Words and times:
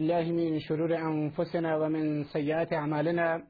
الله 0.00 0.32
من 0.32 0.60
شرور 0.60 0.96
أنفسنا 0.96 1.76
ومن 1.76 2.24
سيئات 2.24 2.72
أعمالنا 2.72 3.42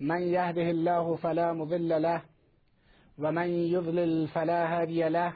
من 0.00 0.22
يهده 0.22 0.70
الله 0.70 1.16
فلا 1.16 1.52
مضل 1.52 2.02
له 2.02 2.22
ومن 3.18 3.48
يضلل 3.48 4.28
فلا 4.28 4.80
هادي 4.80 5.08
له 5.08 5.32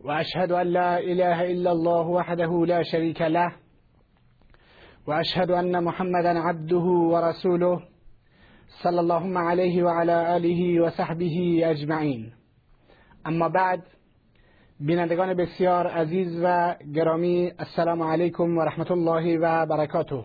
وأشهد 0.00 0.52
أن 0.52 0.66
لا 0.66 0.98
إله 0.98 1.52
إلا 1.52 1.72
الله 1.72 2.06
وحده 2.08 2.66
لا 2.66 2.82
شريك 2.82 3.22
له 3.22 3.56
وأشهد 5.06 5.50
أن 5.50 5.84
محمدا 5.84 6.38
عبده 6.38 6.86
ورسوله 7.12 7.80
صلى 8.82 9.00
الله 9.00 9.38
عليه 9.38 9.82
وعلى 9.82 10.36
آله 10.36 10.80
وصحبه 10.82 11.60
أجمعين. 11.70 12.32
أما 13.26 13.48
بعد 13.48 13.82
بینندگان 14.80 15.34
بسیار 15.34 15.86
عزیز 15.86 16.40
و 16.42 16.74
گرامی 16.94 17.52
السلام 17.58 18.02
علیکم 18.02 18.58
و 18.58 18.60
رحمت 18.60 18.90
الله 18.90 19.38
و 19.38 19.66
برکاته. 19.66 20.24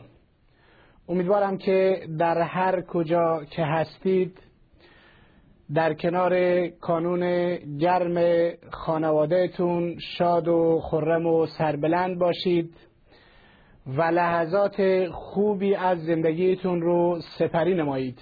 امیدوارم 1.10 1.58
که 1.58 2.08
در 2.20 2.42
هر 2.42 2.82
کجا 2.82 3.44
که 3.50 3.64
هستید 3.66 4.40
در 5.74 5.94
کنار 5.94 6.68
کانون 6.68 7.56
گرم 7.78 8.50
خانوادهتون 8.72 9.96
شاد 10.00 10.48
و 10.48 10.80
خرم 10.84 11.26
و 11.26 11.46
سربلند 11.46 12.20
باشید 12.20 12.74
و 13.88 14.02
لحظات 14.02 15.08
خوبی 15.12 15.76
از 15.76 16.04
زندگیتون 16.06 16.82
رو 16.82 17.20
سپری 17.40 17.74
نمایید. 17.74 18.20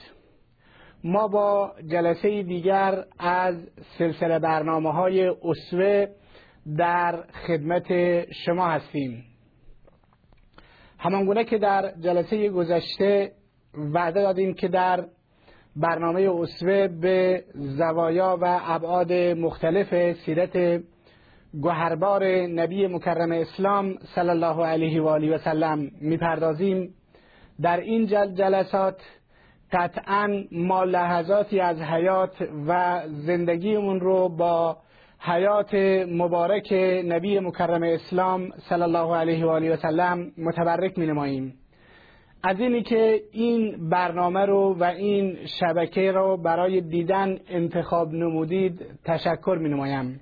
ما 1.03 1.27
با 1.27 1.72
جلسه 1.88 2.44
دیگر 2.44 3.03
از 3.20 3.55
سلسله 3.98 4.39
برنامه 4.39 4.91
های 4.91 5.27
اسوه 5.27 6.08
در 6.78 7.24
خدمت 7.48 7.86
شما 8.32 8.68
هستیم. 8.68 9.24
همانگونه 11.00 11.44
که 11.44 11.58
در 11.58 11.94
جلسه 12.00 12.50
گذشته 12.50 13.32
وعده 13.94 14.22
دادیم 14.22 14.53
که 14.53 14.68
در 14.68 15.06
برنامه 15.76 16.30
اسوه 16.40 16.88
به 16.88 17.44
زوایا 17.53 18.38
و 18.42 18.59
ابعاد 18.64 19.14
مختلف 19.14 20.14
سیرت 20.14 20.84
گوهربار 21.62 22.26
نبی 22.45 22.88
مکرم 22.88 23.31
اسلام 23.31 23.96
صلی 24.16 24.30
الله 24.30 24.66
علیه 24.66 25.02
و 25.02 25.08
آله 25.08 25.36
و 25.36 25.38
سلم 25.38 25.92
می‌پردازیم. 26.02 26.94
در 27.62 27.80
این 27.80 28.08
جل 28.08 28.34
جلسات 28.34 29.02
قطعا 29.72 30.44
ما 30.52 30.84
لحظاتی 30.84 31.59
از 31.59 31.81
حیات 31.81 32.36
و 32.68 33.02
زندگیمون 33.08 34.00
رو 34.00 34.30
با 34.30 34.78
حیات 35.23 35.73
مبارک 36.09 36.73
نبی 37.08 37.39
مکرم 37.39 37.83
اسلام 37.83 38.50
صلی 38.69 38.81
الله 38.81 39.16
علیه 39.16 39.45
و 39.45 39.50
آله 39.50 39.73
و 39.73 39.75
سلم 39.75 40.31
متبرک 40.38 40.97
می 40.97 41.08
نماییم 41.08 41.53
از 42.44 42.59
اینی 42.59 42.83
که 42.83 43.22
این 43.31 43.89
برنامه 43.89 44.45
رو 44.45 44.75
و 44.80 44.83
این 44.83 45.38
شبکه 45.45 46.11
رو 46.11 46.38
برای 46.38 46.81
دیدن 46.81 47.39
انتخاب 47.50 48.13
نمودید 48.13 48.86
تشکر 49.05 49.58
می 49.61 49.69
نمایم 49.69 50.19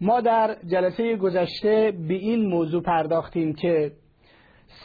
ما 0.00 0.20
در 0.20 0.56
جلسه 0.66 1.16
گذشته 1.16 1.92
به 2.08 2.14
این 2.14 2.46
موضوع 2.46 2.82
پرداختیم 2.82 3.52
که 3.54 3.92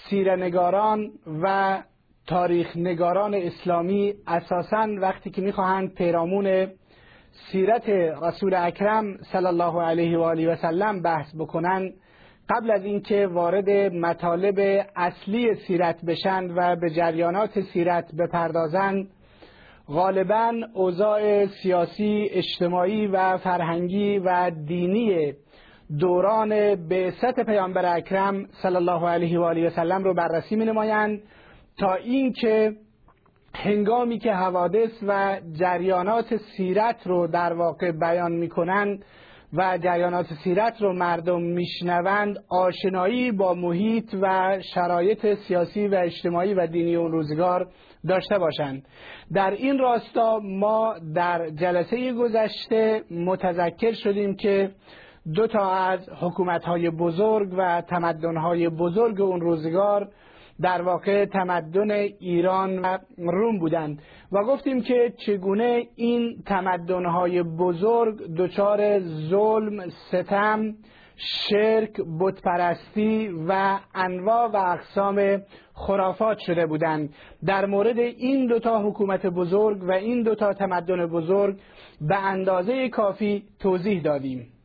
سیرنگاران 0.09 1.11
و 1.43 1.77
تاریخ 2.27 2.77
نگاران 2.77 3.33
اسلامی 3.33 4.13
اساسا 4.27 4.87
وقتی 5.01 5.29
که 5.29 5.41
می‌خواهند 5.41 5.93
پیرامون 5.93 6.67
سیرت 7.51 7.89
رسول 8.23 8.53
اکرم 8.53 9.17
صلی 9.17 9.45
الله 9.45 9.81
علیه 9.81 10.17
و 10.17 10.21
آله 10.21 10.53
و 10.53 10.55
سلم 10.55 11.01
بحث 11.01 11.35
بکنن 11.35 11.93
قبل 12.49 12.71
از 12.71 12.85
اینکه 12.85 13.27
وارد 13.27 13.69
مطالب 13.93 14.85
اصلی 14.95 15.55
سیرت 15.55 16.05
بشن 16.05 16.51
و 16.55 16.75
به 16.75 16.89
جریانات 16.89 17.61
سیرت 17.61 18.15
بپردازند 18.15 19.07
غالبا 19.87 20.53
اوضاع 20.73 21.45
سیاسی 21.45 22.29
اجتماعی 22.31 23.07
و 23.07 23.37
فرهنگی 23.37 24.19
و 24.19 24.51
دینی 24.67 25.33
دوران 25.99 26.75
بعثت 26.75 27.39
پیامبر 27.39 27.95
اکرم 27.95 28.45
صلی 28.61 28.75
الله 28.75 29.09
علیه 29.09 29.39
و 29.39 29.43
آله 29.43 29.67
و 29.67 29.69
سلم 29.69 30.03
رو 30.03 30.13
بررسی 30.13 30.55
می 30.55 30.65
نمایند 30.65 31.21
تا 31.77 31.93
اینکه 31.93 32.75
هنگامی 33.63 34.19
که 34.19 34.31
حوادث 34.31 34.91
و 35.07 35.39
جریانات 35.59 36.35
سیرت 36.35 37.07
رو 37.07 37.27
در 37.27 37.53
واقع 37.53 37.91
بیان 37.91 38.31
می‌کنند 38.31 39.05
و 39.53 39.77
جریانات 39.77 40.25
سیرت 40.43 40.81
رو 40.81 40.93
مردم 40.93 41.41
میشنوند 41.41 42.37
آشنایی 42.49 43.31
با 43.31 43.53
محیط 43.53 44.15
و 44.21 44.57
شرایط 44.73 45.33
سیاسی 45.33 45.87
و 45.87 45.95
اجتماعی 45.95 46.53
و 46.53 46.67
دینی 46.67 46.95
اون 46.95 47.11
روزگار 47.11 47.67
داشته 48.07 48.37
باشند. 48.37 48.85
در 49.33 49.51
این 49.51 49.79
راستا 49.79 50.39
ما 50.39 50.95
در 51.15 51.49
جلسه 51.49 52.13
گذشته 52.13 53.03
متذکر 53.11 53.91
شدیم 53.91 54.35
که 54.35 54.71
دو 55.35 55.47
تا 55.47 55.71
از 55.71 56.09
حکومت‌های 56.21 56.89
بزرگ 56.89 57.53
و 57.57 57.81
تمدن‌های 57.81 58.69
بزرگ 58.69 59.21
اون 59.21 59.41
روزگار 59.41 60.09
در 60.61 60.81
واقع 60.81 61.25
تمدن 61.25 61.91
ایران 61.91 62.79
و 62.79 62.97
روم 63.17 63.59
بودند 63.59 64.01
و 64.31 64.43
گفتیم 64.43 64.81
که 64.81 65.13
چگونه 65.17 65.87
این 65.95 66.43
تمدنهای 66.45 67.43
بزرگ 67.43 68.35
دچار 68.35 68.99
ظلم 68.99 69.89
ستم 69.89 70.75
شرک 71.17 72.01
بتپرستی 72.19 73.27
و 73.47 73.79
انواع 73.95 74.47
و 74.47 74.55
اقسام 74.57 75.41
خرافات 75.73 76.37
شده 76.37 76.65
بودند. 76.65 77.13
در 77.45 77.65
مورد 77.65 77.99
این 77.99 78.47
دوتا 78.47 78.81
حکومت 78.89 79.25
بزرگ 79.25 79.83
و 79.83 79.91
این 79.91 80.23
دوتا 80.23 80.53
تمدن 80.53 81.05
بزرگ 81.05 81.59
به 82.01 82.17
اندازه 82.17 82.89
کافی 82.89 83.43
توضیح 83.59 84.01
دادیم. 84.01 84.56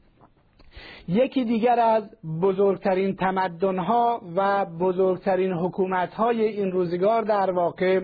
یکی 1.08 1.44
دیگر 1.44 1.80
از 1.80 2.10
بزرگترین 2.42 3.16
تمدنها 3.16 4.20
و 4.36 4.64
بزرگترین 4.64 5.52
حکومتهای 5.52 6.42
این 6.42 6.70
روزگار 6.72 7.22
در 7.22 7.50
واقع 7.50 8.00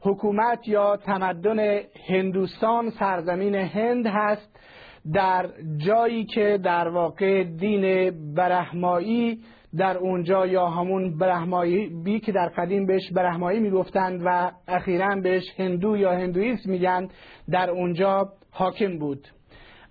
حکومت 0.00 0.68
یا 0.68 0.96
تمدن 0.96 1.80
هندوستان 2.08 2.90
سرزمین 2.90 3.54
هند 3.54 4.06
هست 4.06 4.60
در 5.12 5.46
جایی 5.76 6.24
که 6.24 6.58
در 6.64 6.88
واقع 6.88 7.44
دین 7.44 8.12
برهمایی 8.34 9.38
در 9.76 9.98
اونجا 9.98 10.46
یا 10.46 10.66
همون 10.66 11.18
برهمایی 11.18 11.88
بی 12.04 12.20
که 12.20 12.32
در 12.32 12.48
قدیم 12.48 12.86
بهش 12.86 13.12
برهمایی 13.12 13.60
می‌گفتند 13.60 14.22
و 14.24 14.50
اخیرا 14.68 15.16
بهش 15.16 15.44
هندو 15.58 15.96
یا 15.96 16.12
هندویسم 16.12 16.70
میگن 16.70 17.08
در 17.50 17.70
اونجا 17.70 18.28
حاکم 18.50 18.98
بود. 18.98 19.28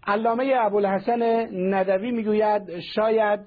علامه 0.07 0.53
ابوالحسن 0.57 1.47
ندوی 1.73 2.11
می‌گوید 2.11 2.79
شاید 2.79 3.39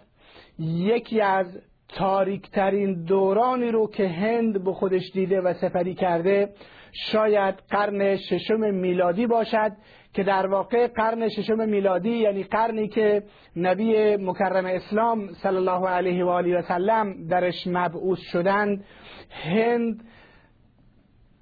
یکی 0.59 1.21
از 1.21 1.59
تاریکترین 1.89 3.05
دورانی 3.05 3.71
رو 3.71 3.91
که 3.91 4.09
هند 4.09 4.65
به 4.65 4.73
خودش 4.73 5.11
دیده 5.13 5.41
و 5.41 5.55
سپری 5.55 5.95
کرده 5.95 6.49
شاید 6.93 7.55
قرن 7.71 8.17
ششم 8.17 8.75
میلادی 8.75 9.27
باشد 9.27 9.73
که 10.15 10.23
در 10.23 10.47
واقع 10.47 10.87
قرن 10.87 11.29
ششم 11.29 11.69
میلادی 11.69 12.11
یعنی 12.11 12.43
قرنی 12.43 12.89
که 12.89 13.23
نبی 13.57 14.17
مکرم 14.17 14.67
اسلام 14.67 15.29
صلی 15.33 15.57
الله 15.57 15.89
علیه 15.89 16.25
و 16.25 16.29
آله 16.29 16.59
و 16.59 16.63
سلم 16.63 17.27
درش 17.27 17.67
مبعوث 17.67 18.19
شدند 18.19 18.85
هند 19.31 20.05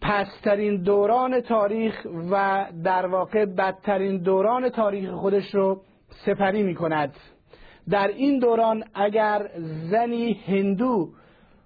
پسترین 0.06 0.82
دوران 0.82 1.40
تاریخ 1.40 2.06
و 2.30 2.66
در 2.84 3.06
واقع 3.06 3.44
بدترین 3.44 4.18
دوران 4.18 4.68
تاریخ 4.68 5.10
خودش 5.10 5.54
رو 5.54 5.80
سپری 6.08 6.62
می 6.62 6.74
کند 6.74 7.16
در 7.90 8.08
این 8.08 8.38
دوران 8.38 8.84
اگر 8.94 9.50
زنی 9.90 10.32
هندو 10.32 11.08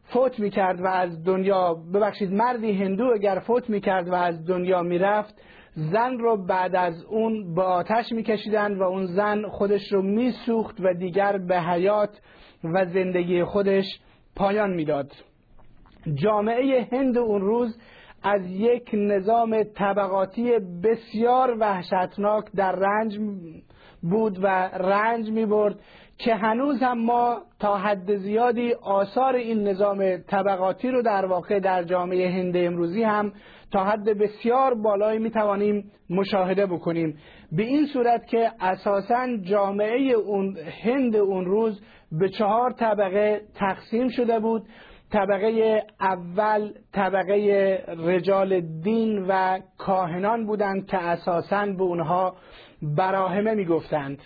فوت 0.05 0.39
می 0.39 0.51
کرد 0.51 0.81
و 0.81 0.87
از 0.87 1.25
دنیا 1.25 1.75
ببخشید 1.75 2.33
مردی 2.33 2.73
هندو 2.73 3.05
اگر 3.15 3.39
فوت 3.39 3.71
می 3.71 3.81
کرد 3.81 4.09
و 4.09 4.15
از 4.15 4.47
دنیا 4.47 4.83
می 4.83 4.99
رفت 4.99 5.35
زن 5.75 6.19
رو 6.19 6.37
بعد 6.37 6.77
از 6.77 7.05
اون 7.05 7.55
با 7.55 7.65
آتش 7.65 8.13
می 8.13 8.23
کشیدن 8.23 8.79
و 8.79 8.83
اون 8.83 9.07
زن 9.07 9.49
خودش 9.49 9.93
رو 9.93 10.03
می 10.03 10.33
سوخت 10.47 10.77
و 10.81 10.95
دیگر 10.95 11.39
به 11.39 11.61
حیات 11.61 12.21
و 12.65 12.85
زندگی 12.85 13.45
خودش 13.45 13.85
پایان 14.37 14.71
می‌داد. 14.71 15.13
جامعه 16.15 16.89
هند 16.93 17.19
اون 17.19 17.41
روز 17.41 17.79
از 18.23 18.43
یک 18.47 18.91
نظام 18.93 19.63
طبقاتی 19.63 20.59
بسیار 20.59 21.57
وحشتناک 21.59 22.45
در 22.57 22.73
رنج 22.73 23.19
بود 24.03 24.39
و 24.43 24.47
رنج 24.69 25.31
می 25.31 25.47
برد 25.47 25.79
که 26.19 26.35
هنوز 26.35 26.83
هم 26.83 26.99
ما 26.99 27.43
تا 27.61 27.77
حد 27.77 28.17
زیادی 28.17 28.73
آثار 28.73 29.35
این 29.35 29.69
نظام 29.69 30.17
طبقاتی 30.17 30.91
رو 30.91 31.03
در 31.03 31.27
واقع 31.27 31.61
در 31.61 31.83
جامعه 31.83 32.31
هند 32.31 32.57
امروزی 32.57 33.03
هم 33.03 33.33
تا 33.73 33.85
حد 33.85 34.19
بسیار 34.19 34.75
بالایی 34.75 35.19
می 35.19 35.31
توانیم 35.31 35.91
مشاهده 36.11 36.67
بکنیم. 36.67 37.19
به 37.53 37.63
این 37.63 37.87
صورت 37.87 38.27
که 38.27 38.51
اساسا 38.61 39.37
جامعه 39.43 40.13
اون 40.13 40.57
هند 40.83 41.17
اون 41.17 41.45
روز 41.45 41.81
به 42.13 42.29
چهار 42.29 42.71
طبقه 42.71 43.41
تقسیم 43.55 44.09
شده 44.09 44.41
بود. 44.41 44.63
طبقه 45.13 45.83
اول 46.01 46.73
طبقه 46.93 47.85
رجال 47.99 48.61
دین 48.61 49.27
و 49.29 49.59
کاهنان 49.79 50.47
بودند 50.47 50.87
که 50.87 50.99
اساساً 50.99 51.67
به 51.67 51.83
اونها 51.83 52.35
براهمه 52.83 53.55
می‌گفتند. 53.55 54.19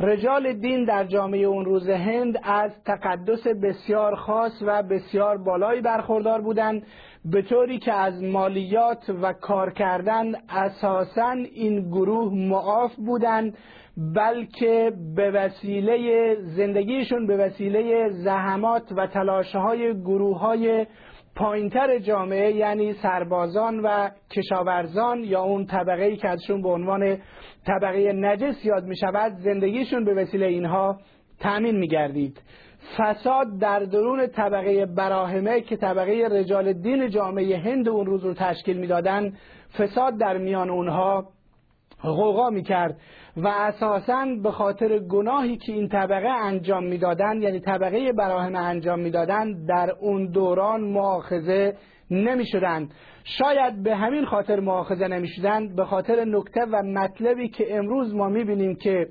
رجال 0.00 0.52
دین 0.52 0.84
در 0.84 1.04
جامعه 1.04 1.44
اون 1.44 1.64
روز 1.64 1.88
هند 1.88 2.38
از 2.42 2.70
تقدس 2.84 3.46
بسیار 3.46 4.14
خاص 4.14 4.62
و 4.66 4.82
بسیار 4.82 5.36
بالایی 5.36 5.80
برخوردار 5.80 6.40
بودند 6.40 6.86
به 7.32 7.42
طوری 7.42 7.78
که 7.78 7.92
از 7.92 8.22
مالیات 8.22 9.10
و 9.22 9.32
کار 9.32 9.72
کردن 9.72 10.32
اساسا 10.48 11.30
این 11.30 11.88
گروه 11.90 12.34
معاف 12.34 12.94
بودند 12.96 13.58
بلکه 14.14 14.92
به 15.16 15.30
وسیله 15.30 16.34
زندگیشون 16.40 17.26
به 17.26 17.36
وسیله 17.36 18.08
زحمات 18.10 18.92
و 18.96 19.06
تلاشهای 19.06 19.94
گروه 20.00 20.38
های 20.38 20.86
پایینتر 21.36 21.98
جامعه 21.98 22.52
یعنی 22.52 22.92
سربازان 22.92 23.80
و 23.80 24.10
کشاورزان 24.30 25.24
یا 25.24 25.42
اون 25.42 25.66
طبقه 25.66 26.04
ای 26.04 26.16
که 26.16 26.28
ازشون 26.28 26.62
به 26.62 26.68
عنوان 26.68 27.18
طبقه 27.66 28.12
نجس 28.12 28.64
یاد 28.64 28.84
می 28.84 28.96
شود 28.96 29.32
زندگیشون 29.32 30.04
به 30.04 30.14
وسیله 30.14 30.46
اینها 30.46 31.00
تأمین 31.40 31.78
می 31.78 31.88
گردید 31.88 32.40
فساد 32.96 33.58
در 33.58 33.78
درون 33.78 34.26
طبقه 34.26 34.86
براهمه 34.86 35.60
که 35.60 35.76
طبقه 35.76 36.28
رجال 36.30 36.72
دین 36.72 37.10
جامعه 37.10 37.58
هند 37.58 37.88
اون 37.88 38.06
روز 38.06 38.24
رو 38.24 38.34
تشکیل 38.34 38.76
می‌دادند 38.76 39.38
فساد 39.78 40.18
در 40.18 40.38
میان 40.38 40.70
اونها 40.70 41.28
غوغا 42.02 42.50
می‌کرد 42.50 42.96
و 43.36 43.48
اساسا 43.48 44.26
به 44.42 44.50
خاطر 44.50 44.98
گناهی 44.98 45.56
که 45.56 45.72
این 45.72 45.88
طبقه 45.88 46.28
انجام 46.28 46.84
می‌دادند 46.84 47.42
یعنی 47.42 47.60
طبقه 47.60 48.12
براهمه 48.12 48.58
انجام 48.58 49.00
می‌دادند 49.00 49.68
در 49.68 49.90
اون 50.00 50.26
دوران 50.26 50.80
مؤاخذه 50.80 51.76
نمی‌شدند 52.10 52.94
شاید 53.24 53.82
به 53.82 53.96
همین 53.96 54.24
خاطر 54.24 54.60
مؤاخذه 54.60 55.08
نمی‌شدند 55.08 55.76
به 55.76 55.84
خاطر 55.84 56.24
نکته 56.24 56.60
و 56.72 56.82
مطلبی 56.82 57.48
که 57.48 57.76
امروز 57.76 58.14
ما 58.14 58.28
می‌بینیم 58.28 58.76
که 58.76 59.08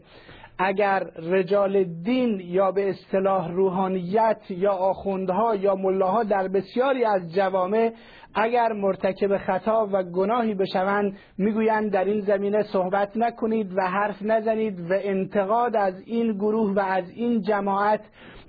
اگر 0.58 1.04
رجال 1.18 1.84
دین 1.84 2.40
یا 2.40 2.72
به 2.72 2.90
اصطلاح 2.90 3.52
روحانیت 3.52 4.42
یا 4.50 4.72
آخوندها 4.72 5.56
یا 5.56 5.76
ملاها 5.76 6.24
در 6.24 6.48
بسیاری 6.48 7.06
از 7.06 7.34
جوامع 7.34 7.92
اگر 8.36 8.74
مرتکب 8.74 9.38
خطا 9.38 9.90
و 9.92 10.04
گناهی 10.04 10.54
بشوند 10.54 11.18
می‌گویند 11.38 11.92
در 11.92 12.06
این 12.06 12.22
زمینه 12.22 12.64
صحبت 12.64 13.18
نکنید 13.18 13.78
و 13.78 13.82
حرف 13.82 14.22
نزنید 14.22 14.92
و 14.92 14.94
انتقاد 15.04 15.76
از 15.76 16.02
این 16.06 16.34
گروه 16.34 16.74
و 16.74 16.80
از 16.80 17.10
این 17.10 17.42
جماعت 17.42 18.02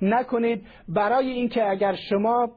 نکنید. 0.03 0.63
برای 0.89 1.31
اینکه 1.31 1.71
اگر 1.71 1.95
شما 1.95 2.51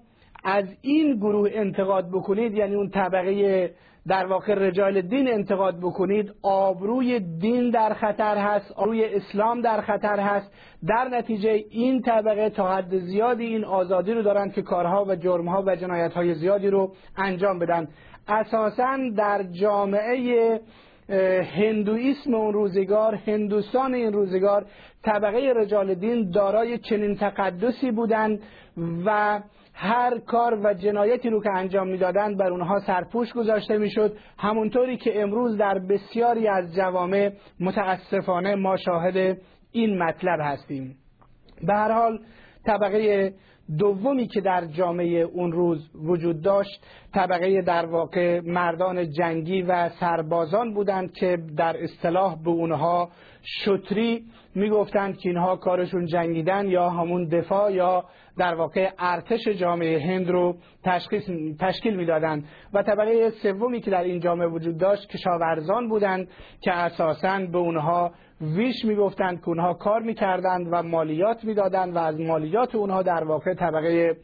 از 0.43 0.65
این 0.81 1.15
گروه 1.15 1.49
انتقاد 1.53 2.09
بکنید 2.09 2.53
یعنی 2.53 2.75
اون 2.75 2.89
طبقه 2.89 3.71
در 4.09 4.25
واقع 4.25 4.53
رجال 4.53 5.01
دین 5.01 5.27
انتقاد 5.27 5.79
بکنید 5.79 6.33
آبروی 6.43 7.19
دین 7.19 7.69
در 7.69 7.93
خطر 7.93 8.37
هست 8.37 8.71
آبروی 8.71 9.05
اسلام 9.05 9.61
در 9.61 9.81
خطر 9.81 10.19
هست. 10.19 10.51
در 10.87 11.07
نتیجه 11.09 11.63
این 11.69 12.01
طبقه 12.01 12.49
تا 12.49 12.75
حد 12.75 12.97
زیادی 12.97 13.45
این 13.45 13.65
آزادی 13.65 14.13
رو 14.13 14.21
دارند 14.21 14.53
که 14.53 14.61
کارها 14.61 15.05
و 15.05 15.15
جرمها 15.15 15.63
و 15.65 15.75
جنایتهای 15.75 16.33
زیادی 16.33 16.67
رو 16.67 16.91
انجام 17.17 17.59
بدن. 17.59 17.87
اساسا 18.27 18.97
در 19.17 19.43
جامعه 19.43 20.59
هندویسم 21.55 22.33
اون 22.33 22.53
روزگار 22.53 23.15
هندوستان 23.15 23.93
این 23.93 24.13
روزگار 24.13 24.65
طبقه 25.03 25.53
رجال 25.55 25.93
دین 25.93 26.31
دارای 26.31 26.77
چنین 26.77 27.15
تقدسی 27.15 27.91
بودند 27.91 28.39
و 29.05 29.39
هر 29.81 30.19
کار 30.19 30.59
و 30.63 30.73
جنایتی 30.73 31.29
رو 31.29 31.43
که 31.43 31.49
انجام 31.51 31.87
می‌دادند 31.87 32.37
بر 32.37 32.51
اونها 32.51 32.79
سرپوش 32.79 33.33
گذاشته 33.33 33.77
می‌شد. 33.77 34.17
همونطوری 34.37 34.97
که 34.97 35.21
امروز 35.21 35.57
در 35.57 35.79
بسیاری 35.79 36.47
از 36.47 36.75
جوامع 36.75 37.31
متاسفانه 37.59 38.55
ما 38.55 38.77
شاهد 38.77 39.37
این 39.71 40.03
مطلب 40.03 40.39
هستیم. 40.41 40.95
به 41.67 41.73
هر 41.73 41.91
حال 41.91 42.19
طبقه 42.65 43.33
دومی 43.77 44.27
که 44.27 44.41
در 44.41 44.65
جامعه 44.65 45.21
اون 45.21 45.51
روز 45.51 45.89
وجود 45.95 46.41
داشت 46.41 46.85
طبقه 47.13 47.61
در 47.61 47.85
واقع 47.85 48.39
مردان 48.39 49.11
جنگی 49.11 49.61
و 49.61 49.89
سربازان 49.89 50.73
بودند 50.73 51.13
که 51.13 51.37
در 51.57 51.83
اصطلاح 51.83 52.43
به 52.43 52.49
اونها 52.49 53.09
شتری 53.43 54.23
می‌گفتند 54.55 55.17
که 55.17 55.29
اینها 55.29 55.55
کارشون 55.55 56.05
جنگیدن 56.05 56.67
یا 56.67 56.89
همون 56.89 57.27
دفاع 57.27 57.73
یا 57.73 58.03
در 58.39 58.55
واقع 58.55 58.89
ارتش 58.99 59.47
جامعه 59.47 59.99
هند 59.99 60.29
رو 60.29 60.55
تشکیل 61.59 61.95
می‌دادند 61.95 62.45
و 62.73 62.83
طبقه 62.83 63.29
سومی 63.29 63.81
که 63.81 63.91
در 63.91 64.03
این 64.03 64.19
جامعه 64.19 64.47
وجود 64.47 64.77
داشت 64.77 65.09
کشاورزان 65.09 65.89
بودند 65.89 66.27
که 66.61 66.71
اساسا 66.71 67.39
به 67.51 67.57
اونها 67.57 68.11
ویش 68.41 68.85
می‌گفتند 68.85 69.39
که 69.39 69.49
اونها 69.49 69.73
کار 69.73 70.01
می‌کردند 70.01 70.67
و 70.71 70.83
مالیات 70.83 71.43
می‌دادند 71.43 71.95
و 71.95 71.99
از 71.99 72.19
مالیات 72.19 72.75
اونها 72.75 73.01
در 73.01 73.23
واقع 73.23 73.53
طبقه 73.53 74.17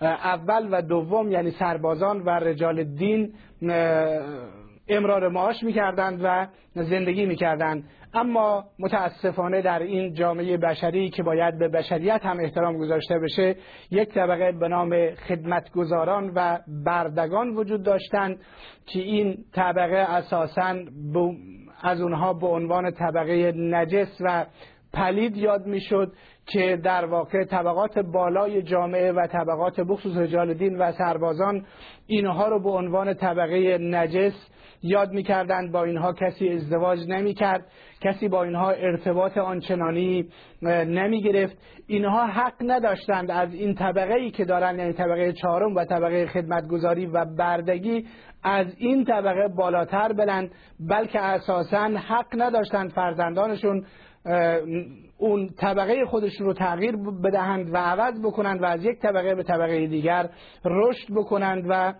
اول 0.00 0.68
و 0.70 0.82
دوم 0.82 1.32
یعنی 1.32 1.50
سربازان 1.50 2.22
و 2.22 2.30
رجال 2.30 2.84
دین 2.84 3.32
امرار 4.88 5.28
معاش 5.28 5.62
می‌کردند 5.62 6.20
و 6.22 6.46
زندگی 6.74 7.26
می‌کردند. 7.26 7.84
اما 8.14 8.64
متاسفانه 8.78 9.62
در 9.62 9.78
این 9.78 10.14
جامعه 10.14 10.56
بشری 10.56 11.10
که 11.10 11.22
باید 11.22 11.58
به 11.58 11.68
بشریت 11.68 12.20
هم 12.24 12.40
احترام 12.40 12.78
گذاشته 12.78 13.18
بشه 13.18 13.56
یک 13.90 14.08
طبقه 14.08 14.52
به 14.52 14.68
نام 14.68 15.14
خدمتگزاران 15.14 16.32
و 16.34 16.58
بردگان 16.84 17.48
وجود 17.48 17.82
داشتند 17.82 18.40
که 18.86 19.00
این 19.00 19.44
طبقه 19.54 19.96
اساسا 19.96 20.74
از 21.82 22.00
اونها 22.00 22.32
به 22.32 22.46
عنوان 22.46 22.90
طبقه 22.90 23.52
نجس 23.52 24.16
و 24.20 24.46
پلید 24.92 25.36
یاد 25.36 25.66
می‌شد 25.66 26.12
که 26.46 26.76
در 26.76 27.04
واقع 27.04 27.44
طبقات 27.44 27.98
بالای 27.98 28.62
جامعه 28.62 29.12
و 29.12 29.26
طبقات 29.26 29.80
بخصوص 29.80 30.16
رجال 30.16 30.54
دین 30.54 30.78
و 30.78 30.92
سربازان 30.92 31.66
اینها 32.06 32.48
رو 32.48 32.62
به 32.62 32.70
عنوان 32.70 33.14
طبقه 33.14 33.78
نجس 33.78 34.32
یاد 34.82 35.10
می‌کردند 35.10 35.72
با 35.72 35.84
اینها 35.84 36.12
کسی 36.12 36.48
ازدواج 36.48 36.98
نمی‌کرد 37.08 37.66
کسی 38.00 38.28
با 38.28 38.44
اینها 38.44 38.70
ارتباط 38.70 39.38
آنچنانی 39.38 40.28
نمی 40.62 41.22
گرفت 41.22 41.58
اینها 41.86 42.26
حق 42.26 42.54
نداشتند 42.60 43.30
از 43.30 43.54
این 43.54 43.74
طبقه 43.74 44.14
ای 44.14 44.30
که 44.30 44.44
دارند 44.44 44.78
یعنی 44.78 44.92
طبقه 44.92 45.32
چهارم 45.32 45.74
و 45.74 45.84
طبقه 45.84 46.26
خدمتگذاری 46.26 47.06
و 47.06 47.24
بردگی 47.24 48.06
از 48.42 48.66
این 48.78 49.04
طبقه 49.04 49.48
بالاتر 49.48 50.12
بلند 50.12 50.50
بلکه 50.80 51.20
اساسا 51.20 51.90
حق 52.08 52.26
نداشتند 52.34 52.90
فرزندانشون 52.90 53.84
اون 55.18 55.48
طبقه 55.58 56.04
خودشون 56.04 56.46
رو 56.46 56.52
تغییر 56.52 56.96
بدهند 57.24 57.74
و 57.74 57.76
عوض 57.76 58.20
بکنند 58.24 58.62
و 58.62 58.64
از 58.64 58.84
یک 58.84 58.98
طبقه 58.98 59.34
به 59.34 59.42
طبقه 59.42 59.86
دیگر 59.86 60.28
رشد 60.64 61.14
بکنند 61.14 61.64
و 61.68 61.94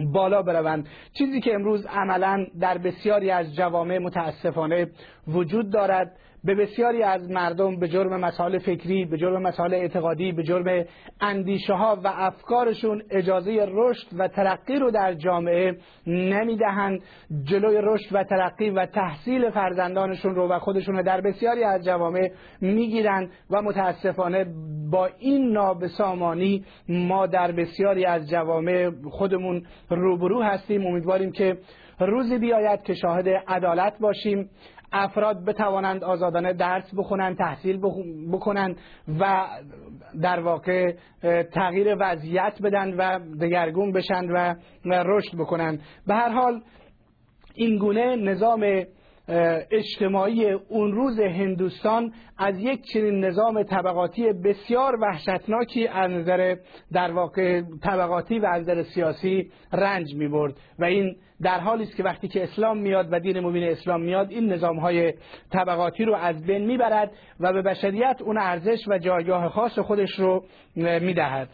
بالا 0.00 0.42
بروند. 0.42 0.88
چیزی 1.12 1.40
که 1.40 1.54
امروز 1.54 1.86
عملا 1.86 2.46
در 2.60 2.78
بسیاری 2.78 3.30
از 3.30 3.54
جوامع 3.54 3.98
متاسفانه 3.98 4.90
وجود 5.28 5.70
دارد 5.70 6.16
به 6.44 6.54
بسیاری 6.54 7.02
از 7.02 7.30
مردم 7.30 7.76
به 7.76 7.88
جرم 7.88 8.20
مسائل 8.20 8.58
فکری 8.58 9.04
به 9.04 9.18
جرم 9.18 9.42
مسائل 9.42 9.74
اعتقادی 9.74 10.32
به 10.32 10.42
جرم 10.42 10.84
اندیشه 11.20 11.74
ها 11.74 11.98
و 12.04 12.08
افکارشون 12.14 13.02
اجازه 13.10 13.66
رشد 13.70 14.06
و 14.18 14.28
ترقی 14.28 14.78
رو 14.78 14.90
در 14.90 15.14
جامعه 15.14 15.76
نمی‌دهند. 16.06 17.00
جلوی 17.44 17.78
رشد 17.82 18.06
و 18.12 18.24
ترقی 18.24 18.70
و 18.70 18.86
تحصیل 18.86 19.50
فرزندانشون 19.50 20.34
رو 20.34 20.48
و 20.48 20.58
خودشون 20.58 20.96
رو 20.96 21.02
در 21.02 21.20
بسیاری 21.20 21.64
از 21.64 21.84
جوامع 21.84 22.30
می‌گیرند 22.60 23.30
و 23.50 23.62
متاسفانه 23.62 24.46
با 24.90 25.08
این 25.18 25.52
نابسامانی 25.52 26.64
ما 26.88 27.26
در 27.26 27.52
بسیاری 27.52 28.04
از 28.04 28.30
جوامع 28.30 28.90
خودمون 29.10 29.62
روبرو 29.90 30.42
هستیم. 30.42 30.86
امیدواریم 30.86 31.32
که 31.32 31.56
روزی 32.00 32.38
بیاید 32.38 32.82
که 32.82 32.94
شاهد 32.94 33.28
عدالت 33.28 33.98
باشیم. 34.00 34.50
افراد 34.94 35.44
بتوانند 35.44 36.04
آزادانه 36.04 36.52
درس 36.52 36.94
بخونند 36.96 37.38
تحصیل 37.38 37.80
بکنند 38.32 38.76
و 39.20 39.46
در 40.22 40.40
واقع 40.40 40.94
تغییر 41.52 41.96
وضعیت 42.00 42.58
بدن 42.62 42.94
و 42.94 43.18
دگرگون 43.40 43.92
بشند 43.92 44.30
و 44.30 44.54
رشد 45.02 45.36
بکنند 45.38 45.80
به 46.06 46.14
هر 46.14 46.28
حال 46.28 46.60
این 47.54 47.78
گونه 47.78 48.16
نظام 48.16 48.84
اجتماعی 49.28 50.50
اون 50.50 50.92
روز 50.92 51.20
هندوستان 51.20 52.12
از 52.38 52.58
یک 52.58 52.82
چنین 52.92 53.24
نظام 53.24 53.62
طبقاتی 53.62 54.32
بسیار 54.32 55.00
وحشتناکی 55.00 55.86
از 55.86 56.10
نظر 56.10 56.56
در 56.92 57.12
واقع 57.12 57.62
طبقاتی 57.82 58.38
و 58.38 58.46
از 58.46 58.62
نظر 58.62 58.82
سیاسی 58.82 59.50
رنج 59.72 60.14
می 60.14 60.28
برد 60.28 60.54
و 60.78 60.84
این 60.84 61.16
در 61.42 61.60
حالی 61.60 61.82
است 61.82 61.96
که 61.96 62.02
وقتی 62.02 62.28
که 62.28 62.42
اسلام 62.42 62.78
میاد 62.78 63.08
و 63.10 63.20
دین 63.20 63.40
مبین 63.40 63.64
اسلام 63.64 64.02
میاد 64.02 64.30
این 64.30 64.52
نظام 64.52 64.78
های 64.78 65.14
طبقاتی 65.52 66.04
رو 66.04 66.14
از 66.14 66.46
بین 66.46 66.66
می‌برد 66.66 67.12
و 67.40 67.52
به 67.52 67.62
بشریت 67.62 68.16
اون 68.22 68.38
ارزش 68.38 68.88
و 68.88 68.98
جایگاه 68.98 69.48
خاص 69.48 69.78
خودش 69.78 70.10
رو 70.10 70.44
می‌دهد. 70.76 71.48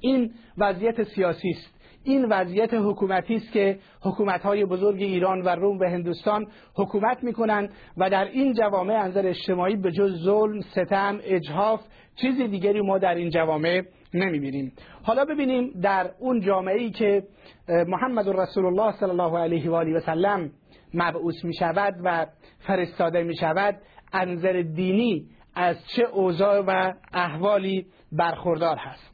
این 0.00 0.30
وضعیت 0.58 1.02
سیاسی 1.02 1.50
است. 1.50 1.81
این 2.04 2.24
وضعیت 2.24 2.74
حکومتی 2.74 3.34
است 3.34 3.52
که 3.52 3.78
حکومت‌های 4.02 4.64
بزرگ 4.64 5.02
ایران 5.02 5.42
و 5.42 5.48
روم 5.48 5.78
و 5.78 5.84
هندوستان 5.84 6.46
حکومت 6.74 7.24
می‌کنند 7.24 7.70
و 7.96 8.10
در 8.10 8.24
این 8.24 8.52
جوامع 8.54 8.94
انظر 8.94 9.26
اجتماعی 9.26 9.76
به 9.76 9.92
جز 9.92 10.24
ظلم، 10.24 10.60
ستم، 10.60 11.18
اجحاف 11.22 11.80
چیز 12.16 12.40
دیگری 12.40 12.80
ما 12.80 12.98
در 12.98 13.14
این 13.14 13.30
جوامع 13.30 13.82
نمی‌بینیم. 14.14 14.72
حالا 15.02 15.24
ببینیم 15.24 15.70
در 15.82 16.10
اون 16.18 16.40
جامعه 16.40 16.78
ای 16.78 16.90
که 16.90 17.22
محمد 17.68 18.28
رسول 18.28 18.66
الله 18.66 18.92
صلی 18.92 19.10
الله 19.10 19.38
علیه 19.38 19.70
و 19.70 19.74
آله 19.74 19.96
و 19.96 20.00
سلم 20.00 20.50
مبعوث 20.94 21.44
می 21.44 21.54
شود 21.54 21.94
و 22.04 22.26
فرستاده 22.58 23.22
می 23.22 23.36
شود 23.36 23.78
انظر 24.12 24.62
دینی 24.62 25.26
از 25.54 25.76
چه 25.86 26.02
اوضاع 26.02 26.60
و 26.60 26.92
احوالی 27.12 27.86
برخوردار 28.12 28.76
هست؟ 28.76 29.11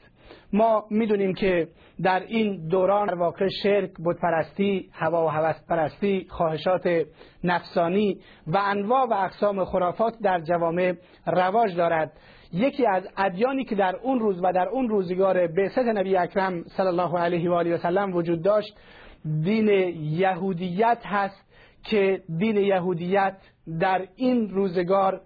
ما 0.52 0.84
می‌دونیم 0.90 1.34
که 1.34 1.68
در 2.02 2.20
این 2.20 2.68
دوران 2.68 3.06
در 3.06 3.14
واقع 3.14 3.48
شرک، 3.62 3.90
بتپرستی، 4.06 4.90
هوا 4.92 5.26
و 5.26 5.28
هوس 5.28 5.56
پرستی، 5.68 6.26
خواهشات 6.30 7.06
نفسانی 7.44 8.18
و 8.46 8.58
انواع 8.64 9.06
و 9.06 9.14
اقسام 9.14 9.64
خرافات 9.64 10.14
در 10.22 10.40
جوامع 10.40 10.92
رواج 11.26 11.76
دارد. 11.76 12.12
یکی 12.52 12.86
از 12.86 13.08
ادیانی 13.16 13.64
که 13.64 13.74
در 13.74 13.96
اون 13.96 14.20
روز 14.20 14.40
و 14.42 14.52
در 14.52 14.68
اون 14.68 14.88
روزگار 14.88 15.46
بعثت 15.46 15.78
نبی 15.78 16.16
اکرم 16.16 16.62
صلی 16.62 16.86
الله 16.86 17.18
علیه 17.18 17.50
و 17.50 17.52
آله 17.52 17.74
و 17.74 17.78
سلم 17.78 18.14
وجود 18.14 18.42
داشت 18.42 18.76
دین 19.44 19.68
یهودیت 19.98 20.98
هست 21.04 21.48
که 21.84 22.22
دین 22.38 22.56
یهودیت 22.56 23.36
در 23.80 24.06
این 24.16 24.50
روزگار 24.50 25.20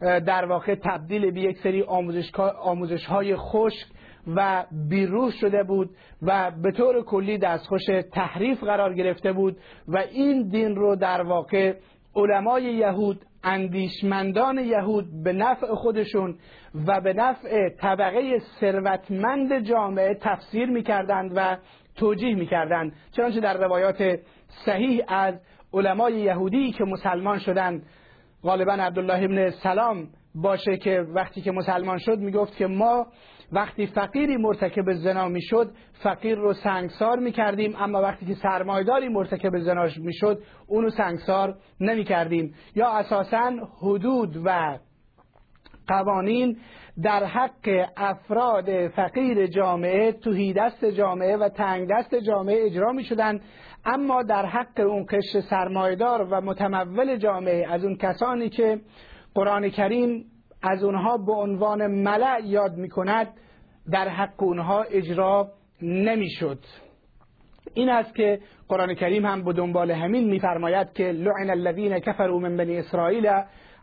در 0.00 0.44
واقع 0.44 0.74
تبدیل 0.74 1.30
به 1.30 1.40
یک 1.40 1.58
سری 1.58 1.82
آموزش, 1.82 2.34
آموزش 2.60 3.06
های 3.06 3.36
خشک 3.36 3.86
و 4.26 4.64
بیروح 4.88 5.30
شده 5.30 5.62
بود 5.62 5.90
و 6.22 6.50
به 6.62 6.72
طور 6.72 7.04
کلی 7.04 7.38
دستخوش 7.38 7.84
تحریف 8.12 8.64
قرار 8.64 8.94
گرفته 8.94 9.32
بود 9.32 9.56
و 9.88 9.96
این 9.98 10.48
دین 10.48 10.76
رو 10.76 10.96
در 10.96 11.22
واقع 11.22 11.74
علمای 12.16 12.62
یهود 12.62 13.20
اندیشمندان 13.44 14.58
یهود 14.58 15.22
به 15.24 15.32
نفع 15.32 15.74
خودشون 15.74 16.38
و 16.86 17.00
به 17.00 17.12
نفع 17.12 17.68
طبقه 17.68 18.38
ثروتمند 18.38 19.58
جامعه 19.58 20.14
تفسیر 20.14 20.70
می‌کردند 20.70 21.32
و 21.36 21.56
توجیه 21.96 22.34
می‌کردند. 22.34 22.92
چنانچه 23.16 23.40
در 23.40 23.56
روایات 23.56 24.18
صحیح 24.66 25.04
از 25.08 25.34
علمای 25.72 26.14
یهودی 26.14 26.72
که 26.72 26.84
مسلمان 26.84 27.38
شدند 27.38 27.82
غالبا 28.42 28.72
عبدالله 28.72 29.24
ابن 29.24 29.50
سلام 29.50 30.08
باشه 30.34 30.76
که 30.76 31.00
وقتی 31.14 31.40
که 31.40 31.52
مسلمان 31.52 31.98
شد 31.98 32.18
می‌گفت 32.18 32.56
که 32.56 32.66
ما 32.66 33.06
وقتی 33.52 33.86
فقیری 33.86 34.36
مرتکب 34.36 34.92
زنا 34.92 35.28
می‌شد 35.28 35.72
فقیر 36.02 36.38
رو 36.38 36.54
سنگسار 36.54 37.18
می‌کردیم 37.18 37.76
اما 37.78 38.02
وقتی 38.02 38.26
که 38.26 38.34
سرمایداری 38.34 39.08
مرتکب 39.08 39.58
زنا 39.58 39.86
می‌شد 39.96 40.42
اونو 40.66 40.90
سنگسار 40.90 41.54
نمی‌کردیم. 41.80 42.54
یا 42.74 42.88
اساسا 42.88 43.52
حدود 43.82 44.42
و 44.44 44.78
قوانین 45.88 46.56
در 47.02 47.24
حق 47.24 47.88
افراد 47.96 48.88
فقیر 48.88 49.46
جامعه 49.46 50.12
توهی 50.12 50.52
دست 50.52 50.84
جامعه 50.84 51.36
و 51.36 51.48
تنگ 51.48 51.88
دست 51.90 52.14
جامعه 52.14 52.66
اجرا 52.66 52.92
می 52.92 53.04
شدن 53.04 53.40
اما 53.84 54.22
در 54.22 54.46
حق 54.46 54.80
اون 54.80 55.06
قشر 55.10 55.40
سرمایدار 55.40 56.28
و 56.30 56.40
متمول 56.40 57.16
جامعه 57.16 57.66
از 57.72 57.84
اون 57.84 57.96
کسانی 57.96 58.48
که 58.48 58.80
قرآن 59.34 59.68
کریم 59.68 60.24
از 60.62 60.82
اونها 60.84 61.16
به 61.16 61.32
عنوان 61.32 61.86
ملع 61.86 62.40
یاد 62.44 62.76
می 62.76 62.88
کند 62.88 63.28
در 63.90 64.08
حق 64.08 64.42
اونها 64.42 64.82
اجرا 64.82 65.48
نمی‌شد. 65.82 66.58
این 67.74 67.88
است 67.88 68.14
که 68.14 68.40
قرآن 68.68 68.94
کریم 68.94 69.26
هم 69.26 69.44
به 69.44 69.52
دنبال 69.52 69.90
همین 69.90 70.30
میفرماید 70.30 70.92
که 70.92 71.04
لعن 71.04 71.50
الذین 71.50 71.98
کفروا 71.98 72.38
من 72.38 72.56
بنی 72.56 72.76
اسرائیل 72.76 73.26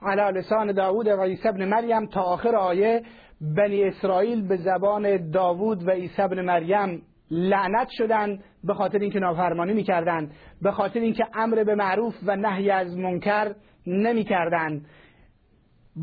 علی 0.02 0.40
لسان 0.40 0.72
داوود 0.72 1.08
و 1.08 1.22
عیسی 1.22 1.48
ابن 1.48 1.66
مریم 1.66 2.06
تا 2.06 2.22
آخر 2.22 2.56
آیه 2.56 3.04
بنی 3.42 3.84
اسرائیل 3.84 4.48
به 4.48 4.58
زبان 4.58 5.32
داوود 5.32 5.88
و 5.88 5.92
عیسی 5.92 6.22
ابن 6.22 6.42
مریم 6.42 7.02
لعنت 7.32 7.88
شدند 7.90 8.44
به 8.64 8.74
خاطر 8.74 9.00
اینکه 9.00 9.20
نافرمانی 9.20 9.74
می‌کردند 9.74 10.32
به 10.62 10.72
خاطر 10.72 11.00
اینکه 11.00 11.26
امر 11.34 11.64
به 11.64 11.76
معروف 11.76 12.16
و 12.26 12.36
نهی 12.36 12.70
از 12.70 12.98
منکر 12.98 13.56
نمی‌کردند 13.88 14.86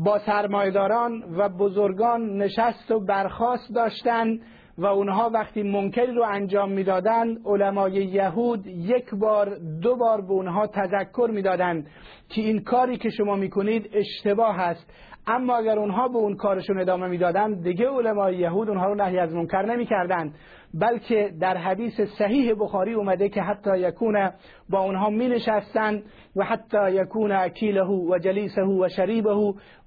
با 0.03 0.19
سرمایداران 0.19 1.23
و 1.37 1.49
بزرگان 1.49 2.37
نشست 2.37 2.91
و 2.91 2.99
برخواست 2.99 3.73
داشتند 3.75 4.41
و 4.77 4.85
اونها 4.85 5.29
وقتی 5.29 5.63
منکری 5.63 6.11
رو 6.11 6.23
انجام 6.23 6.71
می‌دادند 6.71 7.37
علمای 7.45 7.91
یهود 7.91 8.67
یک 8.67 9.15
بار 9.15 9.57
دو 9.81 9.95
بار 9.95 10.21
به 10.21 10.31
اونها 10.31 10.67
تذکر 10.67 11.29
می‌دادند 11.33 11.87
که 12.29 12.41
این 12.41 12.63
کاری 12.63 12.97
که 12.97 13.09
شما 13.09 13.35
می‌کنید 13.35 13.89
اشتباه 13.93 14.59
است. 14.59 14.91
اما 15.27 15.55
اگر 15.55 15.79
اونها 15.79 16.07
به 16.07 16.17
اون 16.17 16.35
کارشون 16.35 16.79
ادامه 16.79 17.07
می‌دادند 17.07 17.63
دیگه 17.63 17.89
علمای 17.89 18.35
یهود 18.35 18.69
اونها 18.69 18.85
رو 18.87 18.95
نهی 18.95 19.19
از 19.19 19.33
منکر 19.33 19.61
نمی‌کردند. 19.61 20.35
بلکه 20.73 21.33
در 21.39 21.57
حدیث 21.57 22.01
صحیح 22.01 22.53
بخاری 22.59 22.93
اومده 22.93 23.29
که 23.29 23.41
حتی 23.41 23.77
یکون 23.77 24.29
با 24.69 24.79
اونها 24.79 25.09
می 25.09 25.27
نشستن 25.27 26.03
و 26.35 26.43
حتی 26.43 26.91
یکون 26.91 27.31
اکیله 27.31 27.83
و 27.83 28.17
جلیسه 28.17 28.61
و 28.61 28.89
شریبه 28.89 29.33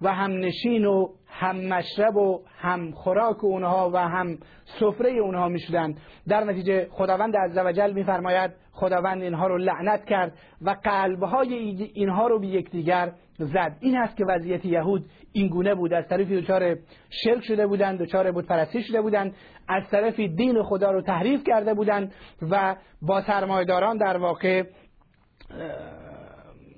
و 0.02 0.12
هم 0.12 0.30
نشین 0.30 0.84
و 0.84 1.08
هم 1.26 1.56
مشرب 1.56 2.16
و 2.16 2.40
هم 2.58 2.90
خوراک 2.90 3.44
اونها 3.44 3.90
و 3.94 3.96
هم 3.96 4.38
سفره 4.80 5.10
اونها 5.10 5.48
می 5.48 5.58
شدن 5.58 5.94
در 6.28 6.44
نتیجه 6.44 6.88
خداوند 6.90 7.36
عزوجل 7.36 7.92
می 7.92 8.04
فرماید 8.04 8.50
خداوند 8.72 9.22
اینها 9.22 9.46
رو 9.46 9.58
لعنت 9.58 10.04
کرد 10.04 10.32
و 10.62 10.76
قلبهای 10.84 11.54
اینها 11.94 12.26
رو 12.26 12.40
به 12.40 12.46
یکدیگر 12.46 13.12
زد. 13.38 13.76
این 13.80 13.96
است 13.98 14.16
که 14.16 14.24
وضعیت 14.28 14.64
یهود 14.64 15.04
این 15.32 15.48
گونه 15.48 15.74
بود. 15.74 15.92
از 15.92 16.08
طرفی 16.08 16.40
دچار 16.40 16.76
شرک 17.10 17.44
شده 17.44 17.66
بودند 17.66 17.98
دچار 17.98 18.32
بود 18.32 18.46
پرستی 18.46 18.82
شده 18.82 19.02
بودند. 19.02 19.34
از 19.68 19.82
طرفی 19.90 20.28
دین 20.28 20.62
خدا 20.62 20.90
رو 20.90 21.02
تحریف 21.02 21.44
کرده 21.44 21.74
بودند 21.74 22.12
و 22.50 22.76
با 23.02 23.22
سرمایداران 23.22 23.96
در 23.96 24.16
واقع 24.16 24.62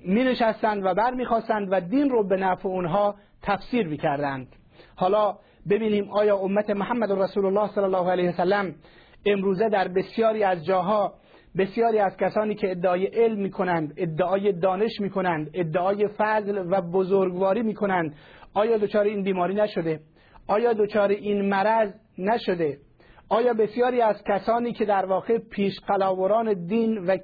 می 0.05 0.23
نشستند 0.23 0.85
و 0.85 0.93
بر 0.93 1.11
می‌خواستند 1.11 1.67
و 1.71 1.79
دین 1.81 2.09
رو 2.09 2.27
به 2.27 2.37
نفع 2.37 2.69
اونها 2.69 3.15
تفسیر 3.41 3.87
می‌کردند. 3.87 4.47
حالا 4.95 5.37
ببینیم 5.69 6.09
آیا 6.09 6.37
امت 6.37 6.69
محمد 6.69 7.11
رسول 7.11 7.45
الله 7.45 7.67
صلی 7.67 7.83
الله 7.83 8.11
علیه 8.11 8.29
وسلم 8.29 8.75
امروزه 9.25 9.69
در 9.69 9.87
بسیاری 9.87 10.43
از 10.43 10.65
جاها 10.65 11.13
بسیاری 11.57 11.99
از 11.99 12.17
کسانی 12.17 12.55
که 12.55 12.71
ادعای 12.71 13.05
علم 13.05 13.39
می‌کنند 13.39 13.93
ادعای 13.97 14.51
دانش 14.51 15.01
می‌کنند 15.01 15.49
ادعای 15.53 16.07
فضل 16.17 16.65
و 16.71 16.81
بزرگواری 16.81 17.61
می‌کنند 17.61 18.15
آیا 18.53 18.77
دچار 18.77 19.05
این 19.05 19.23
بیماری 19.23 19.55
نشده؟ 19.55 19.99
آیا 20.47 20.73
دچار 20.73 21.09
این 21.09 21.49
مرض 21.49 21.93
نشده؟ 22.17 22.77
آیا 23.29 23.53
بسیاری 23.53 24.01
از 24.01 24.23
کسانی 24.23 24.73
که 24.73 24.85
در 24.85 25.05
واقع 25.05 25.37
پیش 25.37 25.79
قلاوران 25.79 26.65
دین 26.65 26.97
و 26.97 27.17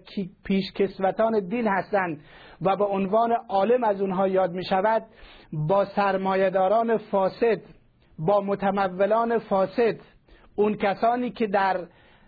پیش 0.45 0.73
کسوتان 0.75 1.47
دین 1.47 1.67
هستند 1.67 2.21
و 2.61 2.75
به 2.75 2.85
عنوان 2.85 3.31
عالم 3.49 3.83
از 3.83 4.01
اونها 4.01 4.27
یاد 4.27 4.51
می 4.51 4.65
شود 4.65 5.03
با 5.53 5.85
سرمایهداران 5.85 6.97
فاسد 6.97 7.61
با 8.19 8.41
متمولان 8.41 9.37
فاسد 9.37 9.97
اون 10.55 10.75
کسانی 10.75 11.31
که 11.31 11.47
در 11.47 11.87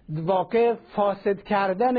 واقع 0.10 0.74
فاسد 0.96 1.44
کردن 1.44 1.96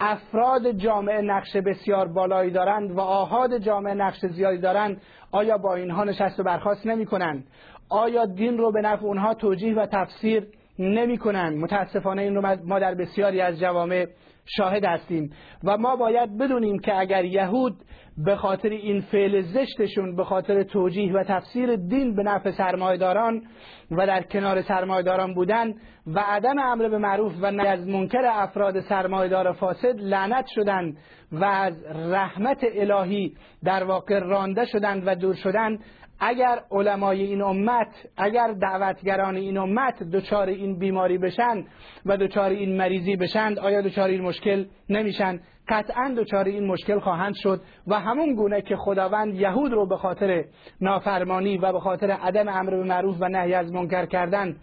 افراد 0.00 0.70
جامعه 0.70 1.20
نقش 1.20 1.56
بسیار 1.56 2.08
بالایی 2.08 2.50
دارند 2.50 2.90
و 2.90 3.00
آهاد 3.00 3.58
جامعه 3.58 3.94
نقش 3.94 4.26
زیادی 4.26 4.58
دارند 4.58 5.00
آیا 5.32 5.58
با 5.58 5.74
اینها 5.74 6.04
نشست 6.04 6.40
و 6.40 6.42
برخواست 6.42 6.86
نمی 6.86 7.06
کنند؟ 7.06 7.44
آیا 7.90 8.26
دین 8.26 8.58
رو 8.58 8.72
به 8.72 8.80
نفع 8.80 9.04
اونها 9.04 9.34
توجیه 9.34 9.74
و 9.74 9.86
تفسیر 9.86 10.46
نمی‌کنن 10.78 11.58
متاسفانه 11.58 12.22
این 12.22 12.34
رو 12.34 12.56
ما 12.64 12.78
در 12.78 12.94
بسیاری 12.94 13.40
از 13.40 13.60
جوامع 13.60 14.06
شاهد 14.46 14.84
هستیم 14.84 15.32
و 15.64 15.76
ما 15.76 15.96
باید 15.96 16.38
بدونیم 16.38 16.78
که 16.78 16.98
اگر 16.98 17.24
یهود 17.24 17.76
به 18.16 18.36
خاطر 18.36 18.68
این 18.68 19.00
فعل 19.00 19.40
زشتشون 19.40 20.16
به 20.16 20.24
خاطر 20.24 20.62
توجیه 20.62 21.12
و 21.12 21.24
تفسیر 21.24 21.76
دین 21.76 22.14
به 22.14 22.22
نفع 22.22 22.50
سرمایداران 22.50 23.42
و 23.90 24.06
در 24.06 24.22
کنار 24.22 24.62
سرمایداران 24.62 25.34
بودن 25.34 25.74
و 26.06 26.20
عدم 26.20 26.58
امر 26.58 26.88
به 26.88 26.98
معروف 26.98 27.32
و 27.40 27.50
نهی 27.50 27.66
از 27.68 27.88
منکر 27.88 28.22
افراد 28.24 28.80
سرمایدار 28.80 29.52
فاسد 29.52 30.00
لعنت 30.00 30.46
شدند 30.54 30.96
و 31.32 31.44
از 31.44 31.84
رحمت 31.94 32.64
الهی 32.74 33.34
در 33.64 33.84
واقع 33.84 34.18
رانده 34.18 34.64
شدند 34.64 35.02
و 35.06 35.14
دور 35.14 35.34
شدند. 35.34 35.78
اگر 36.20 36.60
علمای 36.70 37.22
این 37.22 37.42
امت 37.42 38.08
اگر 38.16 38.52
دعوتگران 38.52 39.36
این 39.36 39.58
امت 39.58 40.02
دچار 40.02 40.48
این 40.48 40.78
بیماری 40.78 41.18
بشن 41.18 41.64
و 42.06 42.16
دچار 42.16 42.50
این 42.50 42.76
مریضی 42.76 43.16
بشن 43.16 43.58
آیا 43.58 43.80
دچار 43.80 44.08
این 44.08 44.22
مشکل 44.22 44.64
نمیشن؟ 44.88 45.40
قطعا 45.68 46.14
دچار 46.16 46.44
این 46.44 46.66
مشکل 46.66 46.98
خواهند 46.98 47.34
شد 47.36 47.60
و 47.86 48.00
همون 48.00 48.34
گونه 48.34 48.62
که 48.62 48.76
خداوند 48.76 49.34
یهود 49.34 49.72
رو 49.72 49.86
به 49.86 49.96
خاطر 49.96 50.44
نافرمانی 50.80 51.58
و 51.58 51.72
به 51.72 51.80
خاطر 51.80 52.10
عدم 52.10 52.48
امر 52.48 52.70
به 52.70 52.84
معروف 52.84 53.16
و 53.20 53.28
نهی 53.28 53.54
از 53.54 53.72
منکر 53.72 54.06
کردن 54.06 54.56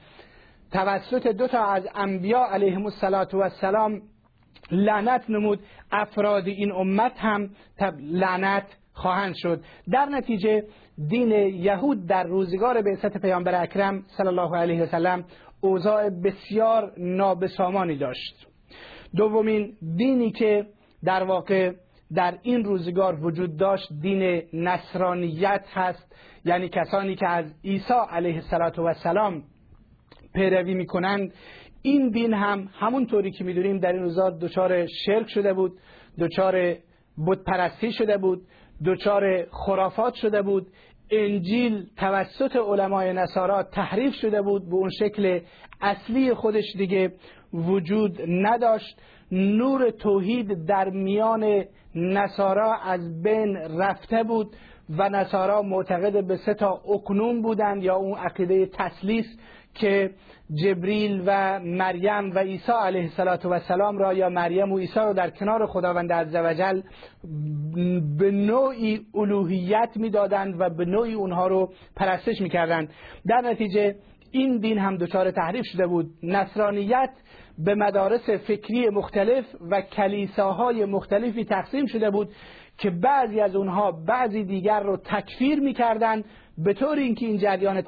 توسط 0.71 1.27
دو 1.27 1.47
تا 1.47 1.65
از 1.65 1.87
انبیا 1.95 2.45
علیهم 2.45 2.85
السلام 2.85 4.01
لعنت 4.71 5.29
نمود 5.29 5.59
افراد 5.91 6.47
این 6.47 6.71
امت 6.71 7.19
هم 7.19 7.49
لعنت 7.99 8.65
خواهند 8.93 9.33
شد. 9.35 9.61
در 9.91 10.05
نتیجه 10.05 10.63
دین 11.09 11.31
یهود 11.31 12.07
در 12.07 12.23
روزگار 12.23 12.81
بعثت 12.81 13.17
پیامبر 13.17 13.63
اکرم 13.63 14.03
صلی 14.17 14.27
الله 14.27 14.57
علیه 14.57 14.83
وسلم 14.83 15.23
اوضاع 15.61 16.09
بسیار 16.09 16.93
نابسامانی 16.97 17.97
داشت. 17.97 18.47
دومین 19.15 19.73
دینی 19.97 20.31
که 20.31 20.65
در 21.03 21.23
واقع 21.23 21.71
در 22.15 22.37
این 22.41 22.63
روزگار 22.63 23.25
وجود 23.25 23.57
داشت 23.57 23.87
دین 24.01 24.41
نصرانیت 24.53 25.65
هست. 25.73 26.15
یعنی 26.45 26.69
کسانی 26.69 27.15
که 27.15 27.27
از 27.27 27.45
عیسی 27.63 27.93
علیه 28.09 28.41
السلام 28.53 29.43
پیروی 30.33 30.73
می‌کنند. 30.73 31.33
این 31.81 32.09
دین 32.09 32.33
هم 32.33 32.69
همونطوری 32.79 33.31
که 33.31 33.43
می‌دونیم 33.43 33.77
در 33.77 33.93
این 33.93 34.01
روزا 34.01 34.29
دچار 34.29 34.85
شرک 35.05 35.29
شده 35.29 35.53
بود 35.53 35.79
دچار 36.19 36.75
بت 37.27 37.43
پرستی 37.47 37.91
شده 37.91 38.17
بود 38.17 38.41
دچار 38.85 39.45
خرافات 39.51 40.13
شده 40.13 40.41
بود. 40.41 40.67
انجیل 41.11 41.85
توسط 41.97 42.55
علمای 42.55 43.13
نصارا 43.13 43.63
تحریف 43.63 44.13
شده 44.13 44.41
بود. 44.41 44.69
به 44.69 44.75
اون 44.75 44.89
شکل 44.99 45.39
اصلی 45.81 46.33
خودش 46.33 46.75
دیگه 46.77 47.13
وجود 47.53 48.21
نداشت. 48.27 49.01
نور 49.31 49.89
توحید 49.89 50.65
در 50.65 50.89
میان 50.89 51.63
نصارا 51.95 52.75
از 52.75 53.23
بین 53.23 53.57
رفته 53.57 54.23
بود 54.23 54.55
و 54.97 55.09
نصارا 55.09 55.61
معتقد 55.61 56.27
به 56.27 56.37
سه 56.37 56.53
تا 56.53 56.81
اکنوم 56.89 57.41
بودند 57.41 57.83
یا 57.83 57.95
اون 57.95 58.17
عقیده 58.17 58.65
تسلیس 58.65 59.25
که 59.73 60.11
جبریل 60.63 61.23
و 61.25 61.59
مریم 61.59 62.31
و 62.35 62.39
عیسی 62.39 62.71
علیه 62.71 63.09
السلام 63.19 63.97
را 63.97 64.13
یا 64.13 64.29
مریم 64.29 64.71
و 64.71 64.77
عیسی 64.77 64.95
را 64.95 65.13
در 65.13 65.29
کنار 65.29 65.65
خداوند 65.65 66.13
عزوجل 66.13 66.81
به 68.17 68.31
نوعی 68.31 69.01
الوهیت 69.15 69.89
می‌دادند 69.95 70.55
و 70.59 70.69
به 70.69 70.85
نوعی 70.85 71.13
اونها 71.13 71.47
رو 71.47 71.73
پرستش 71.95 72.41
می‌کردند. 72.41 72.89
در 73.27 73.41
نتیجه 73.41 73.95
این 74.31 74.57
دین 74.57 74.77
هم 74.77 74.97
دچار 74.97 75.31
تحریف 75.31 75.65
شده 75.65 75.87
بود. 75.87 76.09
نصرانیت 76.23 77.09
به 77.57 77.75
مدارس 77.75 78.29
فکری 78.29 78.89
مختلف 78.89 79.45
و 79.71 79.81
کلیساهای 79.81 80.85
مختلفی 80.85 81.45
تقسیم 81.45 81.85
شده 81.85 82.09
بود 82.09 82.29
که 82.77 82.89
بعضی 82.89 83.39
از 83.39 83.55
اونها 83.55 83.91
بعضی 83.91 84.43
دیگر 84.43 84.79
رو 84.79 84.97
تکفیر 84.97 85.59
می‌کردند 85.59 86.25
به 86.57 86.73
طور 86.73 86.97
اینکه 86.97 87.25
این 87.25 87.37
جریان 87.37 87.81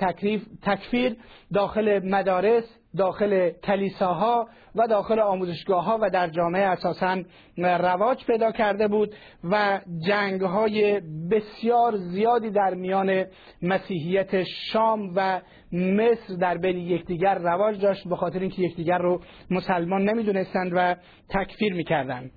تکفیر 0.62 1.16
داخل 1.54 2.00
مدارس 2.04 2.64
داخل 2.98 3.50
کلیساها 3.50 4.48
و 4.76 4.88
داخل 4.88 5.20
آموزشگاه 5.20 5.86
ها 5.86 6.00
و 6.02 6.10
در 6.10 6.28
جامعه 6.28 6.66
اساسا 6.66 7.22
رواج 7.58 8.26
پیدا 8.26 8.52
کرده 8.52 8.88
بود 8.88 9.16
و 9.44 9.82
جنگ 10.08 10.42
های 10.42 11.02
بسیار 11.32 11.98
زیادی 11.98 12.50
در 12.50 12.74
میان 12.74 13.26
مسیحیت 13.62 14.44
شام 14.44 15.12
و 15.16 15.42
مصر 15.74 16.36
در 16.40 16.58
بین 16.58 16.78
یکدیگر 16.78 17.36
رواج 17.36 17.82
داشت 17.82 18.08
به 18.08 18.16
خاطر 18.16 18.40
اینکه 18.40 18.62
یکدیگر 18.62 18.98
رو 18.98 19.22
مسلمان 19.52 20.10
نمی‌دونستند 20.10 20.72
و 20.76 20.96
تکفیر 21.30 21.74
می‌کردند. 21.74 22.32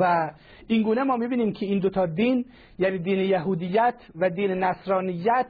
و 0.00 0.30
اینگونه 0.66 1.02
ما 1.02 1.16
می‌بینیم 1.16 1.52
که 1.52 1.66
این 1.66 1.78
دوتا 1.78 2.06
دین 2.06 2.44
یعنی 2.78 2.98
دین 2.98 3.18
یهودیت 3.18 3.94
و 4.16 4.30
دین 4.30 4.50
نصرانیت 4.50 5.46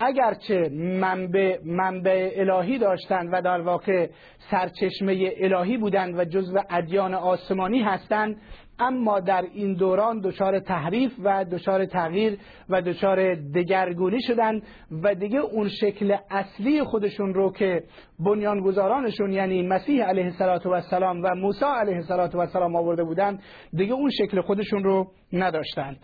اگرچه 0.00 0.68
منبع, 0.72 1.58
منبع 1.64 2.30
الهی 2.34 2.78
داشتند 2.78 3.28
و 3.32 3.42
در 3.42 3.60
واقع 3.60 4.08
سرچشمه 4.50 5.32
الهی 5.36 5.76
بودند 5.76 6.18
و 6.18 6.24
جزو 6.24 6.60
ادیان 6.70 7.14
آسمانی 7.14 7.82
هستند 7.82 8.36
اما 8.80 9.20
در 9.20 9.44
این 9.54 9.74
دوران 9.74 10.20
دچار 10.20 10.60
تحریف 10.60 11.12
و 11.24 11.44
دچار 11.44 11.86
تغییر 11.86 12.38
و 12.68 12.82
دچار 12.82 13.34
دگرگونی 13.34 14.22
شدند 14.22 14.62
و 15.02 15.14
دیگه 15.14 15.38
اون 15.38 15.68
شکل 15.68 16.16
اصلی 16.30 16.84
خودشون 16.84 17.34
رو 17.34 17.52
که 17.52 17.82
بنیانگذارانشون 18.18 19.32
یعنی 19.32 19.62
مسیح 19.62 20.04
علیه 20.04 20.32
السلام 20.42 21.22
و 21.22 21.34
موسی 21.34 21.64
علیه 21.64 21.96
السلام 22.20 22.76
آورده 22.76 23.04
بودند 23.04 23.42
دیگه 23.72 23.92
اون 23.92 24.10
شکل 24.10 24.40
خودشون 24.40 24.84
رو 24.84 25.06
نداشتند. 25.32 25.98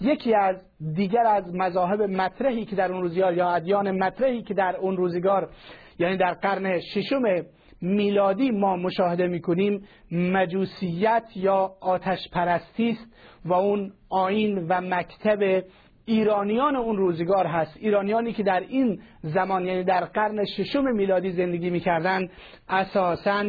یکی 0.00 0.34
از 0.34 0.56
دیگر 0.94 1.26
از 1.26 1.54
مذاهب 1.54 2.02
مطرحی 2.02 2.64
که 2.64 2.76
در 2.76 2.92
اون 2.92 3.02
روزگار 3.02 3.34
یا 3.34 3.50
ادیان 3.50 3.90
مطرحی 3.90 4.42
که 4.42 4.54
در 4.54 4.76
اون 4.76 4.96
روزگار 4.96 5.50
یعنی 5.98 6.16
در 6.16 6.34
قرن 6.34 6.80
ششم 6.80 7.22
میلادی 7.84 8.50
ما 8.50 8.76
مشاهده 8.76 9.26
می‌کنیم 9.26 9.84
مجوسیت 10.10 11.24
یا 11.36 11.72
آتش 11.80 12.28
پرستی 12.32 12.90
است 12.90 13.06
و 13.44 13.52
اون 13.52 13.92
آین 14.10 14.66
و 14.68 14.80
مکتب 14.80 15.62
ایرانیان 16.06 16.76
اون 16.76 16.96
روزگار 16.96 17.46
هست. 17.46 17.76
ایرانیانی 17.76 18.32
که 18.32 18.42
در 18.42 18.60
این 18.60 19.00
زمان 19.22 19.64
یعنی 19.66 19.84
در 19.84 20.04
قرن 20.04 20.44
ششم 20.44 20.84
میلادی 20.94 21.30
زندگی 21.30 21.70
می‌کردند 21.70 22.30
اساسا 22.68 23.44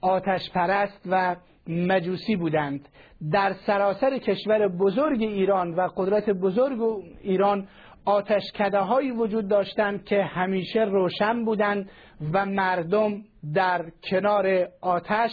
آتش 0.00 0.50
پرست 0.50 1.06
و 1.10 1.36
مجوسی 1.68 2.36
بودند. 2.36 2.88
در 3.32 3.52
سراسر 3.52 4.18
کشور 4.18 4.68
بزرگ 4.68 5.22
ایران 5.22 5.74
و 5.74 5.88
قدرت 5.96 6.30
بزرگ 6.30 6.78
ایران 7.22 7.68
آتشکده 8.08 8.78
هایی 8.78 9.10
وجود 9.10 9.48
داشتند 9.48 10.04
که 10.04 10.22
همیشه 10.22 10.80
روشن 10.80 11.44
بودند 11.44 11.90
و 12.32 12.46
مردم 12.46 13.22
در 13.54 13.84
کنار 14.10 14.68
آتش 14.80 15.30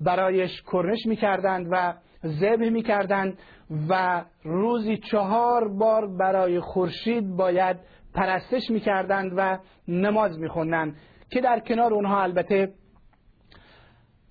برایش 0.00 0.62
کرنش 0.72 1.06
می‌کردند 1.06 1.66
و 1.70 1.94
ذبح 2.26 2.68
می‌کردند 2.68 3.38
و 3.88 4.24
روزی 4.42 4.96
چهار 4.96 5.68
بار 5.68 6.16
برای 6.16 6.60
خورشید 6.60 7.36
باید 7.36 7.76
پرستش 8.14 8.70
می‌کردند 8.70 9.32
و 9.36 9.58
نماز 9.88 10.38
میخوندند 10.38 10.96
که 11.30 11.40
در 11.40 11.60
کنار 11.60 11.94
اونها 11.94 12.22
البته 12.22 12.72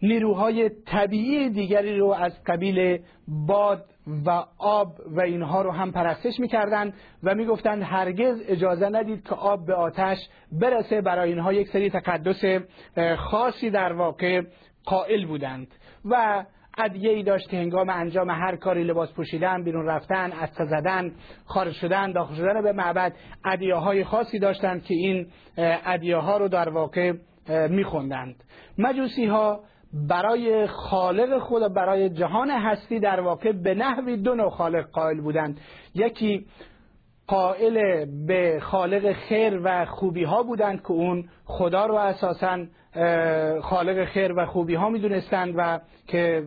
نیروهای 0.02 0.70
طبیعی 0.70 1.50
دیگری 1.50 1.98
رو 1.98 2.08
از 2.08 2.44
قبیل 2.44 3.00
باد 3.28 3.89
و 4.26 4.44
آب 4.58 4.96
و 5.08 5.22
اینها 5.22 5.62
رو 5.62 5.72
هم 5.72 5.92
پرستش 5.92 6.40
می‌کردند 6.40 6.94
و 7.24 7.36
می‌گفتند 7.36 7.84
هرگز 7.84 8.44
اجازه 8.48 8.90
ندید 8.90 9.28
که 9.28 9.36
آب 9.36 9.66
به 9.66 9.74
آتش 9.74 10.18
برسه. 10.52 11.02
برای 11.02 11.30
اینها 11.30 11.54
یک 11.54 11.68
سری 11.68 11.90
تقدس 11.90 12.62
خاصی 13.18 13.70
در 13.70 13.94
واقع 13.94 14.42
قائل 14.86 15.26
بودند 15.26 15.68
و 16.06 16.46
ادیه 16.78 17.12
ای 17.12 17.24
داشت 17.24 17.50
که 17.50 17.58
هنگام 17.58 17.90
انجام 17.90 18.30
هر 18.30 18.56
کاری 18.56 18.84
لباس 18.84 19.14
پوشیدن 19.14 19.64
بیرون 19.64 19.86
رفتن 19.86 20.32
استا 20.32 20.66
زدن 20.66 21.12
خارج 21.46 21.74
شدن 21.74 22.12
داخل 22.12 22.36
شدن 22.36 22.62
به 22.62 22.72
معبد 22.72 23.14
ادیه 23.46 23.76
های 23.76 24.04
خاصی 24.04 24.40
داشتند 24.40 24.84
که 24.84 24.94
این 24.94 25.28
ادیه 25.86 26.18
ها 26.18 26.38
رو 26.38 26.48
در 26.48 26.70
واقع 26.70 27.14
میخوندند. 27.70 28.44
مجوسی 28.78 29.26
ها 29.26 29.60
برای 29.94 30.68
خالق 30.68 31.40
خود 31.40 31.74
برای 31.74 32.10
جهان 32.10 32.50
هستی 32.50 33.00
در 33.00 33.20
واقع 33.20 33.52
به 33.52 33.76
نحوی 33.76 34.18
دو 34.18 34.36
نوع 34.36 34.50
خالق 34.50 34.92
قائل 34.92 35.22
بودند. 35.22 35.60
یکی 35.96 36.46
قائل 37.28 38.06
به 38.28 38.60
خالق 38.62 39.12
خیر 39.12 39.62
و 39.64 39.86
خوبی 39.86 40.24
ها 40.24 40.44
بودند 40.44 40.82
که 40.82 40.92
اون 40.92 41.30
خدا 41.46 41.86
رو 41.86 41.96
اساسا 41.96 42.66
خالق 43.62 44.06
خیر 44.06 44.34
و 44.38 44.46
خوبی 44.46 44.76
ها 44.76 44.90
می‌دونستند 44.90 45.54
و 45.58 45.80
که 46.08 46.44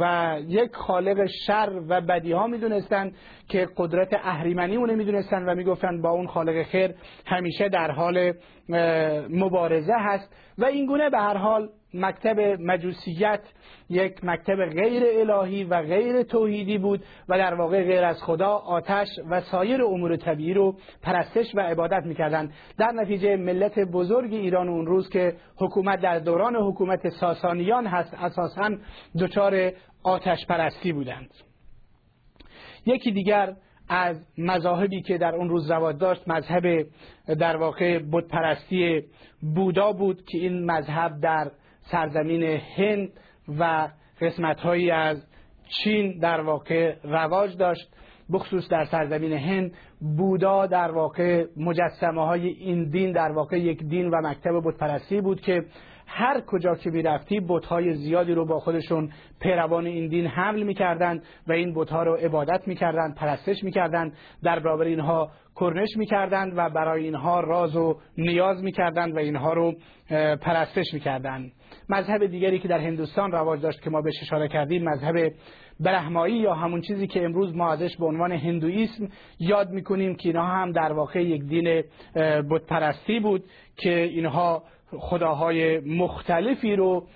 و 0.00 0.36
یک 0.46 0.74
خالق 0.74 1.26
شر 1.46 1.82
و 1.88 2.00
بدی 2.00 2.32
ها 2.32 2.46
می‌دونستند 2.46 3.14
که 3.48 3.68
قدرت 3.76 4.14
اهریمنی 4.24 4.76
اونه 4.76 4.94
می‌دونستند 4.94 5.48
و 5.48 5.54
می‌گفتند 5.54 6.02
با 6.02 6.10
اون 6.10 6.26
خالق 6.26 6.62
خیر 6.62 6.94
همیشه 7.26 7.68
در 7.68 7.90
حال 7.90 8.32
مبارزه 9.30 9.94
هست. 9.98 10.36
و 10.58 10.64
اینگونه 10.64 11.10
به 11.10 11.18
هر 11.18 11.36
حال 11.36 11.68
مکتب 11.94 12.40
مجوسیت 12.60 13.40
یک 13.88 14.24
مکتب 14.24 14.66
غیر 14.66 15.02
الهی 15.30 15.64
و 15.64 15.82
غیر 15.82 16.22
توحیدی 16.22 16.78
بود 16.78 17.04
و 17.28 17.38
در 17.38 17.54
واقع 17.54 17.84
غیر 17.84 18.04
از 18.04 18.22
خدا 18.22 18.48
آتش 18.48 19.08
و 19.30 19.40
سایر 19.40 19.82
امور 19.82 20.16
طبیعی 20.16 20.54
رو 20.54 20.76
پرستش 21.02 21.54
و 21.54 21.60
عبادت 21.60 22.06
می‌کردند. 22.06 22.52
در 22.78 22.92
نتیجه 22.92 23.36
ملت 23.36 23.78
بزرگ 23.78 24.34
ایران 24.34 24.68
اون 24.68 24.86
روز 24.86 25.10
که 25.10 25.36
حکومت 25.56 26.00
در 26.00 26.18
دوران 26.18 26.56
حکومت 26.56 27.08
ساسانیان 27.08 27.86
هست 27.86 28.14
اساسا 28.14 28.70
دچار 29.20 29.72
آتش 30.02 30.46
پرستی 30.46 30.92
بودند. 30.92 31.30
یکی 32.86 33.12
دیگر 33.12 33.56
از 33.88 34.26
مذاهبی 34.38 35.02
که 35.02 35.18
در 35.18 35.34
اون 35.34 35.48
روز 35.48 35.70
رواج 35.70 35.98
داشت 35.98 36.28
مذهب 36.28 36.86
در 37.38 37.56
واقع 37.56 37.98
بودپرستی 37.98 39.02
بودا 39.54 39.92
بود 39.92 40.24
که 40.24 40.38
این 40.38 40.70
مذهب 40.70 41.20
در 41.20 41.50
سرزمین 41.90 42.42
هند 42.76 43.08
و 43.58 43.88
قسمتهایی 44.20 44.90
از 44.90 45.26
چین 45.68 46.18
در 46.18 46.40
واقع 46.40 46.94
رواج 47.04 47.56
داشت. 47.56 47.94
بخصوص 48.32 48.68
در 48.68 48.84
سرزمین 48.84 49.32
هند 49.32 49.72
بودا 50.16 50.66
در 50.66 50.90
واقع 50.90 51.46
مجسمه 51.56 52.26
های 52.26 52.48
این 52.48 52.90
دین 52.90 53.12
در 53.12 53.32
واقع 53.32 53.58
یک 53.58 53.82
دین 53.82 54.10
و 54.10 54.28
مکتب 54.28 54.60
بودپرستی 54.60 55.20
بود 55.20 55.40
که 55.40 55.64
هر 56.06 56.40
کجا 56.40 56.74
که 56.74 56.90
می‌رفتی 56.90 57.40
بتهای 57.48 57.94
زیادی 57.94 58.32
رو 58.32 58.46
با 58.46 58.60
خودشون 58.60 59.10
پیروان 59.40 59.86
این 59.86 60.08
دین 60.08 60.26
حمل 60.26 60.62
می‌کردند 60.62 61.22
و 61.46 61.52
این 61.52 61.74
بتها 61.74 62.02
رو 62.02 62.14
عبادت 62.14 62.68
می‌کردند 62.68 63.14
پرستش 63.14 63.64
می‌کردند 63.64 64.12
در 64.42 64.58
برابر 64.58 64.84
اینها 64.84 65.30
کرنش 65.60 65.96
می‌کردند 65.96 66.52
و 66.56 66.70
برای 66.70 67.04
اینها 67.04 67.40
راز 67.40 67.76
و 67.76 67.98
نیاز 68.18 68.64
می‌کردند 68.64 69.14
و 69.14 69.18
اینها 69.18 69.52
رو 69.52 69.74
پرستش 70.40 70.94
می‌کردند. 70.94 71.52
مذهب 71.88 72.26
دیگری 72.26 72.58
که 72.58 72.68
در 72.68 72.78
هندوستان 72.78 73.32
رواج 73.32 73.60
داشت 73.60 73.82
که 73.82 73.90
ما 73.90 74.00
بهش 74.00 74.14
اشاره 74.22 74.48
کردیم 74.48 74.84
مذهب 74.84 75.32
برهمایی 75.80 76.36
یا 76.36 76.54
همون 76.54 76.80
چیزی 76.80 77.06
که 77.06 77.24
امروز 77.24 77.56
ما 77.56 77.72
ازش 77.72 77.96
به 77.96 78.06
عنوان 78.06 78.32
هندویسم 78.32 79.08
یاد 79.40 79.70
می‌کنیم 79.70 80.14
که 80.14 80.28
اینها 80.28 80.46
هم 80.46 80.72
در 80.72 80.92
واقع 80.92 81.22
یک 81.22 81.42
دین 81.42 81.82
بتپرستی 82.50 83.20
بود 83.20 83.44
که 83.76 84.00
اینها 84.02 84.62
خداهای 84.98 85.80
مختلفی 85.80 86.76
رو 86.76 87.06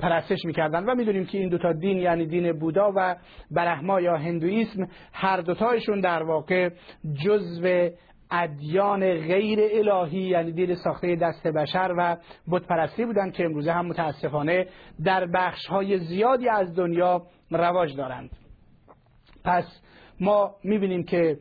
پرستش 0.00 0.44
می‌کردن 0.44 0.84
و 0.84 0.94
می‌دونیم 0.94 1.26
که 1.26 1.38
این 1.38 1.48
دوتا 1.48 1.72
دین 1.72 1.98
یعنی 1.98 2.26
دین 2.26 2.52
بودا 2.52 2.92
و 2.96 3.16
برهما 3.50 4.00
یا 4.00 4.16
هندویسم 4.16 4.86
هر 5.12 5.40
دوتایشون 5.40 6.00
در 6.00 6.22
واقع 6.22 6.70
جزو 7.24 7.88
ادیان 8.30 9.00
غیر 9.00 9.58
الهی 9.72 10.20
یعنی 10.20 10.52
دین 10.52 10.74
ساخته 10.74 11.16
دست 11.16 11.46
بشر 11.46 11.94
و 11.98 12.16
بتپرستی 12.50 13.04
بودند 13.04 13.32
که 13.32 13.44
امروزه 13.44 13.72
هم 13.72 13.86
متاسفانه 13.86 14.66
در 15.04 15.26
بخش 15.26 15.66
های 15.66 15.98
زیادی 15.98 16.48
از 16.48 16.74
دنیا 16.74 17.22
رواج 17.50 17.96
دارند. 17.96 18.30
پس 19.44 19.64
ما 20.20 20.54
می‌بینیم 20.64 21.02
که 21.02 21.38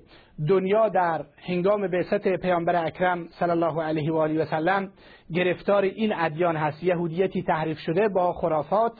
دنیا 0.49 0.89
در 0.89 1.25
هنگام 1.37 1.87
بعثت 1.87 2.27
پیامبر 2.27 2.85
اکرم 2.85 3.27
صلی 3.27 3.49
الله 3.49 3.83
علیه 3.83 4.11
و 4.11 4.17
آله 4.17 4.41
و 4.41 4.45
سلم 4.45 4.91
گرفتار 5.33 5.83
این 5.83 6.13
ادیان 6.15 6.55
هست. 6.55 6.83
یهودیتی 6.83 7.43
تحریف 7.43 7.77
شده 7.79 8.09
با 8.09 8.33
خرافات 8.33 8.93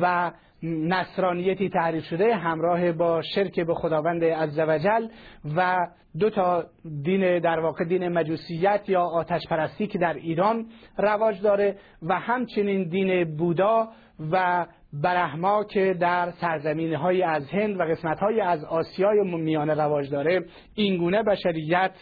و 0.00 0.32
نصرانیتی 0.62 1.68
تعریف 1.68 2.04
شده 2.04 2.34
همراه 2.34 2.92
با 2.92 3.22
شرک 3.22 3.60
به 3.60 3.74
خداوند 3.74 4.24
عزوجل 4.24 5.08
و 5.56 5.76
دو 6.18 6.30
تا 6.30 6.64
دین 7.02 7.38
در 7.38 7.60
واقع 7.60 7.84
دین 7.84 8.08
مجوسیت 8.08 8.88
یا 8.88 9.02
آتش 9.02 9.42
پرستی 9.50 9.86
که 9.86 9.98
در 9.98 10.14
ایران 10.14 10.66
رواج 10.98 11.42
داره 11.42 11.76
و 12.02 12.14
همچنین 12.14 12.88
دین 12.88 13.36
بودا 13.36 13.88
و 14.32 14.66
برهما 14.92 15.64
که 15.64 15.94
در 16.00 16.30
سرزمین 16.30 16.94
های 16.94 17.22
از 17.22 17.50
هند 17.50 17.80
و 17.80 17.82
قسمت 17.82 18.18
های 18.18 18.40
از 18.40 18.64
آسیای 18.64 19.20
میانه 19.20 19.74
رواج 19.74 20.10
داره. 20.10 20.44
اینگونه 20.74 21.22
بشریت 21.22 21.92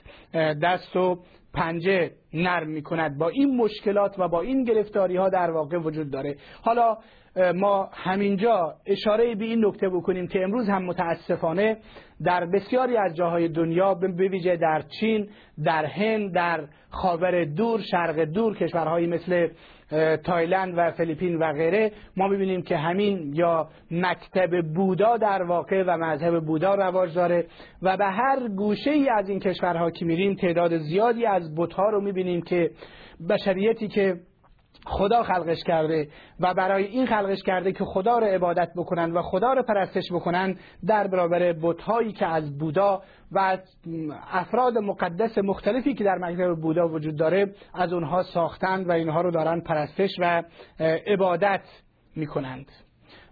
دست 0.63 0.97
و 0.97 1.19
پنجه 1.55 2.11
نرم 2.35 2.69
می 2.69 2.83
کند 2.83 3.19
با 3.19 3.29
این 3.29 3.57
مشکلات 3.57 4.19
و 4.19 4.29
با 4.29 4.41
این 4.41 4.65
گرفتاری 4.65 5.17
ها 5.17 5.29
در 5.29 5.51
واقع 5.51 5.77
وجود 5.77 6.11
داره. 6.11 6.37
حالا 6.63 6.97
ما 7.55 7.89
همینجا 7.93 8.75
اشاره 8.87 9.35
به 9.35 9.45
این 9.45 9.65
نکته 9.65 9.89
بکنیم 9.89 10.27
که 10.27 10.43
امروز 10.43 10.69
هم 10.69 10.85
متاسفانه 10.85 11.77
در 12.25 12.47
بسیاری 12.47 12.97
از 12.97 13.17
جاهای 13.17 13.49
دنیا 13.49 13.95
به 13.95 14.29
ویژه 14.29 14.57
در 14.57 14.83
چین 15.01 15.29
در 15.65 15.85
هند 15.85 16.33
در 16.35 16.65
خاور 16.91 17.45
دور 17.45 17.81
شرق 17.81 18.21
دور 18.21 18.57
کشورهایی 18.57 19.07
مثل 19.07 19.49
تایلند 20.25 20.75
و 20.77 20.91
فیلیپین 20.91 21.37
و 21.37 21.53
غیره 21.53 21.93
ما 22.17 22.29
می‌بینیم 22.29 22.63
که 22.63 22.77
همین 22.77 23.33
یا 23.35 23.69
مکتب 23.91 24.63
بودا 24.75 25.17
در 25.17 25.43
واقع 25.43 25.85
و 25.87 25.97
مذهب 25.97 26.45
بودا 26.45 26.75
رواج 26.75 27.15
داره 27.15 27.47
و 27.83 27.97
به 27.97 28.05
هر 28.05 28.49
گوشه 28.49 28.91
ای 28.91 29.09
از 29.09 29.29
این 29.29 29.41
کشورها 29.41 29.91
که 29.91 30.05
میریم 30.05 30.35
تعداد 30.35 30.79
زیادی 30.79 31.27
از 31.27 31.55
بتها 31.55 31.91
رو 31.91 32.01
می‌بینیم 32.01 32.43
که 32.43 32.71
بشریتی 33.29 33.89
که 33.89 34.17
خدا 34.87 35.23
خلقش 35.23 35.65
کرده 35.65 36.09
و 36.41 36.55
برای 36.55 36.85
این 36.85 37.07
خلقش 37.07 37.43
کرده 37.43 37.73
که 37.73 37.85
خدا 37.85 38.19
رو 38.19 38.27
عبادت 38.27 38.71
بکنن 38.77 39.13
و 39.13 39.23
خدا 39.23 39.53
رو 39.53 39.63
پرستش 39.63 40.13
بکنن 40.13 40.57
در 40.87 41.07
برابر 41.07 41.53
بتهایی 41.63 42.13
که 42.13 42.27
از 42.27 42.59
بودا 42.59 43.03
و 43.33 43.59
افراد 44.33 44.79
مقدس 44.79 45.39
مختلفی 45.39 45.95
که 45.95 46.05
در 46.05 46.19
مکتب 46.19 46.61
بودا 46.61 46.89
وجود 46.89 47.17
داره 47.17 47.55
از 47.75 47.93
اونها 47.93 48.23
ساختند 48.23 48.89
و 48.89 48.93
اینها 48.93 49.21
رو 49.21 49.31
دارن 49.31 49.61
پرستش 49.61 50.11
و 50.19 50.43
عبادت 51.07 51.63
می‌کنند. 52.17 52.86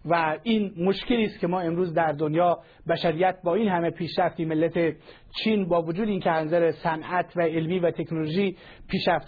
و 0.04 0.38
این 0.42 0.72
مشکلی 0.78 1.24
است 1.24 1.40
که 1.40 1.46
ما 1.46 1.60
امروز 1.60 1.94
در 1.94 2.12
دنیا 2.12 2.58
بشریت 2.88 3.36
با 3.44 3.54
این 3.54 3.68
همه 3.68 3.90
پیشرفتی 3.90 4.44
ملت 4.44 4.96
چین 5.44 5.68
با 5.68 5.82
وجود 5.82 6.08
اینکه 6.08 6.30
انظر 6.30 6.70
صنعت 6.70 7.36
و 7.36 7.40
علمی 7.40 7.78
و 7.78 7.90
تکنولوژی 7.90 8.56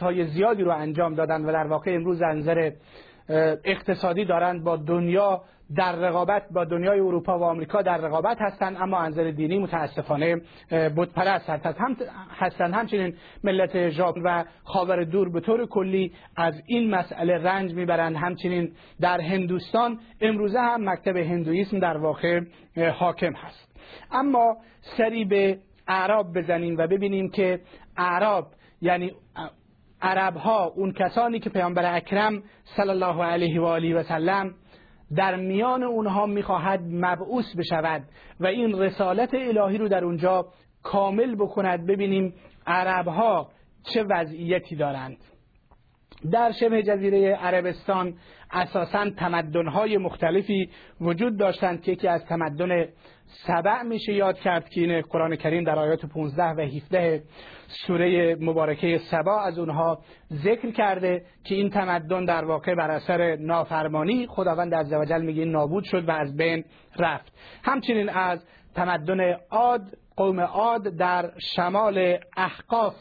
های 0.00 0.24
زیادی 0.24 0.62
رو 0.62 0.70
انجام 0.70 1.14
دادن 1.14 1.44
و 1.44 1.52
در 1.52 1.66
واقع 1.66 1.94
امروز 1.94 2.22
انظر 2.22 2.70
اقتصادی 3.64 4.24
دارند 4.24 4.64
با 4.64 4.76
دنیا 4.76 5.42
در 5.76 5.92
رقابت 5.92 6.42
با 6.50 6.64
دنیای 6.64 7.00
اروپا 7.00 7.38
و 7.38 7.42
آمریکا 7.42 7.82
در 7.82 7.96
رقابت 7.96 8.36
هستند 8.40 8.76
اما 8.80 8.98
انظر 8.98 9.30
دینی 9.30 9.58
متاسفانه 9.58 10.36
بتپرست 10.70 11.50
هستند 11.50 11.96
هستند. 12.38 12.74
همچنین 12.74 13.14
ملت 13.44 13.88
ژاپن 13.88 14.20
و 14.24 14.44
خاور 14.64 15.04
دور 15.04 15.28
به 15.28 15.40
طور 15.40 15.66
کلی 15.66 16.12
از 16.36 16.62
این 16.66 16.90
مسئله 16.90 17.38
رنج 17.38 17.72
می‌برند. 17.72 18.16
همچنین 18.16 18.72
در 19.00 19.20
هندوستان 19.20 19.98
امروزه 20.20 20.60
هم 20.60 20.90
مکتب 20.90 21.16
هندویسم 21.16 21.78
در 21.78 21.96
واقع 21.96 22.40
حاکم 22.94 23.32
هست. 23.32 23.76
اما 24.12 24.56
سری 24.80 25.24
به 25.24 25.58
اعراب 25.88 26.38
بزنیم 26.38 26.76
و 26.78 26.86
ببینیم 26.86 27.30
که 27.30 27.60
اعراب 27.96 28.46
یعنی 28.80 29.12
عرب 30.06 30.36
ها 30.36 30.64
اون 30.64 30.92
کسانی 30.92 31.40
که 31.40 31.50
پیامبر 31.50 31.96
اکرم 31.96 32.42
صلی 32.64 32.90
الله 32.90 33.24
علیه 33.24 33.60
و 33.60 33.64
آله 33.64 33.94
و 33.94 34.02
سلم 34.02 34.54
در 35.16 35.36
میان 35.36 35.82
اونها 35.82 36.26
می‌خواهد 36.26 36.80
مبعوث 36.90 37.56
بشود 37.56 38.02
و 38.40 38.46
این 38.46 38.78
رسالت 38.78 39.34
الهی 39.34 39.78
رو 39.78 39.88
در 39.88 40.04
اونجا 40.04 40.46
کامل 40.82 41.34
بکند. 41.34 41.86
ببینیم 41.86 42.34
عرب 42.66 43.08
ها 43.08 43.50
چه 43.94 44.04
وضعیتی 44.10 44.76
دارند. 44.76 45.16
در 46.32 46.52
شبه 46.52 46.82
جزیره 46.82 47.34
عربستان 47.34 48.14
اساسا 48.50 49.10
تمدنهای 49.10 49.98
مختلفی 49.98 50.70
وجود 51.00 51.36
داشتند 51.36 51.82
که 51.82 51.92
یکی 51.92 52.08
از 52.08 52.24
تمدن 52.24 52.88
سبع 53.46 53.82
میشه 53.82 54.12
یاد 54.12 54.38
کرد 54.38 54.68
که 54.68 54.80
این 54.80 55.00
قرآن 55.00 55.36
کریم 55.36 55.64
در 55.64 55.78
آیات 55.78 56.06
15 56.06 56.42
و 56.42 56.60
17 56.60 57.22
سوره 57.68 58.36
مبارکه 58.40 58.98
سبا 59.10 59.40
از 59.40 59.58
اونها 59.58 59.98
ذکر 60.32 60.70
کرده 60.70 61.24
که 61.44 61.54
این 61.54 61.70
تمدن 61.70 62.24
در 62.24 62.44
واقع 62.44 62.74
بر 62.74 62.90
اثر 62.90 63.36
نافرمانی 63.36 64.26
خداوند 64.26 64.74
عزوجل 64.74 65.22
میگه 65.22 65.44
نابود 65.44 65.84
شد 65.84 66.08
و 66.08 66.12
از 66.12 66.36
بین 66.36 66.64
رفت. 66.98 67.32
همچنین 67.64 68.08
از 68.08 68.44
تمدن 68.74 69.20
عاد 69.50 69.82
قوم 70.16 70.40
عاد 70.40 70.82
در 70.82 71.30
شمال 71.38 72.18
احقاف 72.36 72.94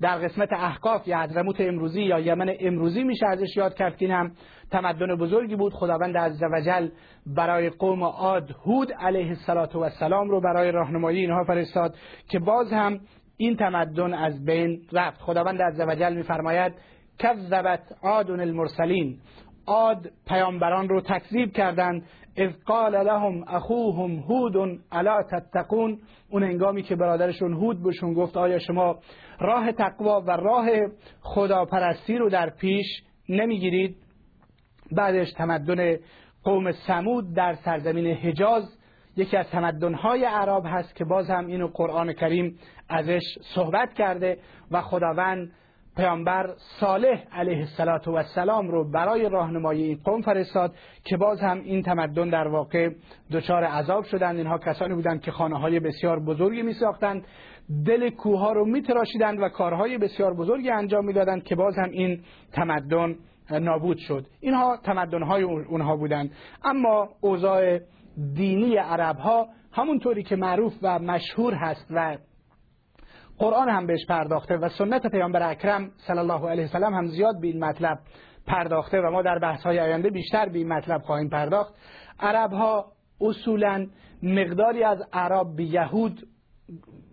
در 0.00 0.18
قسمت 0.18 0.52
احقاف 0.52 1.08
یا 1.08 1.22
حضرموت 1.22 1.60
امروزی 1.60 2.02
یا 2.02 2.20
یمن 2.20 2.54
امروزی 2.60 3.02
میشه 3.02 3.26
ازش 3.26 3.56
یاد 3.56 3.74
کرد 3.74 3.96
که 3.96 4.04
این 4.04 4.14
هم 4.14 4.32
تمدن 4.70 5.16
بزرگی 5.16 5.56
بود. 5.56 5.72
خداوند 5.72 6.16
عزوجل 6.16 6.88
برای 7.26 7.70
قوم 7.70 8.04
عاد 8.04 8.50
هود 8.66 8.92
علیه 8.92 9.36
السلام 9.48 10.30
رو 10.30 10.40
برای 10.40 10.72
راهنمایی 10.72 11.20
اینها 11.20 11.44
فرستاد 11.44 11.94
که 12.28 12.38
باز 12.38 12.72
هم 12.72 13.00
این 13.42 13.56
تمدن 13.56 14.14
از 14.14 14.44
بین 14.44 14.82
رفت. 14.92 15.20
خداوند 15.20 15.62
عزوجل 15.62 16.14
میفرماید 16.14 16.72
کذبت 17.18 17.80
عاد 18.02 18.30
المرسلین 18.30 19.18
عاد 19.66 20.10
پیامبران 20.28 20.88
رو 20.88 21.00
تکذیب 21.00 21.52
کردند. 21.52 22.02
اذ 22.36 22.52
قال 22.66 23.06
لهم 23.06 23.44
اخوهم 23.48 24.10
هود 24.18 24.80
الا 24.92 25.22
تتقون. 25.22 25.98
اون 26.30 26.42
انگامی 26.42 26.82
که 26.82 26.96
برادرشون 26.96 27.52
هود 27.52 27.82
بهشون 27.82 28.14
گفت 28.14 28.36
آیا 28.36 28.58
شما 28.58 28.98
راه 29.40 29.72
تقوا 29.72 30.20
و 30.20 30.30
راه 30.30 30.68
خداپرستی 31.20 32.16
رو 32.16 32.28
در 32.30 32.50
پیش 32.50 32.86
نمی‌گیرید؟ 33.28 33.96
بعدش 34.92 35.32
تمدن 35.32 35.96
قوم 36.44 36.72
سمود 36.72 37.34
در 37.36 37.54
سرزمین 37.54 38.06
حجاز 38.06 38.78
یکی 39.16 39.36
از 39.36 39.46
تمدنهای 39.50 40.24
عرب 40.24 40.62
هست 40.66 40.96
که 40.96 41.04
باز 41.04 41.30
هم 41.30 41.46
اینو 41.46 41.66
قرآن 41.66 42.12
کریم 42.12 42.58
ازش 42.88 43.22
صحبت 43.54 43.92
کرده 43.94 44.38
و 44.70 44.80
خداوند 44.80 45.52
پیامبر 45.96 46.54
صالح 46.80 47.24
علیه 47.32 47.66
السلام 48.16 48.68
رو 48.68 48.90
برای 48.90 49.28
راهنمایی 49.28 49.82
این 49.82 50.00
قوم 50.04 50.20
فرستاد 50.20 50.74
که 51.04 51.16
باز 51.16 51.40
هم 51.40 51.60
این 51.60 51.82
تمدن 51.82 52.28
در 52.28 52.48
واقع 52.48 52.90
دچار 53.32 53.64
عذاب 53.64 54.04
شدند. 54.04 54.36
اینها 54.36 54.58
کسانی 54.58 54.94
بودند 54.94 55.20
که 55.20 55.30
خانه 55.30 55.58
های 55.58 55.80
بسیار 55.80 56.20
بزرگی 56.20 56.62
می 56.62 56.72
ساختند 56.72 57.24
دل 57.86 58.10
کوه 58.10 58.54
رو 58.54 58.64
می 58.64 58.82
تراشیدند 58.82 59.40
و 59.40 59.48
کارهای 59.48 59.98
بسیار 59.98 60.34
بزرگی 60.34 60.70
انجام 60.70 61.04
می‌دادند 61.04 61.44
که 61.44 61.54
باز 61.54 61.78
هم 61.78 61.90
این 61.90 62.20
تمدن 62.52 63.16
نابود 63.50 63.96
شد. 63.96 64.26
اینها 64.40 64.76
تمدن 64.84 65.22
های 65.22 65.42
اونها 65.42 65.96
بودند. 65.96 66.30
اما 66.64 67.08
اوضاع 67.20 67.78
دینی 68.34 68.76
عرب 68.76 69.16
ها 69.16 69.48
همونطوری 69.72 70.22
که 70.22 70.36
معروف 70.36 70.74
و 70.82 70.98
مشهور 70.98 71.54
هست 71.54 71.86
و 71.90 72.18
قرآن 73.38 73.68
هم 73.68 73.86
بهش 73.86 74.06
پرداخته 74.06 74.56
و 74.56 74.68
سنت 74.68 75.06
پیامبر 75.06 75.50
اکرم 75.50 75.90
صلی 75.96 76.18
الله 76.18 76.48
علیه 76.48 76.64
وسلم 76.64 76.94
هم 76.94 77.06
زیاد 77.06 77.40
به 77.40 77.46
این 77.46 77.64
مطلب 77.64 77.98
پرداخته 78.46 79.00
و 79.00 79.10
ما 79.10 79.22
در 79.22 79.38
بحث 79.38 79.62
های 79.62 79.80
آینده 79.80 80.10
بیشتر 80.10 80.48
به 80.48 80.58
این 80.58 80.68
مطلب 80.72 81.02
خواهیم 81.02 81.28
پرداخت. 81.28 81.74
عرب 82.20 82.52
ها 82.52 82.92
اصولا 83.20 83.86
مقداری 84.22 84.84
از 84.84 85.02
عرب 85.12 85.56
به 85.56 85.64
یهود 85.64 86.26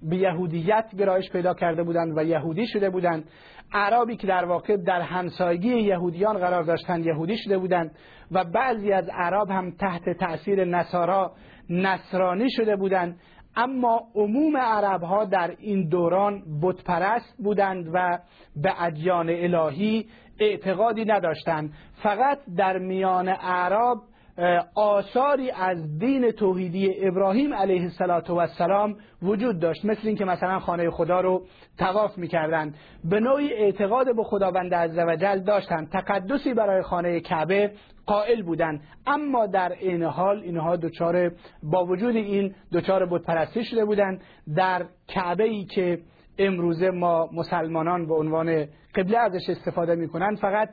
به 0.02 0.18
یهودیت 0.18 0.86
گرایش 1.00 1.32
پیدا 1.32 1.54
کرده 1.54 1.84
بودند 1.84 2.18
و 2.18 2.24
یهودی 2.24 2.68
شده 2.68 2.90
بودند. 2.90 3.30
عربی 3.74 4.16
که 4.16 4.28
در 4.28 4.46
واقع 4.46 4.78
در 4.78 5.02
همسایگی 5.02 5.76
یهودیان 5.76 6.38
قرار 6.38 6.64
داشتند 6.64 7.06
یهودی 7.06 7.38
شده 7.38 7.58
بودند. 7.58 7.92
و 8.32 8.44
بعضی 8.44 8.92
از 8.92 9.10
عرب 9.10 9.50
هم 9.50 9.72
تحت 9.72 10.10
تأثیر 10.10 10.66
نصارا 10.66 11.32
نصرانی 11.70 12.52
شده 12.52 12.76
بودند 12.76 13.20
اما 13.56 14.08
عموم 14.16 14.58
عرب 14.58 15.04
ها 15.04 15.26
در 15.26 15.56
این 15.60 15.90
دوران 15.90 16.44
بتپرست 16.62 17.36
بودند 17.44 17.90
و 17.94 18.20
به 18.56 18.84
ادیان 18.84 19.30
الهی 19.30 20.06
اعتقادی 20.40 21.06
نداشتند. 21.06 21.74
فقط 22.04 22.40
در 22.58 22.78
میان 22.78 23.28
عرب 23.30 23.98
آثاری 24.76 25.52
از 25.52 26.00
دین 26.00 26.32
توحیدی 26.32 27.08
ابراهیم 27.08 27.54
علیه 27.54 27.90
السلام 28.40 28.96
وجود 29.22 29.60
داشت. 29.60 29.86
مثل 29.86 30.08
اینکه 30.08 30.26
مثلا 30.26 30.60
خانه 30.60 30.90
خدا 30.90 31.22
رو 31.22 31.46
تواف 31.78 32.18
می‌کردند. 32.18 32.76
به 33.04 33.20
نوعی 33.20 33.54
اعتقاد 33.54 34.16
به 34.16 34.24
خداوند 34.24 34.74
عزوجل 34.74 35.40
داشتند. 35.40 35.90
تقدسی 35.90 36.54
برای 36.54 36.82
خانه 36.82 37.20
کعبه 37.20 37.72
قائل 38.06 38.42
بودند. 38.42 38.82
اما 39.08 39.46
در 39.46 39.72
این 39.72 40.04
حال 40.04 40.40
اینها 40.40 40.76
دچار 40.76 41.32
با 41.64 41.86
وجود 41.86 42.16
این 42.16 42.56
دچار 42.74 43.06
بتپرستی 43.06 43.64
شده 43.64 43.86
بودند. 43.86 44.22
در 44.56 44.86
کعبه 45.08 45.44
ای 45.44 45.66
که 45.66 46.00
امروزه 46.40 46.92
ما 46.92 47.30
مسلمانان 47.34 48.08
به 48.08 48.16
عنوان 48.16 48.66
قبله 48.96 49.18
ازش 49.18 49.50
استفاده 49.50 49.96
می‌کنن 49.96 50.36
فقط 50.36 50.70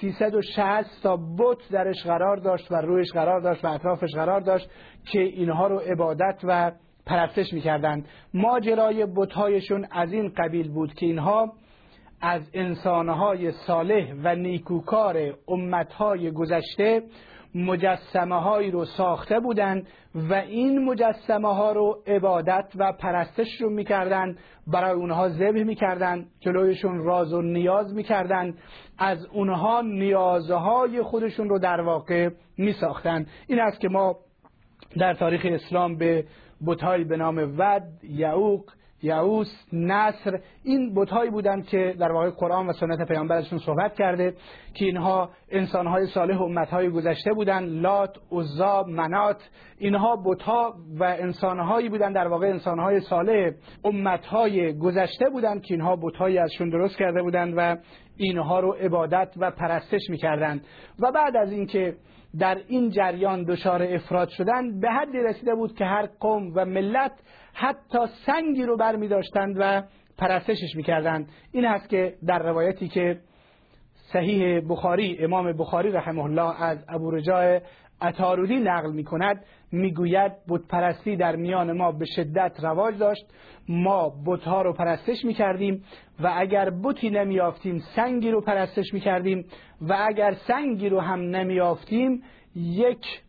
360 0.00 1.02
تا 1.02 1.16
بت 1.16 1.58
درش 1.70 2.02
قرار 2.02 2.36
داشت 2.36 2.72
و 2.72 2.74
رویش 2.74 3.12
قرار 3.12 3.40
داشت 3.40 3.64
و 3.64 3.68
اطرافش 3.68 4.14
قرار 4.14 4.40
داشت 4.40 4.70
که 5.12 5.20
اینها 5.20 5.66
رو 5.66 5.78
عبادت 5.78 6.40
و 6.44 6.72
پرستش 7.06 7.52
می‌کردند. 7.52 8.08
ماجرای 8.34 9.06
بتهایشون 9.16 9.86
از 9.90 10.12
این 10.12 10.32
قبیل 10.36 10.70
بود 10.72 10.94
که 10.94 11.06
اینها 11.06 11.52
از 12.20 12.50
انسانهای 12.54 13.52
صالح 13.52 14.14
و 14.24 14.34
نیکوکار 14.34 15.34
امتهای 15.48 16.30
گذشته 16.30 17.02
مجسمه 17.54 18.40
هایی 18.40 18.70
رو 18.70 18.84
ساخته 18.84 19.40
بودند 19.40 19.86
و 20.14 20.34
این 20.34 20.84
مجسمه 20.84 21.54
ها 21.54 21.72
رو 21.72 22.02
عبادت 22.06 22.72
و 22.76 22.92
پرستش 22.92 23.60
رو 23.60 23.70
می‌کردن 23.70 24.36
برای 24.66 24.92
اونها 24.92 25.28
ذبح 25.28 25.62
می‌کردن 25.62 26.26
جلویشون 26.40 27.04
راز 27.04 27.32
و 27.32 27.42
نیاز 27.42 27.94
می‌کردن 27.94 28.54
از 28.98 29.26
اونها 29.26 29.80
نیازهای 29.80 31.02
خودشون 31.02 31.48
رو 31.48 31.58
در 31.58 31.80
واقع 31.80 32.30
میساختن 32.58 33.26
این 33.46 33.60
است 33.60 33.80
که 33.80 33.88
ما 33.88 34.16
در 34.98 35.14
تاریخ 35.14 35.46
اسلام 35.50 35.96
به 35.96 36.24
بتهایی 36.66 37.04
به 37.04 37.16
نام 37.16 37.54
ود 37.58 37.82
یعوق 38.02 38.64
یعوس 39.02 39.48
نصر 39.72 40.38
این 40.64 40.94
بتهایی 40.94 41.30
بودند 41.30 41.66
که 41.66 41.94
در 41.98 42.12
واقع 42.12 42.30
قرآن 42.30 42.66
و 42.66 42.72
سنت 42.72 43.08
پیامبرشون 43.08 43.58
صحبت 43.58 43.94
کرده 43.94 44.34
که 44.74 44.84
اینها 44.84 45.30
انسانهای 45.50 46.06
صالح 46.06 46.42
امتهای 46.42 46.90
گذشته 46.90 47.32
بودند. 47.32 47.68
لات 47.82 48.16
عزا 48.32 48.82
منات 48.82 49.50
اینها 49.78 50.16
بتها 50.24 50.74
و 51.00 51.04
انسانهایی 51.04 51.88
بودند. 51.88 52.14
در 52.14 52.28
واقع 52.28 52.46
انسانهای 52.46 53.00
صالح 53.00 53.50
امتهای 53.84 54.78
گذشته 54.78 55.30
بودند 55.30 55.62
که 55.62 55.74
اینها 55.74 55.96
بتهایی 55.96 56.38
ازشون 56.38 56.68
درست 56.68 56.96
کرده 56.96 57.22
بودند 57.22 57.54
و 57.56 57.76
اینها 58.16 58.60
رو 58.60 58.72
عبادت 58.72 59.34
و 59.36 59.50
پرستش 59.50 60.10
می‌کردند. 60.10 60.64
و 60.98 61.12
بعد 61.12 61.36
از 61.36 61.52
اینکه 61.52 61.96
در 62.38 62.58
این 62.68 62.90
جریان 62.90 63.44
دچار 63.44 63.82
افراد 63.82 64.28
شدن 64.28 64.80
به 64.80 64.88
حدی 64.90 65.18
رسیده 65.18 65.54
بود 65.54 65.74
که 65.74 65.84
هر 65.84 66.06
قوم 66.20 66.52
و 66.54 66.64
ملت 66.64 67.12
حتی 67.60 67.98
سنگی 68.26 68.62
رو 68.62 68.76
بر 68.76 68.96
می 68.96 69.08
داشتند 69.08 69.56
و 69.58 69.82
پرستشش 70.18 70.76
می‌کردند. 70.76 71.28
این 71.52 71.64
هست 71.64 71.88
که 71.88 72.14
در 72.26 72.38
روایتی 72.38 72.88
که 72.88 73.20
صحیح 74.12 74.60
بخاری 74.68 75.18
امام 75.20 75.52
بخاری 75.52 75.90
رحمه 75.90 76.24
الله 76.24 76.62
از 76.62 76.84
ابو 76.88 77.10
رجاء 77.10 77.60
اتارودی 78.02 78.56
نقل 78.56 78.92
می 78.92 79.04
کند 79.04 79.44
می‌گوید 79.72 80.32
پرستی 80.68 81.16
در 81.16 81.36
میان 81.36 81.72
ما 81.72 81.92
به 81.92 82.04
شدت 82.04 82.52
رواج 82.62 82.98
داشت. 82.98 83.26
ما 83.68 84.12
بتها 84.26 84.62
رو 84.62 84.72
پرستش 84.72 85.24
می 85.24 85.34
کردیم 85.34 85.84
و 86.20 86.32
اگر 86.36 86.70
بتی 86.70 87.10
نمیافتیم 87.10 87.78
سنگی 87.96 88.30
رو 88.30 88.40
پرستش 88.40 88.94
می 88.94 89.00
کردیم 89.00 89.44
و 89.80 89.96
اگر 90.08 90.34
سنگی 90.34 90.88
رو 90.88 91.00
هم 91.00 91.20
نمیافتیم 91.20 92.22
یک 92.54 93.22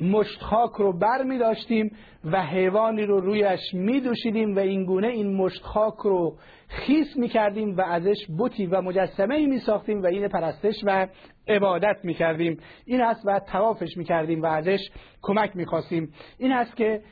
مشت 0.00 0.42
خاک 0.42 0.72
رو 0.72 0.98
بر 0.98 1.22
می 1.22 1.38
داشتیم 1.38 1.90
و 2.24 2.42
حیوانی 2.42 3.02
رو 3.02 3.20
رویش 3.20 3.60
می 3.74 4.00
دوشیدیم 4.00 4.56
و 4.56 4.58
این 4.58 5.36
مشت 5.36 5.62
خاک 5.62 5.94
رو 5.94 6.36
خیس 6.68 7.16
می 7.16 7.28
کردیم 7.28 7.76
و 7.76 7.80
ازش 7.80 8.26
بوتی 8.38 8.66
و 8.66 8.80
مجسمه 8.80 9.46
می 9.46 9.58
ساختیم 9.58 10.02
و 10.02 10.06
این 10.06 10.28
پرستش 10.28 10.74
و 10.84 11.06
عبادت 11.48 11.96
می 12.04 12.14
کردیم. 12.14 12.58
این 12.84 13.02
است 13.02 13.22
و 13.26 13.40
توافش 13.40 13.96
می 13.96 14.04
کردیم 14.04 14.42
و 14.42 14.46
ازش 14.46 14.90
کمک 15.22 15.56
می 15.56 15.66
خواستیم. 15.66 16.12
این 16.38 16.52
است 16.52 16.76
که 16.76 17.02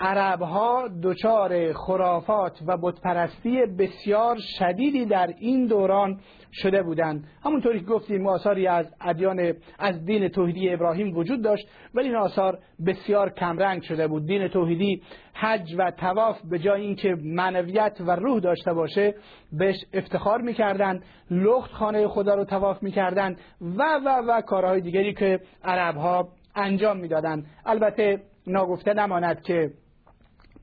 عرب 0.00 0.42
ها 0.42 0.88
دچار 1.02 1.72
خرافات 1.72 2.58
و 2.66 2.76
بتپرستی 2.76 3.66
بسیار 3.78 4.36
شدیدی 4.58 5.04
در 5.04 5.34
این 5.38 5.66
دوران 5.66 6.20
شده 6.52 6.82
بودند. 6.82 7.24
همونطوری 7.44 7.80
که 7.80 7.86
گفتیم 7.86 8.26
آثاری 8.26 8.66
از 8.66 8.86
ادیان 9.00 9.52
از 9.78 10.04
دین 10.04 10.28
توحیدی 10.28 10.70
ابراهیم 10.70 11.16
وجود 11.16 11.42
داشت 11.42 11.68
ولی 11.94 12.06
این 12.06 12.16
آثار 12.16 12.58
بسیار 12.86 13.30
کمرنگ 13.30 13.82
شده 13.82 14.08
بود. 14.08 14.26
دین 14.26 14.48
توحیدی 14.48 15.02
حج 15.34 15.74
و 15.78 15.90
تواف 15.90 16.40
به 16.50 16.58
جای 16.58 16.80
اینکه 16.80 17.16
معنویت 17.22 17.96
و 18.00 18.10
روح 18.10 18.40
داشته 18.40 18.72
باشه 18.72 19.14
بهش 19.52 19.76
افتخار 19.92 20.40
می‌کردند 20.40 21.04
لخت 21.30 21.72
خانه 21.72 22.08
خدا 22.08 22.34
رو 22.34 22.44
تواف 22.44 22.82
می‌کردند 22.82 23.40
و 23.60 23.82
و 24.04 24.08
و 24.28 24.40
کارهای 24.40 24.80
دیگری 24.80 25.14
که 25.14 25.40
عرب 25.64 25.96
ها 25.96 26.28
انجام 26.54 26.96
می‌دادند. 26.96 27.46
البته 27.66 28.20
ناگفته 28.46 28.94
نماند 28.94 29.42
که 29.42 29.70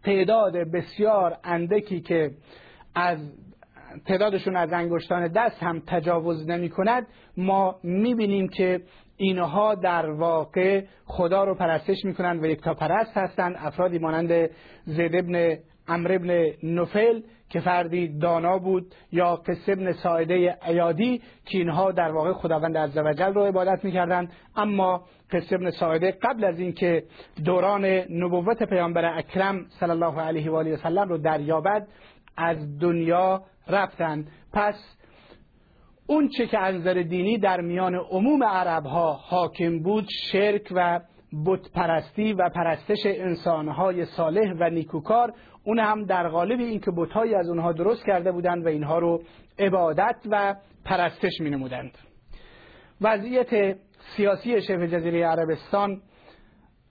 تعداد 0.04 0.54
بسیار 0.58 1.38
اندکی 1.43 2.02
که 2.02 2.32
از 2.95 3.17
تعدادشون 4.05 4.55
از 4.55 4.73
انگشتان 4.73 5.27
دست 5.27 5.63
هم 5.63 5.81
تجاوز 5.88 6.49
نمی 6.49 6.69
کند. 6.69 7.08
ما 7.38 7.75
بینیم 7.84 8.47
که 8.47 8.81
اینها 9.17 9.75
در 9.75 10.10
واقع 10.10 10.84
خدا 11.05 11.43
رو 11.43 11.55
پرستش 11.55 12.05
می‌کنند 12.05 12.43
و 12.43 12.45
یکتا 12.45 12.73
پرست 12.73 13.17
هستند. 13.17 13.55
افرادی 13.60 13.99
مانند 13.99 14.49
زید 14.86 15.15
ابن 15.15 15.58
امر 15.88 16.12
ابن 16.12 16.45
نفل 16.63 17.21
که 17.49 17.60
فردی 17.60 18.19
دانا 18.19 18.58
بود 18.58 18.95
یا 19.12 19.36
قصه 19.36 19.71
ابن 19.71 19.91
ساعده 19.91 20.58
ایادی 20.67 21.21
که 21.45 21.58
اینها 21.58 21.91
در 21.91 22.12
واقع 22.12 22.34
خداوند 22.34 22.77
عزوجل 22.77 23.34
رو 23.34 23.43
عبادت 23.43 23.86
می‌کردند 23.86 24.31
اما 24.55 25.05
قصه 25.31 25.55
ابن 25.55 25.69
ساعده 25.69 26.12
قبل 26.12 26.45
از 26.45 26.60
اینکه 26.60 27.03
دوران 27.45 27.86
نبوت 28.10 28.63
پیامبر 28.63 29.17
اکرم 29.17 29.65
صلی 29.79 29.89
الله 29.89 30.21
علیه 30.21 30.51
و 30.51 30.55
آله 30.55 30.73
و 30.73 30.77
سلم 30.77 31.10
رو 31.10 31.17
دریابد 31.17 31.88
از 32.38 32.79
دنیا 32.79 33.43
رفتند 33.67 34.32
پس 34.54 34.95
اون 36.08 36.30
چه 36.30 36.47
که 36.47 36.60
از 36.60 36.75
نظر 36.75 36.93
دینی 36.93 37.38
در 37.38 37.62
میان 37.62 37.95
عموم 37.95 38.43
عرب 38.43 38.86
ها 38.86 39.13
حاکم 39.13 39.80
بود 39.80 40.06
شرک 40.32 40.67
و 40.71 40.99
بت 41.45 41.71
پرستی 41.71 42.34
و 42.34 42.49
پرستش 42.49 43.06
انسانهای 43.06 44.06
صالح 44.06 44.54
و 44.60 44.69
نیکوکار 44.69 45.34
اون 45.63 45.80
هم 45.80 46.06
در 46.06 46.28
قالب 46.28 46.60
اینکه 46.60 46.91
بتهایی 46.97 47.36
از 47.36 47.49
اونها 47.49 47.71
درست 47.71 48.06
کرده 48.06 48.32
بودند 48.32 48.65
و 48.65 48.67
اینها 48.67 48.99
رو 48.99 49.21
عبادت 49.60 50.15
و 50.30 50.56
پرستش 50.86 51.41
می 51.41 51.49
نمودند 51.49 51.97
وضعیت 53.01 53.78
سیاسی 54.15 54.62
شبه 54.62 54.88
جزیره 54.88 55.25
عربستان 55.25 56.01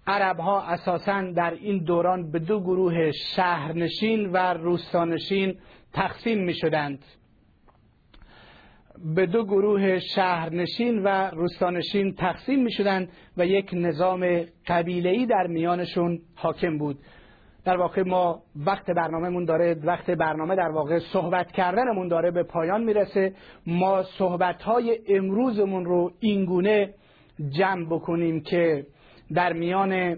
عرب 0.07 0.39
ها 0.41 0.63
اساسا 0.63 1.23
در 1.37 1.51
این 1.51 1.85
دوران 1.85 2.31
به 2.31 2.39
دو 2.39 2.61
گروه 2.61 3.11
شهرنشین 3.11 4.33
و 4.33 4.37
روستانشین 4.37 5.59
تقسیم 5.95 6.39
می 6.45 6.55
شدند 6.55 7.05
به 9.15 9.27
دو 9.27 9.45
گروه 9.45 9.99
شهرنشین 9.99 11.03
و 11.03 11.31
روستانشین 11.31 12.15
تقسیم 12.15 12.63
می 12.63 12.73
شدند 12.73 13.09
و 13.37 13.47
یک 13.47 13.71
نظام 13.73 14.45
قبیله‌ای 14.67 15.27
در 15.27 15.47
میانشون 15.47 16.21
حاکم 16.35 16.79
بود. 16.79 16.99
در 17.65 17.77
واقع 17.77 18.03
ما 18.03 18.43
وقت 18.57 18.91
برنامهمون 18.91 19.45
داره 19.45 19.77
وقت 19.85 20.11
برنامه 20.11 20.57
در 20.57 20.71
واقع 20.71 20.99
صحبت 20.99 21.53
کردنمون 21.53 22.09
داره 22.09 22.31
به 22.31 22.43
پایان 22.43 22.85
می‌رسه. 22.85 23.33
ما 23.67 24.03
صحبت 24.03 24.63
های 24.63 24.99
امروزمون 25.09 25.85
رو 25.85 26.13
اینگونه 26.21 26.95
جمع 27.49 27.87
بکنیم 27.87 28.41
که 28.41 28.87
در 29.35 29.53
میان 29.53 30.17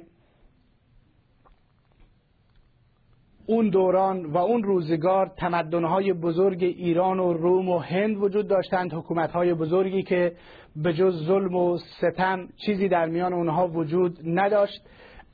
اون 3.47 3.69
دوران 3.69 4.27
و 4.27 4.37
اون 4.37 4.63
روزگار 4.63 5.31
تمدنهای 5.37 6.13
بزرگ 6.13 6.63
ایران 6.63 7.21
و 7.21 7.33
روم 7.33 7.69
و 7.69 7.79
هند 7.79 8.17
وجود 8.17 8.49
داشتند 8.49 8.95
حکومتهای 8.95 9.55
بزرگی 9.55 10.03
که 10.03 10.33
به 10.77 10.93
جز 10.93 11.27
ظلم 11.27 11.55
و 11.55 11.79
ستم 11.79 12.49
چیزی 12.67 12.89
در 12.89 13.07
میان 13.07 13.33
اونها 13.33 13.69
وجود 13.69 14.19
نداشت. 14.25 14.81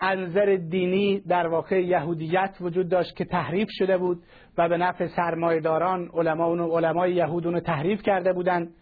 انظر 0.01 0.57
دینی 0.57 1.20
در 1.20 1.46
واقع 1.46 1.83
یهودیت 1.83 2.55
وجود 2.61 2.88
داشت 2.88 3.16
که 3.16 3.25
تحریف 3.25 3.68
شده 3.70 3.98
بود 3.98 4.22
و 4.59 4.68
به 4.68 4.77
نفع 4.77 5.07
سرمایداران 5.07 6.11
علما 6.14 6.51
و 6.51 6.77
علمای 6.77 7.12
یهود 7.12 7.46
اونو 7.46 7.61
تحریف 7.61 8.03
کرده 8.03 8.33
بودند. 8.33 8.75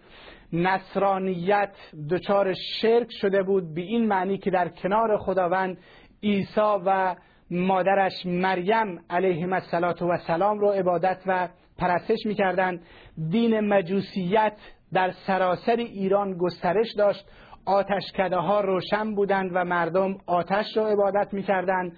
نصرانیت 0.53 1.73
دچار 2.11 2.55
شرک 2.81 3.09
شده 3.11 3.43
بود 3.43 3.75
به 3.75 3.81
این 3.81 4.07
معنی 4.07 4.39
که 4.39 4.51
در 4.51 4.69
کنار 4.69 5.19
خداوند 5.19 5.79
عیسی 6.23 6.61
و 6.87 7.17
مادرش 7.51 8.27
مریم 8.27 9.01
علیهم 9.11 9.53
السلام 9.53 9.95
و 10.01 10.17
سلام 10.27 10.59
رو 10.59 10.69
عبادت 10.69 11.19
و 11.27 11.49
پرستش 11.79 12.19
می‌کردند. 12.27 12.83
دین 13.31 13.61
مجوسیت 13.61 14.53
در 14.93 15.11
سراسر 15.27 15.77
ایران 15.77 16.37
گسترش 16.39 16.95
داشت. 16.99 17.25
آتشکده 17.67 18.37
ها 18.37 18.61
روشن 18.61 19.15
بودند 19.15 19.51
و 19.55 19.65
مردم 19.65 20.17
آتش 20.27 20.77
را 20.77 20.89
عبادت 20.89 21.35
می‌کردند 21.35 21.93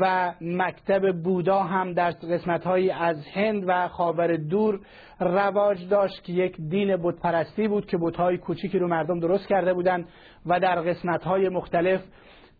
و 0.00 0.34
مکتب 0.40 1.22
بودا 1.22 1.62
هم 1.62 1.92
در 1.92 2.10
قسمت 2.10 2.66
از 3.00 3.26
هند 3.34 3.64
و 3.66 3.88
خاور 3.88 4.36
دور 4.36 4.80
رواج 5.20 5.88
داشت 5.88 6.24
که 6.24 6.32
یک 6.32 6.56
دین 6.68 6.96
بتپرستی 6.96 7.68
بود 7.68 7.86
که 7.86 7.98
بتهای 7.98 8.38
کوچیکی 8.38 8.78
رو 8.78 8.88
مردم 8.88 9.20
درست 9.20 9.48
کرده 9.48 9.74
بودند 9.74 10.08
و 10.46 10.60
در 10.60 10.80
قسمت 10.80 11.24
های 11.24 11.48
مختلف 11.48 12.00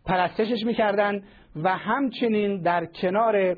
پرستشش 0.05 0.65
می‌کردند. 0.65 1.23
و 1.55 1.77
همچنین 1.77 2.61
در 2.61 2.85
کنار 2.85 3.57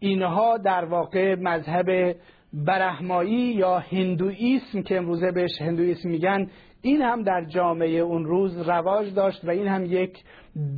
اینها 0.00 0.56
در 0.58 0.84
واقع 0.84 1.34
مذهب 1.34 2.16
برهمایی 2.52 3.52
یا 3.54 3.78
هندویسم 3.78 4.82
که 4.82 4.96
امروزه 4.96 5.30
بهش 5.30 5.62
هندویسم 5.62 6.08
میگن 6.08 6.50
این 6.82 7.02
هم 7.02 7.22
در 7.22 7.44
جامعه 7.44 7.98
اون 7.98 8.24
روز 8.24 8.68
رواج 8.68 9.14
داشت 9.14 9.44
و 9.44 9.50
این 9.50 9.66
هم 9.66 9.84
یک 9.84 10.24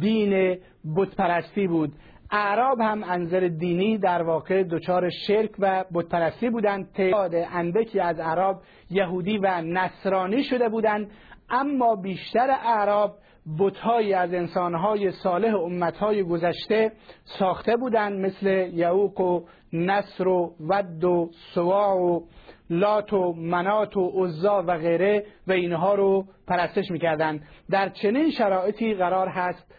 دین 0.00 0.58
بتپرستی 0.96 1.66
بود. 1.66 1.92
اعراب 2.30 2.80
هم 2.80 3.04
انظر 3.04 3.40
دینی 3.48 3.98
در 3.98 4.22
واقع 4.22 4.62
دچار 4.62 5.10
شرک 5.10 5.50
و 5.58 5.84
بتپرستی 5.94 6.50
بودند. 6.50 6.92
تعداد 6.92 7.34
اندکی 7.34 8.00
از 8.00 8.20
اعراب 8.20 8.62
یهودی 8.90 9.38
و 9.38 9.60
نصرانی 9.60 10.42
شده 10.42 10.68
بودند. 10.68 11.10
اما 11.50 11.96
بیشتر 11.96 12.50
اعراب 12.50 13.16
بتهایی 13.58 14.14
از 14.14 14.34
انسانهای 14.34 15.10
صالح 15.10 15.54
امتهای 15.54 16.22
گذشته 16.22 16.92
ساخته 17.24 17.76
بودند 17.76 18.20
مثل 18.20 18.46
یعوق 18.72 19.20
و 19.20 19.40
نصر 19.72 20.28
و 20.28 20.54
ود 20.60 21.04
و 21.04 21.30
سوا 21.54 21.96
و 21.96 22.28
لات 22.70 23.12
و 23.12 23.32
منات 23.32 23.96
و 23.96 24.24
عزا 24.24 24.64
و 24.66 24.78
غیره 24.78 25.26
و 25.46 25.52
اینها 25.52 25.94
رو 25.94 26.24
پرستش 26.46 26.90
می‌کردند. 26.90 27.42
در 27.70 27.88
چنین 27.88 28.30
شرایطی 28.30 28.94
قرار 28.94 29.28
هست 29.28 29.74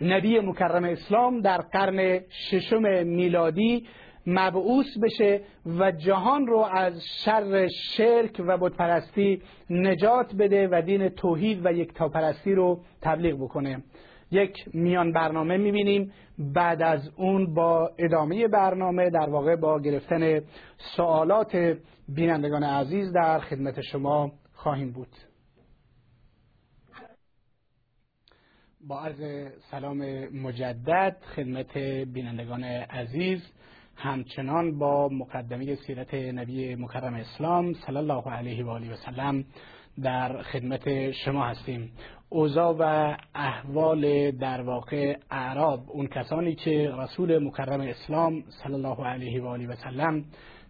نبی 0.00 0.40
مکرم 0.40 0.84
اسلام 0.84 1.40
در 1.40 1.58
قرن 1.58 2.20
ششم 2.50 3.06
میلادی 3.06 3.86
مبعوث 4.26 4.98
بشه 5.02 5.40
و 5.66 5.92
جهان 5.92 6.46
رو 6.46 6.58
از 6.58 7.02
شر 7.24 7.68
شرک 7.68 8.42
و 8.46 8.58
بتپرستی 8.58 9.42
نجات 9.70 10.34
بده 10.34 10.68
و 10.72 10.82
دین 10.82 11.08
توحید 11.08 11.66
و 11.66 11.72
یکتاپرستی 11.72 12.54
رو 12.54 12.80
تبلیغ 13.02 13.36
بکنه. 13.36 13.82
یک 14.30 14.56
میان 14.74 15.12
برنامه 15.12 15.56
می‌بینیم 15.56 16.12
بعد 16.38 16.82
از 16.82 17.10
اون 17.16 17.54
با 17.54 17.90
ادامه 17.98 18.48
برنامه 18.48 19.10
در 19.10 19.30
واقع 19.30 19.56
با 19.56 19.80
گرفتن 19.80 20.40
سوالات 20.96 21.76
بینندگان 22.08 22.62
عزیز 22.62 23.12
در 23.12 23.38
خدمت 23.38 23.80
شما 23.80 24.32
خواهیم 24.52 24.92
بود. 24.92 25.08
با 28.88 29.00
عرض 29.00 29.48
سلام 29.70 29.98
مجدد 30.28 31.16
خدمت 31.36 31.78
بینندگان 32.12 32.64
عزیز 32.64 33.52
همچنان 33.96 34.78
با 34.78 35.08
مقدمه 35.08 35.74
سیرت 35.74 36.14
نبی 36.14 36.74
مکرم 36.74 37.14
اسلام 37.14 37.72
صلی 37.72 37.96
الله 37.96 38.30
علیه 38.30 38.64
و 38.64 38.68
آله 38.68 38.92
و 38.92 38.96
سلم 38.96 39.44
در 40.02 40.42
خدمت 40.42 41.10
شما 41.10 41.46
هستیم. 41.46 41.92
اوضاع 42.28 42.76
و 42.78 43.16
احوال 43.34 44.30
در 44.30 44.60
واقع 44.60 45.16
اعراب 45.30 45.80
اون 45.88 46.06
کسانی 46.06 46.54
که 46.54 46.92
رسول 46.98 47.38
مکرم 47.44 47.80
اسلام 47.80 48.42
صلی 48.48 48.74
الله 48.74 49.06
علیه 49.06 49.42
و 49.42 49.46
آله 49.46 49.68
و 49.68 49.74
سلم 49.74 50.24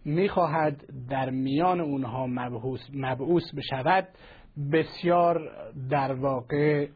می‌خواهد 0.05 0.85
در 1.11 1.31
میان 1.31 1.81
اونها 1.81 2.27
مبعوث 2.93 3.55
بشود 3.57 4.09
بسیار 4.73 5.41
در 5.91 6.12
واقع 6.12 6.87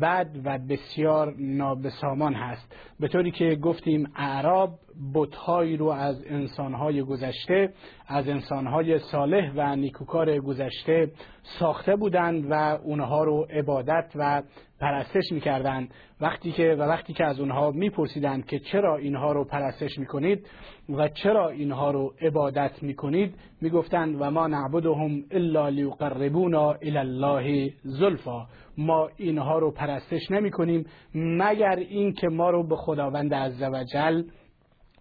بد 0.00 0.30
و 0.44 0.58
بسیار 0.58 1.34
نابسامان 1.38 2.34
هست. 2.34 2.76
به 3.00 3.08
طوری 3.08 3.30
که 3.30 3.54
گفتیم 3.54 4.12
اعراب 4.16 4.78
بتهایی 5.14 5.76
رو 5.76 5.86
از 5.86 6.24
انسانهای 6.26 7.02
گذشته 7.02 7.72
از 8.06 8.28
انسانهای 8.28 8.98
صالح 8.98 9.52
و 9.56 9.76
نیکوکار 9.76 10.38
گذشته 10.38 11.10
ساخته 11.58 11.96
بودند 11.96 12.46
و 12.50 12.54
اونها 12.84 13.24
رو 13.24 13.46
عبادت 13.50 14.12
و 14.14 14.42
پرستش 14.80 15.32
می‌کردند. 15.32 15.90
وقتی 16.20 16.52
که 16.52 16.76
و 16.78 16.82
وقتی 16.82 17.12
که 17.12 17.24
از 17.24 17.40
اونها 17.40 17.70
میپرسیدند 17.70 18.46
که 18.46 18.58
چرا 18.58 18.96
اینها 18.96 19.32
رو 19.32 19.44
پرستش 19.44 19.98
می‌کنید 19.98 20.46
و 20.88 21.08
چرا 21.08 21.48
اینها 21.48 21.90
رو 21.90 22.14
عبادت 22.20 22.82
می‌کنید 22.82 23.34
می‌گفتند 23.60 24.16
و 24.20 24.30
ما 24.30 24.46
نعبدهم 24.46 25.24
الا 25.30 25.68
لیقربونا 25.68 26.72
الی 26.72 26.98
الله 26.98 27.72
زلفا 27.82 28.46
ما 28.78 29.08
اینها 29.16 29.58
رو 29.58 29.70
پرستش 29.70 30.30
نمی 30.30 30.50
کنیم 30.50 30.86
مگر 31.14 31.76
اینکه 31.76 32.28
ما 32.28 32.50
رو 32.50 32.68
به 32.68 32.76
خداوند 32.76 33.34
عزوجل 33.34 34.22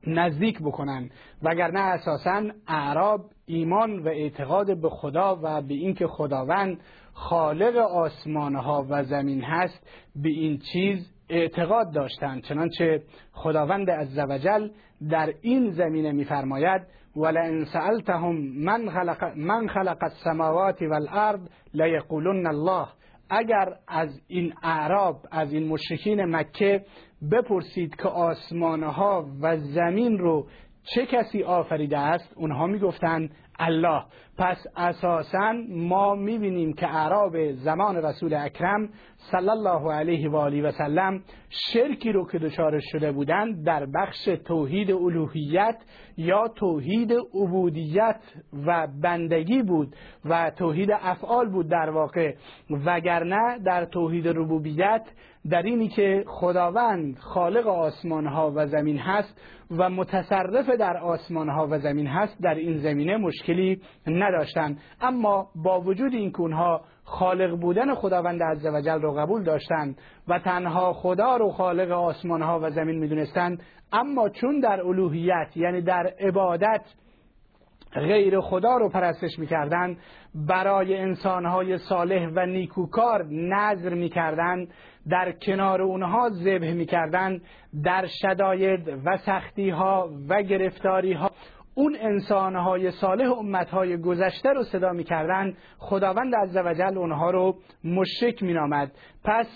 نزدیک 0.07 0.59
بکنن. 0.59 1.09
وگرنه 1.43 1.79
اساسا 1.79 2.43
اعراب 2.67 3.21
ایمان 3.45 3.99
و 3.99 4.07
اعتقاد 4.07 4.81
به 4.81 4.89
خدا 4.89 5.39
و 5.43 5.61
به 5.61 5.73
اینکه 5.73 6.07
خداوند 6.07 6.79
خالق 7.13 7.77
آسمان 7.77 8.55
ها 8.55 8.85
و 8.89 9.03
زمین 9.03 9.43
هست 9.43 9.87
به 10.15 10.29
این 10.29 10.59
چیز 10.73 11.11
اعتقاد 11.29 11.93
داشتند. 11.93 12.41
چنانچه 12.41 13.01
خداوند 13.31 13.89
عزوجل 13.89 14.69
در 15.09 15.33
این 15.41 15.71
زمینه 15.71 16.11
میفرماید 16.11 16.81
ولئن 17.15 17.65
سألتهم 17.65 18.35
من 18.65 18.89
خلق 18.89 19.23
من 19.37 19.67
خلق 19.67 19.97
السماوات 20.01 20.81
والارض 20.81 21.39
لیقولن 21.73 22.47
الله. 22.47 22.87
اگر 23.29 23.73
از 23.87 24.21
این 24.27 24.53
اعراب 24.63 25.15
از 25.31 25.53
این 25.53 25.67
مشرکین 25.67 26.25
مکه 26.25 26.85
بپرسید 27.31 27.95
که 27.95 28.07
آسمانها 28.07 29.25
و 29.41 29.57
زمین 29.57 30.17
رو 30.17 30.47
چه 30.83 31.05
کسی 31.05 31.43
آفریده 31.43 31.97
است؟ 31.97 32.33
اونها 32.35 32.67
می‌گفتند 32.67 33.31
الله. 33.59 34.03
پس 34.37 34.57
اساسا 34.75 35.53
ما 35.69 36.15
می‌بینیم 36.15 36.73
که 36.73 36.95
اعراب 36.95 37.51
زمان 37.51 37.95
رسول 37.95 38.33
اکرم 38.33 38.89
صلی 39.17 39.49
الله 39.49 39.93
علیه 39.93 40.29
و 40.29 40.35
آله 40.35 40.61
و 40.61 40.71
سلم 40.71 41.23
شرکی 41.49 42.11
رو 42.11 42.27
که 42.27 42.39
دچار 42.39 42.79
شده 42.79 43.11
بودند 43.11 43.65
در 43.65 43.85
بخش 43.85 44.25
توحید 44.25 44.91
الوهیت 44.91 45.77
یا 46.17 46.47
توحید 46.47 47.13
عبودیت 47.13 48.19
و 48.65 48.87
بندگی 49.01 49.63
بود 49.63 49.95
و 50.25 50.51
توحید 50.57 50.91
افعال 50.91 51.49
بود 51.49 51.69
در 51.69 51.89
واقع. 51.89 52.33
وگرنه 52.85 53.59
در 53.65 53.85
توحید 53.85 54.27
ربوبیت 54.27 55.05
در 55.49 55.61
اینی 55.61 55.87
که 55.87 56.23
خداوند 56.27 57.17
خالق 57.19 57.67
آسمان 57.67 58.27
ها 58.27 58.51
و 58.55 58.67
زمین 58.67 58.97
هست 58.97 59.41
و 59.71 59.89
متصرف 59.89 60.69
در 60.69 60.97
آسمان 60.97 61.49
ها 61.49 61.67
و 61.71 61.79
زمین 61.79 62.07
هست 62.07 62.41
در 62.41 62.55
این 62.55 62.77
زمینه 62.77 63.17
مشکلی 63.17 63.81
نداشتند. 64.07 64.79
اما 65.01 65.49
با 65.55 65.81
وجود 65.81 66.13
این 66.13 66.31
که 66.31 66.41
اونها 66.41 66.81
خالق 67.05 67.55
بودن 67.55 67.93
خداوند 67.95 68.43
عزوجل 68.43 69.01
رو 69.01 69.13
قبول 69.13 69.43
داشتند 69.43 69.97
و 70.27 70.39
تنها 70.39 70.93
خدا 70.93 71.37
رو 71.37 71.49
خالق 71.49 71.91
آسمان 71.91 72.41
ها 72.41 72.59
و 72.63 72.69
زمین 72.69 72.99
می‌دونستند 72.99 73.63
اما 73.93 74.29
چون 74.29 74.59
در 74.59 74.81
الوهیت 74.81 75.47
یعنی 75.57 75.81
در 75.81 76.13
عبادت 76.19 76.81
غیر 77.93 78.39
خدا 78.39 78.77
رو 78.77 78.89
پرستش 78.89 79.39
می‌کردند 79.39 79.97
برای 80.35 80.97
انسانهای 80.97 81.77
صالح 81.77 82.29
و 82.35 82.45
نیکوکار 82.45 83.25
نظر 83.31 83.93
می‌کردند 83.93 84.67
در 85.09 85.31
کنار 85.31 85.81
اونها 85.81 86.29
ذبح 86.29 86.73
می‌کردند 86.73 87.41
در 87.83 88.05
شداید 88.21 88.87
و 89.05 89.17
سختی 89.17 89.69
ها 89.69 90.09
و 90.29 90.41
گرفتاری 90.41 91.13
ها 91.13 91.31
اون 91.77 91.97
انسانهای 91.99 92.91
صالح 92.91 93.31
امتهای 93.31 93.97
گذشته 93.97 94.49
رو 94.49 94.63
صدا 94.63 94.91
می‌کردند 94.91 95.57
خداوند 95.77 96.35
عزوجل 96.35 96.97
اونها 96.97 97.31
رو 97.31 97.55
مشرک 97.83 98.43
مینامد. 98.43 98.91
پس 99.23 99.47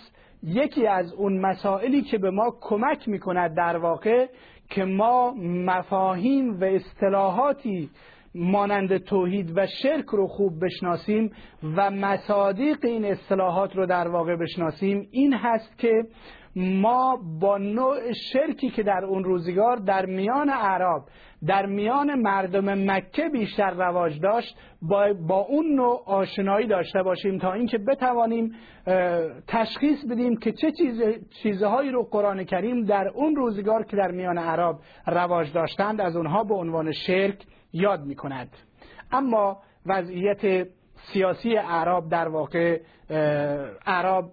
یکی 0.43 0.87
از 0.87 1.13
اون 1.13 1.39
مسائلی 1.39 2.01
که 2.01 2.17
به 2.17 2.31
ما 2.31 2.53
کمک 2.61 3.09
می‌کند 3.09 3.57
در 3.57 3.77
واقع 3.77 4.27
که 4.69 4.85
ما 4.85 5.33
مفاهیم 5.41 6.59
و 6.59 6.63
اصطلاحاتی 6.63 7.89
مانند 8.35 8.97
توحید 8.97 9.57
و 9.57 9.67
شرک 9.67 10.05
رو 10.05 10.27
خوب 10.27 10.65
بشناسیم 10.65 11.31
و 11.75 11.91
مصادیق 11.91 12.77
این 12.83 13.05
اصطلاحات 13.05 13.75
رو 13.75 13.85
در 13.85 14.07
واقع 14.07 14.35
بشناسیم 14.35 15.07
این 15.11 15.33
هست 15.33 15.77
که 15.77 16.03
ما 16.55 17.19
با 17.39 17.57
نوع 17.57 18.13
شرکی 18.13 18.69
که 18.69 18.83
در 18.83 19.05
اون 19.05 19.23
روزگار 19.23 19.75
در 19.75 20.05
میان 20.05 20.49
عرب 20.49 21.03
در 21.47 21.65
میان 21.65 22.15
مردم 22.15 22.91
مکه 22.91 23.29
بیشتر 23.29 23.71
رواج 23.71 24.19
داشت 24.19 24.57
با, 24.81 25.13
با 25.27 25.39
اون 25.39 25.75
نوع 25.75 26.03
آشنایی 26.05 26.67
داشته 26.67 27.03
باشیم 27.03 27.37
تا 27.37 27.53
اینکه 27.53 27.77
بتوانیم 27.77 28.55
تشخیص 29.47 30.05
بدیم 30.11 30.37
که 30.37 30.51
چه 30.51 30.71
چیز 30.71 31.01
چیزهایی 31.43 31.91
رو 31.91 32.03
قرآن 32.03 32.43
کریم 32.43 32.85
در 32.85 33.07
اون 33.07 33.35
روزگار 33.35 33.83
که 33.83 33.97
در 33.97 34.11
میان 34.11 34.37
عرب 34.37 34.75
رواج 35.07 35.53
داشتند 35.53 36.01
از 36.01 36.15
اونها 36.15 36.43
به 36.43 36.55
عنوان 36.55 36.91
شرک 36.91 37.45
یاد 37.73 38.05
می 38.05 38.15
کند 38.15 38.49
اما 39.11 39.57
وضعیت 39.85 40.67
سیاسی 41.13 41.57
اعراب 41.57 42.09
در 42.09 42.27
واقع 42.27 42.79
اعراب 43.85 44.31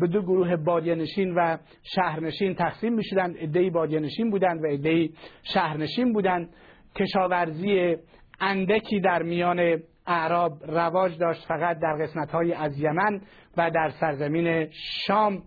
به 0.00 0.06
دو 0.06 0.22
گروه 0.22 0.56
بادیانشین 0.56 1.34
و 1.34 1.56
شهرنشین 1.82 2.54
تقسیم 2.54 2.94
می 2.94 3.04
شدند 3.04 3.34
ادهی 3.38 3.70
بادیانشین 3.70 4.30
بودند 4.30 4.64
و 4.64 4.66
ادهی 4.70 5.12
شهرنشین 5.42 6.12
بودند. 6.12 6.48
کشاورزی 6.96 7.96
اندکی 8.40 9.00
در 9.00 9.22
میان 9.22 9.82
اعراب 10.06 10.52
رواج 10.64 11.18
داشت 11.18 11.46
فقط 11.46 11.78
در 11.78 11.96
قسمت 12.02 12.30
های 12.30 12.52
از 12.52 12.80
یمن 12.80 13.20
و 13.56 13.70
در 13.70 13.90
سرزمین 13.90 14.68
شام. 15.06 15.42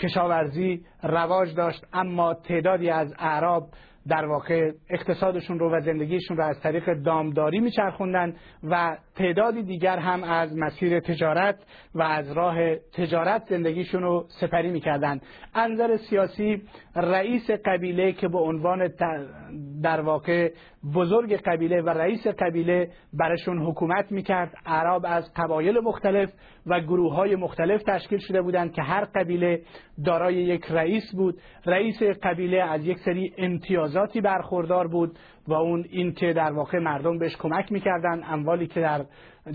کشاورزی 0.00 0.84
رواج 1.02 1.54
داشت 1.54 1.86
اما 1.92 2.34
تعدادی 2.34 2.90
از 2.90 3.14
اعراب 3.18 3.68
در 4.08 4.26
واقع 4.26 4.72
اقتصادشون 4.90 5.58
رو 5.58 5.76
و 5.76 5.80
زندگیشون 5.80 6.36
رو 6.36 6.44
از 6.44 6.60
طریق 6.60 6.94
دامداری 6.94 7.60
میچرخوندن 7.60 8.34
و 8.62 8.96
تعدادی 9.16 9.62
دیگر 9.62 9.98
هم 9.98 10.24
از 10.24 10.56
مسیر 10.56 11.00
تجارت 11.00 11.56
و 11.94 12.02
از 12.02 12.32
راه 12.32 12.76
تجارت 12.76 13.46
زندگیشون 13.48 14.02
رو 14.02 14.26
سپری 14.28 14.70
می‌کردن. 14.70 15.20
انظر 15.54 15.96
سیاسی 15.96 16.62
رئیس 16.96 17.50
قبیله 17.50 18.12
که 18.12 18.28
به 18.28 18.38
عنوان 18.38 18.90
در 19.82 20.00
واقع 20.00 20.52
بزرگ 20.94 21.36
قبیله 21.36 21.82
و 21.82 21.88
رئیس 21.88 22.26
قبیله 22.26 22.90
برشون 23.12 23.58
حکومت 23.58 24.12
می‌کرد 24.12 24.54
عرب 24.66 25.02
از 25.04 25.32
قبایل 25.36 25.80
مختلف 25.80 26.32
و 26.66 26.80
گروه 26.80 27.14
های 27.14 27.36
مختلف 27.36 27.82
تشکیل 27.82 28.18
شده 28.18 28.42
بودند 28.42 28.72
که 28.72 28.82
هر 28.82 29.04
قبیله 29.04 29.62
دارای 30.04 30.34
یک 30.34 30.64
رئیس 30.70 31.14
بود. 31.14 31.40
رئیس 31.66 32.02
قبیله 32.02 32.62
از 32.62 32.86
یک 32.86 32.98
سری 32.98 33.32
امتیازاتی 33.38 34.20
برخوردار 34.20 34.88
بود. 34.88 35.18
و 35.48 35.52
اون 35.52 35.84
این 35.90 36.12
که 36.12 36.32
در 36.32 36.52
واقع 36.52 36.78
مردم 36.78 37.18
بهش 37.18 37.36
کمک 37.36 37.72
می‌کردن 37.72 38.24
اموالی 38.24 38.66
که 38.66 38.80
در 38.80 39.04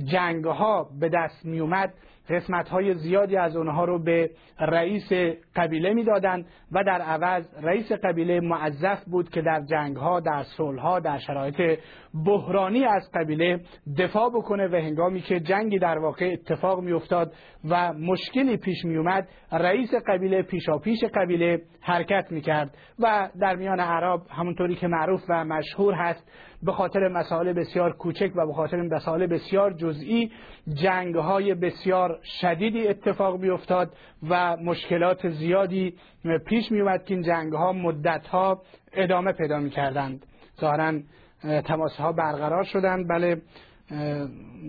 جنگ 0.05 0.45
ها 0.45 0.89
به 0.99 1.09
دست 1.09 1.45
میومد 1.45 1.93
قسمت 2.29 2.69
های 2.69 2.93
زیادی 2.93 3.37
از 3.37 3.55
اونها 3.55 3.85
رو 3.85 4.03
به 4.03 4.29
رئیس 4.59 5.13
قبیله 5.55 5.93
می‌دادند 5.93 6.45
و 6.71 6.83
در 6.83 7.01
عوض 7.01 7.45
رئیس 7.63 7.91
قبیله 7.91 8.39
معذف 8.39 9.03
بود 9.05 9.29
که 9.29 9.41
در 9.41 9.61
جنگ 9.61 9.97
ها 9.97 10.19
در 10.19 10.43
صلح 10.43 10.81
ها 10.81 10.99
در 10.99 11.17
شرایط 11.17 11.79
بحرانی 12.25 12.85
از 12.85 13.11
قبیله 13.13 13.59
دفاع 13.97 14.29
بکنه 14.29 14.67
و 14.67 14.75
هنگامی 14.75 15.21
که 15.21 15.39
جنگی 15.39 15.79
در 15.79 15.97
واقع 15.97 16.33
اتفاق 16.33 16.79
میافتاد 16.79 17.33
و 17.69 17.93
مشکلی 17.93 18.57
پیش 18.57 18.85
میومد 18.85 19.27
رئیس 19.51 19.89
قبیله 20.07 20.41
پیشا 20.41 20.77
پیش 20.77 21.03
قبیله 21.03 21.61
حرکت 21.81 22.31
می‌کرد. 22.31 22.77
و 22.99 23.29
در 23.41 23.55
میان 23.55 23.79
عرب 23.79 24.21
همونطوری 24.29 24.75
که 24.75 24.87
معروف 24.87 25.21
و 25.29 25.45
مشهور 25.45 25.93
هست 25.93 26.31
به 26.63 26.71
خاطر 26.71 27.07
مسائل 27.07 27.53
بسیار 27.53 27.93
کوچک 27.93 28.31
و 28.35 28.45
به 28.45 28.53
خاطر 28.53 28.81
مسائل 28.81 29.27
بسیار 29.27 29.73
جزئی 29.73 30.31
جنگ 30.73 31.15
های 31.15 31.53
بسیار 31.53 32.19
شدیدی 32.41 32.87
اتفاق 32.87 33.39
میافتاد 33.39 33.93
و 34.29 34.57
مشکلات 34.57 35.29
زیادی 35.29 35.93
پیش 36.45 36.71
می 36.71 36.83
که 36.83 37.13
این 37.13 37.21
جنگ 37.21 37.53
ها 37.53 37.73
مدت 37.73 38.27
ها 38.27 38.61
ادامه 38.93 39.31
پیدا 39.31 39.59
می 39.59 39.69
کردند 39.69 40.25
ظاهرا 40.61 40.93
تماس 41.65 41.95
ها 41.97 42.11
برقرار 42.11 42.63
شدند. 42.63 43.07
بله 43.07 43.41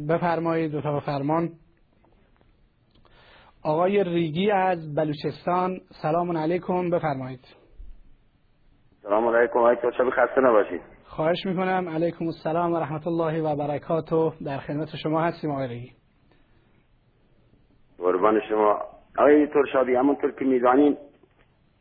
بفرمایید 0.08 0.72
دو 0.72 1.00
فرمان. 1.00 1.50
آقای 3.62 4.04
ریگی 4.04 4.50
از 4.50 4.94
بلوچستان. 4.94 5.80
سلام 6.02 6.36
علیکم 6.36 6.90
بفرمایید. 6.90 7.44
سلام 9.02 9.28
علیکم. 9.28 9.58
آقای 9.58 9.76
خسته 10.10 10.40
نباشید. 10.40 10.97
خواهش 11.18 11.46
می‌کنم. 11.46 11.88
علیکم 11.88 12.24
السلام 12.26 12.72
و 12.72 12.76
رحمت 12.76 13.06
الله 13.06 13.42
و 13.42 13.56
برکاته. 13.56 14.32
در 14.44 14.58
خدمت 14.58 14.96
شما 15.02 15.20
هستیم 15.20 15.50
آقای 15.50 15.90
قربان 17.98 18.40
شما. 18.48 18.78
آقای 19.18 19.46
ترشادی 19.46 19.94
همونطور 19.94 20.32
که 20.32 20.44
می‌دانیم 20.44 20.96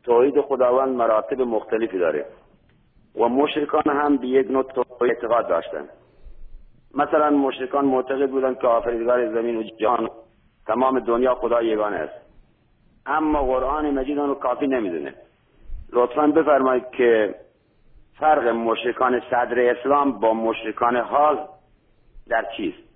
توحید 0.04 0.40
خداوند 0.40 0.96
مراتب 0.96 1.40
مختلفی 1.40 1.98
داره 1.98 2.26
و 3.16 3.28
مشرکان 3.28 3.82
هم 3.86 4.16
به 4.16 4.26
یک 4.26 4.50
نوع 4.50 4.62
توحید 4.62 5.02
اعتقاد 5.02 5.48
داشتن. 5.48 5.88
مثلا 6.94 7.30
مشرکان 7.30 7.84
معتقد 7.84 8.30
بودن 8.30 8.54
که 8.54 8.66
آفریدگار 8.66 9.34
زمین 9.34 9.56
و 9.56 9.62
جهان 9.62 10.08
تمام 10.66 11.00
دنیا 11.00 11.34
خدا 11.34 11.62
یگانه 11.62 11.96
است. 11.96 12.26
اما 13.06 13.42
قرآن 13.42 13.90
مجید 13.90 14.18
آن 14.18 14.28
رو 14.28 14.34
کافی 14.34 14.66
نمی‌دونه. 14.66 15.14
لطفا 15.92 16.26
بفرمایید 16.26 16.90
که 16.96 17.34
فرق 18.18 18.46
مشرکان 18.48 19.20
صدر 19.30 19.74
اسلام 19.76 20.20
با 20.20 20.34
مشرکان 20.34 20.96
حال 20.96 21.48
در 22.28 22.44
چیست؟ 22.56 22.88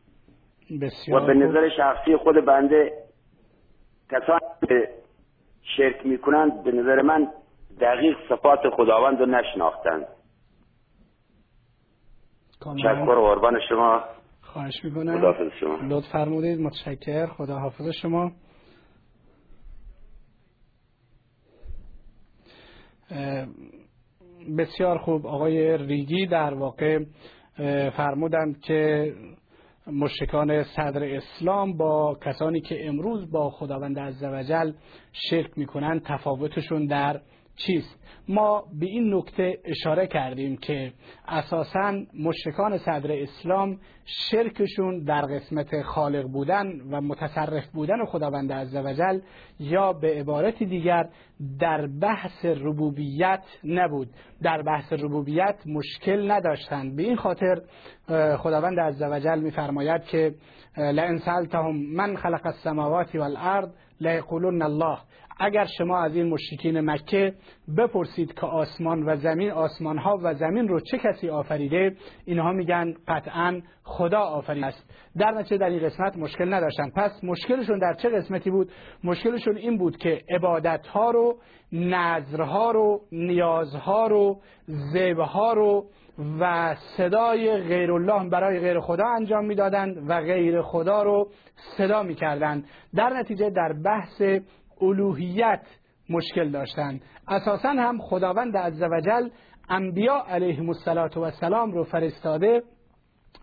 بسیار 0.82 1.22
و 1.22 1.26
به 1.26 1.34
نظر 1.34 1.68
شخصی 1.76 2.16
خود 2.16 2.44
بنده 2.46 2.92
کسانی 4.10 4.40
که 4.68 4.88
شرک 5.76 6.06
می‌کنند 6.06 6.64
به 6.64 6.72
نظر 6.72 7.02
من 7.02 7.28
دقیق 7.80 8.16
صفات 8.28 8.60
خداوند 8.76 9.20
رو 9.20 9.26
نشناختند. 9.26 10.06
شکر 12.76 13.04
قربان 13.04 13.58
شما. 13.68 14.04
خواهش 14.40 14.84
می‌کنم. 14.84 15.18
خداحافظ 15.18 15.52
شما. 15.60 15.78
لطف 15.82 16.12
فرمودید. 16.12 16.60
متشکر 16.60 17.26
خدا 17.26 17.58
حافظ 17.58 17.88
شما 18.02 18.32
بسیار 24.58 24.98
خوب 24.98 25.26
آقای 25.26 25.76
ریگی 25.76 26.26
در 26.26 26.54
واقع 26.54 26.98
فرمودند 27.96 28.60
که 28.60 29.12
مشکان 29.86 30.62
صدر 30.62 31.04
اسلام 31.04 31.76
با 31.76 32.18
کسانی 32.24 32.60
که 32.60 32.88
امروز 32.88 33.30
با 33.30 33.50
خداوند 33.50 33.98
عزوجل 33.98 34.72
شرک 35.12 35.50
می‌کنند 35.58 36.02
تفاوتشون 36.04 36.86
در 36.86 37.20
چیست؟ 37.56 37.98
ما 38.28 38.64
به 38.80 38.86
این 38.86 39.14
نکته 39.14 39.58
اشاره 39.64 40.06
کردیم 40.06 40.56
که 40.56 40.92
اساسا 41.28 41.92
مشرکان 42.14 42.78
صدر 42.78 43.12
اسلام 43.12 43.78
شرکشون 44.14 45.04
در 45.04 45.22
قسمت 45.22 45.82
خالق 45.82 46.26
بودن 46.26 46.80
و 46.90 47.00
متصرف 47.00 47.66
بودن 47.66 48.04
خداوند 48.04 48.52
عزوجل 48.52 49.20
یا 49.60 49.92
به 49.92 50.20
عبارت 50.20 50.62
دیگر 50.62 51.08
در 51.58 51.86
بحث 51.86 52.44
ربوبیت 52.44 53.42
نبود. 53.64 54.08
در 54.42 54.62
بحث 54.62 54.92
ربوبیت 54.92 55.56
مشکل 55.66 56.30
نداشتند. 56.30 56.96
به 56.96 57.02
این 57.02 57.16
خاطر 57.16 57.62
خداوند 58.36 58.80
عزوجل 58.80 59.40
میفرماید 59.40 60.04
که 60.04 60.34
لئن 60.76 61.18
سالتهم 61.18 61.76
من 61.76 62.16
خلق 62.16 62.46
السماوات 62.46 63.14
والارض 63.14 63.68
لیقولون 64.00 64.62
الله. 64.62 64.98
اگر 65.38 65.64
شما 65.64 65.98
از 65.98 66.14
این 66.14 66.28
مشرکین 66.28 66.80
مکه 66.80 67.34
بپرسید 67.76 68.34
که 68.34 68.46
آسمان 68.46 69.02
و 69.02 69.16
زمین 69.16 69.50
آسمان 69.50 69.98
ها 69.98 70.18
و 70.22 70.34
زمین 70.34 70.68
رو 70.68 70.80
چه 70.80 70.98
کسی 70.98 71.28
آفریده 71.28 71.96
اینها 72.24 72.52
میگن 72.52 72.94
قطعا 73.08 73.60
خدا 73.84 74.20
آفریده 74.20 74.66
است. 74.66 74.90
در 75.18 75.30
نتیجه 75.30 75.56
در 75.56 75.66
این 75.66 75.80
قسمت 75.88 76.16
مشکل 76.16 76.54
نداشتن 76.54 76.90
پس 76.96 77.24
مشکلشون 77.24 77.78
در 77.78 77.94
چه 77.94 78.08
قسمتی 78.08 78.50
بود؟ 78.50 78.72
مشکلشون 79.04 79.56
این 79.56 79.78
بود 79.78 79.96
که 79.96 80.20
عبادت 80.30 80.86
ها 80.86 81.10
رو 81.10 81.38
نظرها 81.72 82.70
رو 82.70 83.00
نیازها 83.12 84.06
رو 84.06 84.40
ها 85.18 85.52
رو 85.52 85.86
و 86.40 86.74
صدای 86.96 87.56
غیر 87.56 87.92
الله 87.92 88.28
برای 88.28 88.60
غیر 88.60 88.80
خدا 88.80 89.04
انجام 89.06 89.44
می‌دادند 89.44 90.10
و 90.10 90.20
غیر 90.20 90.62
خدا 90.62 91.02
رو 91.02 91.28
صدا 91.76 92.02
می‌کردند 92.02 92.64
در 92.94 93.10
نتیجه 93.10 93.50
در 93.50 93.72
بحث 93.84 94.22
الوهیت 94.80 95.66
مشکل 96.10 96.50
داشتند 96.50 97.00
اساسا 97.28 97.68
هم 97.68 97.98
خداوند 97.98 98.56
عزوجل 98.56 99.28
انبیا 99.68 100.24
علیهم 100.28 100.68
السلام 100.68 101.72
رو 101.72 101.84
فرستاده 101.84 102.62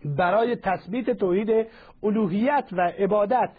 برای 0.04 0.56
تثبیت 0.56 1.10
توحید 1.10 1.66
الوهیت 2.02 2.68
و 2.72 2.80
عبادت 2.80 3.50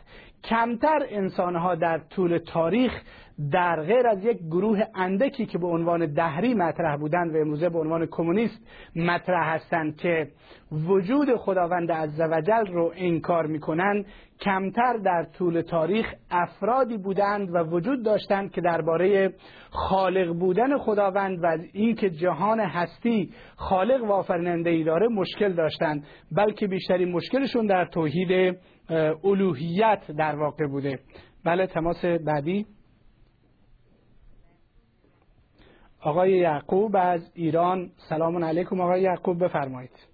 کمتر 0.44 1.00
انسانها 1.10 1.76
در 1.76 1.98
طول 1.98 2.38
تاریخ 2.38 3.02
در 3.52 3.82
غیر 3.82 4.08
از 4.08 4.26
یک 4.26 4.38
گروه 4.38 4.80
اندکی 4.96 5.46
که 5.46 5.58
به 5.58 5.68
عنوان 5.68 6.14
دهری 6.14 6.54
مطرح 6.54 6.98
بودند 6.98 7.36
و 7.36 7.38
امروزه 7.38 7.70
به 7.70 7.80
عنوان 7.80 8.06
کمونیست 8.06 8.68
مطرح 8.96 9.54
هستند 9.54 9.98
که 9.98 10.28
وجود 10.72 11.36
خداوند 11.36 11.92
عزوجل 11.92 12.66
رو 12.66 12.94
انکار 12.96 13.46
می‌کنند 13.46 14.06
کمتر 14.42 14.98
در 14.98 15.24
طول 15.24 15.62
تاریخ 15.62 16.14
افرادی 16.32 16.98
بودند 16.98 17.56
و 17.56 17.58
وجود 17.58 18.06
داشتند 18.06 18.52
که 18.52 18.62
درباره 18.62 19.34
خالق 19.70 20.34
بودن 20.34 20.78
خداوند 20.78 21.40
و 21.44 21.58
اینکه 21.74 22.10
جهان 22.10 22.60
هستی 22.60 23.34
خالق 23.56 24.04
و 24.04 24.12
آفریننده 24.12 24.70
ای 24.70 24.84
داره 24.84 25.08
مشکل 25.08 25.54
داشتند 25.54 26.04
بلکه 26.32 26.68
بیشترین 26.68 27.12
مشکلشون 27.12 27.66
در 27.66 27.86
توحید 27.86 28.58
الوهیت 29.24 30.12
در 30.12 30.36
واقع 30.36 30.68
بوده. 30.68 31.00
بله 31.46 31.68
تماس 31.68 32.06
بعدی. 32.06 32.66
آقای 36.02 36.32
یعقوب 36.32 36.96
از 36.96 37.32
ایران. 37.34 37.90
سلام 38.10 38.44
علیکم 38.44 38.82
آقای 38.82 39.02
یعقوب 39.02 39.44
بفرمایید. 39.44 40.08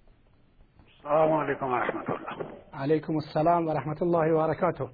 سلام 1.02 1.32
علیکم 1.32 1.66
و 1.66 1.76
رحمت 1.76 2.10
الله 2.10 2.46
علیکم 2.72 3.14
السلام 3.14 3.66
و 3.66 3.72
رحمت 3.72 4.02
الله 4.02 4.32
و 4.32 4.46
برکاته. 4.46 4.88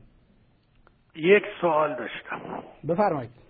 یک 1.15 1.43
سوال 1.61 1.97
داشتم. 1.97 2.63
بفرمایید. 2.89 3.44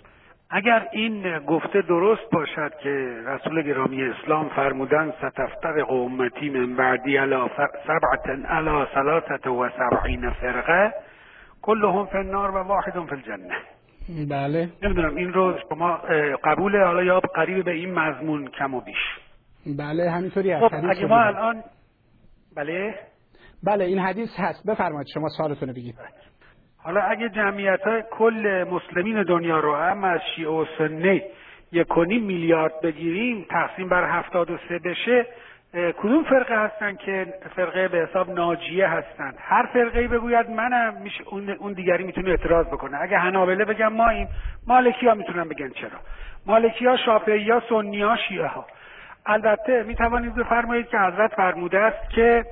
اگر 0.56 0.88
این 0.92 1.38
گفته 1.38 1.82
درست 1.82 2.30
باشد 2.32 2.72
که 2.82 3.22
رسول 3.26 3.62
گرامی 3.62 4.02
اسلام 4.02 4.48
فرمودن 4.48 5.12
ستفترق 5.18 5.90
امتی 5.90 6.50
من 6.50 6.76
بعدی 6.76 7.16
علا 7.16 7.48
سبعت 7.86 8.46
علا 8.48 8.86
ثلاثت 8.94 9.46
و 9.46 9.68
سبعین 9.68 10.30
فرقه 10.30 10.92
كلهم 11.62 12.06
فی 12.06 12.18
النار 12.18 12.50
و 12.50 12.58
واحد 12.62 12.92
فی 12.92 13.14
الجنه. 13.14 13.54
بله. 14.30 14.68
نمی‌دونم 14.82 15.16
این 15.16 15.32
رو 15.32 15.58
شما 15.68 16.00
قبول 16.44 16.84
حالا 16.84 17.02
یا 17.02 17.20
قریب 17.20 17.64
به 17.64 17.70
این 17.70 17.94
مضمون 17.94 18.48
کم 18.48 18.74
و 18.74 18.80
بیش. 18.80 19.18
بله 19.78 20.10
همینطوری 20.10 20.52
هست 20.52 20.74
خب 20.74 20.90
اگه 20.90 21.06
ما 21.06 21.20
الان 21.20 21.64
بله؟ 22.56 22.94
بله 23.62 23.84
این 23.84 23.98
حدیث 23.98 24.28
هست. 24.38 24.66
بفرمایید 24.66 25.08
شما 25.14 25.28
سوالتون 25.28 25.72
بگید. 25.72 25.94
حالا 26.84 27.00
اگه 27.00 27.28
جمعیت 27.28 27.82
های 27.82 28.02
کل 28.10 28.64
مسلمین 28.70 29.22
دنیا 29.22 29.60
رو 29.60 29.74
هم 29.74 30.04
از 30.04 30.20
شیعه 30.36 30.50
و 30.50 30.64
سنی 30.78 31.22
یک 31.72 31.98
میلیارد 31.98 32.80
بگیریم 32.80 33.46
تقسیم 33.50 33.88
بر 33.88 34.18
هفتاد 34.18 34.50
و 34.50 34.56
سه 34.68 34.78
بشه 34.78 35.26
کدوم 35.74 36.24
فرقه 36.24 36.58
هستن 36.58 36.96
که 36.96 37.26
فرقه 37.56 37.88
به 37.88 37.98
حساب 37.98 38.30
ناجیه 38.30 38.88
هستند 38.88 39.34
هر 39.38 39.66
فرقه 39.72 40.08
بگوید 40.08 40.50
منم 40.50 40.94
میشه 41.02 41.24
اون 41.58 41.72
دیگری 41.72 42.04
می‌تونه 42.04 42.30
اعتراض 42.30 42.66
بکنه. 42.66 43.02
اگه 43.02 43.18
حنابله 43.18 43.64
بگن 43.64 43.86
ماییم 43.86 44.28
مالکی 44.66 45.06
ها 45.06 45.14
می‌تونن 45.14 45.48
بگن 45.48 45.68
چرا؟ 45.68 45.98
مالکی 46.46 46.86
ها 46.86 46.96
شافعی 46.96 47.50
ها 47.50 47.62
سنی 47.68 48.02
ها 48.02 48.16
شیعه 48.16 48.46
ها 48.46 48.66
البته 49.26 49.82
می‌توانید 49.82 50.34
بفرمایید 50.34 50.88
که 50.88 50.98
حضرت 50.98 51.34
فرموده 51.34 51.80
است 51.80 52.10
که 52.10 52.44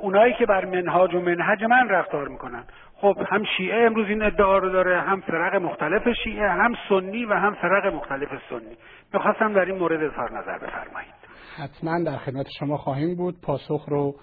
اونایی 0.00 0.34
که 0.34 0.46
بر 0.46 0.64
منهاج 0.64 1.14
و 1.14 1.20
منهج 1.20 1.64
من 1.64 1.88
رفتار 1.88 2.28
می‌کنن. 2.28 2.64
خب 3.00 3.16
هم 3.26 3.44
شیعه 3.56 3.86
امروز 3.86 4.08
این 4.08 4.22
ادعا 4.22 4.58
رو 4.58 4.70
داره 4.70 5.00
هم 5.00 5.20
فرق 5.20 5.54
مختلف 5.54 6.02
شیعه 6.24 6.48
هم 6.48 6.72
سنی 6.88 7.24
و 7.24 7.34
هم 7.34 7.54
فرق 7.54 7.94
مختلف 7.94 8.28
سنی. 8.50 8.76
می‌خواستم 9.14 9.52
در 9.52 9.64
این 9.64 9.78
مورد 9.78 10.02
اظهار 10.02 10.38
نظر 10.38 10.58
بفرمایید. 10.58 11.14
حتما 11.56 12.04
در 12.04 12.16
خدمت 12.16 12.46
شما 12.58 12.76
خواهیم 12.76 13.16
بود. 13.16 13.40
پاسخ 13.40 13.84
رو 13.88 14.14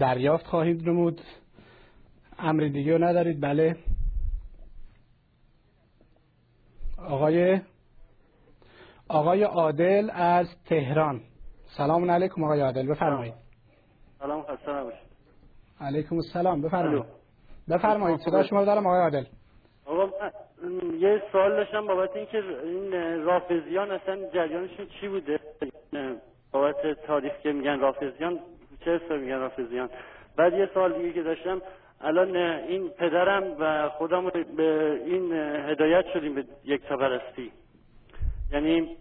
دریافت 0.00 0.46
خواهید 0.46 0.88
نمود. 0.88 1.20
امر 2.38 2.62
دیگه 2.62 2.98
رو 2.98 3.04
ندارید؟ 3.04 3.40
بله. 3.40 3.76
آقای 7.08 7.60
آقای 9.08 9.42
عادل 9.42 10.10
از 10.14 10.46
تهران. 10.64 11.20
سلام 11.76 12.10
علیکم 12.10 12.44
آقای 12.44 12.60
عادل 12.60 12.86
بفرمایید. 12.86 13.34
سلام 14.18 14.42
خسته 14.42 14.72
نباشید. 14.72 15.08
علیکم 15.80 16.16
السلام 16.16 16.62
بفرمایید. 16.62 17.13
بفرمایید 17.70 18.20
صدا 18.20 18.42
شما 18.42 18.60
رو 18.60 18.66
دارم 18.66 18.86
آقای 18.86 19.00
عادل. 19.00 19.24
آقا 19.86 20.08
یه 20.98 21.22
سوال 21.32 21.50
داشتم 21.50 21.86
بابت 21.86 22.16
اینکه 22.16 22.42
این 22.64 22.92
رافضیان 23.24 23.90
اصلا 23.90 24.30
جریانشون 24.34 24.86
چی 25.00 25.08
بوده؟ 25.08 25.40
بابت 26.52 27.06
تاریخ 27.06 27.32
که 27.42 27.52
میگن 27.52 27.80
رافضیان 27.80 28.38
چه 28.84 28.90
حساب 28.90 29.18
میگن 29.18 29.38
رافضیان؟ 29.38 29.88
بعد 30.36 30.52
یه 30.52 30.68
سوال 30.74 30.92
دیگه 30.92 31.12
که 31.12 31.22
داشتم 31.22 31.62
الان 32.00 32.36
این 32.36 32.88
پدرم 32.88 33.56
و 33.58 33.88
خودم 33.88 34.30
به 34.56 35.00
این 35.06 35.32
هدایت 35.68 36.04
شدیم 36.14 36.34
به 36.34 36.44
یک 36.64 36.82
پرستی 36.82 37.52
یعنی 38.52 38.96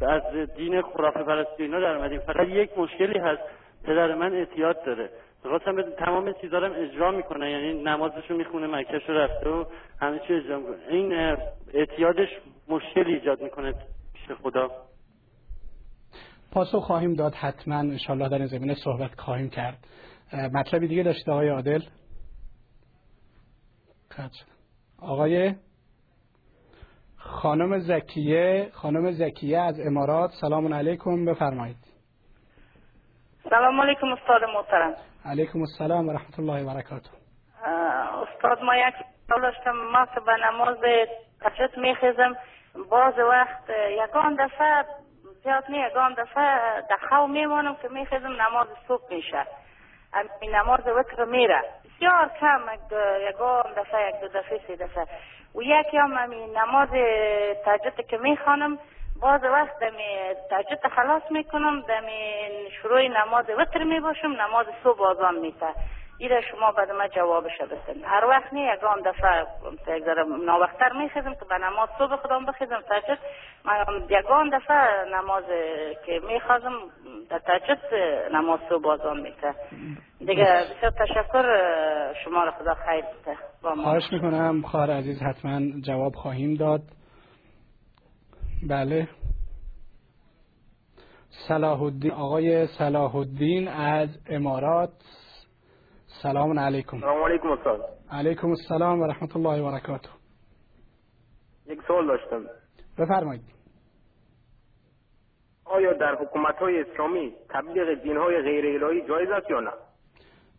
از 0.00 0.22
دین 0.56 0.82
خرافه 0.82 1.22
پرستی 1.22 1.62
اینا 1.62 1.80
در 1.80 1.96
اومدیم. 1.96 2.20
فقط 2.20 2.48
یک 2.48 2.78
مشکلی 2.78 3.18
هست 3.18 3.42
پدر 3.84 4.14
من 4.14 4.32
اعتیاد 4.34 4.84
داره. 4.84 5.10
خواستم 5.42 5.76
به 5.76 5.82
تمام 5.82 6.32
چیزا 6.32 6.58
اجرا 6.58 7.10
می‌کنه. 7.10 7.50
یعنی 7.50 7.82
نمازشو 7.82 8.34
می‌خونه 8.34 8.66
مکهشو 8.66 9.12
رفته 9.12 9.48
و 9.48 9.64
همه 10.00 10.18
چی 10.18 10.34
اجرا 10.34 10.58
می‌کنه. 10.58 10.76
این 10.88 11.36
اعتیادش 11.74 12.28
مشکلی 12.68 13.14
ایجاد 13.14 13.42
می‌کنه 13.42 13.74
پیش 14.14 14.36
خدا. 14.42 14.70
پاسخ 16.52 16.84
خواهیم 16.84 17.14
داد. 17.14 17.34
حتما 17.34 17.74
انشالله 17.74 18.28
در 18.28 18.38
این 18.38 18.46
زمینه 18.46 18.74
صحبت 18.74 19.20
خواهیم 19.20 19.50
کرد. 19.50 19.78
مطلبی 20.52 20.88
دیگه 20.88 21.02
داشته 21.02 21.32
آقای 21.32 21.48
عادل؟ 21.48 21.80
آقای 24.98 25.54
خانم 27.16 27.78
زکیه 27.78 28.68
خانم 28.72 29.12
زکیه 29.12 29.58
از 29.58 29.80
امارات. 29.80 30.30
سلام 30.40 30.74
علیکم. 30.74 31.24
بفرمایید. 31.24 31.76
سلام 33.50 33.80
علیکم 33.80 34.06
استاد 34.12 34.40
محترم. 34.54 34.94
علیکم 35.24 35.60
السلام 35.60 36.08
و 36.08 36.12
رحمت 36.12 36.38
الله 36.38 36.62
و 36.62 36.74
برکاته 36.74 37.10
استاد 38.22 38.62
ما 38.62 38.76
یک 38.76 38.94
داشتم 39.28 39.70
ما 39.70 40.06
به 40.26 40.36
نماز 40.36 40.76
تشت 41.40 41.78
میخیزم. 41.78 42.36
باز 42.90 43.18
وقت 43.18 43.70
یکان 44.04 44.34
دفعه 44.34 44.84
زیاد 45.44 45.64
نه 45.68 45.78
یکان 45.78 46.14
دفعه 46.14 46.82
دخو 46.90 47.26
میمانم 47.26 47.76
که 47.82 47.88
میخیزم 47.88 48.42
نماز 48.42 48.66
صبح 48.88 49.14
میشه. 49.14 49.46
این 50.40 50.54
نماز 50.54 50.86
وتر 50.86 51.24
میره. 51.24 51.62
بسیار 51.84 52.30
کم 52.40 52.60
یکان 53.28 53.72
دفعه 53.76 54.08
یک 54.08 54.20
دو 54.20 54.28
دفعه 54.28 54.60
سه 54.66 54.76
دفعه. 54.76 55.06
و 55.54 55.62
یکی 55.62 55.96
هم 55.96 56.18
نماز 56.56 56.88
تجد 57.66 58.06
که 58.06 58.16
می‌خوانم. 58.16 58.78
باز 59.20 59.40
وقت 59.44 59.78
دمی 59.80 60.34
تجد 60.50 60.88
خلاص 60.96 61.22
می‌کنم 61.30 61.80
دمی 61.80 62.50
شروع 62.82 63.08
نماز 63.08 63.44
وتر 63.58 63.84
می‌باشم 63.84 64.28
نماز 64.28 64.66
صبح 64.84 65.02
آزان 65.02 65.38
میشه. 65.38 65.66
ایره 66.20 66.40
شما 66.40 66.72
بعد 66.72 66.90
ما 66.90 67.08
جوابش 67.08 67.60
بسن. 67.60 68.04
هر 68.04 68.24
وقت 68.24 68.52
نه 68.52 68.60
یگان 68.60 69.00
دفعه 69.00 69.46
یک 69.96 70.04
ذره 70.04 70.24
ناوقتر 70.46 70.92
میخیزم 70.92 71.34
که 71.34 71.44
به 71.48 71.58
نماز 71.58 71.88
صبح 71.98 72.16
خودم 72.16 72.46
بخیزم. 72.46 72.80
تاجد 72.88 73.18
من 73.64 73.84
یگان 74.10 74.48
دفعه 74.48 75.04
نماز 75.14 75.44
که 76.06 76.20
میخوازم 76.28 76.72
در 77.30 77.38
تاجد 77.38 77.78
نماز 78.32 78.60
صبح 78.68 78.82
بازان 78.82 79.20
میته 79.20 79.54
دیگه 80.18 80.44
بسیار 80.44 80.92
تشکر 80.98 81.44
شما 82.24 82.44
را 82.44 82.50
خدا 82.50 82.74
خیر 82.74 83.04
بده. 83.04 83.36
خواهش 83.82 84.12
می‌کنم. 84.12 84.62
خواهر 84.62 84.90
عزیز 84.90 85.22
حتما 85.22 85.60
جواب 85.86 86.14
خواهیم 86.14 86.54
داد. 86.54 86.80
بله. 88.62 89.08
صلاح 91.48 91.82
الدین 91.82 92.12
آقای 92.12 92.66
صلاح 92.66 93.16
الدین 93.16 93.68
از 93.68 94.08
امارات. 94.26 94.92
سلام 96.22 96.58
علیکم. 96.58 97.00
سلام 97.00 97.24
علیکم 97.24 97.48
استاد. 97.48 97.80
علیکم 98.10 98.48
السلام 98.48 99.00
و 99.00 99.06
رحمت 99.06 99.36
الله 99.36 99.62
و 99.62 99.70
برکاته. 99.70 100.08
یک 101.66 101.78
سوال 101.86 102.06
داشتم. 102.06 102.44
بفرمایید. 102.98 103.42
آیا 105.64 105.92
در 105.92 106.14
حکومت 106.14 106.54
های 106.54 106.80
اسلامی 106.80 107.32
تبلیغ 107.50 108.02
دین 108.02 108.16
های 108.16 108.42
غیر 108.42 108.84
الهی 108.84 109.08
جایز 109.08 109.28
است 109.30 109.50
یا 109.50 109.60
نه؟ 109.60 109.70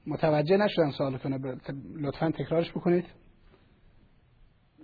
متوجه 0.08 0.58
نشدم 0.58 0.91
سوالتون 0.97 1.34
لطفا 2.02 2.32
تکرارش 2.32 2.72
بکنید. 2.72 3.06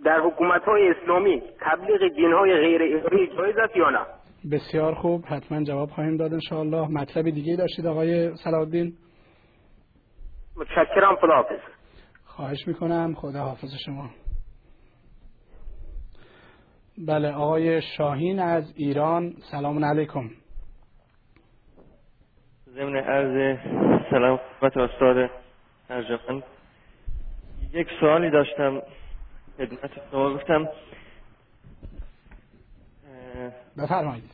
در 0.05 0.19
حکومت 0.19 0.63
های 0.63 0.89
اسلامی 0.89 1.41
تبلیغ 1.59 2.15
دین 2.15 2.33
های 2.33 2.53
غیر 2.53 2.81
الهی 2.81 3.27
جایز 3.27 3.57
است 3.57 3.75
یا 3.75 3.89
نه؟ 3.89 3.99
بسیار 4.51 4.93
خوب 4.93 5.25
حتما 5.27 5.63
جواب 5.63 5.89
خواهیم 5.89 6.17
داد 6.17 6.33
انشاءالله. 6.33 6.87
مطلب 6.87 7.25
دیگه 7.29 7.55
داشتید 7.55 7.87
آقای 7.87 8.35
سلادین 8.35 8.93
متشکرم 10.57 11.15
خداحافظ. 11.15 11.59
خواهش 12.25 12.67
می‌کنم. 12.67 13.13
خدا 13.15 13.39
حافظ 13.39 13.69
شما. 13.85 14.09
بله 17.07 17.31
آقای 17.31 17.81
شاهین 17.81 18.39
از 18.39 18.73
ایران. 18.77 19.33
سلام 19.51 19.85
علیکم. 19.85 20.29
ضمن 22.69 22.95
عرض 22.95 23.57
سلام 24.11 24.39
خدمت 24.59 24.77
استاد 24.77 25.29
ارجمند. 25.89 26.43
یک 27.73 27.87
سوالی 27.99 28.31
داشتم. 28.31 28.81
خدمت 29.57 29.91
شما 30.11 30.33
گفتم. 30.33 30.69
بفرمایید. 33.77 34.31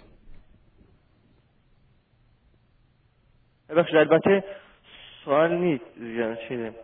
ببخشید 3.69 3.95
البته 3.95 4.43
سوال 5.25 5.57
نیست 5.57 5.85
چیه 6.47 6.75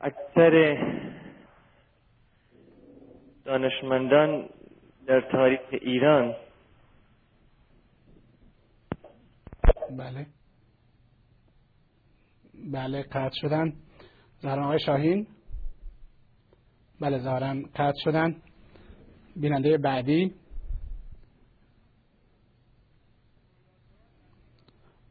اکثر 0.00 0.76
دانشمندان 3.44 4.48
در 5.06 5.20
تاریخ 5.20 5.60
ایران 5.70 6.34
بله. 9.90 10.26
بله 12.72 13.02
قطع 13.02 13.34
شدن. 13.40 13.72
زهران 14.40 14.64
آقای 14.64 14.78
شاهین. 14.86 15.26
بله 17.00 17.18
زهران 17.18 17.62
قطع 17.74 17.98
شدن. 18.04 18.36
بیننده 19.36 19.78
بعدی. 19.78 20.34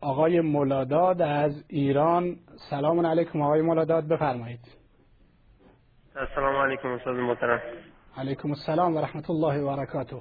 آقای 0.02 0.42
مولاداد 0.42 1.22
از 1.22 1.66
ایران. 1.70 2.36
سلام 2.70 3.06
علیکم 3.06 3.42
آقای 3.42 3.62
مولاداد 3.62 4.08
بفرمایید. 4.08 4.78
السلام 6.16 6.56
علیکم 6.56 6.88
استاد 6.88 7.16
محترم. 7.16 7.62
علیکم 8.18 8.50
السلام 8.50 8.96
و 8.96 9.00
رحمت 9.02 9.30
الله 9.30 9.62
و 9.62 9.76
برکاته. 9.76 10.16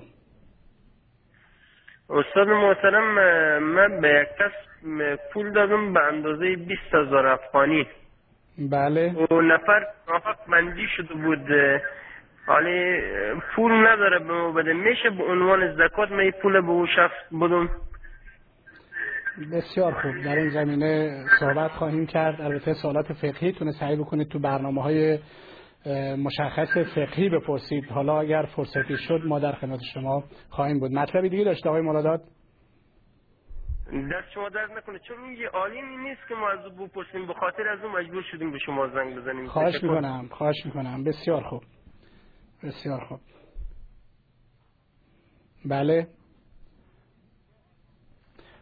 استاد 2.10 2.48
محترم 2.48 3.14
من 3.58 4.00
به 4.00 4.08
یک 4.08 4.28
کس 4.38 4.52
پول 5.32 5.52
دادم 5.52 5.92
به 5.92 6.00
اندازه 6.00 6.56
20 6.56 6.94
هزار 6.94 7.26
افغانی. 7.26 7.86
بله. 8.58 9.12
و 9.30 9.40
نفر 9.40 9.86
موافق 10.08 10.36
بندی 10.52 10.86
شده 10.96 11.14
بود. 11.14 11.46
حالی 12.46 13.00
پول 13.56 13.72
نداره 13.72 14.18
به 14.18 14.24
ما 14.24 14.52
بده. 14.52 14.72
میشه 14.72 15.10
به 15.10 15.24
عنوان 15.24 15.74
زکات 15.74 16.10
من 16.10 16.30
پول 16.42 16.60
به 16.60 16.70
او 16.70 16.86
شخص 16.86 17.34
بدم؟ 17.42 17.68
بسیار 19.52 19.92
خوب. 19.92 20.24
در 20.24 20.36
این 20.36 20.50
زمینه 20.50 21.24
صحبت 21.40 21.70
خواهیم 21.70 22.06
کرد. 22.06 22.40
البته 22.40 22.74
سوالات 22.74 23.12
فقهی 23.12 23.52
تونه 23.52 23.72
سعی 23.72 23.96
بکنید 23.96 24.28
تو 24.28 24.38
برنامه 24.38 24.82
های 24.82 25.18
مشخص 26.16 26.78
فقهی 26.94 27.28
بپرسید. 27.28 27.84
حالا 27.84 28.20
اگر 28.20 28.42
فرصتی 28.56 28.96
شد 28.96 29.20
ما 29.24 29.38
در 29.38 29.52
خدمت 29.52 29.80
شما 29.94 30.24
خواهیم 30.50 30.80
بود. 30.80 30.92
مطلبی 30.92 31.28
دیگه 31.28 31.44
داشته 31.44 31.68
آقای 31.68 31.82
مرادات 31.82 32.20
دست 33.86 34.30
شما 34.34 34.48
درد 34.48 34.72
نکنه. 34.72 34.98
چون 34.98 35.32
یه 35.32 35.48
عالمی 35.48 35.96
نیست 35.96 36.20
که 36.28 36.34
ما 36.34 36.50
از 36.50 36.66
او 36.66 36.86
بپرسیم. 36.86 37.26
به 37.26 37.34
خاطر 37.34 37.68
از 37.68 37.84
اون 37.84 37.92
مجبور 37.92 38.22
شدیم 38.22 38.52
به 38.52 38.58
شما 38.58 38.88
زنگ 38.88 39.16
بزنیم. 39.16 39.48
خواهش 39.48 39.82
می‌کنم 39.82 40.28
خواهش 40.30 40.66
می‌کنم. 40.66 41.04
بسیار 41.04 41.42
خوب. 41.42 41.62
بسیار 42.62 43.04
خوب. 43.04 43.20
بله. 45.64 46.08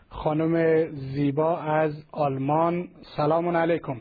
خانم 0.08 0.84
زیبا 0.90 1.58
از 1.58 2.04
آلمان. 2.12 2.88
سلام 3.16 3.56
علیکم. 3.56 4.00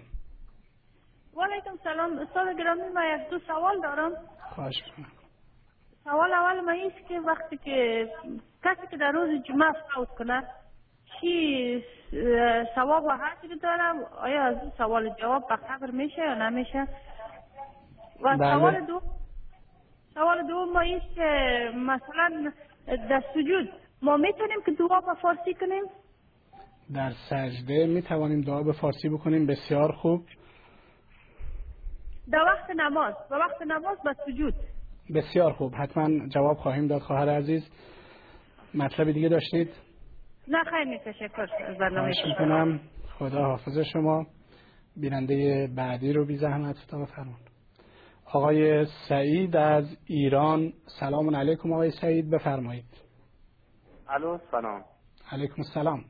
و 1.36 1.41
علیکم 1.41 1.78
سلام. 1.84 2.20
استاد 2.20 2.57
گرامی 2.57 2.82
ما 2.93 3.03
یک 3.03 3.30
دو 3.30 3.39
سوال 3.39 3.82
دارم. 3.82 4.11
خواهش 4.55 4.76
می‌کنم. 4.97 5.11
سوال 6.03 6.34
اول 6.34 6.61
ما 6.61 6.72
است 6.72 7.07
که 7.07 7.20
وقتی 7.20 7.57
که 7.57 8.07
کسی 8.63 8.88
که 8.91 8.97
در 8.97 9.11
روز 9.11 9.43
جمعه 9.43 9.74
فوت 9.95 10.09
کنه 10.09 10.43
چی؟ 11.22 11.84
ثواب 12.76 13.03
و 13.05 13.10
حقی 13.10 13.47
دارم. 13.64 13.95
آیا 14.22 14.43
از 14.43 14.57
این 14.62 14.72
سوال 14.78 15.10
جواب 15.22 15.47
به 15.49 15.55
قبر 15.55 15.91
میشه 15.91 16.22
یا 16.22 16.49
نمیشه؟ 16.49 16.88
و 18.24 18.38
بله. 18.38 18.53
سوال 18.53 18.86
دو 18.86 19.01
سوال 20.14 20.47
دو 20.47 20.66
ما 20.74 20.82
است 20.82 21.16
که 21.16 21.72
مثلا 21.76 22.51
در 23.10 23.24
سجود 23.34 23.70
ما 24.01 24.18
می‌تونیم 24.18 24.57
که 24.66 24.72
دعا 24.72 25.01
به 25.01 25.14
فارسی 25.22 25.53
کنیم؟ 25.53 25.84
در 26.93 27.12
سجده 27.30 27.86
می 27.86 28.01
توانیم 28.01 28.41
دعا 28.41 28.64
به 28.64 28.72
فارسی 28.72 29.10
بکنیم. 29.10 29.45
بسیار 29.45 29.91
خوب. 29.91 30.22
در 32.32 32.43
وقت 32.43 32.70
نماز 32.70 33.14
و 33.32 33.36
وقت 33.36 33.62
نماز 33.62 33.97
به 34.03 34.16
سجود. 34.26 34.53
بسیار 35.16 35.53
خوب. 35.53 35.74
حتما 35.76 36.28
جواب 36.28 36.57
خواهیم 36.57 36.88
داد 36.88 37.01
خواهر 37.01 37.30
عزیز. 37.30 37.70
مطلب 38.74 39.12
دیگه 39.12 39.30
داشتید؟ 39.30 39.70
نه 40.50 40.64
خیلی 40.64 41.00
تشکر 41.00 41.41
از 41.66 41.78
برنامه 41.78 42.14
می‌کنم. 42.26 42.80
خدا 43.20 43.43
حافظ 43.43 43.78
شما. 43.93 44.28
بیننده 44.95 45.68
بعدی 45.76 46.14
رو 46.14 46.26
بی 46.26 46.38
زحمت. 46.38 46.76
تا 46.88 47.00
بفرمون 47.00 47.36
آقای 48.26 48.86
سعید 49.10 49.56
از 49.56 49.97
ایران. 50.06 50.74
سلام 51.00 51.36
علیکم 51.36 51.74
آقای 51.74 51.91
سعید. 51.91 52.30
بفرمایید. 52.30 52.86
الو 54.10 54.38
سلام. 54.52 54.84
علیکم 55.32 55.56
السلام. 55.58 56.06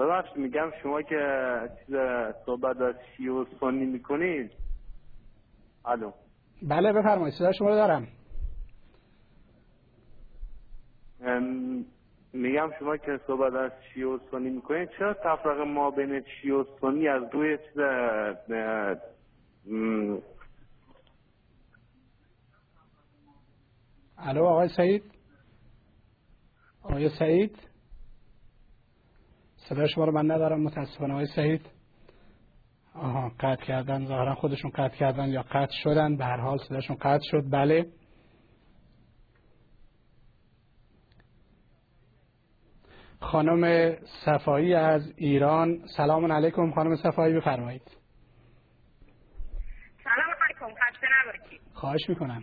ببخش 0.00 0.28
میگم 0.36 0.70
شما 0.82 1.02
که 1.02 1.16
چیز 1.78 1.96
صحبت 2.46 2.80
از 2.80 2.94
شیعه 3.16 3.32
و 3.32 3.44
سنی 3.60 3.86
می‌کنید. 3.86 4.50
الو. 5.84 6.12
بله 6.62 6.92
بفرمایید. 6.92 7.34
صدا 7.34 7.52
شما 7.52 7.68
رو 7.68 7.74
دارم. 7.74 8.08
میگم 12.36 12.70
شما 12.78 12.96
که 12.96 13.20
صحبت 13.26 13.54
از 13.54 13.72
شیعه 13.94 14.06
و 14.06 14.18
سنی 14.30 14.50
می‌کنید 14.50 14.88
چرا 14.98 15.14
تفرق 15.14 15.60
ما 15.60 15.90
بین 15.90 16.24
شیعه 16.42 16.54
و 16.54 16.86
از 16.86 17.22
روی 17.32 17.58
چیز 17.58 17.80
الو 24.18 24.44
آقای 24.44 24.68
سعید؟ 24.68 25.02
آقای 26.82 27.08
سعید؟ 27.08 27.58
صدا 29.56 29.86
شما 29.86 30.04
رو 30.04 30.12
من 30.12 30.30
ندارم 30.30 30.60
متاسفانه 30.60 31.12
آقای 31.12 31.26
سعید. 31.26 31.60
آها 32.94 33.32
قطع 33.40 33.64
کردن 33.64 34.06
ظاهرا 34.06 34.34
خودشون 34.34 34.70
قطع 34.70 34.96
کردن 34.96 35.28
یا 35.28 35.42
قطع 35.42 35.72
شدن 35.82 36.16
به 36.16 36.24
هر 36.24 36.36
حال 36.36 36.58
صداشون 36.58 36.96
قطع 36.96 37.24
شد. 37.30 37.44
بله. 37.50 37.86
خانم 43.20 43.94
صفایی 44.24 44.74
از 44.74 45.12
ایران. 45.16 45.78
سلام 45.96 46.32
علیکم 46.32 46.70
خانم 46.70 46.96
صفایی 46.96 47.34
بفرمایید. 47.34 47.82
سلام 50.04 50.34
علیکم 50.44 50.74
خسته 50.74 51.06
نباشید. 51.20 51.60
خواهش 51.74 52.08
می‌کنم. 52.08 52.42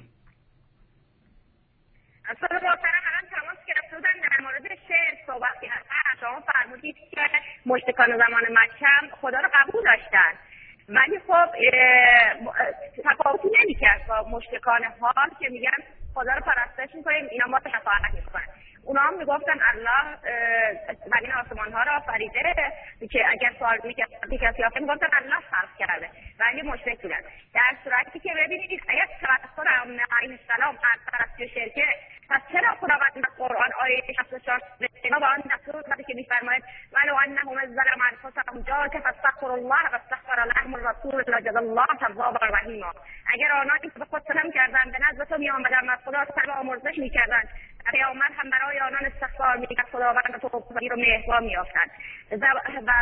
اصلا 2.26 2.50
محترم 2.52 3.04
الان 3.06 3.30
تماس 3.32 3.58
گرفته 3.68 3.96
بودن 3.96 4.14
در 4.22 4.44
مورد 4.44 4.76
شعر 4.88 5.16
صحبت 5.28 5.62
کردن 5.62 6.20
شما 6.20 6.42
فرمودید 6.54 6.96
که 7.12 7.22
مشتکان 7.66 8.18
زمان 8.18 8.44
مکه 8.52 8.86
هم 8.86 9.10
خدا 9.22 9.40
رو 9.40 9.50
قبول 9.54 9.84
داشتن. 9.84 10.34
ولی 10.90 11.20
خب 11.20 11.50
تفاوتی 13.04 13.48
نمی‌کرد 13.62 14.08
با 14.08 14.30
مشتکان 14.30 14.84
حال 15.00 15.30
که 15.40 15.50
میگن 15.50 15.78
خدا 16.14 16.34
رو 16.34 16.42
پرستش 16.42 16.96
می‌کنیم. 16.96 17.28
اینا 17.32 17.46
ما 17.46 17.58
رو 17.58 17.72
شفاعت 17.72 18.14
می‌کنن. 18.14 18.48
اونا 18.86 19.02
هم 19.02 19.18
می‌گفتن 19.18 19.60
الله 19.72 20.06
اه، 20.08 20.94
زمین 20.94 21.34
آسمان 21.34 21.74
ها 21.74 21.84
را 21.84 21.96
آفریده 21.96 22.74
که 23.12 23.30
اگر 23.30 23.54
سوال 23.60 23.80
می‌کرد 23.84 24.10
کسی 24.42 24.64
آفرید 24.64 24.84
می‌گفتن 24.84 25.18
الله 25.18 25.40
خلق 25.52 25.78
کرده. 25.80 26.10
ولی 26.40 26.62
مشرک 26.62 27.02
بودن. 27.02 27.22
در 27.54 27.78
صورتی 27.84 28.20
که 28.20 28.34
ببینید 28.38 28.82
اگر 28.88 29.08
امام 29.84 30.00
علیه 30.12 30.40
السلام 30.42 30.76
از 30.76 31.00
پرستی 31.12 31.46
و 31.46 31.48
شرکه 31.48 31.86
پس 32.30 32.42
چرا 32.52 32.76
خداوند 32.76 33.14
در 33.16 33.30
قرآن 33.38 33.72
آیه 33.82 34.02
64 34.16 34.62
بنا 35.04 35.20
با 35.20 35.28
آن 35.28 35.44
دستور 35.52 35.82
داده 35.82 36.04
که 36.04 36.14
میفرماید 36.14 36.64
ولو 36.94 37.16
انهم 37.16 37.66
ظلموا 37.66 38.06
انفسهم 38.12 38.62
جاءوك 38.62 39.00
فاستغفروا 39.00 39.54
الله 39.54 39.90
واستغفر 39.92 40.46
لهم 40.56 40.74
الرسول 40.74 41.24
لوجد 41.28 41.58
الله 41.58 41.88
توابا 42.00 42.46
رحیما 42.46 42.94
اگر 43.34 43.52
آنانی 43.52 43.80
که 43.80 44.00
به 44.00 44.06
خود 44.06 44.22
ستم 44.22 44.52
کردند 44.52 44.92
به 44.92 44.98
نزد 45.10 45.30
تو 45.30 45.38
میآمدند 45.38 45.88
و 45.88 45.92
از 45.92 46.00
خدا 46.06 46.26
طلب 46.26 46.50
آمرزش 46.50 46.98
می‌کردند 46.98 47.50
پیامبر 47.92 48.30
هم 48.38 48.50
برای 48.50 48.80
آنان 48.80 49.06
استغفار 49.06 49.58
می‌کرد 49.58 49.86
خداوند 49.92 50.42
توفیق 50.42 50.94
و 50.94 50.96
مهربان 50.96 51.33
میافتند 51.44 51.92
و 52.32 52.46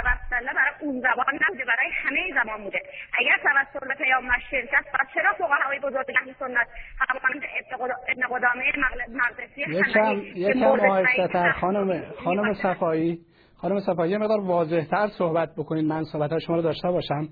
وسله 0.06 0.54
برای 0.54 0.74
اون 0.80 1.00
زبان 1.00 1.40
نبوده 1.42 1.66
برای 1.66 1.90
همه 2.04 2.44
زبان 2.44 2.64
بوده. 2.64 2.80
اگر 3.20 3.38
توسل 3.44 3.88
به 3.88 3.94
پیامبر 3.94 4.40
شرک 4.52 4.70
است 4.74 4.92
پس 4.94 5.08
چرا 5.14 5.34
فقهای 5.34 5.80
بزرگ 5.80 6.06
اهل 6.22 6.34
سنت 6.40 6.68
همانند 7.00 7.44
ابن 8.08 8.28
قدامه 8.30 8.72
مقدسی 9.10 9.62
یکم 10.36 11.52
خانم 11.60 12.04
خانم 12.24 12.54
صفایی 12.54 13.20
خانم 13.62 13.80
صفایی 13.80 14.12
یه 14.12 14.18
مقدار 14.18 14.40
واضحتر 14.40 15.08
صحبت 15.18 15.50
بکنید. 15.58 15.86
من 15.86 16.04
صحبت 16.04 16.40
شما 16.40 16.56
رو 16.56 16.62
داشته 16.62 16.92
باشم. 16.92 17.28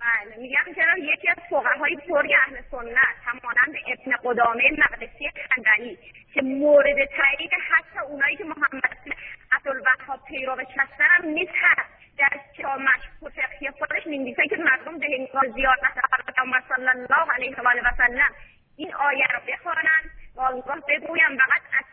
بله 0.00 0.36
میگم 0.38 0.74
چرا 0.76 0.98
یکی 0.98 1.28
از 1.28 1.36
فقهای 1.50 1.96
بزرگ 1.96 2.30
اهل 2.46 2.60
سنت 2.70 3.16
همانند 3.24 3.74
ابن 3.86 4.16
قدامه 4.24 4.62
مقدسی 4.78 5.30
خندقی 5.48 5.96
که 5.96 6.19
مورد 6.42 6.96
تایید 7.04 7.50
حتی 7.70 7.98
اونایی 7.98 8.36
که 8.36 8.44
محمد 8.44 8.98
عبدالوهاب 9.52 10.24
پیروش 10.28 10.66
هستن 10.78 11.04
هم 11.04 11.24
نیست 11.24 11.52
هست 11.54 11.90
در 12.18 12.76
مشهور 12.76 13.30
فقهی 13.30 13.70
خودش 13.78 14.06
می‌نویسه 14.06 14.48
که 14.48 14.56
مردم 14.56 14.98
به 14.98 15.06
هنگام 15.06 15.54
زیارت 15.54 15.80
پیامبر 16.34 16.62
صلی 16.68 16.88
الله 16.88 17.32
علیه 17.34 17.56
و 17.56 17.68
آله 17.68 17.80
و 17.80 17.90
سلم 17.96 18.34
این 18.76 18.94
آیه 18.94 19.26
رو 19.34 19.40
بخوانند. 19.52 20.10
و 20.36 20.40
آنگاه 20.40 20.80
بگویم 20.88 21.36
فقط 21.36 21.84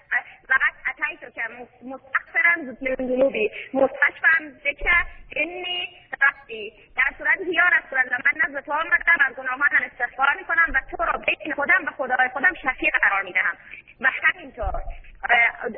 فقط 0.48 0.74
اتیت 0.90 1.34
که 1.34 1.42
مستغفرا 1.84 2.74
ذنوبی. 3.00 3.52
مستشفم 3.74 4.52
بکه 4.66 4.92
انی 5.36 5.90
ربی. 6.22 6.74
در 6.96 7.18
صورت 7.18 7.40
یا 7.48 7.64
رسول 7.68 8.00
الله 8.00 8.18
من 8.26 8.42
نزد 8.44 8.66
تو 8.66 8.72
آمدم 8.72 9.26
از 9.28 9.36
گناهانم 9.36 9.92
استغفار 9.92 10.28
می‌کنم 10.38 10.66
و 10.74 10.80
تو 10.92 11.04
را 11.04 11.18
بین 11.18 11.54
خودم 11.54 11.86
و 11.88 11.92
خدای 11.92 12.30
خودم 12.34 12.54
شفیق 12.54 12.94
قرار 13.02 13.22
می‌دهم. 13.22 13.58
و 14.02 14.08
همینطور 14.24 14.82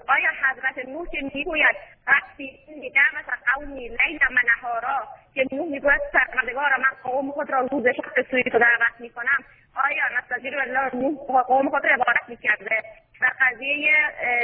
آیا 0.08 0.30
حضرت 0.30 0.86
نوح 0.88 1.08
که 1.12 1.22
می‌گوید 1.34 1.76
ربی 2.08 2.60
اینی 2.68 2.90
دعوت 2.90 3.40
قومی 3.56 3.88
لیلا 3.88 4.28
و 4.30 4.40
نهارا 4.48 5.08
که 5.34 5.46
نوح 5.52 5.70
می‌گوید 5.70 6.02
سرمدگار 6.14 6.78
من 6.78 7.12
قوم 7.12 7.32
خود 7.32 7.52
را 7.52 7.68
روز 7.72 7.88
شب 7.88 8.22
سوی 8.32 8.44
تو 8.44 8.60
دعوت 8.60 9.00
می‌کنم. 9.00 9.44
آیا 9.86 10.04
نستجیر 10.18 10.60
الله 10.60 10.96
نوح 10.96 11.42
قوم 11.42 11.70
خود 11.70 11.86
را 11.86 11.94
عبارت 11.94 12.30
می‌کرده؟ 12.30 12.84
و 13.22 13.32
قضیه 13.42 13.92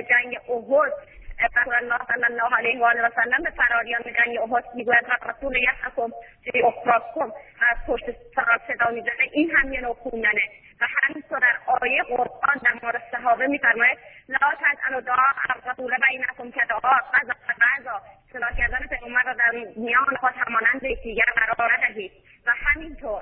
جنگ 0.10 0.38
احد 0.50 0.94
رسول 1.40 1.74
الله 1.74 1.98
صلی 2.08 2.24
الله 2.24 2.56
علیه 2.58 2.80
و 2.80 2.86
آله 2.86 3.02
و 3.02 3.10
سلم 3.16 3.44
به 3.44 3.50
فراریان 3.50 4.02
جنگ 4.04 4.40
احد 4.40 4.66
می‌گوید 4.76 5.06
و 5.10 5.30
رسول 5.30 5.56
یحکم 5.56 6.10
فی 6.44 6.64
اخراکم. 6.64 7.32
از 7.72 7.78
پشت 7.88 8.06
سراب 8.36 8.62
صدا 8.68 8.92
می‌زنه. 8.92 9.30
این 9.32 9.52
هم 9.52 9.74
یه 9.74 9.82
نوع 9.82 9.96
و 10.82 10.86
همینطور 11.04 11.40
در 11.40 11.58
آیه 11.66 12.04
قرآن 12.04 12.58
در 12.64 12.74
مورد 12.84 13.04
صحابه 13.12 13.48
میفرماید 13.48 13.98
لا 14.30 14.52
تجعلوا 14.62 15.00
دعاء 15.00 15.34
الرسول 15.50 15.94
بینکم 16.10 16.52
کدعاء 16.52 17.00
غذا 17.14 17.34
غذا 17.60 18.02
صلاح 18.34 18.58
کردن 18.58 18.88
پیغمبر 18.88 19.24
را 19.26 19.34
در 19.34 19.52
میان 19.76 20.16
خود 20.20 20.34
همانند 20.36 20.84
یکدیگر 20.84 21.26
قرار 21.36 21.72
ندهید. 21.84 22.12
و 22.46 22.52
همینطور 22.56 23.22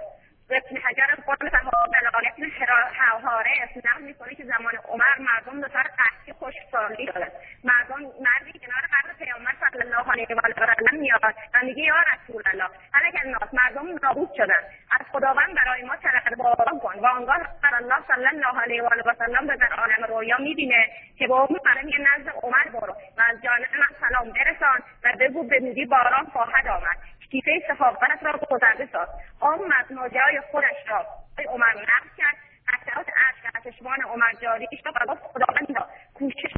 ابن 0.55 0.77
حجر 0.77 1.15
قول 1.25 1.49
صحابه 1.49 1.99
دلالت 2.01 2.69
حوارث 2.99 3.85
نقل 3.85 4.01
می‌کنه 4.01 4.35
که 4.35 4.43
زمان 4.43 4.73
عمر 4.87 5.17
مردم 5.19 5.61
دچار 5.61 5.83
قحطی 5.83 6.33
خشکسالی 6.33 7.07
شدن 7.13 7.31
مردم 7.63 7.99
مردی 7.99 8.59
کنار 8.59 8.83
قبر 8.93 9.13
پیامبر 9.25 9.51
صلی 9.59 9.81
الله 9.81 10.11
علیه 10.11 10.27
و 10.29 10.41
آله 10.45 10.99
میاد 10.99 11.21
و 11.53 11.57
میگه 11.63 11.83
یا 11.83 11.95
رسول 12.13 12.43
الله 12.45 12.69
هلک 12.93 13.15
الناس 13.25 13.53
مردم 13.53 13.99
نابود 14.03 14.29
شدن. 14.37 14.63
از 14.91 15.05
خداوند 15.11 15.55
برای 15.65 15.83
ما 15.83 15.95
طلب 15.95 16.35
باران 16.35 16.79
کن. 16.79 16.99
و 16.99 17.05
آنگاه 17.05 17.39
الله 17.73 17.95
صلی 18.07 18.27
الله 18.27 18.61
علیه 18.61 18.83
و 18.83 18.85
آله 18.85 19.03
و 19.05 19.13
سلم 19.19 19.55
در 19.55 19.73
عالم 19.73 20.03
رویا 20.07 20.37
می‌بینه 20.37 20.87
که 21.17 21.27
با 21.27 21.41
اون 21.41 21.59
برای 21.65 21.93
نزد 21.99 22.29
عمر 22.43 22.63
برو. 22.73 22.93
و 23.17 23.21
از 23.29 23.41
جانب 23.43 23.67
من 23.79 24.09
سلام 24.09 24.31
برسان 24.31 24.79
و 25.03 25.13
بگو 25.19 25.43
به 25.43 25.59
زودی 25.59 25.85
باران 25.85 26.25
خواهد 26.25 26.67
آمد. 26.67 26.97
کیسه 27.33 27.51
سخاوت 27.67 27.97
را 28.21 28.39
گذرده 28.51 28.89
ساز 28.91 29.07
آمد 29.39 29.85
ناجای 29.91 30.41
خودش 30.51 30.89
را 30.89 31.05
عمر 31.53 31.73
نقل 31.73 32.09
کرد. 32.17 32.35
اثرات 32.73 33.05
عرش 33.07 33.53
از 33.55 33.73
چشمان 33.73 33.97
عمر 34.13 34.41
جاری 34.41 34.67
شد 34.83 34.89
و 34.89 35.13
گفت 35.13 35.21
خداوندا 35.23 35.85
کوشش 36.13 36.53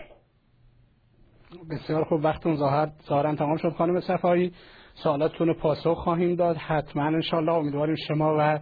بسیار 1.71 2.03
خوب. 2.03 2.23
وقتون 2.23 2.55
ظاهر 2.55 2.87
ظاهرا 3.07 3.35
تمام 3.35 3.57
شد 3.57 3.69
خانم 3.69 3.99
صفایی. 3.99 4.53
سوالاتتون 5.03 5.47
رو 5.47 5.53
پاسخ 5.53 5.97
خواهیم 5.97 6.35
داد. 6.35 6.57
حتما 6.57 7.03
انشالله 7.03 7.53
امیدواریم 7.53 7.95
شما 8.07 8.35
و 8.39 8.59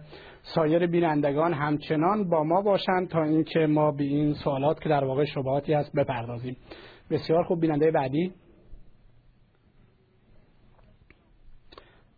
سایر 0.54 0.86
بینندگان 0.86 1.52
همچنان 1.52 2.28
با 2.28 2.44
ما 2.44 2.62
باشند 2.62 3.08
تا 3.08 3.22
اینکه 3.22 3.66
ما 3.66 3.92
به 3.92 4.04
این 4.04 4.34
سوالات 4.34 4.80
که 4.80 4.88
در 4.88 5.04
واقع 5.04 5.24
شبهاتی 5.24 5.74
هست 5.74 5.96
بپردازیم. 5.96 6.56
بسیار 7.10 7.44
خوب. 7.44 7.60
بیننده 7.60 7.90
بعدی. 7.90 8.32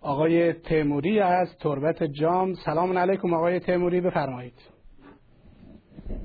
آقای 0.06 0.52
تیموری 0.52 1.20
از 1.20 1.58
تربت 1.58 2.02
جام. 2.02 2.54
سلام 2.54 2.98
علیکم 2.98 3.34
آقای 3.34 3.60
تیموری 3.60 4.00
بفرمایید. 4.00 4.54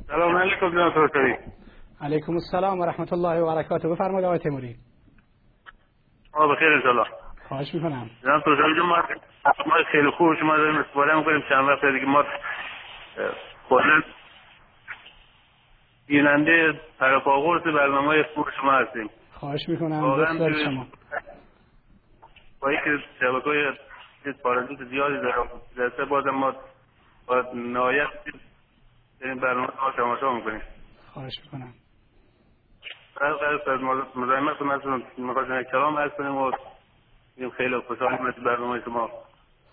سلام 0.08 0.38
علیکم 0.38 0.72
جناب 0.72 0.94
ترکاری 0.94 1.36
علیکم 2.02 2.34
السلام 2.34 2.80
و 2.80 2.86
رحمت 2.86 3.14
الله 3.14 3.40
و 3.42 3.56
برکاته. 3.56 3.90
بفرمایید 3.90 4.26
آقای 4.26 4.40
تیموری. 4.40 4.76
آقا 6.34 6.48
بخیر 6.48 6.68
انشالله 6.68 7.06
خواهش 7.48 7.74
می‌کنم. 7.74 8.10
جناب 8.24 8.42
ترکاری 8.42 8.82
ما 8.82 8.96
ما 9.66 9.76
خیلی 9.92 10.10
خوب 10.18 10.36
شما 10.40 10.58
داریم 10.58 10.76
استفاده 10.76 11.16
می‌کنیم. 11.16 11.42
چند 11.50 11.70
وقت 11.70 11.86
دیگه 11.86 12.06
ما 12.06 12.24
کلا 13.70 14.02
بیننده 16.08 16.80
پرپاگورس 17.00 17.64
برنامه 17.64 18.24
خوب 18.36 18.46
شما 18.62 18.72
هستیم. 18.72 19.10
خواهش 19.34 19.70
می‌کنم. 19.70 20.16
دوست 20.16 20.64
شما. 20.66 20.86
با 22.62 22.70
اینکه 22.70 23.04
شبکه 23.20 23.50
های 23.50 24.34
پارازیت 24.44 24.84
زیادی 24.90 25.16
دارم 25.16 25.48
در 25.78 26.06
باز 26.06 26.26
ما 26.26 26.54
با 27.28 27.42
نهایت 27.56 28.08
این 29.22 29.40
برنامه 29.40 29.68
ها 29.68 29.92
تماشا 29.92 30.34
می‌کنیم. 30.34 30.62
خواهش 31.14 31.34
می‌کنم. 31.44 31.74
قرار 33.16 33.46
از 33.70 33.82
مزاحمت 34.16 34.62
از 34.62 35.02
می‌خواستم 35.18 35.64
کلام 35.64 35.98
عرض 35.98 36.12
کنیم 36.18 36.36
و 36.36 36.52
خیلی 37.58 37.80
خوشحال 37.88 38.14
مثل 38.14 38.44
برنامه 38.44 38.82
شما. 38.86 39.10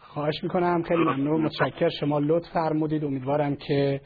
خواهش 0.00 0.42
می‌کنم. 0.42 0.82
خیلی 0.82 1.04
ممنون. 1.04 1.40
متشکر 1.42 1.88
شما 1.88 2.18
لطف 2.18 2.52
فرمودید. 2.52 3.04
امیدوارم 3.04 3.56
که 3.56 4.00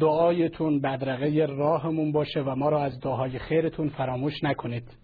دعایتون 0.00 0.80
بدرقه 0.80 1.46
راهمون 1.46 2.12
باشه 2.12 2.40
و 2.40 2.54
ما 2.54 2.68
را 2.68 2.82
از 2.82 3.00
دعاهای 3.00 3.38
خیرتون 3.38 3.88
فراموش 3.88 4.32
نکنید. 4.42 4.99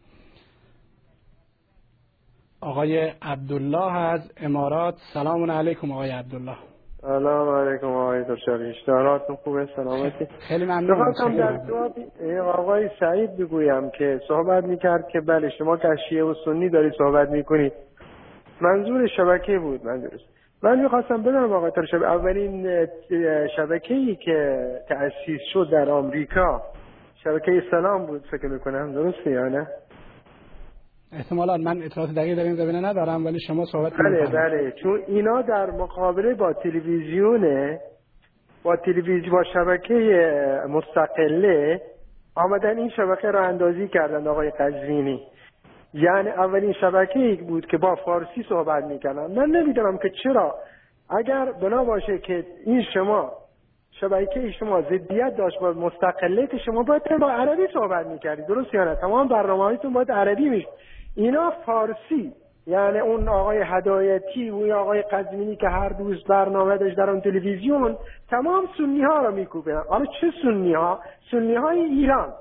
آقای 2.66 3.12
عبدالله 3.22 3.96
از 3.96 4.20
امارات. 4.42 4.94
سلام 5.14 5.50
علیکم 5.50 5.92
آقای 5.92 6.10
عبدالله. 6.10 6.56
سلام 7.00 7.48
علیکم 7.48 7.86
آقای 7.86 8.24
دکتر 8.28 8.52
اشتهاراتون 8.52 9.36
خوبه؟ 9.36 9.68
سلامتی؟ 9.76 10.26
خیلی 10.48 10.64
ممنون. 10.64 11.34
در 11.34 12.40
آقای 12.40 12.90
سعید 13.00 13.36
بگویم 13.36 13.90
که 13.90 14.20
صحبت 14.28 14.64
می‌کرد 14.64 15.08
که 15.08 15.20
بله 15.20 15.50
شما 15.50 15.76
که 15.76 15.88
شیعه 16.08 16.24
و 16.24 16.34
سنی 16.44 16.68
دارید 16.68 16.92
صحبت 16.98 17.30
می‌کنید. 17.30 17.72
منظور 18.60 19.06
شبکه 19.06 19.58
بود 19.58 19.86
منظورش 19.86 20.20
من 20.62 20.80
می‌خواستم 20.80 21.22
بدونم 21.22 21.52
آقای 21.52 21.70
ترشب 21.70 22.02
اولین 22.02 22.86
شبکه 23.56 23.94
ای 23.94 24.16
که 24.16 24.68
تأسیس 24.88 25.40
شد 25.52 25.68
در 25.72 25.90
آمریکا 25.90 26.62
شبکه 27.24 27.62
سلام 27.70 28.06
بود 28.06 28.22
فکر 28.30 28.46
می‌کنم. 28.46 28.92
درسته 28.92 29.30
یا 29.30 29.48
نه؟ 29.48 29.66
احتمالا 31.12 31.56
من 31.56 31.82
اطلاعات 31.82 32.10
دقیق 32.14 32.36
در 32.36 32.42
این 32.42 32.54
زمینه 32.54 32.80
ندارم 32.80 33.24
ولی 33.26 33.40
شما 33.40 33.64
صحبت 33.64 33.92
بله 33.92 34.26
بله. 34.26 34.72
چون 34.82 35.02
اینا 35.06 35.42
در 35.42 35.70
مقابله 35.70 36.34
با 36.34 36.52
تلویزیون 36.52 37.76
با 38.62 38.76
تلویزیون 38.76 39.32
با 39.32 39.44
شبکه 39.54 39.94
مستقله 40.68 41.82
آمدن 42.34 42.78
این 42.78 42.88
شبکه 42.88 43.30
را 43.30 43.44
اندازی 43.46 43.88
کردن 43.88 44.26
آقای 44.26 44.50
قزوینی. 44.50 45.22
یعنی 45.94 46.28
اولین 46.28 46.72
شبکه 46.72 47.18
ای 47.18 47.36
بود 47.36 47.66
که 47.66 47.76
با 47.76 47.94
فارسی 47.94 48.46
صحبت 48.48 48.84
می‌کردن. 48.84 49.26
من 49.26 49.46
نمی‌دونم 49.46 49.98
که 49.98 50.10
چرا. 50.22 50.54
اگر 51.10 51.52
بنا 51.52 51.84
باشه 51.84 52.18
که 52.18 52.44
این 52.64 52.82
شما 52.94 53.32
شبکه 54.00 54.50
شما 54.50 54.82
ضدیت 54.82 55.36
داشت 55.36 55.60
با 55.60 55.72
مستقلیت 55.72 56.56
شما 56.56 56.82
باید 56.82 57.02
با 57.20 57.30
عربی 57.30 57.66
صحبت 57.72 58.06
می‌کردی 58.06 58.42
درست 58.42 58.74
یا 58.74 58.84
نه؟ 58.84 58.94
تمام 58.94 59.28
برنامه 59.28 59.62
هایتون 59.62 59.92
باید 59.92 60.12
عربی 60.12 60.48
میشه 60.48 60.68
اینا 61.16 61.52
فارسی. 61.66 62.32
یعنی 62.66 62.98
اون 62.98 63.28
آقای 63.28 63.62
هدایتی 63.64 64.50
و 64.50 64.74
آقای 64.74 65.02
قزمینی 65.02 65.56
که 65.56 65.68
هر 65.68 65.88
روز 65.88 66.24
برنامه 66.24 66.78
داشت 66.78 66.96
در 66.96 67.10
اون 67.10 67.20
تلویزیون 67.20 67.96
تمام 68.30 68.68
سنی 68.78 69.02
ها 69.02 69.18
رو 69.18 69.34
میکوبن 69.34 69.82
حالا 69.88 70.06
چه 70.20 70.32
سنی 70.42 70.74
ها 70.74 71.00
سنی 71.30 71.54
های 71.54 71.80
ایران. 71.80 72.32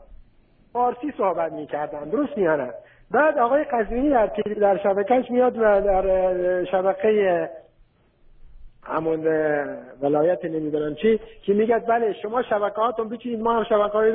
فارسی 0.73 1.13
صحبت 1.17 1.51
می‌کردن. 1.51 2.09
درست 2.09 2.38
یا 2.38 2.55
نه 2.55 2.73
بعد 3.11 3.38
آقای 3.38 3.63
قزمینی 3.63 4.09
در, 4.09 4.32
در 4.61 4.78
شبکهش 4.78 5.32
میاد 5.32 5.57
و 5.57 5.82
در 5.82 6.65
شبکه 6.65 7.49
همون 8.84 9.28
ولایت 10.01 10.45
نمی‌دونم 10.45 10.95
چی 10.95 11.19
که 11.45 11.53
میگه 11.53 11.80
بله 11.80 12.13
شما 12.13 12.41
شبکه 12.41 12.76
هاتون 12.76 13.09
بچینید 13.09 13.39
ما 13.39 13.57
هم 13.57 13.63
شبکه 13.63 13.93
های 13.93 14.11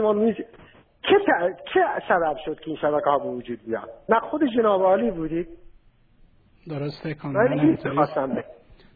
چه, 1.02 1.14
چه 1.74 1.80
سبب 2.08 2.36
شد 2.44 2.60
که 2.60 2.68
این 2.68 2.76
شبکه 2.76 3.10
ها 3.10 3.18
به 3.18 3.28
وجود 3.28 3.58
بیاد 3.66 3.90
نه 4.08 4.20
خود 4.20 4.44
جناب 4.56 4.82
عالی 4.82 5.10
بودید؟ 5.10 5.48
درسته 6.68 7.14
کاملا 7.14 7.76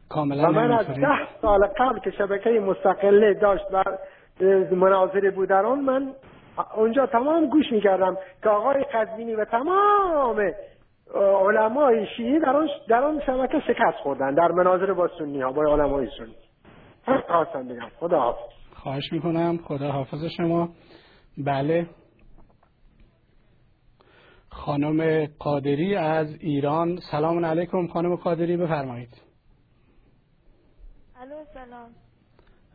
کاملا 0.09 0.51
من 0.51 0.73
از 0.73 0.87
ده 0.87 1.41
سال 1.43 1.67
قبل 1.67 1.99
که 1.99 2.11
شبکه 2.11 2.51
مستقله 2.51 3.35
داشت 3.35 3.65
و 3.73 3.85
مناظره 4.75 5.31
بود 5.31 5.49
در 5.49 5.67
آن 5.67 5.81
من 5.81 6.13
اونجا 6.77 7.07
تمام 7.07 7.47
گوش 7.47 7.73
می‌کردم 7.73 8.17
که 8.43 8.49
آقای 8.49 8.85
قزوینی 8.85 9.35
و 9.35 9.45
تمام 9.45 10.53
علمای 11.49 12.07
شیعی 12.17 12.41
در 12.41 12.57
آن 12.57 12.69
در 12.89 13.03
آن 13.03 13.21
شبکه 13.27 13.61
شکست 13.61 13.97
خوردن 14.03 14.35
در 14.35 14.49
مناظر 14.49 14.93
با 14.93 15.09
سنی 15.19 15.41
ها 15.41 15.53
با 15.53 15.63
علمای 15.63 16.09
سنی. 16.19 16.35
خواستم 17.27 17.69
بگم. 17.69 17.89
خدا 17.99 18.21
حافظ 18.21 18.53
خواهش 18.75 19.13
می‌کنم. 19.13 19.59
خدا 19.65 19.91
حافظ 19.91 20.25
شما. 20.37 20.69
بله. 21.39 21.87
خانم 24.49 25.27
قادری 25.39 25.97
از 25.97 26.35
ایران. 26.41 26.99
سلام 27.11 27.45
علیکم 27.45 27.87
خانم 27.87 28.17
قادری 28.17 28.57
بفرمایید. 28.57 29.23
الو 31.21 31.45
سلام. 31.55 31.91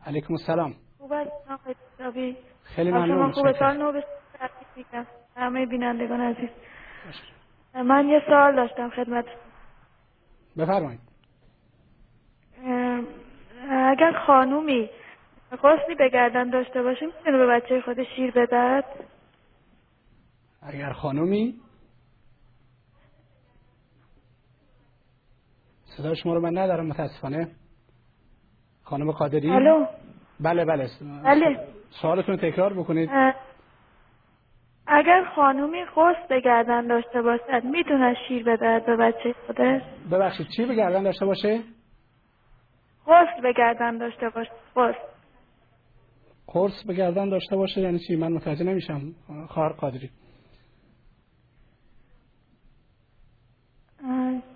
علیکم 0.06 0.34
السلام. 0.34 0.74
خوب 0.98 1.12
است 1.12 1.30
خیلی 2.62 2.90
ممنون 2.90 3.32
خوبه؟ 3.32 3.52
سال 3.58 3.76
نو 3.76 4.00
همه 5.36 5.66
بینندگان 5.66 6.20
عزیز. 6.20 6.50
من 7.74 8.08
یه 8.08 8.22
سوال 8.26 8.56
داشتم 8.56 8.90
خدمت 8.90 9.24
بفرمایید. 10.56 11.00
اگر 13.70 14.12
خانومی 14.26 14.90
قصدی 15.56 15.94
به 15.94 16.08
گردن 16.08 16.50
داشته 16.50 16.82
باشه 16.82 17.06
می‌تونه 17.06 17.38
به 17.38 17.46
بچه 17.46 17.80
خود 17.80 18.02
شیر 18.02 18.30
بدهد. 18.30 18.84
اگر 20.62 20.92
خانومی 20.92 21.54
صدا 25.84 26.14
شما 26.14 26.34
رو 26.34 26.40
من 26.40 26.58
ندارم 26.58 26.86
متاسفانه. 26.86 27.48
خانم 28.82 29.12
قادری؟ 29.12 29.50
الو؟ 29.50 29.86
بله 30.40 30.64
بله. 30.64 30.90
بله. 31.24 31.66
سوالتون 32.02 32.36
تکرار 32.36 32.72
بکنید. 32.72 33.10
اگر 34.86 35.24
خانومی 35.36 35.84
قصد 35.84 36.28
به 36.28 36.40
گردن 36.40 36.86
داشته 36.86 37.22
باشد 37.22 37.64
می‌تونه 37.64 38.16
شیر 38.28 38.44
بدهد 38.44 38.86
به 38.86 38.96
بچه 38.96 39.34
خودش؟ 39.46 39.82
ببخشید 40.12 40.46
چی 40.56 40.66
به 40.66 40.74
گردن 40.74 41.02
داشته 41.02 41.26
باشه؟ 41.26 41.60
قصد 43.06 43.42
به 43.42 43.52
گردن 43.52 43.98
داشته 43.98 44.28
باشه 44.28 44.50
قصد 44.76 45.10
قرص 46.52 46.84
به 46.86 46.94
گردن 46.94 47.28
داشته 47.28 47.56
باشه 47.56 47.80
یعنی 47.80 47.98
چی؟ 47.98 48.16
من 48.16 48.32
متوجه 48.32 48.64
نمیشم. 48.64 49.14
خواهر 49.48 49.72
قادری. 49.72 50.10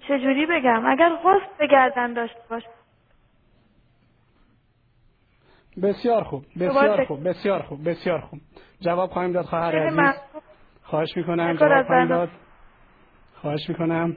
چجوری 0.09 0.47
بگم؟ 0.47 0.87
اگر 0.87 1.09
قصد 1.09 1.59
به 1.59 1.67
گردن 1.67 2.13
داشته 2.13 2.41
باشه. 2.51 2.69
بسیار 5.83 6.25
خوب 6.25 6.45
بسیار 6.61 7.05
خوب 7.05 7.29
بسیار 7.29 7.63
خوب 7.63 7.89
بسیار 7.89 8.21
خوب. 8.21 8.41
جواب 8.81 9.11
خواهیم 9.11 9.33
داد 9.33 9.45
خواهر 9.45 9.79
عزیز. 9.79 10.23
خواهش 10.83 11.17
می‌کنم 11.17 11.57
جواب 11.57 11.87
خواهیم 11.87 12.09
داد. 12.09 12.29
خواهش 13.35 13.69
می‌کنم. 13.69 14.17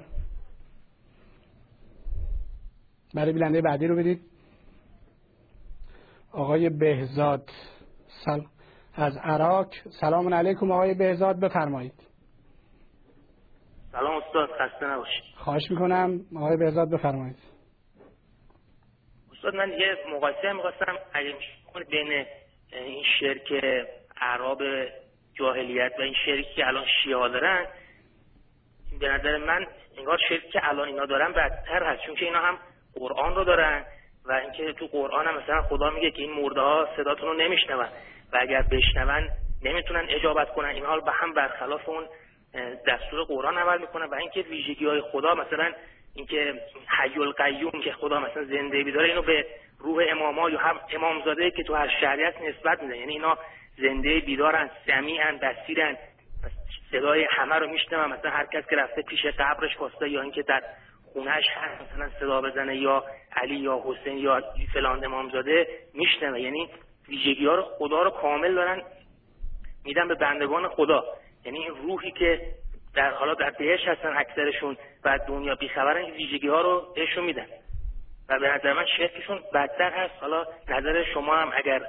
برای 3.14 3.34
بلنده 3.34 3.62
بعدی 3.62 3.88
رو 3.88 3.96
بدید. 3.96 4.22
آقای 6.34 6.70
بهزاد 6.70 7.50
سل... 8.26 8.42
از 8.96 9.18
عراق. 9.18 9.68
سلام 10.02 10.34
علیکم 10.34 10.72
آقای 10.72 10.94
بهزاد 10.94 11.40
بفرمایید. 11.40 11.94
سلام 13.92 14.22
استاد 14.24 14.50
خسته 14.50 14.86
نباشید. 14.86 15.24
خواهش 15.36 15.72
می‌کنم. 15.72 16.22
آقای 16.36 16.58
بهزاد 16.58 16.90
بفرمایید. 16.90 17.38
استاد 19.36 19.56
من 19.56 19.70
یه 19.70 19.98
مقایسه 20.16 20.54
می‌خواستم 20.54 20.98
اگه 21.14 21.34
بین 21.90 22.26
این 22.72 23.04
شرک 23.20 23.64
عرب 24.22 24.58
جاهلیت 25.34 25.92
و 26.00 26.02
این 26.02 26.14
شرکی 26.26 26.54
که 26.56 26.68
الان 26.68 26.86
شیعه 27.04 27.30
دارن. 27.30 27.66
به 29.00 29.10
نظر 29.10 29.38
من 29.38 29.68
انگار 29.98 30.18
شرکی 30.30 30.50
که 30.50 30.60
الان 30.70 30.88
اینا 30.88 31.06
دارن 31.06 31.32
بدتر 31.34 31.84
هست 31.84 32.02
چون 32.06 32.16
که 32.16 32.26
اینا 32.26 32.40
هم 32.40 32.58
قرآن 32.96 33.36
رو 33.36 33.44
دارن. 33.44 33.86
و 34.30 34.32
اینکه 34.32 34.74
تو 34.74 34.88
قرآن 34.88 35.28
هم 35.28 35.38
مثلا 35.38 35.62
خدا 35.62 35.90
میگه 35.90 36.12
که 36.12 36.22
این 36.22 36.32
مرده 36.32 36.62
ها 36.62 36.90
صداتون 36.98 37.30
رو 37.30 37.34
نمیشنون 37.34 37.80
و 38.34 38.38
اگر 38.42 38.62
بشنون 38.62 39.30
نمی‌تونن 39.64 40.06
اجابت 40.10 40.54
کنن. 40.54 40.70
این 40.70 40.86
حال 40.86 41.02
به 41.02 41.12
هم 41.12 41.34
برخلاف 41.34 41.90
اون 41.90 42.04
دستور 42.88 43.24
قرآن 43.24 43.58
عمل 43.58 43.82
می‌کنن 43.82 44.06
و 44.06 44.16
اینکه 44.16 44.42
ویژگی 44.42 44.86
های 44.86 45.02
خدا 45.02 45.36
مثلا 45.36 45.74
اینکه 46.16 46.54
حی 46.88 47.20
القیوم 47.20 47.82
که 47.84 47.92
خدا 47.92 48.20
مثلا 48.20 48.44
زنده 48.44 48.84
بیداره 48.84 49.10
اینو 49.10 49.22
به 49.22 49.46
روح 49.80 50.06
اماما 50.10 50.50
یا 50.50 50.60
هم 50.60 50.80
امامزاده 50.94 51.52
که 51.52 51.64
تو 51.64 51.76
هر 51.76 51.90
شریعت 52.02 52.42
نسبت 52.42 52.84
میده. 52.84 52.98
یعنی 52.98 53.14
اینا 53.14 53.38
زنده 53.78 54.20
بیدارن 54.20 54.70
سمیعن 54.88 55.38
بسیرن 55.38 55.98
صدای 56.92 57.28
همه 57.30 57.56
رو 57.56 57.68
میشنون. 57.68 58.14
مثلا 58.14 58.32
هر 58.32 58.46
کس 58.46 58.64
که 58.70 58.76
رفته 58.76 59.02
پیش 59.02 59.26
قبرش 59.26 59.80
واسطه 59.80 60.10
یا 60.10 60.22
اینکه 60.22 60.42
در 60.42 60.64
خونهش 61.18 61.46
هست 61.56 61.82
مثلا 61.82 62.10
صدا 62.20 62.42
بزنه 62.42 62.78
یا 62.78 63.04
علی 63.32 63.56
یا 63.56 63.84
حسین 63.86 64.18
یا 64.18 64.42
فلان 64.74 65.06
امامزاده 65.06 65.68
میشنوه. 65.94 66.42
یعنی 66.42 66.70
ویژگی 67.10 67.46
ها 67.46 67.56
رو 67.56 67.64
خدا 67.78 68.02
رو 68.04 68.10
کامل 68.10 68.56
دارن 68.56 68.82
میدن 69.86 70.08
به 70.08 70.16
بندگان 70.16 70.68
خدا. 70.68 71.04
یعنی 71.46 71.60
این 71.60 71.76
روحی 71.84 72.12
که 72.12 72.42
در 72.96 73.12
حالا 73.12 73.34
در 73.34 73.50
بهش 73.60 73.80
هستن 73.88 74.18
اکثرشون 74.18 74.78
و 75.06 75.20
دنیا 75.28 75.56
بیخبرن 75.56 76.12
ویژگی 76.12 76.48
ها 76.48 76.62
رو 76.62 76.94
بهشون 76.96 77.24
میدن. 77.24 77.46
و 78.30 78.40
به 78.40 78.48
نظر 78.48 78.74
من 78.74 78.86
شرکشون 78.98 79.40
بدتر 79.54 79.90
هست. 79.90 80.14
حالا 80.22 80.46
نظر 80.70 81.04
شما 81.14 81.36
هم 81.36 81.52
اگر 81.58 81.82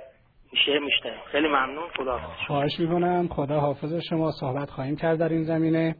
میشه 0.52 0.78
میشته 0.78 1.14
خیلی 1.32 1.48
ممنون. 1.48 1.88
خدا 1.96 2.18
خواهش 2.46 2.80
می‌کنم. 2.80 3.28
خدا 3.28 3.60
حافظ 3.60 3.94
شما. 4.10 4.30
صحبت 4.40 4.70
خواهیم 4.70 4.96
کرد 4.96 5.18
در 5.18 5.28
این 5.28 5.44
زمینه. 5.44 5.96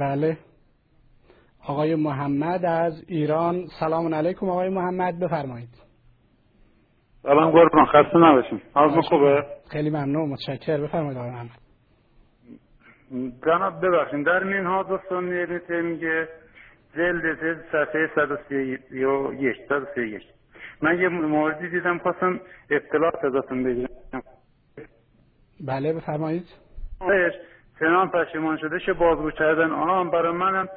بله. 0.00 0.36
آقای 1.68 1.94
محمد 1.94 2.64
از 2.64 3.04
ایران. 3.08 3.66
سلام 3.80 4.14
علیکم 4.14 4.48
آقای 4.48 4.68
محمد 4.68 5.18
بفرمایید. 5.18 5.68
سلام 7.22 7.50
قربان 7.50 7.86
خسته 7.86 8.18
نباشیم 8.18 8.62
حالتون 8.74 9.02
خوبه؟ 9.02 9.44
خیلی 9.70 9.90
ممنون 9.90 10.28
متشکر 10.28 10.80
بفرمایید 10.80 11.18
آقای 11.18 11.30
محمد. 11.30 11.50
جناب 13.46 13.86
ببخشید. 13.86 14.26
در 14.26 14.44
مینهاج 14.44 14.86
السنی 14.90 15.82
میگه 15.82 16.28
جلد 16.96 17.40
جلد 17.40 17.64
صفحه 17.72 18.10
131 18.14 19.56
131 19.68 20.22
من 20.82 20.98
یه 21.00 21.08
موردی 21.08 21.68
دیدم 21.68 21.98
خواستم 21.98 22.40
اطلاعات 22.70 23.24
ازتون 23.24 23.64
بگیرم. 23.64 23.88
بله 25.66 25.92
بفرمایید. 25.92 26.46
چنان 27.80 28.10
پشیمان 28.10 28.56
شده 28.56 28.78
شه 28.78 28.92
بازگو 28.92 29.30
کردن 29.30 29.70
آن 29.70 30.10
برای 30.10 30.32
منم 30.32 30.68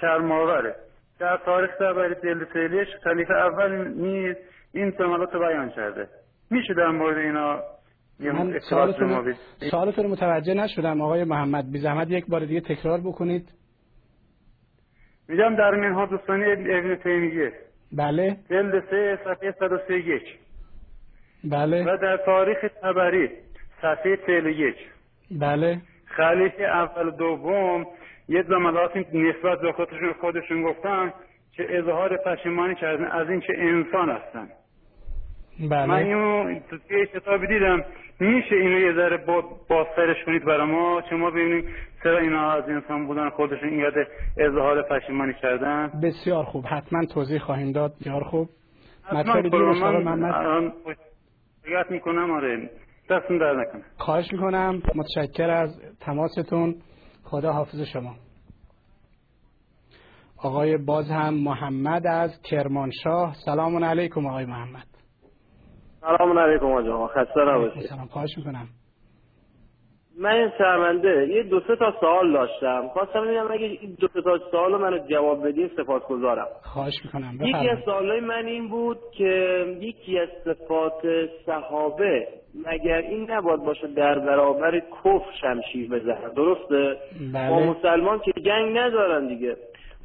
شرماوره. 0.00 0.74
در 1.18 1.40
تاریخ 1.44 1.70
تبری 1.80 2.14
جلد 2.14 2.48
سیلیش 2.52 2.88
خلیفه 3.04 3.34
اول 3.34 3.88
نیز 3.88 4.36
این 4.72 4.90
سمالات 4.98 5.34
رو 5.34 5.40
بیان 5.40 5.70
کرده. 5.70 6.08
میشه 6.50 6.74
در 6.74 6.88
مورد 6.88 7.18
اینا 7.18 7.60
من 8.20 8.58
سوالتون 9.70 10.04
رو 10.04 10.10
متوجه 10.10 10.54
نشدم. 10.54 11.00
آقای 11.00 11.24
محمد 11.24 11.72
بی 11.72 11.78
زحمت 11.78 12.10
یک 12.10 12.26
بار 12.26 12.40
دیگه 12.40 12.60
تکرار 12.60 13.00
بکنید. 13.00 13.48
میگم 15.28 15.56
در 15.56 15.70
منها 15.70 16.06
دوستانی 16.06 16.44
ابن 16.52 16.96
تیمیه. 16.96 17.52
بله. 17.92 18.36
جلد 18.50 18.84
سه 18.90 19.18
صفحه 19.24 19.54
131 19.58 20.22
بله. 21.44 21.84
و 21.84 21.96
در 21.96 22.16
تاریخ 22.16 22.58
تبری 22.82 23.30
صفحه 23.82 24.16
41 24.26 24.74
بله. 25.30 25.80
خلیفه 26.06 26.62
اول 26.62 27.10
دوم 27.10 27.86
یه 28.28 28.42
جملاتی 28.42 28.98
نسبت 28.98 29.60
به 29.60 29.72
خودشون 29.72 30.12
خودشون 30.20 30.62
گفتن 30.62 31.12
که 31.52 31.78
اظهار 31.78 32.16
پشیمانی 32.16 32.74
کردن. 32.74 33.04
از 33.04 33.30
این 33.30 33.40
چه 33.40 33.52
انسان 33.56 34.10
هستن. 34.10 34.48
بله. 35.70 35.86
من 35.86 35.94
اینو 35.94 36.60
تو 36.70 36.76
یه 36.90 37.06
کتابی 37.06 37.46
دیدم. 37.46 37.84
میشه 38.20 38.56
اینو 38.56 38.78
یه 38.78 38.92
ذره 38.92 39.16
با 39.16 39.44
بازترش 39.68 40.24
کنید 40.26 40.44
برای 40.44 40.66
ما؟ 40.66 41.02
که 41.02 41.14
ما 41.14 41.30
ببینیم 41.30 41.64
چرا 42.02 42.18
اینا 42.18 42.52
از 42.52 42.68
انسان 42.68 43.06
بودن 43.06 43.30
خودشون 43.30 43.68
این 43.68 43.78
یاد 43.78 43.94
اظهار 44.38 44.82
پشیمانی 44.82 45.32
کردن؟ 45.42 45.92
بسیار 46.02 46.44
خوب. 46.44 46.64
حتما 46.68 47.04
توضیح 47.14 47.38
خواهیم 47.38 47.72
داد. 47.72 47.92
بسیار 48.00 48.24
خوب. 48.24 48.48
مطلب 49.12 49.42
دیگه 49.42 49.56
آقای 49.56 50.04
من 50.04 50.18
محمد. 50.18 50.72
می‌کنم 51.90 52.30
آره. 52.30 52.70
دستون 53.10 53.38
در 53.38 53.52
نکنه. 53.52 53.82
خواهش 53.96 54.32
می‌کنم. 54.32 54.82
متشکر 54.94 55.50
از 55.50 55.80
تماستون. 56.00 56.74
خدا 57.30 57.52
حافظ 57.52 57.80
شما. 57.92 58.14
آقای 60.42 60.76
باز 60.76 61.10
هم 61.10 61.34
محمد 61.34 62.06
از 62.06 62.42
کرمانشاه. 62.50 63.34
سلام 63.44 63.84
علیکم 63.84 64.26
آقای 64.26 64.44
محمد. 64.44 64.86
سلام 66.00 66.38
علیکم 66.38 66.66
آقا 66.66 67.06
خسته 67.06 67.40
نباشید. 67.40 67.82
سلام. 67.82 68.06
خواهش 68.06 68.38
می‌کنم. 68.38 68.68
من 70.18 70.52
شرمنده. 70.58 71.28
یه 71.28 71.42
دو 71.42 71.60
سه 71.60 71.76
تا 71.76 71.94
سوال 72.00 72.32
داشتم. 72.32 72.88
خواستم 72.88 73.24
ببینم 73.24 73.50
اگه 73.50 73.64
این 73.64 73.96
دو 74.00 74.08
سه 74.08 74.22
تا 74.22 74.38
سوال 74.50 74.72
رو 74.72 74.78
منو 74.78 74.98
جواب 75.06 75.48
بدین 75.48 75.70
سپاسگزارم. 75.76 76.46
خواهش 76.62 76.94
می‌کنم. 77.04 77.34
یکی 77.34 77.44
از 77.44 77.56
بفرمایید. 77.56 77.84
سوالای 77.84 78.20
من 78.20 78.46
این 78.46 78.68
بود 78.68 78.98
که 79.18 79.64
یکی 79.80 80.18
از 80.18 80.28
صفات 80.44 81.02
صحابه 81.46 82.28
مگر 82.64 82.98
این 82.98 83.30
نباید 83.30 83.60
باشه 83.60 83.86
در 83.86 84.18
برابر 84.18 84.80
کفر 84.80 85.32
شمشیر 85.40 85.88
بزنن؟ 85.88 86.32
درسته؟ 86.36 86.96
بله. 87.32 87.50
با 87.50 87.60
مسلمان 87.60 88.18
که 88.18 88.32
جنگ 88.32 88.78
ندارن 88.78 89.28
دیگه. 89.28 89.56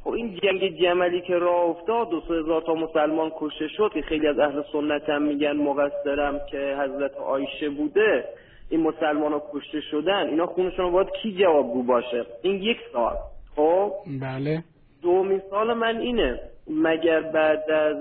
خب 0.04 0.10
این 0.10 0.38
جنگ 0.42 0.80
جملی 0.82 1.20
که 1.20 1.34
راه 1.34 1.64
افتاد 1.64 2.12
و 2.12 2.20
سه 2.28 2.34
هزار 2.34 2.62
تا 2.62 2.74
مسلمان 2.74 3.32
کشته 3.38 3.68
شد 3.68 3.90
که 3.94 4.02
خیلی 4.02 4.26
از 4.26 4.38
اهل 4.38 4.62
سنت 4.72 5.08
هم 5.08 5.22
میگن 5.22 5.52
مقصرم 5.52 6.40
که 6.50 6.76
حضرت 6.80 7.16
عایشه 7.16 7.70
بوده 7.70 8.24
این 8.70 8.80
مسلمان 8.80 9.32
ها 9.32 9.42
کشته 9.52 9.80
شدن. 9.80 10.28
اینا 10.28 10.46
خونشون 10.46 10.92
باید 10.92 11.08
کی 11.22 11.36
جوابگو 11.38 11.82
باشه؟ 11.82 12.26
این 12.42 12.62
یک 12.62 12.78
سال 12.92 13.16
خب؟ 13.56 13.92
بله. 14.20 14.64
دومین 15.02 15.42
سال 15.50 15.72
من 15.72 15.96
اینه. 15.96 16.40
مگر 16.70 17.20
بعد 17.20 17.70
از 17.70 17.96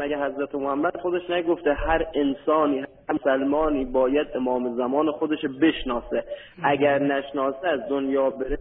مگر 0.00 0.26
حضرت 0.26 0.54
محمد 0.54 0.96
خودش 0.96 1.30
نگفته 1.30 1.72
هر 1.72 2.06
انسانی 2.14 2.78
هر 2.78 2.86
مسلمانی 3.14 3.84
باید 3.84 4.26
امام 4.34 4.76
زمان 4.76 5.10
خودش 5.10 5.38
بشناسه؟ 5.60 6.24
اگر 6.62 6.98
نشناسه 6.98 7.68
از 7.68 7.80
دنیا 7.88 8.30
بره 8.30 8.58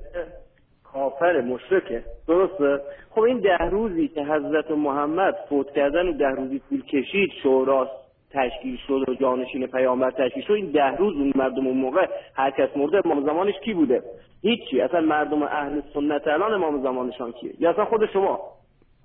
کافر 0.93 1.41
مشرکه 1.41 2.03
درسته؟ 2.27 2.81
خب 3.09 3.21
این 3.21 3.39
ده 3.39 3.57
روزی 3.57 4.07
که 4.07 4.23
حضرت 4.23 4.71
محمد 4.71 5.35
فوت 5.49 5.71
کردن 5.71 6.07
و 6.07 6.11
ده 6.11 6.29
روزی 6.29 6.61
طول 6.69 6.81
کشید 6.81 7.29
شورا 7.43 7.89
تشکیل 8.33 8.77
شد 8.87 9.09
و 9.09 9.13
جانشین 9.13 9.67
پیامبر 9.67 10.11
تشکیل 10.11 10.43
شد 10.43 10.53
این 10.53 10.71
ده 10.71 10.95
روز 10.97 11.15
اون 11.15 11.31
مردم 11.35 11.67
اون 11.67 11.77
موقع 11.77 12.07
هر 12.35 12.51
کس 12.51 12.69
مرده 12.75 13.01
امام 13.05 13.25
زمانش 13.25 13.53
کی 13.65 13.73
بوده؟ 13.73 14.03
هیچی. 14.41 14.81
اصلا 14.81 15.01
مردم 15.01 15.43
اهل 15.43 15.81
سنت 15.93 16.27
الان 16.27 16.53
امام 16.53 16.83
زمانشان 16.83 17.31
کیه؟ 17.31 17.53
یا 17.59 17.69
اصلا 17.69 17.85
خود 17.85 18.05
شما؟ 18.05 18.39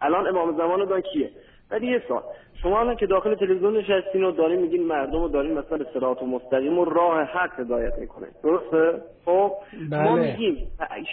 الان 0.01 0.27
امام 0.27 0.57
زمان 0.57 0.85
دان 0.85 1.01
کیه؟ 1.01 1.31
ولی 1.71 1.87
یه 1.87 2.03
سال 2.09 2.23
شما 2.63 2.81
الان 2.81 2.97
که 2.97 3.07
داخل 3.07 3.35
تلویزیون 3.35 3.77
نشستین 3.77 4.25
و 4.25 4.31
دارین 4.33 4.61
میگین 4.61 4.83
مردم 4.87 5.21
رو 5.23 5.29
دارین 5.29 5.59
مثلا 5.59 5.79
صراط 5.95 6.23
مستقیم 6.23 6.79
و 6.79 6.85
راه 6.85 7.23
حق 7.23 7.61
هدایت 7.61 7.99
می‌کنه 7.99 8.27
درسته؟ 8.43 9.03
خب 9.25 9.53
ما 9.91 10.17
بله. 10.17 10.33
میگیم 10.33 10.57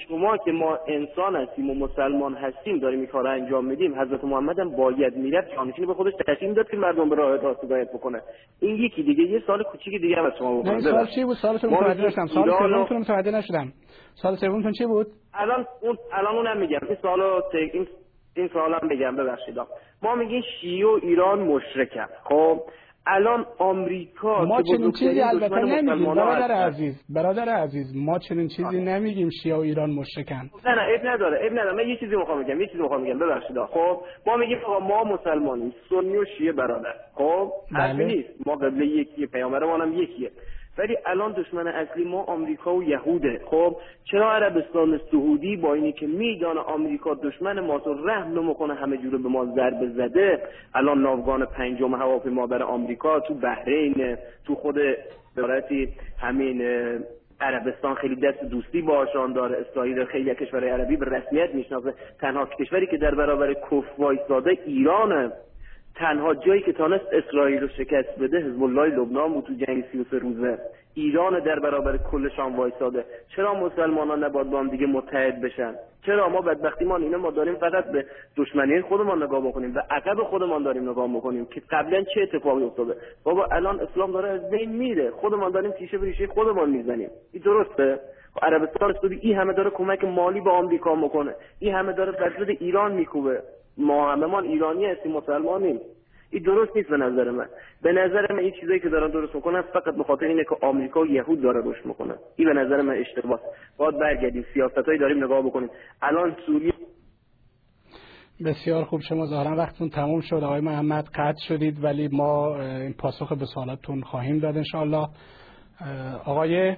شما 0.08 0.38
که 0.38 0.52
ما 0.52 0.80
انسان 0.88 1.36
هستیم 1.36 1.70
و 1.70 1.74
مسلمان 1.74 2.34
هستیم 2.34 2.80
داریم 2.80 3.00
این 3.00 3.08
کار 3.08 3.28
انجام 3.28 3.66
میدیم 3.66 4.00
حضرت 4.02 4.24
محمد 4.24 4.60
هم 4.60 4.70
باید 4.76 5.18
می‌رفت 5.18 5.56
جانشین 5.56 5.86
به 5.88 5.94
خودش 5.94 6.14
تشکیل 6.28 6.50
می‌داد 6.50 6.70
که 6.70 6.78
مردم 6.78 7.10
به 7.10 7.16
راه 7.16 7.36
راست 7.42 7.64
هدایت 7.64 7.90
بکنه. 7.94 8.22
این 8.62 8.76
یکی 8.76 9.04
دیگه 9.04 9.24
یه 9.24 9.42
سال 9.48 9.64
کوچیک 9.64 10.02
دیگه 10.02 10.16
هم 10.16 10.26
از 10.26 10.34
شما 10.40 10.52
نه 10.54 10.60
بکنم. 10.60 10.72
این 10.72 10.82
سوال 10.82 11.08
چی 11.16 11.24
بود؟ 11.24 11.36
سوالتون 11.38 11.70
ما 11.70 11.80
متوجه 11.82 12.06
نشدم. 12.06 12.26
سوال 12.28 12.50
و- 12.50 12.58
سومتون 12.58 12.98
متوجه 12.98 13.32
نشدم. 13.32 13.74
سوال 14.22 14.36
سومتون 14.36 14.72
چی 14.72 14.86
بود؟ 14.86 15.08
الان 15.34 15.66
اون 15.82 15.98
الان 16.14 16.36
اونم 16.36 16.58
میگم. 16.58 16.80
این 16.88 16.98
سوالو 17.02 17.40
ت- 17.42 17.56
این 17.74 17.88
این 18.36 18.48
سوالم 18.48 18.88
بگم 18.92 19.16
ببخشید. 19.16 19.56
ما 20.04 20.16
میگیم 20.16 20.42
شیعه 20.62 20.88
و 20.88 21.00
ایران 21.04 21.40
مشرکن. 21.40 22.08
خب 22.24 22.62
الان 23.08 23.46
آمریکا 23.60 24.46
ما 24.46 24.62
چنین 24.62 24.92
چیزی 24.92 25.22
البته 25.22 25.56
نمیگیم. 25.56 26.14
برادر. 26.16 26.52
عزیز 26.52 27.04
برادر 27.10 27.50
عزیز 27.50 27.96
ما 27.96 28.20
چنین 28.20 28.48
چیزی 28.48 28.82
نمیگیم 28.82 29.30
شیعه 29.44 29.56
و 29.56 29.60
ایران 29.60 29.90
مشرکن. 29.90 30.50
نه 30.66 30.76
نه 30.76 30.82
عیب 30.82 31.02
نداره 31.06 31.44
عیب 31.44 31.52
نداره. 31.52 31.74
من 31.74 31.90
یه 31.90 31.98
چیزی 31.98 32.16
می‌خوام 32.16 32.44
بگم 32.44 32.62
یه 32.62 32.68
چیزی 32.68 32.82
می‌خوام 32.82 33.04
بگم. 33.04 33.20
ببخشید. 33.20 33.58
خب 33.60 34.02
ما 34.28 34.38
میگیم 34.38 34.58
آقا 34.66 34.80
ما 34.80 35.04
مسلمانیم. 35.04 35.74
سنی 35.90 36.18
و 36.18 36.26
شیعه 36.38 36.52
برادر. 36.52 36.94
خب 37.14 37.52
بله. 37.72 38.06
نیست. 38.06 38.30
ما 38.48 38.56
قبله 38.56 38.86
یکیه 38.86 39.28
پیامبرمان 39.28 39.82
هم 39.82 39.94
یکیه. 39.94 40.32
ولی 40.78 40.98
الان 41.06 41.32
دشمن 41.32 41.68
اصلی 41.68 42.04
ما 42.04 42.24
آمریکا 42.24 42.76
و 42.76 42.84
یهوده. 42.84 43.42
خب 43.46 43.76
چرا 44.12 44.34
عربستان 44.34 45.02
سعودی 45.12 45.56
با 45.56 45.74
اینی 45.74 45.92
که 45.92 46.08
میدانه 46.08 46.60
آمریکا 46.60 47.14
دشمن 47.14 47.60
ما 47.60 47.80
تو 47.80 47.94
رحم 47.94 48.40
نمی‌کنه 48.40 48.74
همه 48.74 48.98
جوره 48.98 49.18
به 49.18 49.30
ما 49.30 49.46
ضربه 49.46 49.90
زده 49.90 50.42
الان 50.74 51.02
ناوگان 51.02 51.46
پنجم 51.46 51.96
هواپیما 51.96 52.48
برای 52.48 52.64
آمریکا 52.64 53.20
تو 53.20 53.34
بحرین 53.34 54.18
تو 54.46 54.56
خود 54.56 54.80
عبارتی 55.38 55.94
همین 56.22 56.62
عربستان 57.42 57.96
خیلی 57.96 58.16
دست 58.16 58.44
دوستی 58.44 58.82
باشان 58.82 59.34
داره 59.34 59.58
اسرائیل 59.58 60.06
خیلی 60.06 60.36
کشورهای 60.36 60.72
عربی 60.72 60.98
به 60.98 61.06
رسمیت 61.06 61.56
می‌شناسه. 61.56 61.94
تنها 62.22 62.46
کشوری 62.46 62.88
که 62.88 62.98
در 62.98 63.16
برابر 63.16 63.54
کفر 63.54 63.92
وایساده 63.98 64.58
ایرانه. 64.66 65.32
تنها 65.96 66.36
جایی 66.36 66.62
که 66.62 66.74
تانست 66.74 67.06
اسرائیل 67.12 67.62
رو 67.62 67.68
شکست 67.68 68.20
بده 68.20 68.40
حزب 68.40 68.64
الله 68.64 68.86
لبنان 68.86 69.34
بود 69.34 69.44
تو 69.44 69.54
جنگ 69.54 69.84
33 69.92 70.20
روزه. 70.20 70.60
ایران 70.94 71.40
در 71.40 71.60
برابر 71.60 71.98
کلشان 71.98 72.56
وایساده. 72.56 73.06
چرا 73.36 73.54
مسلمانان 73.54 74.24
نباید 74.24 74.50
با 74.50 74.60
هم 74.60 74.70
دیگه 74.70 74.88
متحد 74.88 75.42
بشن؟ 75.42 75.76
چرا 76.06 76.30
ما 76.30 76.42
بدبختیمان 76.42 77.04
اینا 77.04 77.18
ما 77.18 77.32
داریم 77.32 77.56
فقط 77.56 77.92
به 77.92 78.06
دشمنی 78.38 78.82
خودمان 78.82 79.24
نگاه 79.24 79.48
بکنیم 79.48 79.76
و 79.76 79.80
عقب 79.90 80.24
خودمان 80.24 80.64
داریم 80.64 80.90
نگاه 80.90 81.08
بکنیم 81.08 81.46
که 81.46 81.62
قبلا 81.70 82.04
چه 82.04 82.22
اتفاقی 82.22 82.64
افتاده؟ 82.64 82.96
بابا 83.24 83.46
الان 83.52 83.80
اسلام 83.80 84.12
داره 84.12 84.30
از 84.30 84.50
بین 84.50 84.70
میره. 84.70 85.12
خودمان 85.12 85.52
داریم 85.52 85.72
تیشه 85.72 85.98
به 85.98 86.14
خودمان 86.34 86.70
می‌زنیم. 86.70 87.10
این 87.34 87.44
درسته؟ 87.44 88.00
و 88.36 88.46
عربستان 88.46 88.94
سعودی 88.94 89.20
این 89.22 89.38
همه 89.38 89.54
داره 89.54 89.70
کمک 89.70 90.04
مالی 90.04 90.42
به 90.42 90.50
آمریکا 90.50 90.96
می‌کنه. 90.96 91.36
این 91.60 91.74
همه 91.74 91.94
داره 91.94 92.12
بدبد 92.12 92.50
ایران 92.50 92.92
میکوبه. 92.92 93.42
ما 93.78 94.12
همه 94.12 94.36
ایرانی 94.36 94.86
هستیم 94.86 95.12
مسلمانیم. 95.12 95.80
این 96.32 96.44
درست 96.44 96.76
نیست 96.76 96.90
به 96.90 96.98
نظر 96.98 97.32
من. 97.32 97.48
به 97.82 97.92
نظر 97.92 98.34
من 98.34 98.40
این 98.40 98.54
چیزایی 98.62 98.80
که 98.80 98.90
دارن 98.90 99.12
درست 99.12 99.36
می‌کنن 99.36 99.62
فقط 99.62 99.96
به 99.96 100.04
خاطر 100.04 100.26
اینه 100.26 100.44
که 100.44 100.66
آمریکا 100.66 101.02
و 101.02 101.08
یهود 101.08 101.42
داره 101.42 101.62
رشد 101.66 101.86
می‌کنه. 101.86 102.16
این 102.36 102.48
به 102.48 102.54
نظر 102.54 102.82
من 102.82 102.94
اشتباه. 102.94 103.40
باید 103.78 104.00
برگردیم. 104.00 104.46
سیاستایی 104.54 105.00
داریم 105.00 105.24
نگاه 105.24 105.42
بکنیم. 105.42 105.70
الان 106.02 106.36
سوریه 106.46 106.74
بسیار 108.46 108.84
خوب. 108.84 109.02
شما 109.02 109.26
ظاهرا 109.26 109.56
وقتتون 109.56 109.90
تموم 109.90 110.22
شد. 110.22 110.36
آقای 110.36 110.62
محمد 110.62 111.06
قطع 111.16 111.40
شدید 111.48 111.84
ولی 111.84 112.08
ما 112.08 112.62
این 112.62 112.94
پاسخ 112.94 113.32
به 113.32 113.46
سوالاتتون 113.54 114.02
خواهیم 114.02 114.40
داد 114.40 114.58
انشاءالله. 114.58 115.08
آقای 116.26 116.76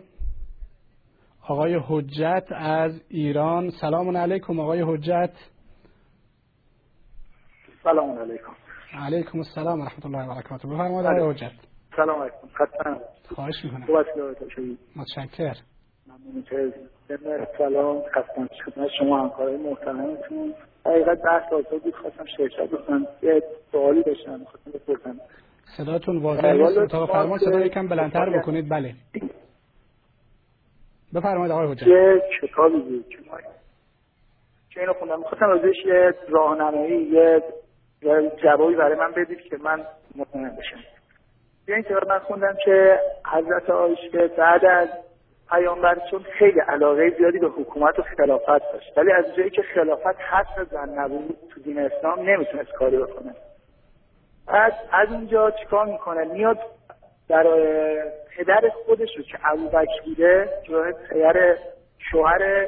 آقای 1.47 1.79
حجت 1.87 2.45
از 2.51 3.01
ایران. 3.09 3.69
سلام 3.69 4.17
علیکم 4.17 4.59
آقای 4.59 4.81
حجت. 4.81 5.31
سلام 7.87 8.19
علیکم. 8.19 8.53
علیکم 8.93 9.37
السلام 9.37 9.81
و 9.81 9.85
رحمت 9.85 10.05
الله 10.05 10.25
و 10.25 10.35
برکاته 10.35 10.67
بفرمایید 10.67 11.05
آقای 11.05 11.31
حجت. 11.31 11.51
سلام 11.95 12.21
علیکم. 12.21 12.47
خطا 12.53 12.97
خواهش 13.35 13.55
می‌کنم. 13.63 13.87
متشکر 14.95 15.55
ممنون. 16.07 16.43
سلام. 17.57 18.01
خستم 18.01 18.47
خدمت 18.65 18.89
شما 18.99 19.23
همکارای 19.23 19.57
محترمتون. 19.57 20.53
حقیقت 20.85 21.21
بحث 21.21 21.53
آزاد 21.53 21.81
بود. 21.83 21.95
خواستم 21.95 22.25
شرکت 22.37 22.69
بکنم 22.69 23.07
یه 23.23 23.43
سوالی 23.71 24.03
داشتم. 24.03 24.43
خواستم 24.43 24.71
بپرسم 24.71 25.19
صداتون 25.77 26.17
واضح 26.17 26.51
نیست. 26.53 26.77
اتاق 26.77 27.09
ما 27.09 27.13
فرمان 27.13 27.39
صدا 27.39 27.59
یکم 27.59 27.87
بلندتر 27.87 28.39
بکنید. 28.39 28.69
بله. 28.69 28.93
بفرمایید 31.15 31.51
آقای 31.51 31.67
حجت. 31.71 31.87
یه 31.87 32.21
کتابی 32.41 32.79
بود. 32.79 33.09
که 33.09 33.17
ما 33.31 33.37
که 34.69 34.79
اینو 34.79 34.93
خوندم؟ 34.93 35.19
می‌خواستم 35.19 35.49
ازش 35.49 35.75
یه 35.85 36.13
راهنمایی 36.29 37.03
یه 37.03 37.43
یه 38.01 38.31
جوابی 38.43 38.75
برای 38.75 38.95
من 38.95 39.11
بدید 39.11 39.41
که 39.41 39.57
من 39.57 39.85
مطمئن 40.15 40.55
بشم. 40.55 40.79
یه 41.67 41.81
کتاب 41.81 42.07
من 42.07 42.19
خوندم 42.19 42.55
که 42.65 42.99
حضرت 43.33 43.69
عایشه 43.69 44.27
بعد 44.27 44.65
از 44.65 44.89
پیامبر 45.49 45.97
چون 46.11 46.23
خیلی 46.23 46.59
علاقه 46.59 47.09
زیادی 47.17 47.39
به 47.39 47.47
حکومت 47.47 47.99
و 47.99 48.03
خلافت 48.17 48.71
داشت 48.73 48.97
ولی 48.97 49.11
از 49.11 49.25
جایی 49.37 49.49
که 49.49 49.61
خلافت 49.61 50.21
حق 50.31 50.69
زن 50.71 50.89
نبود 50.89 51.37
تو 51.49 51.61
دین 51.61 51.79
اسلام 51.79 52.29
نمی‌تونست 52.29 52.71
کاری 52.71 52.97
بکنه. 52.97 53.35
بعد 54.47 54.73
از 54.91 55.11
اونجا 55.11 55.51
چیکار 55.51 55.85
می‌کنه؟ 55.85 56.23
میاد 56.23 56.59
برای 57.29 58.01
پدر 58.37 58.69
خودش 58.85 59.17
رو 59.17 59.23
که 59.23 59.37
ابوبکر 59.43 60.01
بوده 60.05 60.49
جای 60.63 60.93
پدر 61.09 61.57
شوهر 62.11 62.67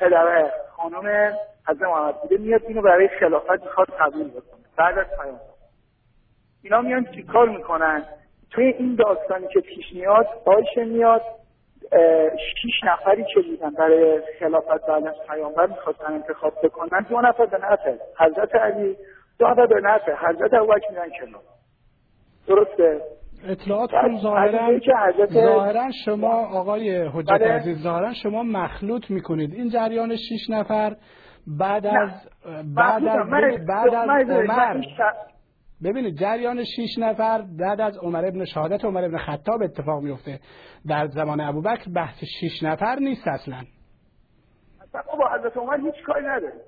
پدر 0.00 0.50
خانم 0.70 1.36
حضرت 1.68 1.82
محمد 1.82 2.22
بوده 2.22 2.36
میاد 2.36 2.62
اینو 2.68 2.82
برای 2.82 3.08
خلافت 3.20 3.62
می‌خواد 3.64 3.88
قبول 4.00 4.28
بکنه. 4.28 4.64
بعد 4.76 4.98
از 4.98 5.06
پیام. 5.22 5.40
اینا 6.62 6.80
میان 6.80 7.06
چیکار 7.14 7.48
می‌کنن؟ 7.48 8.02
توی 8.50 8.64
این 8.64 8.94
داستانی 8.94 9.46
که 9.52 9.60
پیش 9.60 9.92
میاد 9.92 10.26
آیشه 10.44 10.84
میاد 10.84 11.22
شیش 12.62 12.74
نفری 12.84 13.24
که 13.34 13.40
بودن 13.40 13.70
برای 13.70 14.22
خلافت 14.40 14.86
بعد 14.88 15.06
از 15.06 15.14
پیامبر 15.28 15.66
می‌خواستن 15.66 16.12
انتخاب 16.12 16.52
بکنن 16.62 17.06
دو 17.08 17.20
نفر 17.20 17.46
به 17.46 17.58
نفع 17.58 17.96
حضرت 18.18 18.54
علی 18.54 18.96
دو 19.38 19.46
نفر 19.46 19.66
به 19.66 19.80
نفع 19.80 20.14
حضرت 20.28 20.54
ابوبکر 20.54 20.90
میرن 20.90 21.10
کنار. 21.20 21.42
درسته؟ 22.46 23.00
اطلاعاتتون 23.48 24.18
ظاهرا 24.18 24.78
ظاهرا 25.26 25.90
شما 26.04 26.46
آقای 26.46 27.06
حجت 27.06 27.30
بله. 27.30 27.52
عزیز 27.52 27.82
ظاهرا 27.82 28.12
شما 28.22 28.42
مخلوط 28.42 29.10
می‌کنید. 29.10 29.54
این 29.54 29.68
جریان 29.70 30.16
شش 30.16 30.50
نفر 30.50 30.96
بعد 31.46 31.86
از 31.86 32.10
بعد. 32.74 33.04
از 33.08 33.28
بعد 33.66 33.94
از 33.94 34.06
من- 34.08 34.46
من- 34.46 34.82
عمر 34.82 34.82
ببینید 35.84 36.14
جریان 36.18 36.64
شش 36.64 36.98
نفر 36.98 37.42
بعد 37.58 37.80
از 37.80 37.98
عمر 37.98 38.24
ابن 38.24 38.44
شهادت 38.44 38.84
عمر 38.84 39.04
ابن 39.04 39.18
خطاب 39.18 39.62
اتفاق 39.62 40.02
میفته. 40.02 40.40
در 40.86 41.06
زمان 41.06 41.40
ابوبکر 41.40 41.90
بحث 41.90 42.16
شش 42.24 42.62
نفر 42.62 42.96
نیست 43.00 43.28
اصلا. 43.28 43.56
اصلا 44.82 45.02
با 45.18 45.28
حضرت 45.38 45.56
عمر 45.56 45.76
هیچ 45.76 46.04
کاری 46.06 46.26
نداریم 46.26 46.60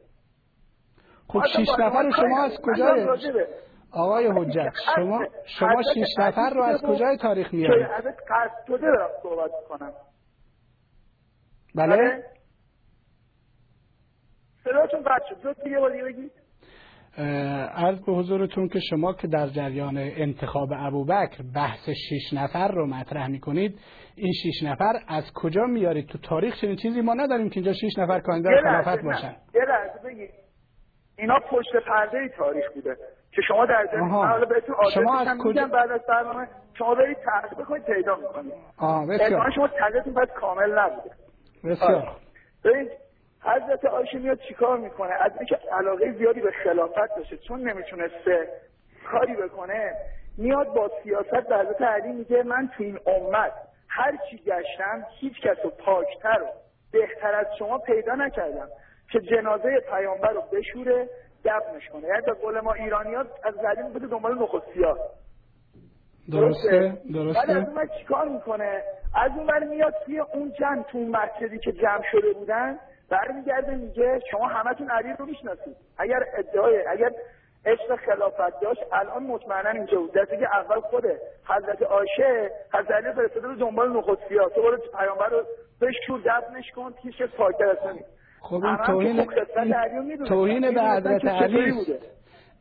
خب 1.29 1.43
شش 1.47 1.69
نفر 1.79 2.03
رو 2.03 2.11
شما 2.13 2.43
از 2.45 2.59
به- 3.33 3.49
آقای 3.93 4.27
حجت 4.27 4.73
شما 4.97 5.25
شما 5.45 5.83
شش 5.95 6.19
نفر 6.19 6.51
رو 6.55 6.63
از 6.63 6.83
کجای 6.83 7.17
تاریخ 7.17 7.55
میارید؟ 7.55 7.87
ازت 7.87 8.07
قصد 8.07 8.83
صحبت 9.23 9.51
کنم؟ 9.69 9.93
بله؟ 11.75 12.23
صداتون 14.73 15.01
قطع 15.01 15.29
شد. 15.29 15.47
لطفا 15.47 15.69
یه 15.69 15.79
بار 15.79 15.91
دیگه 15.91 16.05
بگید 16.05 16.33
عرض 17.75 18.01
به 18.07 18.13
حضورتون 18.13 18.69
که 18.69 18.81
شما 18.91 19.13
که 19.13 19.27
در 19.29 19.47
جریان 19.47 19.97
انتخاب 19.99 20.69
ابوبکر 20.77 21.43
بحث 21.57 21.89
شش 21.89 22.33
نفر 22.33 22.69
رو 22.69 22.87
مطرح 22.87 23.27
می‌کنید 23.29 23.79
این 24.17 24.33
شش 24.33 24.63
نفر 24.63 24.93
از 25.09 25.33
کجا 25.35 25.63
میارید 25.63 26.07
تو 26.09 26.19
تاریخ 26.19 26.61
چنین 26.61 26.77
چیزی 26.77 27.01
ما 27.01 27.15
نداریم 27.15 27.49
که 27.51 27.57
اینجا 27.61 27.73
شش 27.73 27.99
نفر 27.99 28.21
کاندید 28.21 28.53
خلافت. 28.63 29.03
باشن. 29.05 29.37
یه 29.55 29.61
لحظه 29.69 30.09
بگید 30.09 30.31
اینا 31.19 31.41
پشت 31.51 31.77
پرده 31.89 32.29
تاریخ 32.37 32.65
بوده 32.75 32.97
که 33.33 33.43
شما 33.49 33.67
در. 33.67 33.87
من 34.01 34.09
حالا 34.09 34.45
بهتون 34.47 34.75
شما 34.95 35.19
از 35.19 35.29
کجا- 35.45 35.67
بعد 35.67 35.91
از 35.91 36.01
برنامه 36.09 36.49
شما 36.79 36.95
برید 36.95 37.17
تحقیق 37.25 37.59
بکنید 37.59 37.85
پیدا 37.85 38.17
می‌کنید. 38.17 38.53
آه 38.79 39.07
بسیار. 39.07 39.51
شما 39.55 39.69
تقریبتون 39.69 40.15
پس 40.15 40.29
کامل 40.41 40.79
نبوده. 40.79 41.11
بسیار. 41.65 42.17
ببین 42.65 42.89
حضرت 43.43 43.85
آیشه 43.85 44.19
میاد 44.19 44.39
چیکار 44.49 44.79
می‌کنه؟ 44.79 45.13
از 45.21 45.33
اینکه 45.37 45.59
علاقه 45.73 46.13
زیادی 46.13 46.41
به 46.41 46.51
خلافت 46.65 47.17
داشته 47.17 47.37
چون 47.37 47.69
نمی‌تونسته 47.69 48.49
کاری 49.11 49.37
بکنه 49.37 49.95
میاد 50.39 50.67
با 50.67 50.91
سیاست 51.03 51.49
به 51.49 51.59
حضرت 51.59 51.83
علی 51.83 52.13
میگه 52.13 52.43
من 52.43 52.69
تو 52.77 52.83
این 52.83 52.99
امت 53.07 53.53
هر 53.89 54.19
چی 54.31 54.39
گشتم 54.39 55.07
هیچ 55.21 55.41
کس 55.43 55.57
رو 55.65 55.71
پاکتر 55.71 56.43
و 56.43 56.47
بهتر 56.93 57.35
از 57.35 57.47
شما 57.59 57.79
پیدا 57.79 58.15
نکردم 58.15 58.69
که 59.13 59.21
جنازه 59.21 59.81
پیامبر 59.91 60.33
رو 60.33 60.43
بشوره 60.53 61.09
دفنش 61.45 61.89
کنه. 61.93 62.09
یعنی 62.09 62.21
به 62.27 62.33
قول 62.33 62.61
ما 62.61 62.73
ایرانیات 62.73 63.27
از 63.45 63.55
قدیم 63.55 63.93
بوده 63.93 64.07
دنبال 64.07 64.39
نخستیات 64.39 64.99
درسته؟ 66.33 66.81
بعد 66.81 67.13
درسته. 67.15 67.53
از 67.53 67.69
اون 67.69 67.89
چیکار 67.99 68.29
می‌کنه؟ 68.29 68.83
از 69.15 69.31
اون 69.37 69.69
میاد 69.69 69.95
توی 70.05 70.19
اون 70.19 70.53
جمع 70.61 70.83
تو 70.83 70.99
مسجدی 70.99 71.59
که 71.59 71.73
جمع 71.73 72.03
شده 72.13 72.33
بودن 72.33 72.79
برمیگرده 73.11 73.75
میگه 73.75 74.21
شما 74.31 74.47
همتون 74.47 74.91
علی 74.91 75.09
رو 75.19 75.27
می‌شناسید. 75.27 75.77
اگر 75.99 76.25
ادعای 76.39 76.87
اگر 76.87 77.11
عشق 77.67 77.97
خلافت 77.97 78.61
داشت 78.63 78.81
الان 78.93 79.23
مطمئنا 79.23 79.71
اینجا 79.71 79.99
بود. 79.99 80.13
دسته 80.13 80.37
که 80.37 80.57
اول 80.57 80.81
خوده. 80.81 81.19
حضرت 81.49 81.83
عایشه 81.83 82.51
حضرت 82.75 82.91
علی 82.91 83.13
فرستاده 83.13 83.47
رو 83.47 83.55
دنبال 83.55 83.97
نخستیات 83.97 84.55
تو 84.55 84.63
برو 84.63 84.79
پیامبر 84.99 85.29
رو 85.29 85.43
بشور 85.81 86.21
دفنش 86.21 86.71
کن. 86.77 86.95
هیچ 87.03 87.17
کس 87.17 87.29
پاکتر 87.37 87.93
نیست. 87.93 88.19
خب 88.41 88.65
این 88.65 88.77
توهین. 88.87 89.27
توهین 90.29 90.75
به 90.75 90.83
حضرت 90.83 91.25
علی. 91.25 91.75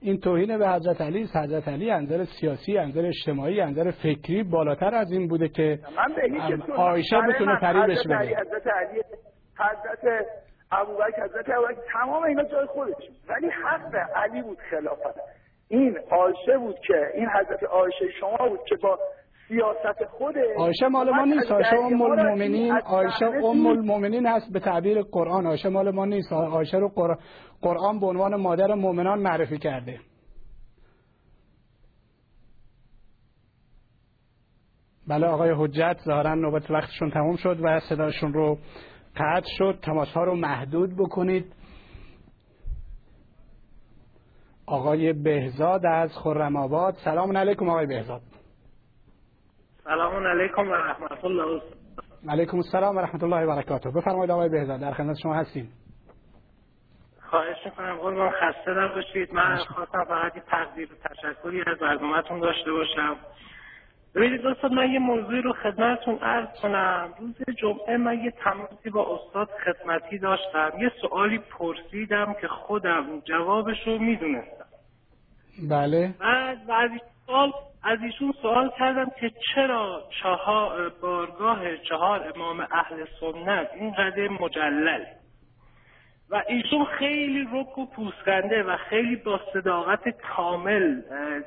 این 0.01 0.19
توهین 0.19 0.57
به 0.57 0.69
حضرت 0.69 1.01
علی 1.01 1.23
است. 1.23 1.35
حضرت 1.35 1.67
علی 1.67 1.91
از 1.91 2.03
نظر 2.03 2.25
سیاسی 2.39 2.77
از 2.77 2.89
نظر 2.89 3.05
اجتماعی 3.05 3.61
از 3.61 3.69
نظر 3.69 3.91
فکری 3.91 4.43
بالاتر 4.43 4.95
از 4.95 5.11
این 5.11 5.27
بوده 5.27 5.49
که 5.49 5.79
عایشه 6.75 7.17
بتونه 7.29 7.59
فریبش 7.59 8.07
بده 8.07 8.15
حضرت 8.17 8.67
علی 8.67 9.01
حضرت 9.59 10.25
ابوبکر 10.71 11.23
حضرت 11.23 11.49
ابوبکر 11.49 11.81
تمام 11.93 12.23
اینا 12.23 12.43
جای 12.43 12.65
خودش. 12.65 12.93
ولی 13.29 13.47
حق 13.49 13.95
علی 14.15 14.41
بود 14.41 14.57
خلافت. 14.71 15.19
این 15.69 15.97
عایشه 16.11 16.57
بود 16.57 16.75
که 16.87 17.11
این 17.13 17.27
حضرت 17.29 17.63
عایشه 17.63 18.05
شما 18.19 18.49
بود 18.49 18.59
که 18.69 18.75
با 18.83 18.99
سیاست 19.47 20.05
خود 20.05 20.35
عایشه 20.57 20.87
مال 20.87 21.09
ما 21.15 21.25
نیست. 21.25 21.51
عایشه 21.51 21.75
ام 21.75 22.01
المؤمنین 22.01 22.71
عایشه 22.77 23.25
ام 23.25 23.65
المؤمنین 23.67 24.27
هست 24.27 24.53
به 24.53 24.59
تعبیر 24.59 25.01
قرآن. 25.01 25.45
عایشه 25.47 25.69
مال 25.69 25.91
ما 25.91 26.05
نیست. 26.05 26.33
عایشه 26.33 26.77
رو 26.77 26.89
قر- 26.89 27.17
قرآن 27.61 27.99
به 27.99 28.05
عنوان 28.05 28.35
مادر 28.35 28.73
مؤمنان 28.73 29.19
معرفی 29.19 29.57
کرده. 29.57 29.99
بله 35.07 35.27
آقای 35.27 35.51
حجت 35.57 35.97
ظاهرا 36.05 36.35
نوبت 36.35 36.71
وقتشون 36.71 37.11
تموم 37.11 37.35
شد 37.35 37.57
و 37.63 37.79
صداشون 37.89 38.33
رو 38.33 38.57
قطع 39.17 39.47
شد 39.57 39.79
تماس 39.81 40.13
ها 40.13 40.23
رو 40.23 40.35
محدود 40.35 40.95
بکنید. 40.97 41.53
آقای 44.65 45.13
بهزاد 45.13 45.85
از 45.85 46.11
خرم 46.23 46.55
آباد. 46.55 46.93
سلام 46.93 47.37
علیکم 47.37 47.69
آقای 47.69 47.85
بهزاد. 47.85 48.21
سلام 49.83 50.27
علیکم 50.27 50.69
و 50.69 50.73
رحمت 50.73 51.25
الله. 51.25 51.61
علیکم 52.29 52.57
السلام 52.57 52.97
و 52.97 52.99
رحمت 52.99 53.23
الله 53.23 53.45
و 53.45 53.55
برکاته. 53.55 53.89
بفرمایید 53.91 54.31
آقای 54.31 54.49
بهزاد 54.49 54.79
در 54.79 54.93
خدمت 54.93 55.17
شما 55.23 55.33
هستیم. 55.33 55.71
خواهش 57.29 57.57
می‌کنم 57.65 57.97
قربان 57.97 58.31
خسته 58.31 58.71
نباشید. 58.71 59.33
من 59.33 59.57
خواستم 59.57 60.03
فقط 60.03 60.35
یه 60.35 60.43
تقدیر 60.47 60.89
و 60.93 60.95
تشکری 61.09 61.61
از 61.61 61.77
برنامهتون 61.81 62.39
داشته 62.39 62.71
باشم. 62.71 63.15
ببینید 64.15 64.41
دوستان 64.41 64.73
من 64.73 64.91
یه 64.91 64.99
موضوعی 64.99 65.41
رو 65.41 65.53
خدمتتون 65.53 66.15
عرض 66.15 66.47
کنم. 66.61 67.13
روز 67.19 67.35
جمعه 67.57 67.97
من 67.97 68.23
یه 68.23 68.31
تماسی 68.31 68.89
با 68.89 69.15
استاد 69.15 69.49
خدمتی 69.65 70.17
داشتم. 70.17 70.71
یه 70.79 70.91
سوالی 71.01 71.37
پرسیدم 71.37 72.35
که 72.41 72.47
خودم 72.47 73.21
جوابش 73.25 73.87
رو 73.87 73.99
می‌دونستم. 73.99 74.65
بله. 75.69 76.13
بعد 76.19 76.57
و 76.67 76.71
از 76.71 76.89
ایشون 76.91 77.11
سوال 77.25 77.51
از 77.83 77.99
ایشون 78.03 78.33
سوال 78.41 78.71
کردم 78.79 79.11
که 79.19 79.31
چرا 79.55 80.03
چهار 80.21 80.89
بارگاه 81.01 81.77
چهار 81.77 82.33
امام 82.35 82.59
اهل 82.59 83.05
سنت 83.19 83.67
اینقدر 83.79 84.27
مجلل؟ 84.27 85.03
و 86.29 86.43
ایشون 86.47 86.85
خیلی 86.85 87.47
رک 87.53 87.77
و 87.77 87.85
پوسکنده 87.85 88.63
و 88.63 88.77
خیلی 88.77 89.15
با 89.15 89.39
صداقت 89.53 90.09
کامل 90.09 91.01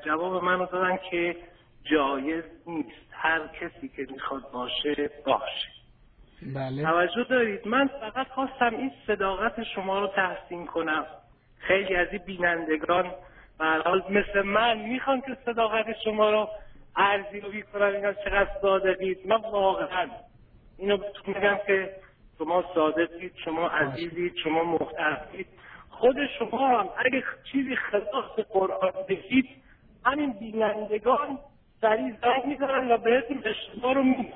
جواب 0.05 0.45
منو 0.45 0.67
دادن 0.67 0.99
که 1.11 1.37
جایز 1.85 2.45
نیست. 2.67 3.11
هر 3.11 3.47
کسی 3.47 3.89
که 3.89 4.07
می‌خواد 4.13 4.51
باشه 4.53 5.11
باشه. 5.27 5.69
بله. 6.55 6.83
توجه 6.83 7.25
دارید؟ 7.25 7.69
من 7.69 7.87
فقط 7.87 8.29
خواستم 8.29 8.77
این 8.77 8.93
صداقت 9.07 9.63
شما 9.63 10.01
رو 10.01 10.07
تحسین 10.07 10.67
کنم. 10.67 11.07
خیلی 11.59 11.97
از 11.97 12.09
این 12.13 12.23
بینندگان 12.27 13.15
حال 13.59 14.05
مثل 14.11 14.43
من 14.43 14.79
می‌خوان 14.79 15.21
که 15.21 15.37
صداقت 15.45 15.87
شما 16.05 16.31
رو 16.31 16.49
ارزیابی 16.97 17.63
کنن 17.63 17.83
اینا 17.83 18.13
چقدر 18.13 18.51
صادقید؟ 18.63 19.27
من 19.27 19.37
واقعا 19.37 20.11
اینو 20.79 20.97
بهتون 20.97 21.35
میگم 21.35 21.59
که 21.67 21.97
شما 22.39 22.65
صادقید 22.75 23.33
شما 23.45 23.69
عزیزید 23.69 24.37
شما 24.45 24.65
محترمید. 24.65 25.47
خود 25.91 26.17
شما 26.39 26.69
هم 26.69 26.89
اگه 26.97 27.25
چیزی 27.53 27.77
خلاف 27.77 28.39
قرآن 28.39 28.93
بگید 29.09 29.49
همین 30.05 30.33
بینندگان 30.33 31.39
سریع 31.81 32.17
زنگ 32.23 32.47
می‌زنن 32.47 32.91
و 32.91 32.99
بهتون 32.99 33.43
اشتباه 33.45 33.95
رو 33.95 34.03
میگن. 34.03 34.33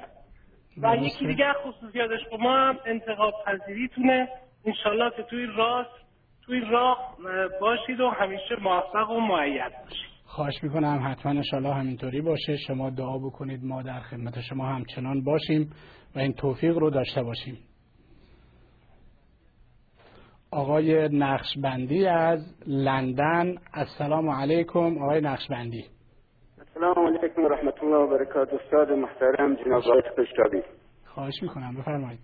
و 0.83 0.97
یکی 0.97 1.27
دیگه 1.27 1.53
خصوصیات 1.53 2.11
شما 2.31 2.57
هم 2.57 2.79
انتخاب 2.87 3.35
پذیریتونه. 3.47 4.29
انشالله 4.65 5.11
که 5.17 5.23
توی 5.23 5.47
راست 5.47 5.91
توی 6.43 6.61
راه 6.61 6.99
اه، 6.99 7.61
باشید 7.61 8.01
و 8.01 8.11
همیشه 8.11 8.57
موفق 8.63 9.11
و 9.11 9.21
معید 9.21 9.73
باشید. 9.85 10.15
خواهش 10.25 10.63
می‌کنم 10.63 11.03
حتما 11.11 11.33
انشالله 11.33 11.75
همینطوری 11.75 12.21
باشه. 12.21 12.57
شما 12.57 12.91
دعا 12.91 13.19
بکنید 13.19 13.65
ما 13.65 13.83
در 13.83 14.01
خدمت 14.01 14.41
شما 14.41 14.67
همچنان 14.67 15.25
باشیم 15.25 15.71
و 16.17 16.19
این 16.19 16.33
توفیق 16.33 16.79
رو 16.79 16.91
داشته 16.91 17.23
باشیم. 17.23 17.59
آقای 20.51 21.09
نقشبندی 21.09 22.07
از 22.07 22.41
لندن. 22.67 23.55
السلام 23.75 24.31
علیکم 24.31 24.99
آقای 25.03 25.21
نقشبندی. 25.21 25.85
سلام 26.75 27.07
علیکم 27.07 27.45
و 27.45 27.49
رحمت 27.49 27.83
الله 27.83 27.97
و 27.97 28.07
برکاته. 28.07 28.57
استاد 28.57 28.93
محترم 28.93 29.55
جناب 29.55 29.83
آقای 29.83 30.01
قشتابی 30.01 30.63
خواهش 31.07 31.43
می‌کنم 31.43 31.75
بفرمایید. 31.81 32.21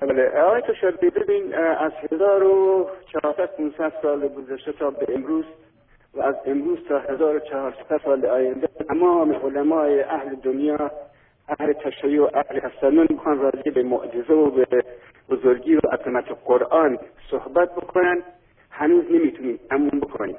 بله 0.00 0.40
آقای 0.40 0.60
قشتابی 0.60 1.10
ببین 1.10 1.54
از 1.54 1.92
1400 2.12 3.46
500 3.56 3.92
سال 4.02 4.28
گذشته 4.28 4.72
تا 4.72 4.90
به 4.90 5.14
امروز 5.14 5.44
و 6.14 6.20
از 6.20 6.34
امروز 6.46 6.78
تا 6.88 6.98
1400 6.98 8.00
سال 8.04 8.26
آینده 8.26 8.66
تمام 8.66 9.32
علمای 9.32 10.02
اهل 10.02 10.34
دنیا 10.34 10.90
اهل 11.48 11.72
تشیع 11.72 12.22
و 12.22 12.28
اهل 12.34 12.60
حسنون 12.60 13.06
می‌خوان 13.10 13.38
راجع 13.38 13.70
به 13.70 13.82
معجزه 13.82 14.34
و 14.34 14.50
به 14.50 14.66
بزرگی 15.30 15.76
و 15.76 15.80
عظمت 15.92 16.24
قرآن 16.44 16.98
صحبت 17.30 17.74
بکنن. 17.74 18.22
هنوز 18.70 19.04
نمی‌تونیم 19.10 19.60
امون 19.70 20.00
بکنیم. 20.00 20.36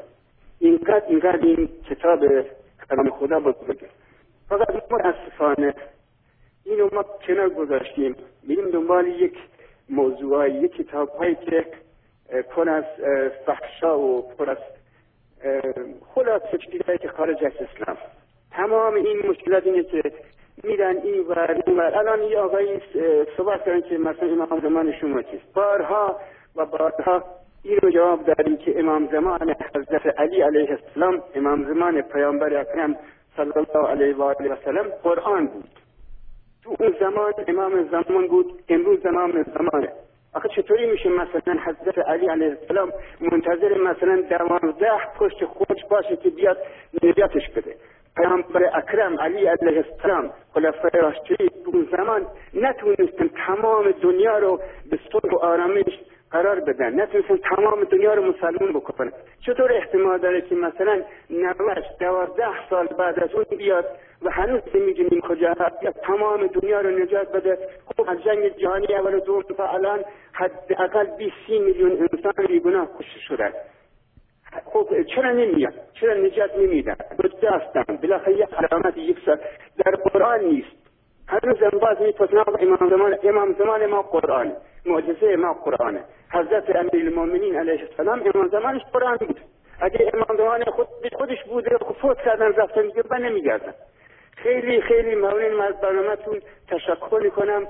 اینقدر 0.59 1.05
اینقدر 1.07 1.39
این 1.45 1.69
کتاب 1.89 2.19
کلام 2.89 3.09
خدا 3.09 3.39
بزرگه 3.39 3.87
فقط 4.49 4.91
متاسفانه 4.91 5.73
اینو 6.65 6.89
ما 6.93 7.05
کنار 7.27 7.49
گذاشتیم. 7.49 8.15
میریم 8.43 8.69
دنبال 8.69 9.07
یک 9.07 9.37
موضوع 9.89 10.49
یک 10.49 10.75
کتاب 10.75 11.09
هایی 11.09 11.35
که 11.35 11.65
پر 12.49 12.69
از 12.69 12.83
فحشا 13.45 13.99
و 13.99 14.21
پر 14.21 14.49
از 14.49 14.57
خلاصه 16.15 16.57
چیزهایی 16.71 16.97
که 16.97 17.07
خارج 17.07 17.45
از 17.45 17.51
اسلام. 17.53 17.97
تمام 18.51 18.93
این 18.93 19.29
مشکلات 19.29 19.67
اینه 19.67 19.83
که 19.83 20.01
میرن 20.63 20.97
این 20.97 21.21
و 21.27 21.35
این 21.65 21.79
الان 21.79 22.23
یه 22.23 22.39
آقایی 22.39 22.81
صحبت 23.37 23.65
کردن 23.65 23.81
که 23.81 23.97
مثلا 23.97 24.27
امام 24.27 24.59
زمان 24.59 24.91
شما 24.91 25.21
چیست؟ 25.21 25.53
بارها 25.53 26.19
و 26.55 26.65
بارها 26.65 27.23
این 27.63 27.91
جواب 27.93 28.25
داریم 28.25 28.57
که 28.57 28.79
امام 28.79 29.07
زمان 29.11 29.55
حضرت 29.75 30.19
علی 30.19 30.41
علیه 30.41 30.69
السلام 30.71 31.23
امام 31.35 31.73
زمان 31.73 32.01
پیامبر 32.01 32.57
اکرم 32.57 32.95
صلی 33.37 33.51
الله 33.55 33.89
علیه 33.89 34.15
و 34.15 34.23
آله 34.23 34.53
و 34.53 34.55
سلم 34.65 34.89
قرآن 35.03 35.47
بود. 35.47 35.69
تو 36.63 36.75
اون 36.79 36.95
زمان 36.99 37.33
امام 37.47 37.89
زمان 37.91 38.27
بود 38.27 38.63
امروز 38.69 39.05
امام 39.05 39.43
زمانه. 39.43 39.89
آخه 40.33 40.49
چطوری 40.55 40.91
میشه 40.91 41.09
مثلا 41.09 41.57
حضرت 41.65 41.97
علی 41.97 42.29
علیه 42.29 42.57
السلام 42.61 42.91
منتظر 43.21 43.77
مثلا 43.77 44.21
دوانزده 44.21 44.91
پشت 45.19 45.45
خودش 45.45 45.85
باشه 45.89 46.15
که 46.15 46.29
بیاد 46.29 46.57
نجاتش 47.03 47.49
بده؟ 47.49 47.75
پیامبر 48.17 48.77
اکرم 48.77 49.19
علی 49.19 49.47
علیه 49.47 49.85
السلام 49.91 50.31
خلفای 50.53 50.91
راشدین 50.93 51.49
اون 51.65 51.87
زمان 51.91 52.25
نتونستن 52.53 53.29
تمام 53.47 53.91
دنیا 53.91 54.37
رو 54.37 54.59
به 54.91 54.99
صلح 55.11 55.33
و 55.33 55.37
آرامش 55.37 55.99
قرار 56.31 56.59
بدن. 56.59 57.01
نتونستن 57.01 57.37
تمام 57.37 57.83
دنیا 57.83 58.13
رو 58.13 58.23
مسلمون 58.25 58.73
بکنن. 58.73 59.11
چطور 59.45 59.73
احتمال 59.73 60.17
داره 60.17 60.41
که 60.41 60.55
مثلا 60.55 61.01
نوش 61.29 61.85
دوازده 61.99 62.69
سال 62.69 62.87
بعد 62.87 63.19
از 63.19 63.33
اون 63.33 63.45
بیاد 63.57 63.85
و 64.21 64.29
هنوز 64.31 64.61
نمی‌دونیم 64.75 65.21
کجا 65.21 65.55
یا 65.81 65.91
تمام 65.91 66.47
دنیا 66.47 66.81
رو 66.81 66.89
نجات 66.89 67.31
بده. 67.31 67.57
خب 67.85 68.09
از 68.09 68.23
جنگ 68.23 68.47
جهانی 68.47 68.95
اول 68.95 69.15
و 69.15 69.19
دوم 69.19 69.41
تا 69.41 69.67
الان 69.67 70.03
حداقل 70.33 71.05
20 71.17 71.33
میلیون 71.49 71.91
انسان 71.91 72.45
بیگناه 72.47 72.87
کشته 72.99 73.19
شدن 73.19 73.51
خب 74.65 75.03
چرا 75.15 75.31
نمیاد؟ 75.31 75.73
چرا 75.93 76.13
نجات 76.13 76.57
نمیدن؟ 76.57 76.95
بوده 77.17 77.51
هستن؟ 77.51 77.95
بالاخره 77.95 78.33
یک 78.33 78.53
علامت 78.53 78.97
یک 78.97 79.17
سال. 79.25 79.39
در 79.85 79.91
قرآن 79.91 80.39
نیست. 80.39 80.79
هنوز 81.27 81.57
باز 81.81 82.01
می‌پرسن 82.01 82.37
امام 82.37 82.89
زمان 82.89 83.17
امام 83.23 83.53
زمان 83.53 83.85
ما 83.85 84.01
قرآن. 84.01 84.53
معجزه 84.85 85.35
ما 85.35 85.53
قرآنه. 85.53 86.03
حضرت 86.31 86.75
امیر 86.75 87.07
المؤمنین 87.07 87.55
علیه 87.55 87.81
السلام 87.89 88.21
امام 88.35 88.47
زمانش 88.47 88.81
قرآن 88.93 89.17
بود. 89.17 89.39
اگه 89.81 90.11
امام 90.13 90.37
زمان 90.37 90.63
خود 90.63 90.87
خودش 91.17 91.37
بوده 91.49 91.77
خب 91.77 91.95
فوت 92.01 92.17
کردن 92.25 92.53
رفتن 92.57 92.81
دیگه 92.81 93.03
به 93.03 93.17
نمیگردن. 93.17 93.73
خیلی 94.35 94.81
خیلی 94.81 95.15
ممنون 95.15 95.61
از 95.61 95.75
برنامهتون 95.81 96.39
تشکر 96.67 97.19
می‌کنم. 97.23 97.67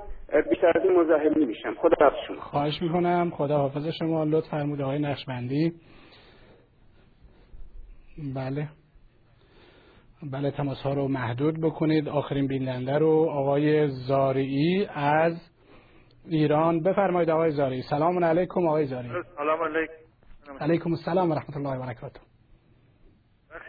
بیشتر 0.49 0.71
از 0.75 0.85
این 0.85 0.99
مزاحم 0.99 1.43
نمیشم. 1.43 1.73
خدا 1.73 2.05
حافظ 2.05 2.17
شما. 2.27 2.39
خواهش 2.39 2.81
می‌کنم. 2.81 3.31
خدا 3.35 3.57
حافظ 3.57 3.87
شما. 3.99 4.23
لطف 4.23 4.49
فرموده 4.51 4.83
های 4.83 4.99
نقشبندی. 4.99 5.73
بله. 8.35 8.67
بله 10.31 10.51
تماس 10.51 10.81
ها 10.81 10.93
رو 10.93 11.07
محدود 11.07 11.61
بکنید. 11.61 12.09
آخرین 12.09 12.47
بیننده 12.47 12.97
رو 12.97 13.27
آقای 13.29 13.87
زارعی 13.87 14.87
از 14.95 15.33
ایران. 16.29 16.83
بفرمایید 16.83 17.29
آقای 17.29 17.51
زارعی 17.51 17.81
سلام 17.89 18.23
علیکم 18.23 18.67
آقای 18.67 18.85
زارعی 18.85 19.09
سلام 19.37 19.63
علیکم. 19.63 19.93
علیکم 20.61 20.89
السلام 20.91 21.31
و 21.31 21.35
رحمت 21.35 21.57
الله 21.57 21.75
و 21.75 21.85
برکاته. 21.85 22.19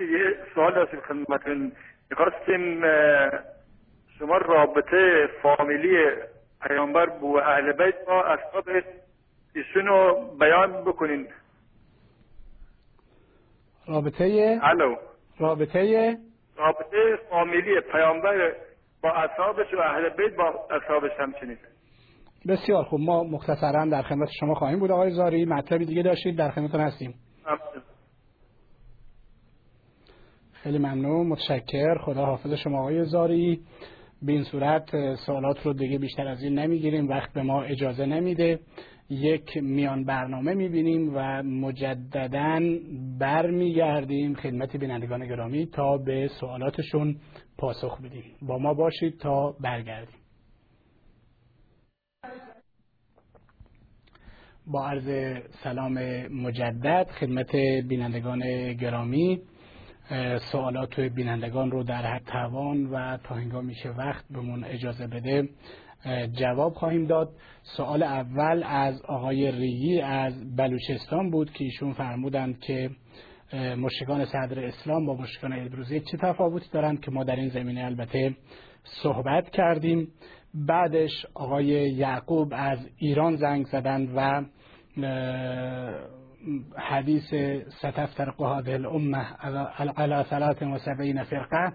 یه 0.01 0.37
سوال 0.55 0.74
داشتیم 0.74 1.01
خدمتتون 1.01 1.73
می‌خواستیم 2.11 2.81
شما 4.19 4.37
رابطه 4.37 5.28
فامیلی 5.43 5.97
پیامبر 6.62 7.07
بو 7.07 7.37
اهل 7.37 7.73
بیت 7.73 7.95
با 8.07 8.24
اصحاب 8.24 8.65
ایشون 9.55 9.87
رو 9.87 10.28
بیان 10.41 10.85
بکنین. 10.85 11.28
رابطه 13.89 14.59
الو. 14.62 14.97
رابطه 15.39 16.16
رابطه 16.57 17.19
فامیلی 17.31 17.81
پیامبر 17.81 18.53
با 19.03 19.11
اصحابش 19.11 19.74
و 19.74 19.78
اهل 19.78 20.09
بیت 20.09 20.37
با 20.37 20.66
اصحابش 20.70 21.11
همچنین. 21.19 21.59
بسیار 22.48 22.84
خوب. 22.84 23.00
ما 23.00 23.24
مختصرا 23.24 23.86
در 23.86 24.02
خدمت 24.02 24.28
شما 24.40 24.54
خواهیم 24.54 24.78
بود 24.78 24.90
آقای 24.90 25.10
زاری. 25.10 25.44
مطلبی 25.44 25.84
دیگه 25.84 26.02
داشتید؟ 26.02 26.36
در 26.36 26.50
خدمتتون 26.50 26.80
هستیم. 26.80 27.14
خیلی 30.52 30.78
ممنون. 30.78 31.26
متشکر. 31.26 31.98
خدا 31.98 32.24
حافظ 32.26 32.52
شما 32.52 32.80
آقای 32.80 33.04
زاری. 33.04 33.60
به 34.22 34.32
این 34.32 34.42
صورت 34.44 35.14
سوالات 35.14 35.66
رو 35.66 35.72
دیگه 35.72 35.98
بیشتر 35.98 36.28
از 36.28 36.42
این 36.42 36.58
نمی‌گیریم. 36.58 37.08
وقت 37.08 37.32
به 37.32 37.42
ما 37.42 37.62
اجازه 37.62 38.06
نمیده. 38.06 38.60
یک 39.10 39.56
میان 39.56 40.04
برنامه 40.04 40.54
می‌بینیم 40.54 41.12
و 41.14 41.42
مجددا 41.42 42.60
برمیگردیم 43.18 44.34
خدمت 44.34 44.76
بینندگان 44.76 45.26
گرامی 45.26 45.66
تا 45.66 45.98
به 45.98 46.28
سوالاتشون 46.40 47.16
پاسخ 47.58 48.00
بدیم. 48.00 48.24
با 48.42 48.58
ما 48.58 48.74
باشید 48.74 49.18
تا 49.18 49.54
برگردیم. 49.60 50.16
با 54.66 54.87
عرض 54.87 55.37
سلام 55.65 55.93
مجدد 56.27 57.11
خدمت 57.11 57.57
بینندگان 57.89 58.73
گرامی 58.73 59.41
سوالات 60.53 61.01
بینندگان 61.01 61.70
رو 61.70 61.82
در 61.82 62.03
حد 62.03 62.23
توان 62.24 62.87
و 62.87 63.16
تا 63.16 63.35
هنگامی 63.35 63.74
که 63.74 63.91
وقت 63.91 64.24
بهمون 64.31 64.65
اجازه 64.65 65.07
بده 65.07 65.49
جواب 66.32 66.74
خواهیم 66.74 67.07
داد. 67.07 67.31
سوال 67.62 68.03
اول 68.03 68.62
از 68.66 69.03
آقای 69.03 69.51
ریگی 69.51 70.01
از 70.01 70.57
بلوچستان 70.57 71.31
بود 71.31 71.53
که 71.53 71.65
ایشون 71.65 71.93
فرمودند 71.93 72.61
که 72.61 72.91
مشکان 73.78 74.24
صدر 74.24 74.65
اسلام 74.65 75.07
با 75.07 75.15
مشکان 75.15 75.53
ابروزی 75.53 76.01
چه 76.01 76.16
تفاوتی 76.16 76.66
دارند 76.73 77.01
که 77.01 77.11
ما 77.11 77.24
در 77.24 77.37
این 77.37 77.49
زمینه 77.49 77.85
البته 77.85 78.37
صحبت 78.85 79.51
کردیم. 79.51 80.09
بعدش 80.55 81.27
آقای 81.35 81.66
یعقوب 81.66 82.52
از 82.56 82.78
ایران 82.97 83.36
زنگ 83.36 83.66
زدند 83.66 84.12
و 84.16 84.43
حدیث 86.77 87.35
ستفترق 87.68 88.43
هذه 88.43 88.72
الامه 88.72 89.18
على 89.97 90.22
ثلاث 90.22 90.62
و 90.62 90.78
سبعین 90.78 91.24
فرقه. 91.24 91.72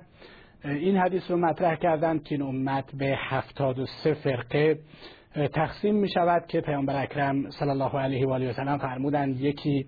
این 0.65 0.97
حدیث 0.97 1.31
رو 1.31 1.37
مطرح 1.37 1.75
کردند 1.75 2.23
که 2.23 2.35
این 2.35 2.41
امت 2.41 2.95
به 2.95 3.15
هفتاد 3.19 3.79
و 3.79 3.85
سه 3.85 4.13
فرقه 4.13 4.79
تقسیم 5.53 5.95
می 5.95 6.09
شود 6.09 6.45
که 6.47 6.61
پیامبر 6.61 7.03
اکرم 7.03 7.49
صلی 7.49 7.69
الله 7.69 7.99
علیه 7.99 8.27
و 8.27 8.31
آله 8.31 8.49
و 8.49 8.53
سلم 8.53 8.77
فرمودند 8.77 9.41
یکی 9.41 9.85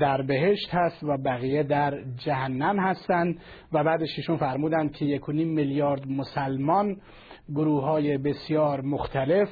در 0.00 0.22
بهشت 0.22 0.74
هست 0.74 1.04
و 1.04 1.16
بقیه 1.16 1.62
در 1.62 2.02
جهنم 2.24 2.80
هستند. 2.80 3.40
و 3.72 3.84
بعدش 3.84 4.08
ایشون 4.16 4.36
فرمودند 4.36 4.92
که 4.92 5.04
یک 5.04 5.28
میلیارد 5.28 6.08
مسلمان 6.08 6.96
گروه 7.54 7.84
های 7.84 8.18
بسیار 8.18 8.80
مختلف. 8.80 9.48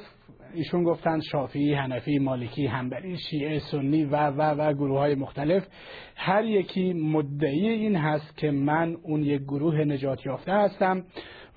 ایشون 0.53 0.83
گفتند 0.83 1.21
شافعی، 1.31 1.73
حنفی، 1.73 2.19
مالکی، 2.19 2.65
همبری، 2.65 3.17
شیعه، 3.17 3.59
سنی 3.59 4.05
و 4.05 4.15
و 4.15 4.41
و 4.41 4.73
گروه 4.73 4.99
های 4.99 5.15
مختلف. 5.15 5.67
هر 6.15 6.45
یکی 6.45 6.93
مدعی 6.93 7.69
این 7.69 7.95
هست 7.95 8.37
که 8.37 8.51
من 8.51 8.97
اون 9.03 9.23
یک 9.23 9.41
گروه 9.41 9.75
نجات 9.75 10.25
یافته 10.25 10.51
هستم 10.53 11.03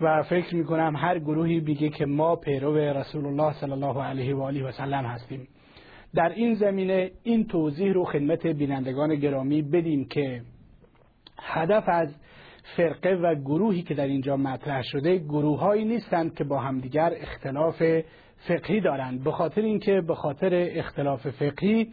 و 0.01 0.23
فکر 0.23 0.57
می 0.57 0.65
کنم 0.65 0.97
هر 0.97 1.19
گروهی 1.19 1.61
میگه 1.61 1.89
که 1.89 2.07
ما 2.07 2.37
پیرو 2.37 2.77
رسول 2.77 3.27
الله 3.27 3.53
صلی 3.53 3.73
الله 3.73 4.03
علیه 4.03 4.35
و 4.35 4.43
آله 4.43 4.65
و 4.65 4.73
سلم 4.73 5.05
هستیم. 5.05 5.49
در 6.15 6.29
این 6.29 6.55
زمینه 6.55 7.11
این 7.23 7.47
توضیح 7.47 7.93
رو 7.93 8.05
خدمت 8.05 8.47
بینندگان 8.47 9.15
گرامی 9.15 9.63
بدیم 9.63 10.05
که 10.05 10.43
هدف 11.39 11.85
از 11.89 12.15
فرقه 12.77 13.11
و 13.11 13.35
گروهی 13.35 13.83
که 13.83 13.95
در 13.95 14.07
اینجا 14.07 14.37
مطرح 14.37 14.83
شده 14.83 15.19
گروههایی 15.19 15.85
نیستند 15.85 16.35
که 16.35 16.45
با 16.45 16.59
همدیگر 16.59 17.13
اختلاف 17.17 17.83
فقهی 18.49 18.81
دارند. 18.81 19.25
به 19.25 19.33
خاطر 19.33 19.61
اینکه 19.61 20.01
به 20.01 20.15
خاطر 20.15 20.51
اختلاف 20.53 21.29
فقهی 21.29 21.89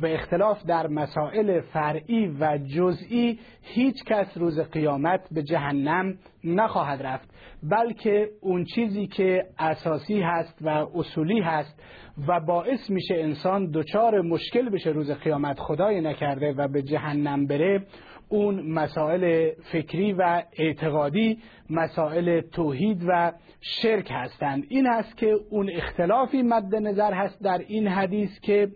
و 0.00 0.06
اختلاف 0.06 0.62
در 0.62 0.86
مسائل 0.86 1.60
فرعی 1.60 2.26
و 2.40 2.58
جزئی 2.58 3.38
هیچ 3.62 4.04
کس 4.04 4.36
روز 4.36 4.60
قیامت 4.60 5.20
به 5.32 5.42
جهنم 5.42 6.18
نخواهد 6.44 7.02
رفت 7.02 7.28
بلکه 7.62 8.28
اون 8.40 8.64
چیزی 8.64 9.06
که 9.06 9.44
اساسی 9.58 10.20
هست 10.20 10.58
و 10.62 10.68
اصولی 10.94 11.40
هست 11.40 11.82
و 12.28 12.40
باعث 12.40 12.90
میشه 12.90 13.14
انسان 13.14 13.70
دچار 13.74 14.20
مشکل 14.20 14.70
بشه 14.70 14.90
روز 14.90 15.10
قیامت 15.10 15.60
خدای 15.60 16.00
نکرده 16.00 16.52
و 16.52 16.68
به 16.68 16.82
جهنم 16.82 17.46
بره 17.46 17.86
اون 18.32 18.60
مسائل 18.60 19.50
فکری 19.72 20.12
و 20.12 20.42
اعتقادی 20.58 21.38
مسائل 21.70 22.40
توحید 22.40 23.04
و 23.08 23.32
شرک 23.60 24.08
هستند. 24.10 24.64
این 24.68 24.86
هست 24.86 25.16
که 25.16 25.34
اون 25.50 25.70
اختلافی 25.74 26.42
مد 26.42 26.74
نظر 26.74 27.14
هست 27.14 27.42
در 27.42 27.58
این 27.58 27.88
حدیث 27.88 28.40
که 28.40 28.68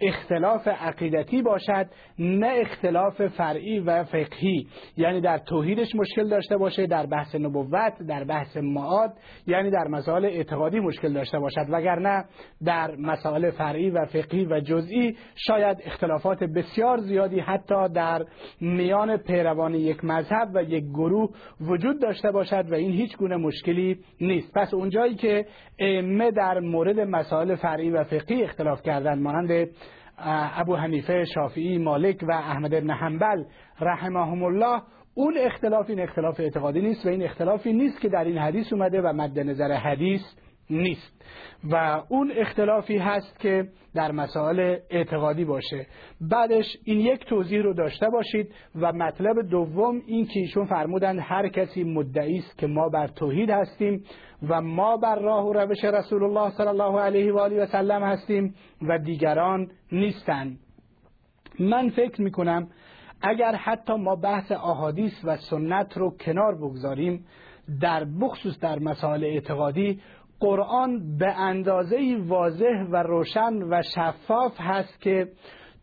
اختلاف 0.00 0.68
عقیدتی 0.68 1.42
باشد 1.42 1.86
نه 2.18 2.52
اختلاف 2.60 3.26
فرعی 3.26 3.78
و 3.78 4.04
فقهی. 4.04 4.66
یعنی 4.96 5.20
در 5.20 5.38
توحیدش 5.38 5.94
مشکل 5.94 6.28
داشته 6.28 6.56
باشه 6.56 6.86
در 6.86 7.06
بحث 7.06 7.34
نبوت 7.34 7.92
در 8.08 8.24
بحث 8.24 8.56
معاد 8.56 9.12
یعنی 9.46 9.70
در 9.70 9.88
مسائل 9.88 10.24
اعتقادی 10.24 10.80
مشکل 10.80 11.12
داشته 11.12 11.38
باشد. 11.38 11.66
وگرنه 11.68 12.24
در 12.64 12.96
مسائل 12.96 13.50
فرعی 13.50 13.90
و 13.90 14.04
فقهی 14.04 14.44
و 14.44 14.60
جزئی 14.60 15.16
شاید 15.34 15.82
اختلافات 15.84 16.44
بسیار 16.44 16.98
زیادی 16.98 17.40
حتی 17.40 17.88
در 17.88 18.24
میان 18.60 19.16
پیروان 19.16 19.74
یک 19.74 20.04
مذهب 20.04 20.50
و 20.54 20.62
یک 20.62 20.84
گروه 20.84 21.30
وجود 21.60 22.00
داشته 22.00 22.30
باشد 22.34 22.64
و 22.70 22.74
این 22.74 22.92
هیچ 22.92 23.16
گونه 23.16 23.36
مشکلی 23.36 23.98
نیست. 24.20 24.52
پس 24.54 24.74
اونجایی 24.74 25.14
که 25.14 25.46
ائمه 25.78 26.30
در 26.30 26.60
مورد 26.60 27.00
مسائل 27.00 27.54
فرعی 27.54 27.90
و 27.90 28.04
فقهی 28.04 28.42
اختلاف 28.42 28.82
کردند 28.82 29.22
مانند 29.22 29.68
ابو 30.18 30.76
حنیفه 30.76 31.24
شافعی 31.24 31.78
مالک 31.78 32.24
و 32.28 32.32
احمد 32.32 32.70
بن 32.70 32.90
حنبل 32.90 33.44
رحمهم 33.80 34.42
الله 34.42 34.82
اون 35.14 35.34
اختلاف 35.38 35.90
این 35.90 36.00
اختلاف 36.00 36.40
اعتقادی 36.40 36.80
نیست 36.80 37.06
و 37.06 37.08
این 37.08 37.22
اختلافی 37.22 37.72
نیست 37.72 38.00
که 38.00 38.08
در 38.08 38.24
این 38.24 38.38
حدیث 38.38 38.72
اومده 38.72 39.00
و 39.00 39.12
مد 39.12 39.38
نظر 39.38 39.72
حدیث 39.72 40.22
نیست. 40.70 41.24
و 41.70 42.02
اون 42.08 42.32
اختلافی 42.36 42.98
هست 42.98 43.40
که 43.40 43.68
در 43.94 44.12
مسائل 44.12 44.76
اعتقادی 44.90 45.44
باشه. 45.44 45.86
بعدش 46.20 46.76
این 46.84 47.00
یک 47.00 47.24
توضیح 47.24 47.62
رو 47.62 47.74
داشته 47.74 48.10
باشید 48.10 48.54
و 48.74 48.92
مطلب 48.92 49.48
دوم 49.50 50.02
این 50.06 50.26
که 50.26 50.40
ایشون 50.40 50.66
فرمودن 50.66 51.18
هر 51.18 51.48
کسی 51.48 51.84
مدعی 51.84 52.38
است 52.38 52.58
که 52.58 52.66
ما 52.66 52.88
بر 52.88 53.06
توحید 53.06 53.50
هستیم 53.50 54.04
و 54.48 54.60
ما 54.60 54.96
بر 54.96 55.18
راه 55.18 55.46
و 55.46 55.52
روش 55.52 55.84
رسول 55.84 56.24
الله 56.24 56.50
صلی 56.50 56.66
الله 56.66 57.00
علیه 57.00 57.32
و 57.32 57.38
آله 57.38 57.62
و 57.62 57.66
سلم 57.66 58.02
هستیم 58.02 58.54
و 58.82 58.98
دیگران 58.98 59.70
نیستند 59.92 60.58
من 61.58 61.90
فکر 61.90 62.22
می‌کنم 62.22 62.68
اگر 63.22 63.54
حتی 63.54 63.94
ما 63.94 64.16
بحث 64.16 64.52
احادیث 64.52 65.12
و 65.24 65.36
سنت 65.36 65.96
رو 65.96 66.16
کنار 66.20 66.54
بگذاریم 66.54 67.26
در 67.80 68.04
بخصوص 68.20 68.58
در 68.60 68.78
مسائل 68.78 69.24
اعتقادی 69.24 70.00
قرآن 70.40 71.16
به 71.18 71.40
اندازه 71.40 72.16
واضح 72.26 72.84
و 72.90 72.96
روشن 72.96 73.62
و 73.62 73.82
شفاف 73.94 74.52
هست 74.58 75.00
که 75.00 75.28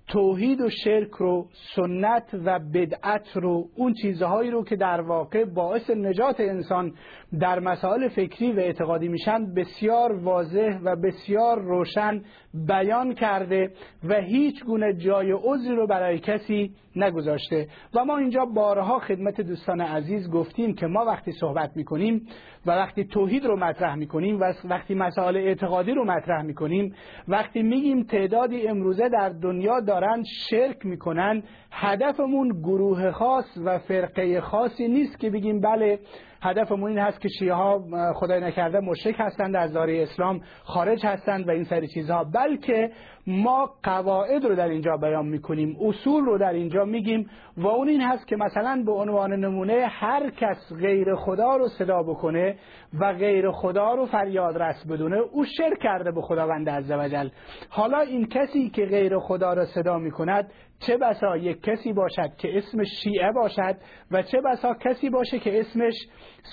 توحید 0.08 0.62
و 0.62 0.70
شرک 0.70 1.12
رو 1.12 1.48
سنت 1.76 2.30
و 2.46 2.60
بدعت 2.74 3.28
رو 3.36 3.70
اون 3.76 3.94
چیزهایی 3.94 4.52
رو 4.52 4.64
که 4.64 4.76
در 4.76 5.02
واقع 5.02 5.46
باعث 5.46 5.90
نجات 5.90 6.40
انسان 6.40 6.94
در 7.40 7.60
مسائل 7.60 8.08
فکری 8.08 8.52
و 8.52 8.60
اعتقادی 8.60 9.08
میشن 9.08 9.54
بسیار 9.54 10.16
واضح 10.16 10.80
و 10.84 10.96
بسیار 10.96 11.62
روشن 11.62 12.22
بیان 12.54 13.14
کرده 13.14 13.72
و 14.04 14.14
هیچ 14.16 14.64
گونه 14.66 14.94
جای 14.94 15.32
عذری 15.32 15.76
رو 15.76 15.88
برای 15.88 16.20
کسی 16.20 16.76
نگذاشته. 16.96 17.68
و 17.96 18.06
ما 18.06 18.18
اینجا 18.18 18.46
بارها 18.46 19.00
خدمت 19.00 19.42
دوستان 19.42 19.82
عزیز 19.82 20.32
گفتیم 20.32 20.76
که 20.76 20.88
ما 20.88 21.06
وقتی 21.06 21.32
صحبت 21.32 21.72
می‌کنیم 21.76 22.28
و 22.66 22.72
وقتی 22.72 23.04
توحید 23.04 23.46
رو 23.46 23.60
مطرح 23.60 23.96
می‌کنیم 23.96 24.40
و 24.40 24.54
وقتی 24.64 24.96
مسائل 24.96 25.38
اعتقادی 25.38 25.92
رو 25.92 26.06
مطرح 26.06 26.42
می‌کنیم 26.42 26.96
وقتی 27.28 27.64
میگیم 27.64 28.04
تعدادی 28.04 28.68
امروزه 28.68 29.10
در 29.10 29.30
دنیا 29.30 29.80
دارن 29.80 30.24
شرک 30.50 30.86
می‌کنن 30.86 31.44
هدفمون 31.72 32.50
گروه 32.50 33.12
خاص 33.12 33.46
و 33.66 33.80
فرقه 33.80 34.42
خاصی 34.42 34.88
نیست 34.88 35.20
که 35.20 35.30
بگیم 35.30 35.62
بله 35.62 36.00
هدفمون 36.42 36.90
این 36.90 37.00
هست 37.00 37.22
که 37.22 37.30
شیعه 37.40 37.54
ها 37.54 37.84
خدای 38.14 38.42
نکرده 38.42 38.80
مشرک 38.80 39.16
هستند 39.20 39.56
از 39.56 39.74
داره 39.74 40.04
اسلام 40.04 40.42
خارج 40.64 41.06
هستند 41.06 41.48
و 41.48 41.52
این 41.52 41.64
سری 41.64 41.88
چیزها 41.88 42.24
بلکه 42.24 42.92
ما 43.28 43.70
قواعد 43.84 44.46
رو 44.46 44.56
در 44.56 44.68
اینجا 44.68 44.98
بیان 44.98 45.28
می‌کنیم 45.28 45.78
اصول 45.82 46.26
رو 46.26 46.38
در 46.38 46.54
اینجا 46.54 46.86
میگیم 46.86 47.30
و 47.58 47.68
اون 47.68 47.88
این 47.88 48.02
هست 48.02 48.28
که 48.28 48.36
مثلا 48.36 48.84
به 48.86 48.92
عنوان 48.92 49.34
نمونه 49.34 49.86
هر 49.90 50.30
کس 50.30 50.74
غیر 50.80 51.16
خدا 51.16 51.56
رو 51.56 51.68
صدا 51.68 52.04
بکنه 52.04 52.56
و 53.00 53.14
غیر 53.14 53.52
خدا 53.52 53.94
رو 53.94 54.06
فریاد 54.06 54.58
رس 54.58 54.86
بدونه 54.88 55.18
او 55.18 55.46
شرک 55.46 55.80
کرده 55.80 56.12
به 56.12 56.22
خداوند 56.22 56.70
عزوجل 56.70 57.30
حالا 57.70 58.00
این 58.00 58.28
کسی 58.28 58.70
که 58.70 58.86
غیر 58.86 59.20
خدا 59.20 59.54
رو 59.54 59.66
صدا 59.66 59.98
می‌کند 59.98 60.52
چه 60.80 60.98
بسا 60.98 61.38
یک 61.38 61.62
کسی 61.62 61.94
باشد 61.94 62.36
که 62.38 62.58
اسمش 62.58 62.88
شیعه 63.04 63.32
باشد 63.32 63.76
و 64.12 64.22
چه 64.22 64.42
بسا 64.42 64.74
کسی 64.74 65.10
باشه 65.10 65.40
که 65.40 65.60
اسمش 65.60 65.94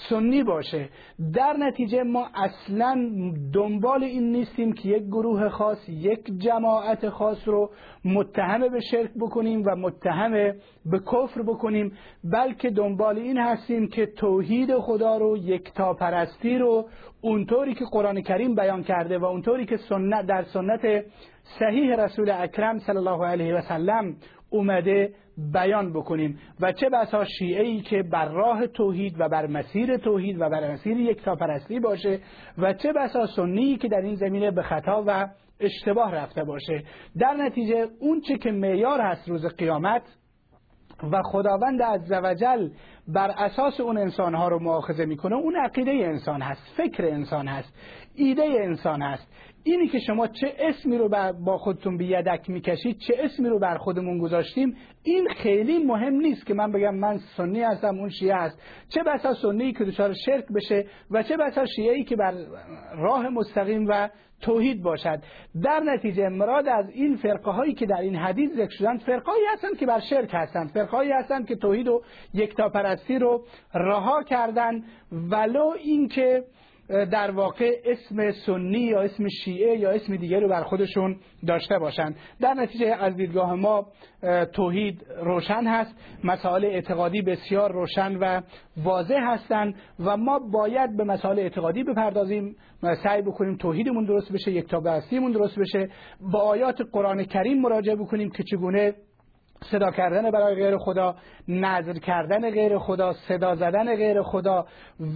سنی 0.08 0.42
باشه؟ 0.42 0.88
در 1.34 1.52
نتیجه 1.58 2.02
ما 2.02 2.28
اصلا 2.34 2.94
دنبال 3.54 4.04
این 4.04 4.32
نیستیم 4.32 4.72
که 4.72 4.88
یک 4.88 5.02
گروه 5.02 5.48
خاص 5.48 5.88
یک 5.88 6.20
جماعت 6.58 7.08
خاص 7.08 7.48
رو 7.48 7.70
متهم 8.04 8.68
به 8.68 8.80
شرک 8.80 9.10
بکنیم 9.20 9.62
و 9.66 9.76
متهم 9.76 10.32
به 10.86 10.98
کفر 10.98 11.42
بکنیم 11.42 11.92
بلکه 12.24 12.70
دنبال 12.70 13.18
این 13.18 13.38
هستیم 13.38 13.88
که 13.88 14.06
توحید 14.06 14.78
خدا 14.78 15.16
رو 15.16 15.36
یکتاپرستی 15.36 16.58
رو 16.58 16.88
اونطوری 17.20 17.74
که 17.74 17.84
قرآن 17.92 18.20
کریم 18.20 18.54
بیان 18.54 18.82
کرده 18.82 19.18
و 19.18 19.24
اونطوری 19.24 19.66
که 19.66 19.76
سنت 19.76 20.26
در 20.26 20.42
سنت 20.42 21.04
صحیح 21.58 21.94
رسول 21.94 22.30
اکرم 22.30 22.78
صلی 22.78 22.96
الله 22.96 23.26
علیه 23.26 23.54
و 23.54 23.60
سلم 23.60 24.16
اومده 24.50 25.14
بیان 25.52 25.92
بکنیم. 25.92 26.38
و 26.60 26.72
چه 26.72 26.88
بسا 26.88 27.24
شیعه 27.24 27.62
ای 27.62 27.80
که 27.80 28.02
بر 28.02 28.28
راه 28.28 28.66
توحید 28.66 29.14
و 29.18 29.28
بر 29.28 29.46
مسیر 29.46 29.96
توحید 29.96 30.40
و 30.40 30.48
بر 30.48 30.72
مسیر 30.72 30.96
یکتاپرستی 30.96 31.80
باشه 31.80 32.20
و 32.58 32.72
چه 32.72 32.92
بسا 32.92 33.26
سنی 33.26 33.76
که 33.76 33.88
در 33.88 34.00
این 34.00 34.14
زمینه 34.14 34.50
به 34.50 34.62
خطا 34.62 35.04
و 35.06 35.28
اشتباه 35.60 36.14
رفته 36.14 36.44
باشه. 36.44 36.82
در 37.18 37.34
نتیجه 37.34 37.86
اون 38.00 38.20
چه 38.20 38.38
که 38.38 38.50
معیار 38.50 39.00
هست 39.00 39.28
روز 39.28 39.46
قیامت 39.46 40.02
و 41.12 41.22
خداوند 41.22 41.82
عزوجل 41.82 42.68
بر 43.08 43.30
اساس 43.30 43.80
اون 43.80 43.98
انسانها 43.98 44.48
رو 44.48 44.58
مؤاخذه 44.62 45.04
می‌کنه 45.04 45.36
اون 45.36 45.56
عقیده 45.56 45.90
انسان 45.90 46.42
هست 46.42 46.62
فکر 46.76 47.04
انسان 47.04 47.48
هست 47.48 47.74
ایده 48.14 48.44
انسان 48.44 49.02
هست. 49.02 49.28
اینی 49.64 49.88
که 49.88 49.98
شما 49.98 50.26
چه 50.26 50.54
اسمی 50.58 50.98
رو 50.98 51.08
با 51.44 51.58
خودتون 51.58 51.96
بیدک 51.96 52.50
می‌کشید 52.50 52.98
چه 52.98 53.14
اسمی 53.18 53.48
رو 53.48 53.58
بر 53.58 53.76
خودمون 53.76 54.18
گذاشتیم 54.18 54.76
این 55.02 55.28
خیلی 55.36 55.84
مهم 55.84 56.14
نیست 56.14 56.46
که 56.46 56.54
من 56.54 56.72
بگم 56.72 56.94
من 56.94 57.18
سنی 57.36 57.62
هستم 57.62 57.98
اون 57.98 58.08
شیعه 58.08 58.34
است 58.34 58.62
چه 58.88 59.02
بسا 59.02 59.34
سنی 59.34 59.72
که 59.72 59.84
دچار 59.84 60.14
شرک 60.26 60.44
بشه 60.54 60.86
و 61.10 61.22
چه 61.22 61.36
بسا 61.36 61.66
شیعه 61.66 61.94
ای 61.94 62.04
که 62.04 62.16
بر 62.16 62.34
راه 62.96 63.28
مستقیم 63.28 63.86
و 63.88 64.08
توحید 64.40 64.82
باشد. 64.82 65.22
در 65.62 65.80
نتیجه 65.80 66.28
مراد 66.28 66.68
از 66.68 66.90
این 66.90 67.16
فرقه 67.16 67.50
هایی 67.50 67.74
که 67.74 67.86
در 67.86 68.00
این 68.00 68.16
حدیث 68.16 68.50
ذکر 68.52 68.70
شدن 68.78 68.98
فرقه 68.98 69.30
هایی 69.30 69.44
هستند 69.52 69.78
که 69.78 69.86
بر 69.86 70.00
شرک 70.00 70.30
هستند. 70.32 70.70
فرقه 70.70 70.96
هایی 70.96 71.12
هستند 71.12 71.46
که 71.48 71.56
توحید 71.56 71.88
و 71.88 72.02
یکتاپرستی 72.34 73.18
رو 73.18 73.44
رها 73.74 74.22
کردن 74.22 74.82
ولو 75.12 75.74
اینکه 75.84 76.44
در 76.88 77.30
واقع 77.30 77.76
اسم 77.84 78.30
سنی 78.30 78.78
یا 78.78 79.00
اسم 79.00 79.28
شیعه 79.28 79.78
یا 79.78 79.90
اسم 79.90 80.16
دیگری 80.16 80.40
رو 80.40 80.48
بر 80.48 80.62
خودشون 80.62 81.16
داشته 81.46 81.78
باشند. 81.78 82.16
در 82.40 82.54
نتیجه 82.54 82.86
از 82.86 83.16
دیدگاه 83.16 83.54
ما 83.54 83.86
توحید 84.52 85.06
روشن 85.22 85.66
هست 85.66 85.94
مسائل 86.24 86.64
اعتقادی 86.64 87.22
بسیار 87.22 87.72
روشن 87.72 88.16
و 88.16 88.40
واضح 88.84 89.20
هستند 89.22 89.74
و 90.04 90.16
ما 90.16 90.38
باید 90.38 90.96
به 90.96 91.04
مسائل 91.04 91.38
اعتقادی 91.38 91.84
بپردازیم. 91.84 92.56
سعی 93.02 93.22
بکنیم 93.22 93.56
توحیدمون 93.56 94.04
درست 94.04 94.32
بشه 94.32 94.52
یک 94.52 94.70
درست 95.32 95.58
بشه. 95.58 95.88
با 96.32 96.38
آیات 96.38 96.78
قرآن 96.92 97.24
کریم 97.24 97.60
مراجعه 97.60 97.96
بکنیم 97.96 98.30
که 98.30 98.42
چگونه 98.42 98.94
صدا 99.62 99.90
کردن 99.90 100.30
برای 100.30 100.54
غیر 100.54 100.76
خدا 100.76 101.14
نظر 101.48 101.92
کردن 101.92 102.50
غیر 102.50 102.78
خدا 102.78 103.12
صدا 103.12 103.54
زدن 103.54 103.96
غیر 103.96 104.22
خدا 104.22 104.66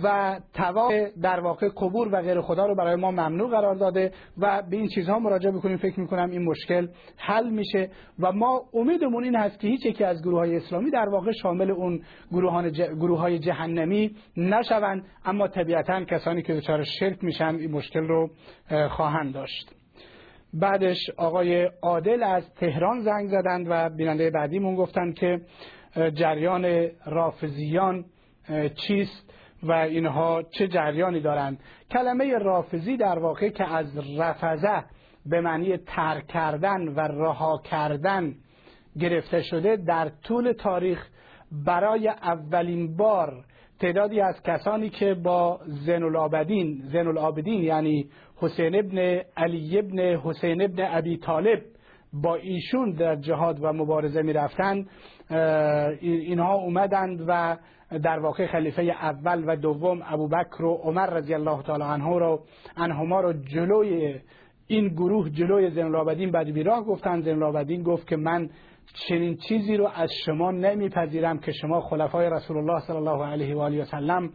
و 0.02 0.40
توا 0.55 0.90
در 1.23 1.40
واقع 1.40 1.69
قبور 1.69 2.09
و 2.12 2.23
غیر 2.23 2.40
خدا 2.40 2.66
رو 2.66 2.74
برای 2.74 2.94
ما 2.94 3.10
ممنوع 3.10 3.51
قرار 3.51 3.74
داده 3.74 4.12
و 4.39 4.62
به 4.70 4.77
این 4.77 4.89
چیزها 4.89 5.19
مراجعه 5.19 5.52
بکنیم 5.52 5.77
فکر 5.77 6.01
می‌کنم 6.01 6.31
این 6.31 6.44
مشکل 6.44 6.89
حل 7.16 7.48
میشه 7.51 7.90
و 8.19 8.32
ما 8.32 8.62
امیدمون 8.74 9.24
این 9.24 9.36
هست 9.36 9.60
که 9.60 9.69
هیچ 9.69 9.86
یکی 9.86 10.05
از 10.05 10.23
گروه 10.23 10.39
های 10.39 10.56
اسلامی 10.56 10.90
در 10.90 11.09
واقع 11.09 11.32
شامل 11.32 11.70
اون 11.70 12.02
گروهان 12.31 12.69
گروه 12.70 13.19
های 13.19 13.39
جهنمی 13.39 14.16
نشوند 14.36 15.05
اما 15.24 15.48
طبیعتا 15.48 16.05
کسانی 16.05 16.43
که 16.43 16.55
دچار 16.55 16.85
شرک 16.85 17.24
میشن 17.24 17.55
این 17.55 17.70
مشکل 17.70 18.01
رو 18.01 18.31
خواهند 18.90 19.35
داشت. 19.35 19.82
بعدش 20.55 21.11
آقای 21.16 21.70
عادل 21.83 22.23
از 22.23 22.55
تهران 22.55 23.01
زنگ 23.01 23.29
زدند 23.29 23.66
و 23.70 23.91
بیننده 23.91 24.31
بعدیمون 24.31 24.74
گفتند 24.74 25.15
که 25.15 25.41
جریان 26.15 26.89
رافزیان 27.07 28.05
چیست 28.74 29.33
و 29.62 29.73
اینها 29.73 30.43
چه 30.43 30.69
جریانی 30.69 31.20
دارند. 31.20 31.61
کلمه 31.91 32.39
رافزی 32.39 32.97
در 32.97 33.19
واقع 33.19 33.49
که 33.49 33.74
از 33.74 34.19
رفزه 34.19 34.85
به 35.27 35.41
معنی 35.41 35.77
ترک 35.77 36.27
کردن 36.27 36.89
و 36.89 37.01
رها 37.01 37.62
کردن 37.65 38.35
گرفته 38.99 39.43
شده 39.43 39.77
در 39.77 40.09
طول 40.09 40.53
تاریخ 40.53 41.09
برای 41.53 42.09
اولین 42.09 42.97
بار 42.97 43.45
تعدادی 43.81 44.20
از 44.20 44.43
کسانی 44.43 44.91
که 44.91 45.15
با 45.15 45.61
زین 45.66 46.03
العابدین 46.03 46.83
زین 46.93 47.07
العابدین 47.07 47.62
یعنی 47.62 48.09
حسین 48.43 48.78
ابن 48.78 49.20
علی 49.36 49.78
ابن 49.78 49.98
حسین 49.98 50.62
ابن 50.62 50.86
ابی 50.90 51.16
طالب 51.16 51.62
با 52.12 52.35
ایشون 52.35 52.90
در 52.90 53.16
جهاد 53.16 53.59
و 53.64 53.73
مبارزه 53.73 54.23
می 54.23 54.32
رفتن 54.32 54.86
اینها 56.01 56.55
اومدند 56.55 57.24
و 57.28 57.56
در 58.02 58.19
واقع 58.19 58.47
خلیفه 58.47 58.82
اول 58.82 59.44
و 59.47 59.56
دوم 59.56 60.02
ابوبکر 60.05 60.62
و 60.62 60.74
عمر 60.74 61.06
رضی 61.06 61.35
الله 61.35 61.62
تعالی 61.62 61.85
عنه 61.85 62.19
رو 62.19 62.40
انهما 62.77 63.20
رو 63.20 63.32
جلوی 63.32 64.20
این 64.66 64.89
گروه 64.89 65.31
جلوی 65.31 65.70
زین 65.70 65.85
العابدین 65.85 66.31
بعد 66.31 66.52
بیراه 66.52 66.85
گفتن. 66.85 67.20
زین 67.20 67.35
العابدین 67.35 67.82
گفت 67.82 68.09
که 68.09 68.16
من 68.16 68.51
چنین 69.09 69.36
چیزی 69.36 69.77
رو 69.77 69.89
از 69.94 70.10
شما 70.24 70.51
نمیپذیرم 70.51 71.39
که 71.39 71.52
شما 71.52 71.81
خلفای 71.81 72.31
رسول 72.31 72.56
الله 72.56 72.81
صلی 72.81 72.97
الله 72.97 73.27
علیه 73.27 73.55
و 73.55 73.59
آله 73.59 73.82
و 73.82 73.85
سلم 73.85 74.31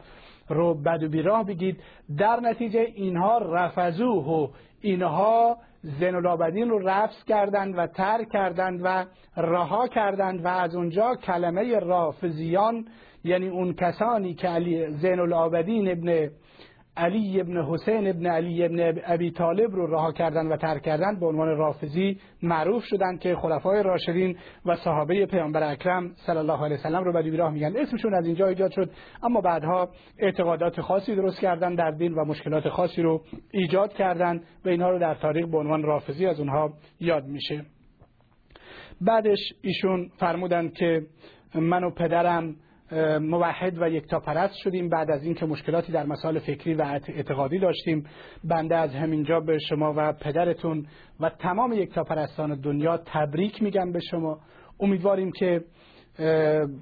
رو 0.49 0.73
بد 0.73 1.03
و 1.03 1.09
بیراه 1.09 1.45
بگید. 1.45 1.83
در 2.17 2.39
نتیجه 2.39 2.79
اینها 2.79 3.37
رفضوه 3.37 4.25
و 4.25 4.47
اینها 4.81 5.57
زین 5.81 6.15
العابدین 6.15 6.69
رو 6.69 6.79
رفض 6.79 7.23
کردند 7.23 7.77
و 7.77 7.87
ترک 7.87 8.29
کردند 8.29 8.81
و 8.83 9.05
رها 9.37 9.87
کردند 9.87 10.45
و 10.45 10.47
از 10.47 10.75
اونجا 10.75 11.15
کلمه 11.15 11.79
رافضیان 11.79 12.85
یعنی 13.23 13.47
اون 13.47 13.73
کسانی 13.73 14.33
که 14.33 14.47
علی 14.47 14.91
زین 14.91 15.19
العابدین 15.19 15.91
ابن 15.91 16.29
علی 16.97 17.41
ابن 17.41 17.65
حسین 17.65 18.07
ابن 18.07 18.25
علی 18.25 18.65
ابن 18.65 19.01
ابی 19.05 19.31
طالب 19.31 19.75
رو 19.75 19.87
رها 19.87 20.11
کردن 20.11 20.47
و 20.47 20.57
ترک 20.57 20.81
کردن 20.81 21.19
به 21.19 21.25
عنوان 21.25 21.47
رافضی 21.47 22.19
معروف 22.43 22.83
شدن 22.83 23.17
که 23.17 23.35
خلفای 23.35 23.83
راشدین 23.83 24.37
و 24.65 24.75
صحابه 24.75 25.25
پیامبر 25.25 25.71
اکرم 25.71 26.11
صلی 26.15 26.37
الله 26.37 26.63
علیه 26.63 26.77
وسلم 26.77 27.03
رو 27.03 27.13
بدی 27.13 27.37
راه 27.37 27.53
میگن. 27.53 27.77
اسمشون 27.77 28.13
از 28.13 28.25
اینجا 28.25 28.47
ایجاد 28.47 28.71
شد 28.71 28.91
اما 29.23 29.41
بعدها 29.41 29.89
اعتقادات 30.19 30.81
خاصی 30.81 31.15
درست 31.15 31.39
کردن 31.39 31.75
در 31.75 31.91
دین 31.91 32.13
و 32.13 32.25
مشکلات 32.25 32.69
خاصی 32.69 33.01
رو 33.01 33.21
ایجاد 33.51 33.93
کردن 33.93 34.41
و 34.65 34.69
اینها 34.69 34.89
رو 34.89 34.99
در 34.99 35.15
تاریخ 35.15 35.47
به 35.47 35.57
عنوان 35.57 35.83
رافضی 35.83 36.25
از 36.25 36.39
اونها 36.39 36.73
یاد 36.99 37.25
میشه. 37.25 37.65
بعدش 39.01 39.39
ایشون 39.61 40.09
فرمودند 40.19 40.73
که 40.73 41.01
من 41.55 41.83
و 41.83 41.91
پدرم 41.91 42.55
موحد 43.21 43.81
و 43.81 43.89
یکتاپرست 43.89 44.55
شدیم. 44.55 44.89
بعد 44.89 45.11
از 45.11 45.23
اینکه 45.23 45.45
مشکلاتی 45.45 45.91
در 45.91 46.05
مسائل 46.05 46.39
فکری 46.39 46.73
و 46.73 46.81
اعتقادی 47.07 47.59
داشتیم 47.59 48.05
بنده 48.43 48.75
از 48.75 48.95
همینجا 48.95 49.39
به 49.39 49.59
شما 49.59 49.93
و 49.97 50.13
پدرتون 50.13 50.85
و 51.19 51.29
تمام 51.29 51.73
یکتاپرستان 51.73 52.61
دنیا 52.61 52.97
تبریک 52.97 53.63
میگم 53.63 53.91
به 53.91 53.99
شما. 53.99 54.39
امیدواریم 54.79 55.31
که 55.31 55.63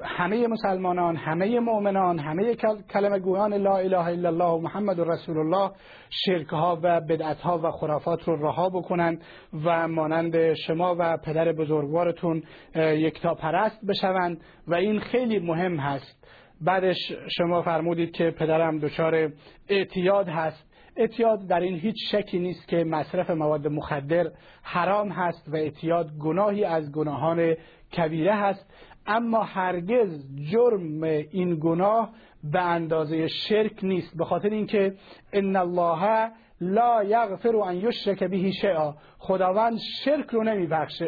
همه 0.04 0.48
مسلمانان 0.48 1.16
همه 1.16 1.60
مؤمنان 1.60 2.20
همه 2.20 2.56
کلمه 2.94 3.20
گویان 3.20 3.54
لا 3.54 3.78
اله 3.78 4.06
الا 4.06 4.30
الله 4.30 4.46
و 4.46 4.58
محمد 4.58 5.00
رسول 5.00 5.38
الله 5.38 5.72
شرک 6.10 6.48
ها 6.48 6.80
و 6.84 7.02
بدعت 7.02 7.42
ها 7.42 7.60
و 7.64 7.72
خرافات 7.72 8.24
رو 8.24 8.48
رها 8.48 8.70
بکنند 8.70 9.22
و 9.66 9.88
مانند 9.88 10.54
شما 10.54 10.96
و 11.00 11.18
پدر 11.18 11.52
بزرگوارتون 11.52 12.44
یکتا 12.76 13.34
پرست 13.34 13.86
بشوند 13.86 14.42
و 14.68 14.76
این 14.76 15.00
خیلی 15.00 15.40
مهم 15.40 15.78
هست. 15.78 16.28
بعدش 16.62 16.98
شما 17.38 17.62
فرمودید 17.62 18.12
که 18.12 18.32
پدرم 18.32 18.80
دچار 18.80 19.32
اعتیاد 19.70 20.28
هست. 20.28 20.72
اعتیاد 20.98 21.48
در 21.48 21.60
این 21.60 21.76
هیچ 21.76 21.96
شکی 22.12 22.40
نیست 22.40 22.68
که 22.68 22.84
مصرف 22.84 23.30
مواد 23.30 23.68
مخدر 23.68 24.26
حرام 24.64 25.10
هست 25.10 25.50
و 25.54 25.56
اعتیاد 25.56 26.10
گناهی 26.20 26.64
از 26.64 26.92
گناهان 26.92 27.56
کبیره 27.98 28.36
هست. 28.36 28.95
اما 29.08 29.44
هرگز 29.44 30.26
جرم 30.52 31.04
این 31.04 31.60
گناه 31.62 32.10
به 32.44 32.62
اندازه 32.62 33.28
شرک 33.28 33.84
نیست 33.84 34.18
به 34.18 34.26
خاطر 34.26 34.50
اینکه 34.50 34.94
ان 35.34 35.56
الله 35.56 36.32
لا 36.62 37.04
یغفر 37.04 37.56
ان 37.56 37.76
یشرک 37.76 38.24
به 38.24 38.52
شیئا. 38.52 38.96
خداوند 39.18 39.78
شرک 39.78 40.26
رو 40.26 40.44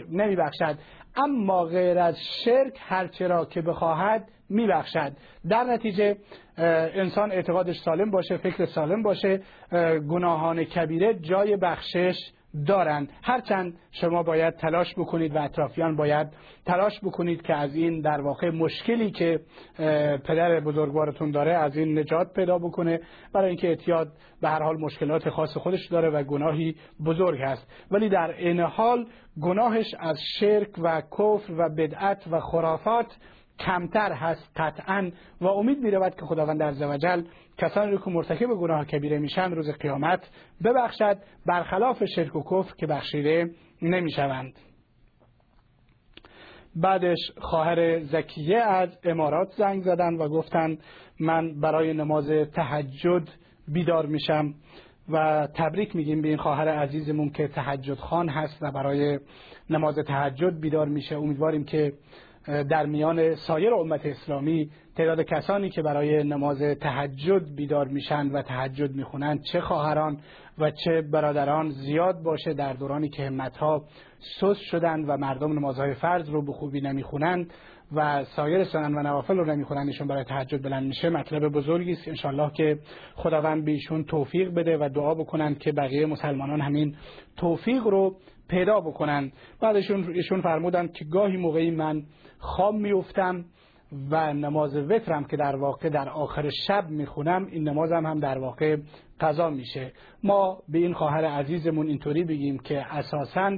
نمیبخشد 0.09 0.77
اما 1.15 1.63
غیر 1.63 1.99
از 1.99 2.17
شرک 2.23 2.79
هرچه 2.79 3.27
را 3.27 3.45
که 3.45 3.61
بخواهد 3.61 4.27
میبخشد. 4.49 5.11
در 5.49 5.63
نتیجه 5.63 6.17
انسان 6.57 7.31
اعتقادش 7.31 7.79
سالم 7.79 8.11
باشه 8.11 8.37
فکر 8.37 8.65
سالم 8.65 9.03
باشه 9.03 9.41
گناهان 10.09 10.63
کبیره 10.63 11.13
جای 11.13 11.57
بخشش 11.57 12.31
دارند. 12.65 13.09
هرچند 13.23 13.73
شما 13.91 14.23
باید 14.23 14.55
تلاش 14.55 14.93
بکنید 14.97 15.35
و 15.35 15.41
اطرافیان 15.41 15.95
باید 15.95 16.27
تلاش 16.65 16.99
بکنید 17.03 17.41
که 17.41 17.53
از 17.53 17.75
این 17.75 18.01
در 18.01 18.21
واقع 18.21 18.49
مشکلی 18.49 19.11
که 19.11 19.39
پدر 20.25 20.59
بزرگوارتون 20.59 21.31
داره 21.31 21.53
از 21.53 21.77
این 21.77 21.99
نجات 21.99 22.33
پیدا 22.33 22.57
بکنه. 22.57 22.99
برای 23.33 23.47
اینکه 23.47 23.67
اعتیاد 23.67 24.11
به 24.41 24.49
هر 24.49 24.63
حال 24.63 24.77
مشکلات 24.77 25.29
خاص 25.29 25.57
خودش 25.57 25.87
داره 25.87 26.09
و 26.09 26.23
گناهی 26.23 26.75
بزرگ 27.05 27.41
هست. 27.41 27.67
ولی 27.91 28.09
در 28.09 28.31
این 28.37 28.59
حال 28.59 29.05
گناهش 29.41 29.95
از 29.99 30.19
شرک 30.39 30.69
و 30.77 31.01
کفر 31.01 31.53
و 31.57 31.69
بدعت 31.69 32.23
و 32.31 32.39
خرافات 32.39 33.17
کمتر 33.59 34.11
هست 34.11 34.51
قطعا 34.55 35.11
و 35.41 35.47
امید 35.47 35.79
می 35.79 35.91
رود 35.91 36.15
که 36.15 36.25
خداوند 36.25 36.63
عزوجل 36.63 37.23
کسانی 37.57 37.91
رو 37.91 37.97
که 37.97 38.09
مرتکب 38.09 38.47
گناه 38.47 38.85
کبیره 38.85 39.19
میشن 39.19 39.51
روز 39.51 39.69
قیامت 39.71 40.29
ببخشد 40.63 41.17
برخلاف 41.45 42.05
شرک 42.05 42.35
و 42.35 42.43
کفر 42.43 42.75
که 42.77 42.87
بخشیده 42.87 43.49
نمی‌شوند. 43.81 44.53
بعدش 46.75 47.31
خواهر 47.37 47.99
زکیه 47.99 48.57
از 48.57 48.89
امارات 49.03 49.51
زنگ 49.57 49.83
زدن 49.83 50.13
و 50.13 50.29
گفتند 50.29 50.83
من 51.19 51.59
برای 51.59 51.93
نماز 51.93 52.29
تهجد 52.55 53.29
بیدار 53.67 54.05
میشم. 54.05 54.53
و 55.09 55.47
تبریک 55.55 55.95
میگیم 55.95 56.21
به 56.21 56.27
این 56.27 56.37
خواهر 56.37 56.67
عزیزمون 56.67 57.29
که 57.29 57.47
تهجد 57.47 57.93
خان 57.93 58.29
هست 58.29 58.57
و 58.61 58.71
برای 58.71 59.19
نماز 59.69 59.95
تهجد 59.95 60.59
بیدار 60.59 60.87
میشه. 60.87 61.15
امیدواریم 61.15 61.63
که 61.63 61.93
در 62.47 62.85
میان 62.85 63.35
سایر 63.35 63.73
امت 63.73 64.05
اسلامی 64.05 64.69
تعداد 64.95 65.21
کسانی 65.21 65.69
که 65.69 65.81
برای 65.81 66.23
نماز 66.23 66.61
تهجد 66.61 67.55
بیدار 67.55 67.87
میشن 67.87 68.27
و 68.27 68.41
تهجد 68.41 68.95
می‌خونند 68.95 69.41
چه 69.41 69.61
خواهران 69.61 70.17
و 70.57 70.71
چه 70.71 71.01
برادران 71.01 71.69
زیاد 71.69 72.23
باشه 72.23 72.53
در 72.53 72.73
دورانی 72.73 73.09
که 73.09 73.25
همتها 73.25 73.83
سست 74.39 74.61
شدند 74.61 75.05
و 75.09 75.17
مردم 75.17 75.51
نمازهای 75.51 75.93
فرض 75.93 76.29
رو 76.29 76.45
به 76.45 76.53
خوبی 76.53 76.81
نمی‌خونند 76.81 77.53
و 77.95 78.23
سایر 78.23 78.63
سنن 78.63 78.95
و 78.95 79.03
نوافل 79.03 79.37
رو 79.37 79.45
نمی‌خونند 79.45 79.87
ایشون 79.87 80.07
برای 80.07 80.23
تهجد 80.23 80.63
بلند 80.63 80.87
میشه 80.87 81.09
مطلب 81.09 81.47
بزرگی 81.47 81.91
است 81.91 82.07
انشالله 82.07 82.51
که 82.51 82.79
خداوند 83.15 83.65
به 83.65 83.71
ایشون 83.71 84.03
توفیق 84.03 84.53
بده 84.53 84.77
و 84.77 84.89
دعا 84.89 85.13
بکنند 85.13 85.59
که 85.59 85.71
بقیه 85.71 86.05
مسلمانان 86.05 86.61
همین 86.61 86.95
توفیق 87.37 87.87
رو 87.87 88.15
پیدا 88.49 88.79
بکنن. 88.79 89.31
بعدشون 89.61 90.13
ایشون 90.13 90.41
فرمودن 90.41 90.87
که 90.87 91.05
گاهی 91.05 91.37
موقعی 91.37 91.71
من 91.71 92.03
خواب 92.39 92.75
میفتم 92.75 93.45
و 94.11 94.33
نماز 94.33 94.75
وترم 94.75 95.23
که 95.23 95.37
در 95.37 95.55
واقع 95.55 95.89
در 95.89 96.09
آخر 96.09 96.49
شب 96.67 96.89
می‌خونم 96.89 97.45
این 97.45 97.69
نمازم 97.69 98.05
هم 98.05 98.19
در 98.19 98.37
واقع 98.37 98.77
قضا 99.19 99.49
میشه. 99.49 99.91
ما 100.23 100.57
به 100.69 100.77
این 100.77 100.93
خواهر 100.93 101.25
عزیزمون 101.25 101.87
اینطوری 101.87 102.23
بگیم 102.23 102.59
که 102.59 102.85
اساسا 102.95 103.57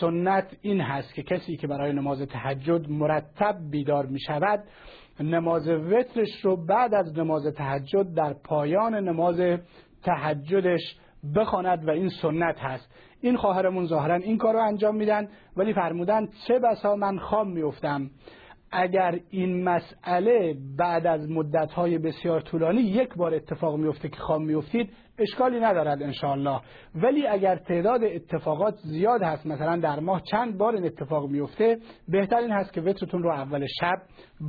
سنت 0.00 0.56
این 0.62 0.80
هست 0.80 1.14
که 1.14 1.22
کسی 1.22 1.56
که 1.56 1.66
برای 1.66 1.92
نماز 1.92 2.22
تهجد 2.22 2.90
مرتب 2.90 3.56
بیدار 3.70 4.06
می 4.06 4.20
شود 4.20 4.64
نماز 5.20 5.68
وترش 5.68 6.40
رو 6.42 6.66
بعد 6.66 6.94
از 6.94 7.18
نماز 7.18 7.46
تهجد 7.46 8.14
در 8.14 8.34
پایان 8.44 8.94
نماز 8.94 9.40
تهجدش 10.02 10.96
بخواند 11.36 11.88
و 11.88 11.90
این 11.90 12.08
سنت 12.08 12.58
هست. 12.60 12.94
این 13.22 13.36
خواهرمون 13.36 13.86
ظاهرا 13.86 14.14
این 14.14 14.38
کار 14.38 14.54
رو 14.54 14.60
انجام 14.60 14.96
میدن 14.96 15.28
ولی 15.56 15.72
فرمودن 15.72 16.28
چه 16.46 16.58
بسا 16.58 16.96
من 16.96 17.18
خام 17.18 17.50
میفتم 17.50 18.10
اگر 18.72 19.20
این 19.30 19.64
مسئله 19.64 20.56
بعد 20.78 21.06
از 21.06 21.30
مدتهای 21.30 21.98
بسیار 21.98 22.40
طولانی 22.40 22.80
یک 22.80 23.14
بار 23.14 23.34
اتفاق 23.34 23.76
میفته 23.76 24.08
که 24.08 24.16
خام 24.16 24.44
میفتید 24.44 24.90
اشکالی 25.18 25.60
ندارد 25.60 26.02
انشاءالله. 26.02 26.60
ولی 26.94 27.26
اگر 27.26 27.56
تعداد 27.56 28.04
اتفاقات 28.04 28.74
زیاد 28.84 29.22
هست 29.22 29.46
مثلا 29.46 29.76
در 29.76 30.00
ماه 30.00 30.22
چند 30.30 30.58
بار 30.58 30.74
این 30.74 30.84
اتفاق 30.84 31.30
میفته 31.30 31.78
بهتر 32.08 32.36
این 32.36 32.50
هست 32.50 32.72
که 32.72 32.80
وترتون 32.80 33.22
رو 33.22 33.30
اول 33.30 33.66
شب 33.80 34.02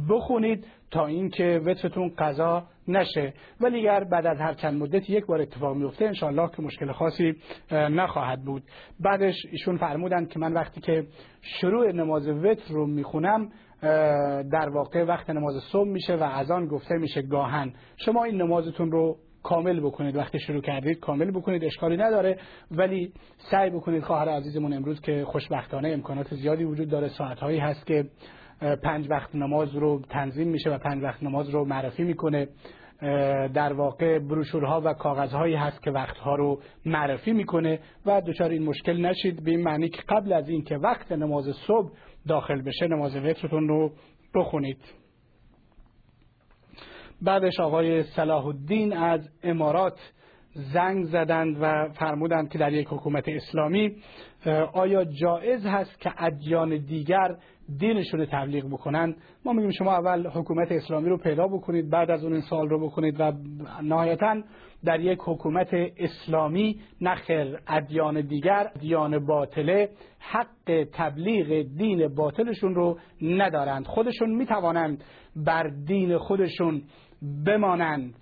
بخونید 0.09 0.67
تا 0.93 1.05
اینکه 1.05 1.61
وترتون 1.65 2.11
قضا 2.17 2.63
نشه. 2.87 3.33
ولی 3.61 3.79
اگر 3.79 4.03
بعد 4.03 4.25
از 4.25 4.39
هر 4.39 4.53
چند 4.53 4.81
مدت 4.81 5.09
یک 5.09 5.25
بار 5.25 5.41
اتفاق 5.41 5.75
میفته 5.75 6.05
انشاءالله 6.05 6.49
که 6.55 6.61
مشکل 6.61 6.91
خاصی 6.91 7.35
نخواهد 7.71 8.43
بود. 8.45 8.63
بعدش 8.99 9.35
ایشون 9.51 9.77
فرمودند 9.77 10.29
که 10.29 10.39
من 10.39 10.53
وقتی 10.53 10.81
که 10.81 11.07
شروع 11.41 11.91
نماز 11.91 12.27
وتر 12.27 12.73
رو 12.73 12.87
می‌خونم 12.87 13.49
در 14.51 14.69
واقع 14.69 15.03
وقت 15.03 15.29
نماز 15.29 15.53
صبح 15.71 15.87
میشه 15.87 16.15
و 16.15 16.23
از 16.23 16.51
آن 16.51 16.67
گفته 16.67 16.95
میشه 16.95 17.21
گاهن. 17.21 17.73
شما 17.97 18.23
این 18.23 18.41
نمازتون 18.41 18.91
رو 18.91 19.17
کامل 19.43 19.79
بکنید. 19.79 20.15
وقتی 20.15 20.39
شروع 20.39 20.61
کردید 20.61 20.99
کامل 20.99 21.31
بکنید 21.31 21.63
اشکالی 21.63 21.97
نداره. 21.97 22.37
ولی 22.71 23.13
سعی 23.37 23.69
بکنید 23.69 24.03
خواهر 24.03 24.29
عزیزمون 24.29 24.73
امروز 24.73 25.01
که 25.01 25.25
خوشبختانه 25.25 25.89
امکانات 25.89 26.35
زیادی 26.35 26.63
وجود 26.63 26.89
داره. 26.89 27.07
ساعتهایی 27.07 27.59
هست 27.59 27.87
که 27.87 28.05
پنج 28.83 29.07
وقت 29.09 29.35
نماز 29.35 29.75
رو 29.75 30.01
تنظیم 30.09 30.47
میشه 30.47 30.69
و 30.69 30.77
پنج 30.77 31.03
وقت 31.03 31.23
نماز 31.23 31.49
رو 31.49 31.65
معرفی 31.65 32.03
می‌کنه. 32.03 32.47
در 33.53 33.73
واقع 33.73 34.19
بروشورها 34.19 34.81
و 34.85 34.93
کاغذهایی 34.93 35.55
هست 35.55 35.83
که 35.83 35.91
وقتها 35.91 36.35
رو 36.35 36.61
معرفی 36.85 37.33
می‌کنه 37.33 37.79
و 38.05 38.21
دچار 38.21 38.49
این 38.49 38.63
مشکل 38.63 39.05
نشید. 39.05 39.43
به 39.43 39.51
این 39.51 39.63
معنی 39.63 39.89
که 39.89 40.01
قبل 40.09 40.33
از 40.33 40.49
اینکه 40.49 40.77
وقت 40.77 41.11
نماز 41.11 41.45
صبح 41.67 41.91
داخل 42.27 42.61
بشه 42.61 42.87
نماز 42.87 43.15
وترتون 43.15 43.67
رو 43.67 43.91
بخونید. 44.35 44.77
بعدش 47.21 47.59
آقای 47.59 48.03
صلاح 48.03 48.45
الدین 48.45 48.93
از 48.93 49.29
امارات 49.43 49.99
زنگ 50.73 51.05
زدند 51.05 51.57
و 51.61 51.89
فرمودند 51.89 52.49
که 52.49 52.57
در 52.57 52.73
یک 52.73 52.87
حکومت 52.87 53.23
اسلامی 53.27 53.95
آیا 54.73 55.05
جایز 55.05 55.65
هست 55.65 55.99
که 55.99 56.13
ادیان 56.17 56.77
دیگر 56.77 57.35
دینشون 57.79 58.19
رو 58.19 58.25
تبلیغ 58.25 58.65
بکنن 58.65 59.15
ما 59.45 59.53
میگیم 59.53 59.71
شما 59.71 59.91
اول 59.91 60.27
حکومت 60.27 60.71
اسلامی 60.71 61.09
رو 61.09 61.17
پیدا 61.17 61.47
بکنید 61.47 61.89
بعد 61.89 62.11
از 62.11 62.23
اون 62.23 62.33
این 62.33 62.41
سال 62.41 62.69
رو 62.69 62.85
بکنید 62.85 63.19
و 63.19 63.33
نهایتا 63.83 64.41
در 64.85 64.99
یک 64.99 65.19
حکومت 65.21 65.69
اسلامی 65.97 66.79
نخر 67.01 67.59
ادیان 67.67 68.21
دیگر 68.21 68.71
ادیان 68.75 69.25
باطله 69.25 69.89
حق 70.19 70.87
تبلیغ 70.93 71.67
دین 71.77 72.07
باطلشون 72.07 72.75
رو 72.75 72.97
ندارند. 73.21 73.85
خودشون 73.85 74.35
می‌توانند 74.35 75.03
بر 75.35 75.67
دین 75.67 76.17
خودشون 76.17 76.81
بمانند 77.45 78.15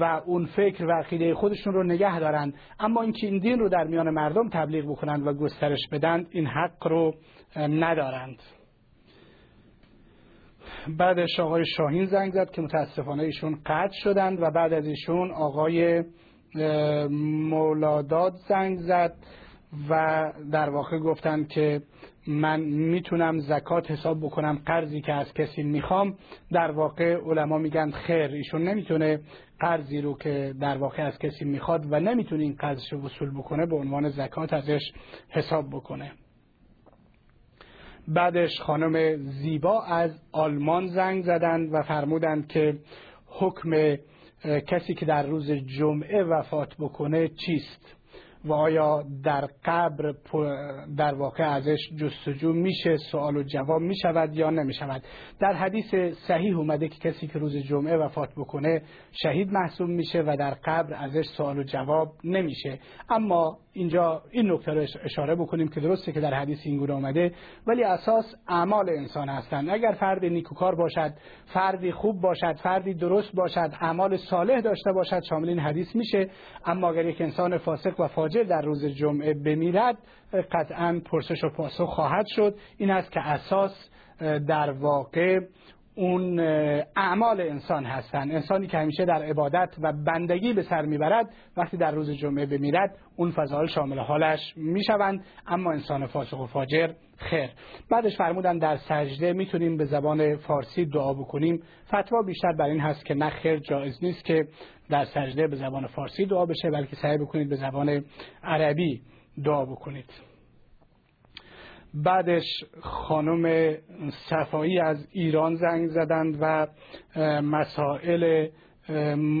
و 0.00 0.04
اون 0.26 0.44
فکر 0.44 0.84
و 0.84 0.92
عقیده 0.92 1.34
خودشون 1.34 1.72
رو 1.74 1.82
نگه 1.82 2.20
دارند. 2.20 2.54
اما 2.80 3.02
اینکه 3.02 3.26
این 3.26 3.38
دین 3.38 3.58
رو 3.58 3.68
در 3.68 3.84
میان 3.84 4.10
مردم 4.10 4.48
تبلیغ 4.48 4.84
بکنند 4.84 5.26
و 5.26 5.32
گسترش 5.32 5.88
بدند 5.92 6.26
این 6.30 6.46
حق 6.46 6.86
رو 6.86 7.14
ندارند. 7.56 8.36
بعدش 10.88 11.40
آقای 11.40 11.66
شاهین 11.66 12.06
زنگ 12.06 12.32
زد 12.32 12.50
که 12.50 12.62
متاسفانه 12.62 13.22
ایشون 13.22 13.58
قطع 13.66 13.94
شدند 14.02 14.42
و 14.42 14.50
بعد 14.50 14.72
از 14.72 14.86
ایشون 14.86 15.30
آقای 15.30 16.04
مولاداد 17.10 18.32
زنگ 18.48 18.78
زد 18.78 19.14
و 19.90 20.32
در 20.52 20.70
واقع 20.70 20.98
گفتند 20.98 21.48
که 21.48 21.82
من 22.26 22.60
می‌تونم 22.60 23.38
زکات 23.38 23.90
حساب 23.90 24.20
بکنم 24.20 24.62
قرضی 24.66 25.00
که 25.00 25.12
از 25.12 25.34
کسی 25.34 25.62
می‌خوام. 25.62 26.14
در 26.52 26.70
واقع 26.70 27.16
علما 27.16 27.58
میگن 27.58 27.90
خیر 27.90 28.30
ایشون 28.30 28.62
نمی‌تونه 28.62 29.20
قرضی 29.60 30.00
رو 30.00 30.18
که 30.18 30.54
در 30.60 30.78
واقع 30.78 31.02
از 31.02 31.18
کسی 31.18 31.44
می‌خواد 31.44 31.92
و 31.92 32.00
نمی‌تونه 32.00 32.42
این 32.42 32.54
قرضش 32.58 32.92
رو 32.92 33.00
وصول 33.00 33.30
بکنه 33.38 33.66
به 33.66 33.76
عنوان 33.76 34.08
زکات 34.08 34.52
ازش 34.52 34.92
حساب 35.28 35.70
بکنه. 35.70 36.12
بعدش 38.08 38.60
خانم 38.60 39.16
زیبا 39.16 39.82
از 39.82 40.10
آلمان 40.32 40.86
زنگ 40.86 41.24
زدند 41.24 41.68
و 41.72 41.82
فرمودند 41.82 42.48
که 42.48 42.78
حکم 43.26 43.96
کسی 44.44 44.94
که 44.94 45.06
در 45.06 45.26
روز 45.26 45.50
جمعه 45.50 46.24
وفات 46.24 46.74
بکنه 46.78 47.28
چیست؟ 47.28 47.96
و 48.44 48.52
آیا 48.52 49.04
در 49.24 49.48
قبر 49.64 50.14
در 50.96 51.14
واقع 51.14 51.44
ازش 51.44 51.78
جستجو 51.96 52.52
میشه؟ 52.52 52.96
سوال 52.96 53.36
و 53.36 53.42
جواب 53.42 53.80
می‌شود 53.80 54.34
یا 54.34 54.50
نمی‌شود؟ 54.50 55.02
در 55.40 55.52
حدیث 55.52 55.94
صحیح 56.28 56.56
اومده 56.56 56.88
که 56.88 57.10
کسی 57.10 57.26
که 57.26 57.38
روز 57.38 57.56
جمعه 57.56 57.96
وفات 57.96 58.30
بکنه 58.36 58.82
شهید 59.12 59.52
محسوب 59.52 59.88
میشه 59.88 60.22
و 60.26 60.36
در 60.38 60.54
قبر 60.64 60.94
ازش 60.94 61.24
سوال 61.36 61.58
و 61.58 61.62
جواب 61.62 62.12
نمیشه. 62.24 62.78
اما 63.10 63.58
اینجا 63.72 64.22
این 64.30 64.52
نکته 64.52 64.72
رو 64.72 64.86
اشاره 65.04 65.34
بکنیم 65.34 65.68
که 65.68 65.80
درسته 65.80 66.12
که 66.12 66.20
در 66.20 66.34
حدیث 66.34 66.58
این 66.64 66.78
گونه 66.78 66.92
آمده 66.92 67.32
ولی 67.66 67.84
اساس 67.84 68.34
اعمال 68.48 68.90
انسان 68.90 69.28
هستند. 69.28 69.70
اگر 69.70 69.92
فرد 69.92 70.24
نیکوکار 70.24 70.74
باشد 70.74 71.12
فردی 71.54 71.92
خوب 71.92 72.20
باشد 72.20 72.56
فردی 72.62 72.94
درست 72.94 73.34
باشد 73.34 73.72
اعمال 73.80 74.16
صالح 74.16 74.60
داشته 74.60 74.92
باشد 74.92 75.22
شامل 75.28 75.48
این 75.48 75.58
حدیث 75.58 75.96
میشه. 75.96 76.30
اما 76.66 76.90
اگر 76.90 77.06
یک 77.06 77.20
انسان 77.20 77.58
فاسق 77.58 78.00
و 78.00 78.08
فاجر 78.08 78.33
در 78.42 78.62
روز 78.62 78.84
جمعه 78.84 79.34
بمیرد 79.34 79.98
قطعا 80.52 81.00
پرسش 81.10 81.44
و 81.44 81.48
پاسخ 81.48 81.94
خواهد 81.94 82.26
شد. 82.26 82.54
این 82.78 82.90
است 82.90 83.12
که 83.12 83.20
اساس 83.20 83.90
در 84.20 84.70
واقع 84.70 85.40
اون 85.96 86.40
اعمال 86.96 87.40
انسان 87.40 87.84
هستند. 87.84 88.32
انسانی 88.32 88.66
که 88.66 88.78
همیشه 88.78 89.04
در 89.04 89.22
عبادت 89.22 89.74
و 89.82 89.92
بندگی 89.92 90.52
به 90.52 90.62
سر 90.62 90.82
می‌برد 90.82 91.30
وقتی 91.56 91.76
در 91.76 91.90
روز 91.90 92.10
جمعه 92.10 92.46
بمیرد 92.46 92.96
اون 93.16 93.30
فضایل 93.30 93.68
شامل 93.68 93.98
حالش 93.98 94.54
می‌شوند. 94.56 95.24
اما 95.46 95.72
انسان 95.72 96.06
فاسق 96.06 96.40
و 96.40 96.46
فاجر 96.46 96.92
خیر. 97.16 97.50
بعدش 97.90 98.16
فرمودن 98.16 98.58
در 98.58 98.76
سجده 98.76 99.32
می‌تونیم 99.32 99.76
به 99.76 99.84
زبان 99.84 100.36
فارسی 100.36 100.84
دعا 100.84 101.14
بکنیم. 101.14 101.62
فتوا 101.86 102.22
بیشتر 102.22 102.52
بر 102.52 102.64
این 102.64 102.80
هست 102.80 103.04
که 103.04 103.14
نه 103.14 103.30
خیر 103.30 103.58
جایز 103.58 104.04
نیست 104.04 104.24
که 104.24 104.46
در 104.90 105.04
سجده 105.04 105.46
به 105.46 105.56
زبان 105.56 105.86
فارسی 105.86 106.26
دعا 106.26 106.46
بشه 106.46 106.70
بلکه 106.70 106.96
سعی 106.96 107.18
بکنید 107.18 107.48
به 107.48 107.56
زبان 107.56 108.04
عربی 108.42 109.02
دعا 109.44 109.64
بکنید. 109.64 110.10
بعدش 111.94 112.64
خانم 112.80 113.74
صفایی 114.30 114.78
از 114.78 115.08
ایران 115.12 115.54
زنگ 115.54 115.88
زدند 115.88 116.38
و 116.40 116.66
مسائل 117.40 118.48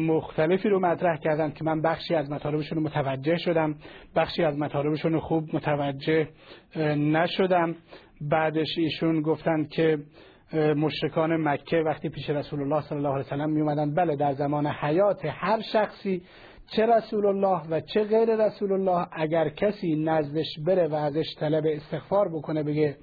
مختلفی 0.08 0.68
رو 0.68 0.80
مطرح 0.80 1.16
کردند 1.16 1.54
که 1.54 1.64
من 1.64 1.82
بخشی 1.82 2.14
از 2.14 2.30
مطالبشون 2.30 2.78
رو 2.78 2.84
متوجه 2.84 3.36
شدم 3.36 3.74
بخشی 4.16 4.44
از 4.44 4.58
مطالبشون 4.58 5.12
رو 5.12 5.20
خوب 5.20 5.56
متوجه 5.56 6.28
نشدم. 6.96 7.74
بعدش 8.20 8.78
ایشون 8.78 9.22
گفتند 9.22 9.68
که 9.68 9.98
مشرکان 10.76 11.48
مکه 11.48 11.76
وقتی 11.76 12.08
پیش 12.08 12.30
رسول 12.30 12.62
الله 12.62 12.80
صلی 12.80 12.98
الله 12.98 13.10
علیه 13.10 13.26
وسلم 13.26 13.50
می 13.50 13.60
اومدن 13.60 13.94
بله 13.94 14.16
در 14.16 14.32
زمان 14.32 14.66
حیات 14.66 15.24
هر 15.24 15.60
شخصی 15.72 16.22
چه 16.76 16.86
رسول 16.86 17.26
الله 17.26 17.60
و 17.70 17.80
چه 17.80 18.04
غیر 18.04 18.46
رسول 18.46 18.72
الله 18.72 19.06
اگر 19.12 19.48
کسی 19.48 19.96
نزدش 19.96 20.58
بره 20.66 20.88
و 20.88 20.94
ازش 20.94 21.34
طلب 21.40 21.64
استغفار 21.66 22.28
بکنه 22.28 22.62
بگه 22.62 22.96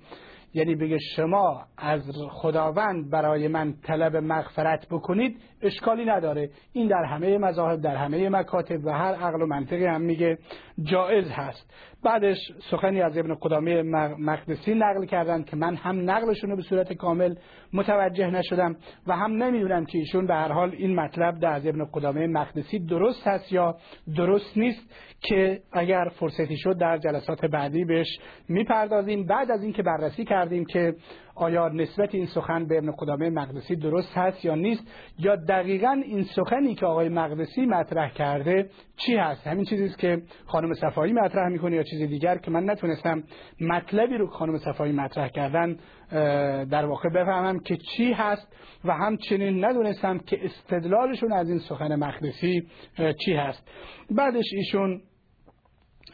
یعنی 0.53 0.75
بگه 0.75 0.97
شما 1.15 1.61
از 1.77 2.01
خداوند 2.29 3.11
برای 3.11 3.47
من 3.47 3.73
طلب 3.73 4.15
مغفرت 4.15 4.87
بکنید 4.91 5.37
اشکالی 5.63 6.05
نداره. 6.05 6.49
این 6.73 6.87
در 6.87 7.03
همه 7.03 7.37
مذاهب 7.37 7.81
در 7.81 7.95
همه 7.95 8.29
مکاتب 8.29 8.85
و 8.85 8.89
هر 8.89 9.13
عقل 9.13 9.41
و 9.41 9.45
منطقی 9.45 9.85
هم 9.85 10.01
میگه 10.01 10.37
جائز 10.83 11.31
هست. 11.31 11.73
بعدش 12.03 12.37
سخنی 12.71 13.01
از 13.01 13.17
ابن 13.17 13.37
قدامه 13.41 13.81
مقدسی 14.19 14.73
نقل 14.73 15.05
کردن 15.05 15.43
که 15.43 15.55
من 15.55 15.75
هم 15.75 16.11
نقلشون 16.11 16.49
رو 16.49 16.55
به 16.55 16.61
صورت 16.61 16.93
کامل 16.93 17.35
متوجه 17.73 18.27
نشدم 18.27 18.75
و 19.07 19.15
هم 19.15 19.43
نمی‌دونم 19.43 19.85
که 19.85 19.97
ایشون 19.97 20.27
به 20.27 20.33
هر 20.33 20.51
حال 20.51 20.71
این 20.77 20.95
مطلب 20.95 21.39
در 21.39 21.53
از 21.53 21.67
ابن 21.67 21.85
قدامه 21.93 22.27
مقدسی 22.27 22.79
درست 22.79 23.27
هست 23.27 23.51
یا 23.51 23.75
درست 24.15 24.57
نیست 24.57 24.93
که 25.21 25.61
اگر 25.71 26.09
فرصتی 26.19 26.57
شد 26.57 26.77
در 26.77 26.97
جلسات 26.97 27.45
بعدی 27.45 27.85
بهش 27.85 28.19
می‌پردازیم. 28.49 29.25
بعد 29.25 29.51
از 29.51 29.63
اینکه 29.63 29.83
بررسی 29.83 30.25
کردیم 30.25 30.65
که 30.65 30.93
آیا 31.41 31.67
نسبت 31.67 32.15
این 32.15 32.25
سخن 32.25 32.65
به 32.65 32.77
ابن 32.77 32.91
قدامه 32.99 33.29
مقدسی 33.29 33.75
درست 33.75 34.17
هست 34.17 34.45
یا 34.45 34.55
نیست؟ 34.55 34.83
یا 35.19 35.35
دقیقا 35.35 36.01
این 36.05 36.23
سخنی 36.23 36.75
که 36.75 36.85
آقای 36.85 37.09
مقدسی 37.09 37.65
مطرح 37.65 38.11
کرده 38.13 38.69
چی 38.97 39.15
هست؟ 39.15 39.47
همین 39.47 39.65
چیزی 39.65 39.85
است 39.85 39.97
که 39.97 40.21
خانم 40.45 40.73
صفایی 40.73 41.13
مطرح 41.13 41.49
می‌کنه 41.49 41.75
یا 41.75 41.83
چیز 41.83 42.01
دیگر 42.01 42.37
که 42.37 42.51
من 42.51 42.69
نتونستم 42.69 43.23
مطلبی 43.61 44.17
رو 44.17 44.27
خانم 44.27 44.57
صفایی 44.57 44.93
مطرح 44.93 45.27
کردن 45.27 45.77
در 46.65 46.85
واقع 46.85 47.09
بفهمم 47.09 47.59
که 47.59 47.77
چی 47.77 48.13
هست 48.13 48.47
و 48.85 48.93
همچنین 48.93 49.65
ندونستم 49.65 50.17
که 50.17 50.39
استدلالشون 50.45 51.33
از 51.33 51.49
این 51.49 51.59
سخن 51.59 51.95
مقدسی 51.95 52.67
چی 53.25 53.33
هست. 53.33 53.67
بعدش 54.11 54.45
ایشون 54.53 55.01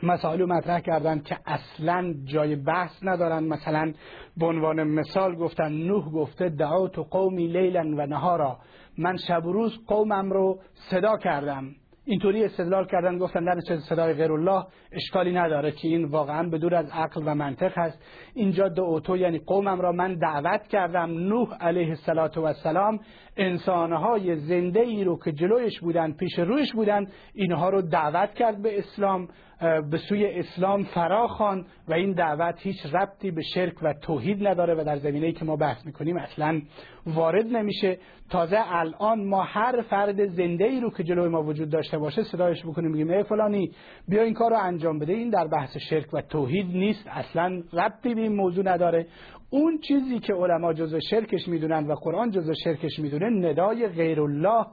مسائل 0.03 0.45
مطرح 0.45 0.79
کردن 0.79 1.19
که 1.19 1.37
اصلا 1.45 2.13
جای 2.23 2.55
بحث 2.55 2.91
ندارن. 3.01 3.43
مثلا 3.43 3.93
به 4.37 4.45
عنوان 4.45 4.83
مثال 4.83 5.35
گفتن 5.35 5.71
نوح 5.71 6.09
گفته 6.09 6.49
دعوت 6.49 6.99
قومی 6.99 7.47
لیلا 7.47 7.81
و 7.81 8.05
نهارا. 8.05 8.57
من 8.97 9.17
شب 9.27 9.45
و 9.45 9.51
روز 9.51 9.85
قومم 9.87 10.31
رو 10.31 10.59
صدا 10.73 11.17
کردم. 11.17 11.75
اینطوری 12.09 12.43
استدلال 12.43 12.85
کردن 12.85 13.17
گفتن 13.17 13.45
در 13.45 13.59
چه 13.67 13.77
صدای 13.77 14.13
غیر 14.13 14.31
الله 14.31 14.65
اشکالی 14.91 15.33
نداره 15.33 15.71
که 15.71 15.87
این 15.87 16.05
واقعا 16.05 16.49
به 16.49 16.57
دور 16.57 16.75
از 16.75 16.89
عقل 16.91 17.21
و 17.25 17.35
منطق 17.35 17.77
هست. 17.77 18.03
اینجا 18.33 18.67
دو 18.67 18.83
اوتو 18.83 19.17
یعنی 19.17 19.39
قومم 19.39 19.81
را 19.81 19.91
من 19.91 20.15
دعوت 20.15 20.67
کردم. 20.67 21.11
نوح 21.11 21.57
علیه 21.59 21.97
السلام 22.07 22.99
انسانهای 23.37 24.35
زنده 24.35 24.79
ای 24.79 25.03
رو 25.03 25.19
که 25.25 25.31
جلویش 25.31 25.79
بودن 25.79 26.11
پیش 26.11 26.39
رویش 26.39 26.73
بودن 26.73 27.05
اینها 27.33 27.69
رو 27.69 27.81
دعوت 27.81 28.33
کرد 28.33 28.61
به 28.61 28.79
اسلام. 28.79 29.27
به 29.61 29.97
سوی 30.09 30.25
اسلام 30.25 30.83
فرا 30.83 31.27
خوان 31.27 31.65
و 31.87 31.93
این 31.93 32.11
دعوت 32.11 32.55
هیچ 32.59 32.85
ربطی 32.85 33.31
به 33.31 33.41
شرک 33.41 33.73
و 33.81 33.93
توحید 33.93 34.47
نداره 34.47 34.75
و 34.75 34.83
در 34.83 34.97
زمینه‌ای 34.97 35.33
که 35.33 35.45
ما 35.45 35.55
بحث 35.55 35.85
می‌کنیم 35.85 36.17
اصلا 36.17 36.61
وارد 37.05 37.45
نمیشه. 37.45 37.97
تازه 38.29 38.57
الان 38.59 39.25
ما 39.25 39.43
هر 39.43 39.81
فرد 39.81 40.25
زنده 40.25 40.65
ای 40.65 40.79
رو 40.79 40.89
که 40.89 41.03
جلوی 41.03 41.27
ما 41.27 41.43
وجود 41.43 41.69
داشته 41.69 41.97
باشه 41.97 42.23
صدایش 42.23 42.65
بکنیم 42.65 42.91
میگیم 42.91 43.09
ای 43.09 43.23
فلانی 43.23 43.71
بیا 44.07 44.23
این 44.23 44.33
کار 44.33 44.51
رو 44.51 44.57
انجام 44.57 44.99
بده. 44.99 45.13
این 45.13 45.29
در 45.29 45.47
بحث 45.47 45.77
شرک 45.77 46.13
و 46.13 46.21
توحید 46.21 46.67
نیست 46.67 47.07
اصلا 47.07 47.61
ربطی 47.73 48.15
به 48.15 48.21
این 48.21 48.35
موضوع 48.35 48.65
نداره. 48.65 49.07
اون 49.49 49.79
چیزی 49.79 50.19
که 50.19 50.33
علما 50.33 50.73
جزء 50.73 50.99
شرکش 51.09 51.47
می‌دونن 51.47 51.87
و 51.87 51.95
قرآن 51.95 52.31
جزء 52.31 52.53
شرکش 52.63 52.99
می‌دونه 52.99 53.49
ندای 53.49 53.87
غیر 53.87 54.21
الله 54.21 54.65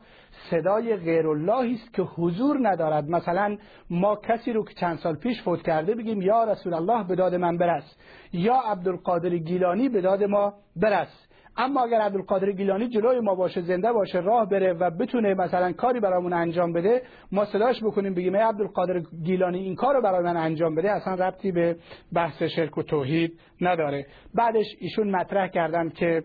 صدای 0.51 0.97
غیر 0.97 1.29
اللهی 1.29 1.75
است 1.75 1.95
که 1.95 2.03
حضور 2.03 2.59
ندارد. 2.69 3.09
مثلا 3.09 3.57
ما 3.91 4.17
کسی 4.17 4.53
رو 4.53 4.65
که 4.65 4.75
چند 4.75 4.99
سال 4.99 5.17
پیش 5.17 5.43
فوت 5.43 5.63
کرده 5.63 5.95
بگیم 5.95 6.23
یا 6.23 6.45
رسول 6.45 6.75
الله 6.75 7.05
به 7.05 7.15
داد 7.15 7.35
من 7.35 7.59
برس 7.59 7.97
یا 8.33 8.55
عبدالقادر 8.55 9.37
گیلانی 9.37 9.89
به 9.89 10.01
داد 10.01 10.25
ما 10.25 10.55
برس. 10.77 11.27
اما 11.57 11.85
اگر 11.85 12.01
عبدالقادر 12.01 12.53
گیلانی 12.53 12.89
جلوی 12.89 13.21
ما 13.21 13.35
باشه 13.35 13.61
زنده 13.61 13.93
باشه 13.93 14.21
راه 14.21 14.49
بره 14.49 14.73
و 14.73 14.91
بتونه 14.91 15.35
مثلا 15.35 15.73
کاری 15.73 16.01
برامون 16.01 16.33
انجام 16.33 16.73
بده 16.73 17.03
ما 17.33 17.45
صداش 17.45 17.85
بکنیم 17.85 18.15
بگیم 18.15 18.35
ای 18.35 18.41
عبدالقادر 18.41 19.01
گیلانی 19.25 19.59
این 19.59 19.75
کار 19.75 19.95
رو 19.95 20.03
برای 20.03 20.25
من 20.25 20.37
انجام 20.37 20.75
بده 20.75 20.91
اصلا 20.91 21.15
ربطی 21.15 21.53
به 21.53 21.77
بحث 22.13 22.43
شرک 22.43 22.79
و 22.79 22.83
توحید 22.83 23.41
نداره. 23.61 24.07
بعدش 24.35 24.67
ایشون 24.81 25.11
مطرح 25.11 25.49
کردن 25.49 25.89
که 25.89 26.23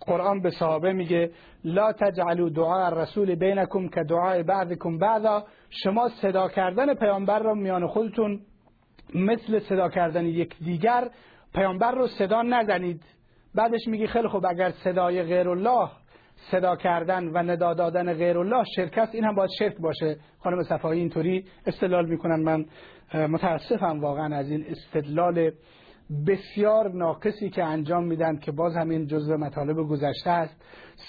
قرآن 0.00 0.40
به 0.42 0.50
صحابه 0.50 0.92
میگه 0.92 1.30
لا 1.64 1.92
تجعلوا 1.92 2.48
دعاء 2.48 2.86
الرسول 2.86 3.34
بینکم 3.34 3.88
که 3.88 4.02
دعای 4.08 4.42
بعضکم 4.42 4.98
بعضا. 4.98 5.44
شما 5.70 6.08
صدا 6.08 6.48
کردن 6.48 6.94
پیامبر 6.94 7.38
را 7.38 7.54
میان 7.54 7.86
خودتون 7.86 8.40
مثل 9.14 9.58
صدا 9.58 9.88
کردن 9.88 10.26
یک 10.26 10.56
دیگر 10.58 11.08
پیامبر 11.54 11.92
رو 11.92 12.06
صدا 12.06 12.42
نزنید. 12.42 13.02
بعدش 13.54 13.86
میگی 13.86 14.06
خیلی 14.06 14.28
خوب 14.28 14.46
اگر 14.46 14.70
صدای 14.70 15.22
غیر 15.22 15.48
الله 15.48 15.88
صدا 16.50 16.76
کردن 16.76 17.24
و 17.24 17.42
ندا 17.42 17.74
دادن 17.74 18.14
غیر 18.14 18.38
الله 18.38 18.64
شرک 18.76 18.98
است 18.98 19.14
این 19.14 19.24
هم 19.24 19.34
باید 19.34 19.50
شرک 19.58 19.76
باشه. 19.80 20.16
خانم 20.42 20.62
صفایی 20.62 21.00
اینطوری 21.00 21.44
استدلال 21.66 22.06
می‌کنن. 22.06 22.40
من 22.40 22.64
متاسفم 23.26 24.00
واقعا 24.00 24.36
از 24.36 24.50
این 24.50 24.64
استدلال 24.68 25.50
بسیار 26.26 26.92
ناقصی 26.92 27.50
که 27.50 27.64
انجام 27.64 28.04
میدن 28.04 28.36
که 28.36 28.52
باز 28.52 28.76
همین 28.76 29.06
جزء 29.06 29.36
مطالب 29.36 29.76
گذشته 29.76 30.30
است. 30.30 30.62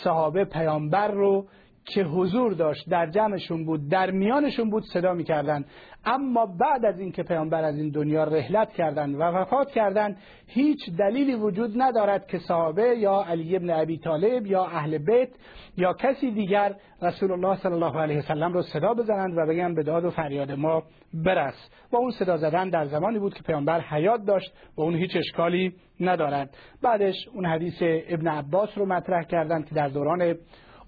صحابه 0.03 0.45
پیامبر 0.45 1.11
رو 1.11 1.48
که 1.86 2.03
حضور 2.03 2.53
داشت 2.53 2.90
در 2.90 3.10
جمعشون 3.10 3.65
بود 3.65 3.90
در 3.90 4.11
میانشون 4.11 4.69
بود 4.69 4.84
صدا 4.94 5.14
می‌کردن. 5.14 5.65
اما 6.08 6.46
بعد 6.46 6.86
از 6.86 7.00
اینکه 7.00 7.24
پیامبر 7.24 7.64
از 7.64 7.78
این 7.78 7.90
دنیا 7.90 8.24
رحلت 8.24 8.70
کردند 8.70 9.16
و 9.16 9.22
وفات 9.22 9.72
کردند 9.72 10.18
هیچ 10.48 10.90
دلیلی 10.98 11.36
وجود 11.36 11.72
ندارد 11.76 12.28
که 12.28 12.40
صحابه 12.40 12.84
یا 12.98 13.26
علی 13.28 13.56
ابن 13.56 13.70
ابی 13.70 13.98
طالب 13.98 14.46
یا 14.46 14.66
اهل 14.66 14.98
بیت 14.98 15.30
یا 15.78 15.94
کسی 15.94 16.32
دیگر 16.32 16.76
رسول 17.02 17.32
الله 17.32 17.56
صلی 17.56 17.74
الله 17.74 18.00
علیه 18.00 18.18
وسلم 18.18 18.54
رو 18.54 18.62
صدا 18.62 18.94
بزنند 18.94 19.38
و 19.38 19.46
بگن 19.46 19.76
به 19.76 19.84
داد 19.84 20.06
و 20.06 20.12
فریاد 20.12 20.52
ما 20.52 20.84
برس. 21.14 21.70
و 21.92 21.96
اون 21.96 22.12
صدا 22.12 22.38
زدن 22.38 22.70
در 22.70 22.86
زمانی 22.86 23.20
بود 23.20 23.34
که 23.34 23.44
پیامبر 23.44 23.80
حیات 23.80 24.26
داشت 24.26 24.54
و 24.78 24.82
اون 24.82 24.96
هیچ 24.96 25.16
اشکالی 25.16 25.74
ندارد. 26.00 26.58
بعدش 26.82 27.16
اون 27.34 27.46
حدیث 27.46 27.78
ابن 27.82 28.28
عباس 28.28 28.78
رو 28.78 28.86
مطرح 28.86 29.24
کردند 29.24 29.66
که 29.66 29.76
در 29.76 29.88
دوران 29.88 30.36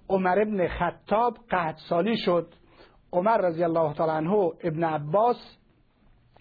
عمر 0.09 0.41
ابن 0.41 0.67
خطاب 0.67 1.37
قحط 1.49 1.75
سالی 1.89 2.17
شد. 2.17 2.47
عمر 3.13 3.37
رضی 3.37 3.63
الله 3.63 3.93
تعالی 3.93 4.11
عنه 4.11 4.51
ابن 4.63 4.83
عباس 4.83 5.57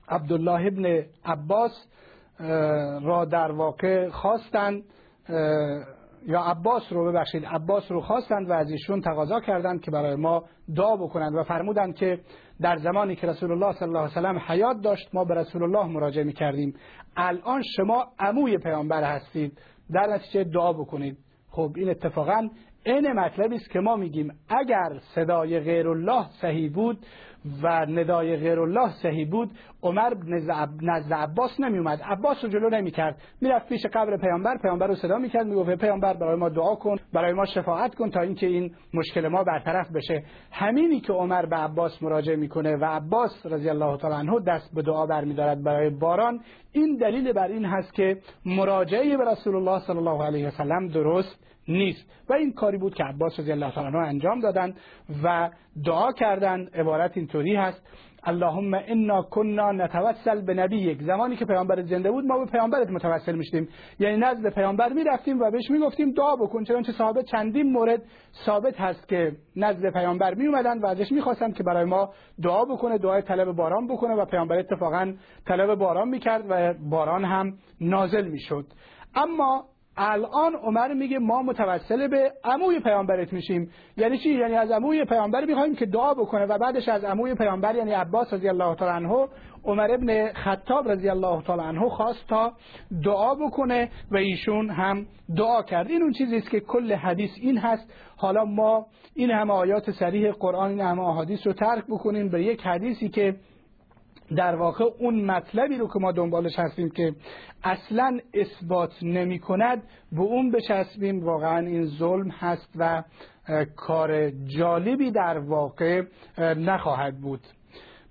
عبدالله 0.08 0.66
ابن 0.66 1.04
عباس 1.24 1.86
را 3.02 3.24
در 3.24 3.52
واقع 3.52 4.08
خواستند 4.08 4.84
یا 6.26 6.40
عباس 6.40 6.82
رو 6.92 7.12
ببخشید 7.12 7.44
عباس 7.46 7.92
رو 7.92 8.00
خواستند 8.00 8.50
و 8.50 8.52
از 8.52 8.70
ایشون 8.70 9.00
تقاضا 9.00 9.40
کردند 9.40 9.80
که 9.80 9.90
برای 9.90 10.14
ما 10.14 10.44
دعا 10.76 10.96
بکنند 10.96 11.34
و 11.34 11.42
فرمودند 11.42 11.94
که 11.94 12.20
در 12.60 12.76
زمانی 12.76 13.16
که 13.16 13.26
رسول 13.26 13.52
الله 13.52 13.72
صلی 13.72 13.88
الله 13.88 13.98
علیه 13.98 14.12
وسلم 14.12 14.38
حیات 14.46 14.80
داشت 14.80 15.08
ما 15.12 15.24
به 15.24 15.34
رسول 15.34 15.62
الله 15.62 15.86
مراجعه 15.86 16.24
می 16.24 16.32
کردیم 16.32 16.74
الان 17.16 17.62
شما 17.76 18.06
عموی 18.18 18.58
پیامبر 18.58 19.02
هستید. 19.02 19.58
در 19.92 20.06
نتیجه 20.06 20.44
دعا 20.44 20.72
بکنید. 20.72 21.18
خب 21.50 21.72
این 21.76 21.90
اتفاقا 21.90 22.48
این 22.92 23.12
مطلبی 23.12 23.56
است 23.56 23.70
که 23.70 23.80
ما 23.80 23.96
میگیم 23.96 24.32
اگر 24.48 24.98
صدای 25.14 25.60
غیر 25.60 25.88
الله 25.88 26.26
صحیح 26.40 26.72
بود 26.72 26.98
و 27.62 27.86
ندای 27.86 28.36
غیر 28.36 28.60
الله 28.60 28.90
صحیح 29.02 29.30
بود 29.30 29.50
عمر 29.82 30.14
نزد 30.80 31.12
عباس 31.12 31.60
نمی 31.60 31.78
اومد 31.78 32.02
عباس 32.02 32.44
رو 32.44 32.50
جلو 32.50 32.70
نمی 32.70 32.90
کرد 32.90 33.22
می‌رفت 33.40 33.68
پیش 33.68 33.86
قبر 33.86 34.16
پیامبر. 34.16 34.58
پیامبر 34.62 34.86
رو 34.86 34.94
صدا 34.94 35.18
می‌کرد 35.18 35.46
می‌گفت 35.46 35.70
پیامبر 35.70 36.14
برای 36.14 36.36
ما 36.36 36.48
دعا 36.48 36.74
کن 36.74 36.96
برای 37.12 37.32
ما 37.32 37.44
شفاعت 37.44 37.94
کن 37.94 38.10
تا 38.10 38.20
اینکه 38.20 38.46
این 38.46 38.74
مشکل 38.94 39.28
ما 39.28 39.44
برطرف 39.44 39.92
بشه. 39.92 40.22
همینی 40.52 41.00
که 41.00 41.12
عمر 41.12 41.46
به 41.46 41.56
عباس 41.56 42.02
مراجعه 42.02 42.36
می‌کنه 42.36 42.76
و 42.76 42.84
عباس 42.84 43.46
رضی 43.46 43.70
الله 43.70 43.96
تعالی 43.96 44.16
عنه 44.16 44.40
دست 44.46 44.74
به 44.74 44.82
دعا 44.82 45.06
برمیدارد 45.06 45.64
برای 45.64 45.90
باران 45.90 46.40
این 46.72 46.96
دلیل 46.96 47.32
بر 47.32 47.48
این 47.48 47.64
هست 47.64 47.94
که 47.94 48.16
مراجعه 48.46 49.16
به 49.16 49.24
رسول 49.24 49.56
الله 49.56 49.80
صلی 49.80 49.98
الله 49.98 50.24
علیه 50.24 50.48
و 50.48 50.88
درست 50.88 51.48
نیست. 51.68 52.10
و 52.28 52.32
این 52.32 52.52
کاری 52.52 52.78
بود 52.78 52.94
که 52.94 53.04
عباس 53.04 53.40
رضی 53.40 53.52
الله 53.52 53.70
تعالی 53.70 53.96
انجام 53.96 54.40
دادند 54.40 54.76
و 55.24 55.50
دعا 55.84 56.12
کردند. 56.12 56.70
عبارت 56.76 57.16
اینطوری 57.16 57.56
هست 57.56 57.82
اللهم 58.24 58.74
انا 58.74 59.22
كنا 59.22 59.72
نتوسل 59.72 60.40
به 60.40 60.54
نبیک. 60.54 61.02
زمانی 61.02 61.36
که 61.36 61.44
پیامبر 61.44 61.82
زنده 61.82 62.10
بود 62.10 62.24
ما 62.24 62.38
به 62.38 62.50
پیامبرت 62.50 62.90
متوسل 62.90 63.34
می‌شدیم. 63.34 63.68
یعنی 63.98 64.16
نزد 64.16 64.54
پیامبر 64.54 64.92
می‌رفتیم 64.92 65.40
و 65.40 65.50
بهش 65.50 65.70
می‌گفتیم 65.70 66.12
دعا 66.12 66.36
بکن. 66.36 66.64
چنانچه 66.64 66.92
صحابه 66.92 67.22
چندین 67.22 67.72
مورد 67.72 68.02
ثابت 68.46 68.80
هست 68.80 69.08
که 69.08 69.32
نزد 69.56 69.92
پیامبر 69.92 70.34
می 70.34 70.46
اومدن 70.46 70.78
و 70.78 70.86
ازش 70.86 71.12
می‌خواستن 71.12 71.52
که 71.52 71.62
برای 71.62 71.84
ما 71.84 72.10
دعا 72.42 72.64
بکنه 72.64 72.98
دعای 72.98 73.22
طلب 73.22 73.52
باران 73.52 73.86
بکنه 73.86 74.14
و 74.14 74.24
پیامبر 74.24 74.58
اتفاقا 74.58 75.12
طلب 75.46 75.74
باران 75.74 76.08
می‌کرد 76.08 76.44
و 76.48 76.74
باران 76.90 77.24
هم 77.24 77.52
نازل 77.80 78.28
می‌شد. 78.28 78.66
اما 79.14 79.64
الان 79.98 80.54
عمر 80.54 80.94
میگه 80.94 81.18
ما 81.18 81.42
متوسل 81.42 82.08
به 82.08 82.32
عموی 82.44 82.80
پیامبرت 82.80 83.32
میشیم. 83.32 83.70
یعنی 83.96 84.18
چی؟ 84.18 84.30
یعنی 84.30 84.54
از 84.54 84.70
عموی 84.70 85.04
پیامبر 85.04 85.44
می‌خوایم 85.44 85.74
که 85.74 85.86
دعا 85.86 86.14
بکنه 86.14 86.46
و 86.46 86.58
بعدش 86.58 86.88
از 86.88 87.04
عموی 87.04 87.34
پیامبر 87.34 87.74
یعنی 87.74 87.92
عباس 87.92 88.32
رضی 88.32 88.48
الله 88.48 88.74
تعالی 88.74 89.04
عنه 89.04 89.28
عمر 89.64 89.90
ابن 89.90 90.32
خطاب 90.32 90.88
رضی 90.88 91.08
الله 91.08 91.42
تعالی 91.42 91.62
عنه 91.62 91.88
خواست 91.88 92.28
تا 92.28 92.52
دعا 93.04 93.34
بکنه 93.34 93.90
و 94.10 94.16
ایشون 94.16 94.70
هم 94.70 95.06
دعا 95.36 95.62
کرد. 95.62 95.90
این 95.90 96.02
اون 96.02 96.12
چیزی 96.12 96.36
است 96.36 96.50
که 96.50 96.60
کل 96.60 96.92
حدیث 96.92 97.30
این 97.40 97.58
هست. 97.58 97.92
حالا 98.16 98.44
ما 98.44 98.86
این 99.14 99.30
همه 99.30 99.52
آیات 99.52 99.90
صریح 99.90 100.32
قرآن 100.32 100.70
این 100.70 100.80
همه 100.80 101.02
احادیث 101.02 101.46
رو 101.46 101.52
ترک 101.52 101.84
بکنیم 101.88 102.28
به 102.28 102.44
یک 102.44 102.60
حدیثی 102.60 103.08
که 103.08 103.36
در 104.36 104.56
واقع 104.56 104.84
اون 104.98 105.24
مطلبی 105.24 105.76
رو 105.76 105.88
که 105.88 105.98
ما 105.98 106.12
دنبالش 106.12 106.58
هستیم 106.58 106.90
که 106.90 107.14
اصلا 107.64 108.18
اثبات 108.34 108.92
نمی 109.02 109.38
کند 109.38 109.82
به 110.12 110.20
اون 110.20 110.50
بچسبیم. 110.50 111.24
واقعا 111.24 111.66
این 111.66 111.86
ظلم 111.86 112.30
هست 112.30 112.70
و 112.76 113.02
کار 113.76 114.30
جالبی 114.30 115.10
در 115.10 115.38
واقع 115.38 116.02
نخواهد 116.38 117.20
بود. 117.20 117.40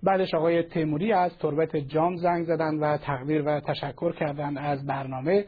بعدش 0.04 0.34
آقای 0.34 0.64
تیموری 0.64 1.14
از 1.14 1.38
تربت 1.38 1.76
جام 1.76 2.16
زنگ 2.16 2.46
زدن 2.46 2.76
و 2.80 2.98
تقدیر 2.98 3.42
و 3.46 3.60
تشکر 3.60 4.12
کردن 4.12 4.58
از 4.58 4.86
برنامه 4.86 5.46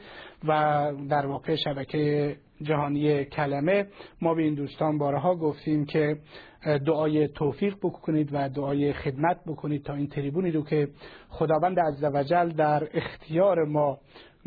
و 0.48 0.91
در 1.10 1.26
واقع 1.26 1.56
شبکه 1.56 2.36
جهانی 2.62 3.26
کلمه. 3.26 3.88
ما 4.22 4.34
به 4.34 4.41
این 4.41 4.54
دوستان 4.54 4.98
بارها 4.98 5.36
گفتیم 5.36 5.86
که 5.86 6.18
دعای 6.65 7.27
توفیق 7.27 7.76
بکنید 7.77 8.30
و 8.34 8.49
دعای 8.49 8.94
خدمت 8.94 9.38
بکنید 9.48 9.84
تا 9.84 9.94
این 9.94 10.07
تریبونی 10.07 10.52
رو 10.52 10.64
که 10.64 10.88
خداوند 11.30 11.80
عزوجل 11.80 12.49
در 12.49 12.88
اختیار 12.94 13.65
ما 13.65 13.99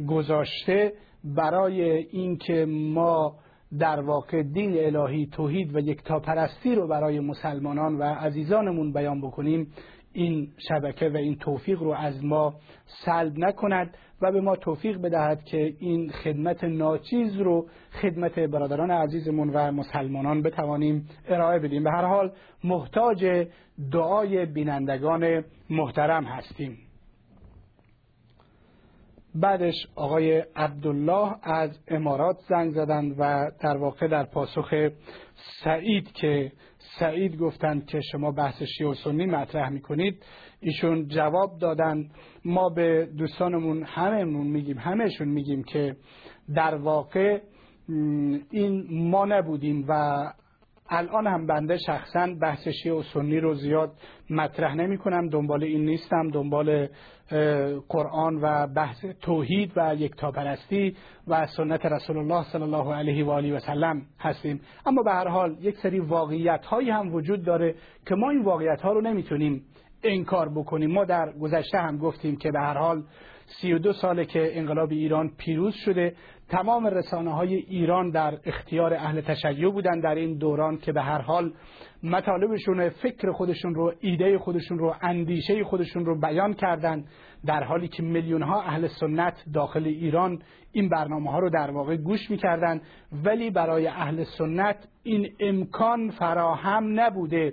گذاشته 0.08 0.92
برای 1.24 1.82
اینکه 1.92 2.66
ما 2.68 3.36
در 3.78 4.00
واقع 4.00 4.42
دین 4.42 4.96
الهی 4.96 5.26
توحید 5.26 5.76
و 5.76 5.78
یکتاپرستی 5.78 6.74
رو 6.74 6.88
برای 6.88 7.20
مسلمانان 7.20 7.98
و 7.98 8.02
عزیزانمون 8.02 8.92
بیان 8.92 9.20
بکنیم 9.20 9.72
این 10.12 10.48
شبکه 10.68 11.08
و 11.08 11.16
این 11.16 11.36
توفیق 11.36 11.82
رو 11.82 11.92
از 11.92 12.24
ما 12.24 12.54
سلب 13.04 13.38
نکند. 13.38 13.96
و 14.22 14.32
به 14.32 14.40
ما 14.40 14.56
توفیق 14.56 15.00
بدهد 15.00 15.44
که 15.44 15.74
این 15.78 16.10
خدمت 16.10 16.64
ناچیز 16.64 17.36
رو 17.36 17.66
خدمت 18.02 18.38
برادران 18.38 18.90
عزیزمون 18.90 19.50
و 19.50 19.72
مسلمانان 19.72 20.42
بتوانیم 20.42 21.08
ارائه 21.28 21.58
بدیم. 21.58 21.84
به 21.84 21.90
هر 21.90 22.04
حال 22.04 22.32
محتاج 22.64 23.46
دعای 23.92 24.46
بینندگان 24.46 25.44
محترم 25.70 26.24
هستیم. 26.24 26.78
بعدش 29.34 29.74
آقای 29.94 30.44
عبدالله 30.56 31.34
از 31.42 31.78
امارات 31.88 32.36
زنگ 32.48 32.72
زدند 32.72 33.14
و 33.18 33.50
در 33.60 33.76
واقع 33.76 34.08
در 34.08 34.24
پاسخ 34.24 34.88
سعید 35.64 36.12
که 36.12 36.52
سعید 36.98 37.36
گفتند 37.36 37.86
که 37.86 38.00
شما 38.00 38.32
بحث 38.32 38.62
شیعه 38.62 38.90
و 38.90 38.94
سنی 38.94 39.26
مطرح 39.26 39.68
می‌کنید 39.68 40.22
ایشون 40.62 41.08
جواب 41.08 41.58
دادن. 41.58 42.08
ما 42.44 42.68
به 42.68 43.08
دوستانمون 43.18 43.82
هممون 43.82 44.46
میگیم 44.46 44.78
همهشون 44.78 45.28
میگیم 45.28 45.62
که 45.62 45.96
در 46.54 46.74
واقع 46.74 47.40
این 48.50 48.86
ما 48.90 49.24
نبودیم 49.24 49.84
و 49.88 50.22
الان 50.88 51.26
هم 51.26 51.46
بنده 51.46 51.78
شخصا 51.78 52.28
بحث 52.40 52.68
شیعه 52.68 52.94
و 52.94 53.02
سنی 53.02 53.40
رو 53.40 53.54
زیاد 53.54 53.92
مطرح 54.30 54.74
نمی 54.74 54.98
کنم 54.98 55.28
دنبال 55.28 55.64
این 55.64 55.84
نیستم. 55.84 56.30
دنبال 56.30 56.88
قرآن 57.88 58.38
و 58.42 58.66
بحث 58.66 59.04
توحید 59.04 59.72
و 59.76 59.94
یکتاپرستی 59.94 60.96
و 61.28 61.46
سنت 61.46 61.86
رسول 61.86 62.18
الله 62.18 62.44
صلی 62.44 62.62
الله 62.62 62.94
علیه 62.94 63.24
و 63.24 63.30
آله 63.30 63.56
و 63.56 63.58
سلم 63.58 64.02
هستیم. 64.20 64.60
اما 64.86 65.02
به 65.02 65.12
هر 65.12 65.28
حال 65.28 65.56
یک 65.60 65.76
سری 65.76 66.00
واقعیت 66.00 66.64
هایی 66.64 66.90
هم 66.90 67.14
وجود 67.14 67.44
داره 67.44 67.74
که 68.06 68.14
ما 68.14 68.30
این 68.30 68.42
واقعیت 68.42 68.80
ها 68.80 68.92
رو 68.92 69.00
نمی‌تونیم 69.00 69.64
انکار 70.04 70.48
بکنیم. 70.48 70.90
ما 70.90 71.04
در 71.04 71.32
گذشته 71.32 71.78
هم 71.78 71.98
گفتیم 71.98 72.36
که 72.36 72.50
به 72.50 72.60
هر 72.60 72.78
حال 72.78 73.02
سی 73.46 73.72
و 73.72 73.78
دو 73.78 73.92
ساله 73.92 74.24
که 74.24 74.58
انقلاب 74.58 74.90
ایران 74.90 75.30
پیروز 75.38 75.74
شده. 75.74 76.14
تمام 76.48 76.86
رسانه 76.86 77.34
های 77.34 77.54
ایران 77.54 78.10
در 78.10 78.38
اختیار 78.44 78.94
اهل 78.94 79.20
تشیع 79.20 79.70
بودن 79.70 80.00
در 80.00 80.14
این 80.14 80.38
دوران 80.38 80.78
که 80.78 80.92
به 80.92 81.02
هر 81.02 81.20
حال 81.20 81.52
مطالبشون 82.02 82.88
فکر 82.88 83.32
خودشون 83.32 83.74
رو 83.74 83.92
ایده 84.00 84.38
خودشون 84.38 84.78
رو 84.78 84.94
اندیشه 85.02 85.64
خودشون 85.64 86.04
رو 86.04 86.20
بیان 86.20 86.54
کردن. 86.54 87.04
در 87.46 87.64
حالی 87.64 87.88
که 87.88 88.02
میلیون 88.02 88.42
ها 88.42 88.62
اهل 88.62 88.86
سنت 88.86 89.44
داخل 89.54 89.86
ایران 89.86 90.42
این 90.72 90.88
برنامه 90.88 91.30
ها 91.30 91.38
رو 91.38 91.50
در 91.50 91.70
واقع 91.70 91.96
گوش 91.96 92.30
می‌کردن. 92.30 92.80
ولی 93.24 93.50
برای 93.50 93.86
اهل 93.86 94.24
سنت 94.24 94.88
این 95.02 95.28
امکان 95.40 96.10
فراهم 96.10 97.00
نبوده. 97.00 97.52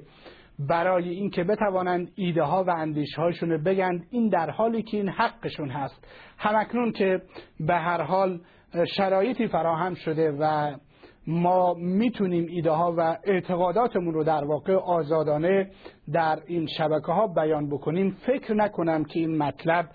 برای 0.59 1.09
اینکه 1.09 1.43
بتوانند 1.43 2.11
ایده 2.15 2.43
ها 2.43 2.63
و 2.63 2.69
اندیشه 2.69 3.21
هاشون 3.21 3.63
بگند 3.63 4.05
این 4.11 4.29
در 4.29 4.49
حالی 4.49 4.83
که 4.83 4.97
این 4.97 5.09
حقشون 5.09 5.69
هست. 5.69 6.07
همکنون 6.37 6.91
که 6.91 7.21
به 7.59 7.75
هر 7.75 8.01
حال 8.01 8.39
شرایطی 8.97 9.47
فراهم 9.47 9.93
شده 9.93 10.31
و 10.39 10.75
ما 11.27 11.73
می‌تونیم 11.73 12.45
ایده 12.49 12.71
ها 12.71 12.95
و 12.97 13.17
اعتقاداتمون 13.23 14.13
رو 14.13 14.23
در 14.23 14.45
واقع 14.45 14.75
آزادانه 14.75 15.71
در 16.13 16.39
این 16.45 16.67
شبکه 16.77 17.11
ها 17.11 17.27
بیان 17.27 17.69
بکنیم 17.69 18.17
فکر 18.25 18.53
نکنم 18.53 19.03
که 19.03 19.19
این 19.19 19.37
مطلب 19.37 19.85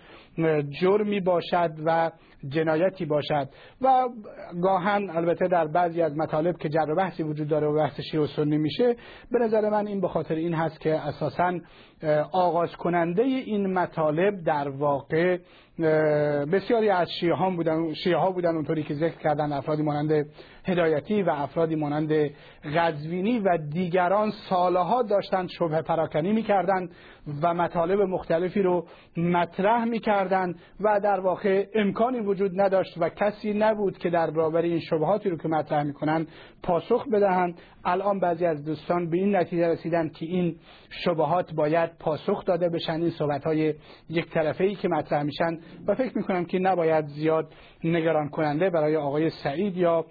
جرمی 0.81 1.21
باشد 1.21 1.71
و 1.85 2.11
جنایتی 2.49 3.05
باشد. 3.05 3.49
و 3.81 4.09
گاهن 4.63 5.11
البته 5.11 5.49
در 5.49 5.67
بعضی 5.67 6.03
از 6.03 6.17
مطالب 6.17 6.59
که 6.59 6.69
جر 6.69 6.95
بحثی 6.95 7.23
وجود 7.23 7.49
داره 7.49 7.67
و 7.67 7.77
بحث 7.77 8.01
شیعه 8.01 8.23
و 8.23 8.27
سنی 8.27 8.59
میشه 8.59 8.97
به 9.31 9.39
نظر 9.39 9.71
من 9.71 9.87
این 9.87 10.01
به 10.01 10.09
خاطر 10.09 10.35
این 10.35 10.55
هست 10.55 10.81
که 10.81 10.95
اساسا 10.95 11.59
آغاز 12.33 12.77
کننده 12.77 13.23
این 13.23 13.73
مطالب 13.73 14.45
در 14.45 14.69
واقع 14.69 15.39
بسیاری 16.53 16.91
از 16.91 17.09
شیعه 17.21 17.35
ها 17.35 17.51
بودن 17.51 17.95
شیعه 17.95 18.17
ها 18.17 18.31
بودن 18.31 18.55
اونطوری 18.55 18.83
که 18.83 18.95
ذکر 18.95 19.19
کردن 19.19 19.53
افرادی 19.53 19.83
مانند 19.83 20.27
هدایتی 20.67 21.23
و 21.23 21.31
افرادی 21.31 21.75
مانند 21.75 22.31
غزوینی 22.75 23.39
و 23.39 23.59
دیگران 23.73 24.31
سالها 24.31 25.03
داشتند 25.03 25.49
شبه 25.49 25.83
پراکنی 25.83 26.33
می‌کردند 26.33 26.91
و 27.43 27.55
مطالب 27.55 28.01
مختلفی 28.01 28.63
رو 28.63 28.87
مطرح 29.17 29.85
می‌کردند 29.85 30.24
و 30.81 31.01
در 31.01 31.21
واقع 31.21 31.67
امکانی 31.75 32.21
وجود 32.21 32.61
نداشت 32.61 32.95
و 32.99 33.09
کسی 33.09 33.53
نبود 33.53 33.99
که 33.99 34.11
در 34.11 34.31
برابر 34.31 34.63
این 34.63 34.81
شبهاتی 34.81 35.31
رو 35.31 35.37
که 35.37 35.49
مطرح 35.49 35.83
می‌کنن 35.83 36.27
پاسخ 36.63 37.09
بدهند. 37.09 37.59
الان 37.85 38.21
بعضی 38.21 38.47
از 38.47 38.65
دوستان 38.65 39.11
به 39.11 39.17
این 39.17 39.37
نتیجه 39.37 39.69
رسیدن 39.69 40.09
که 40.09 40.27
این 40.27 40.57
شبهات 40.91 41.55
باید 41.55 41.91
پاسخ 41.99 42.45
داده 42.45 42.69
بشن. 42.69 42.93
این 42.93 43.11
صحبت 43.11 43.45
های 43.45 43.75
یک 44.09 44.31
طرفه 44.31 44.65
ای 44.65 44.75
که 44.75 44.89
مطرح 44.89 45.23
میشن 45.23 45.59
و 45.87 45.95
فکر 45.95 46.19
می‌کنم 46.19 46.45
که 46.45 46.59
نباید 46.59 47.07
زیاد 47.07 47.53
نگران 47.85 48.29
کننده 48.29 48.71
برای 48.71 48.97
آقای 48.97 49.31
سعید 49.31 49.77
یا 49.77 50.05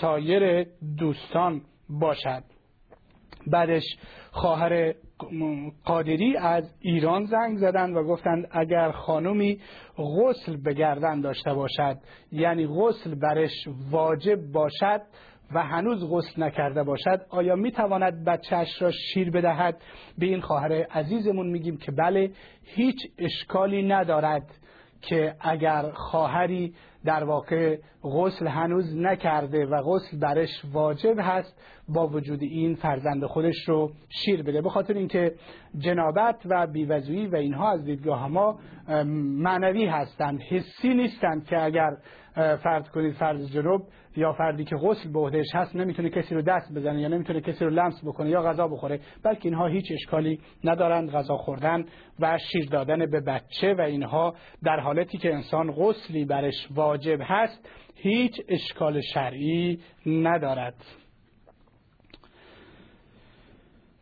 سایر 0.00 0.66
دوستان 0.98 1.60
باشد. 1.88 2.42
بعدش 3.46 3.84
خواهر 4.30 4.94
قادری 5.84 6.36
از 6.36 6.74
ایران 6.80 7.24
زنگ 7.24 7.58
زدند 7.58 7.96
و 7.96 8.02
گفتند 8.02 8.48
اگر 8.50 8.90
خانمی 8.90 9.60
غسل 9.96 10.56
به 10.56 10.74
گردن 10.74 11.20
داشته 11.20 11.54
باشد 11.54 11.98
یعنی 12.32 12.66
غسل 12.66 13.14
برش 13.14 13.68
واجب 13.90 14.52
باشد 14.52 15.00
و 15.54 15.62
هنوز 15.62 16.10
غسل 16.10 16.42
نکرده 16.42 16.82
باشد 16.82 17.26
آیا 17.30 17.56
می‌تواند 17.56 18.24
بچهش 18.24 18.82
را 18.82 18.90
شیر 18.90 19.30
بدهد؟ 19.30 19.82
به 20.18 20.26
این 20.26 20.40
خواهر 20.40 20.72
عزیزمون 20.72 21.46
میگیم 21.50 21.76
که 21.76 21.92
بله 21.92 22.30
هیچ 22.62 22.96
اشکالی 23.18 23.82
ندارد 23.82 24.50
که 25.00 25.34
اگر 25.40 25.90
خواهری 25.90 26.74
در 27.04 27.24
واقع 27.24 27.78
غسل 28.02 28.46
هنوز 28.46 28.96
نکرده 28.96 29.66
و 29.66 29.82
غسل 29.82 30.18
برش 30.18 30.62
واجب 30.72 31.14
هست 31.18 31.60
با 31.88 32.08
وجود 32.08 32.42
این 32.42 32.74
فرزند 32.74 33.24
خودش 33.24 33.68
رو 33.68 33.90
شیر 34.08 34.42
بده. 34.42 34.62
به 34.62 34.70
خاطر 34.70 34.94
اینکه 34.94 35.34
جنابت 35.78 36.36
و 36.44 36.66
بیوزویی 36.66 37.26
و 37.26 37.36
اینها 37.36 37.72
از 37.72 37.84
دیدگاه 37.84 38.28
ما 38.28 38.58
معنوی 39.42 39.86
هستند. 39.86 40.40
حسی 40.50 40.94
نیستند 40.94 41.46
که 41.46 41.62
اگر 41.62 41.96
فرض 42.34 42.88
کنید 42.88 43.14
فرض 43.14 43.52
جنوب 43.52 43.82
یا 44.16 44.32
فردی 44.32 44.64
که 44.64 44.76
غسل 44.76 45.12
به 45.12 45.18
عهدهش 45.18 45.54
هست 45.54 45.76
نمی‌تونه 45.76 46.10
کسی 46.10 46.34
رو 46.34 46.42
دست 46.42 46.72
بزنه 46.72 47.00
یا 47.00 47.08
نمی‌تونه 47.08 47.40
کسی 47.40 47.64
رو 47.64 47.70
لمس 47.70 48.04
بکنه 48.04 48.30
یا 48.30 48.42
غذا 48.42 48.68
بخوره 48.68 49.00
بلکه 49.22 49.40
اینها 49.44 49.66
هیچ 49.66 49.92
اشکالی 49.92 50.40
ندارند 50.64 51.10
غذا 51.10 51.36
خوردن 51.36 51.84
و 52.20 52.38
شیر 52.38 52.68
دادن 52.68 53.10
به 53.10 53.20
بچه 53.20 53.74
و 53.74 53.80
اینها 53.80 54.34
در 54.62 54.80
حالتی 54.80 55.18
که 55.18 55.34
انسان 55.34 55.72
غسلی 55.72 56.24
برش 56.24 56.68
واجب 56.74 57.18
هست 57.22 57.68
هیچ 57.94 58.40
اشکال 58.48 59.00
شرعی 59.00 59.80
ندارد. 60.06 60.74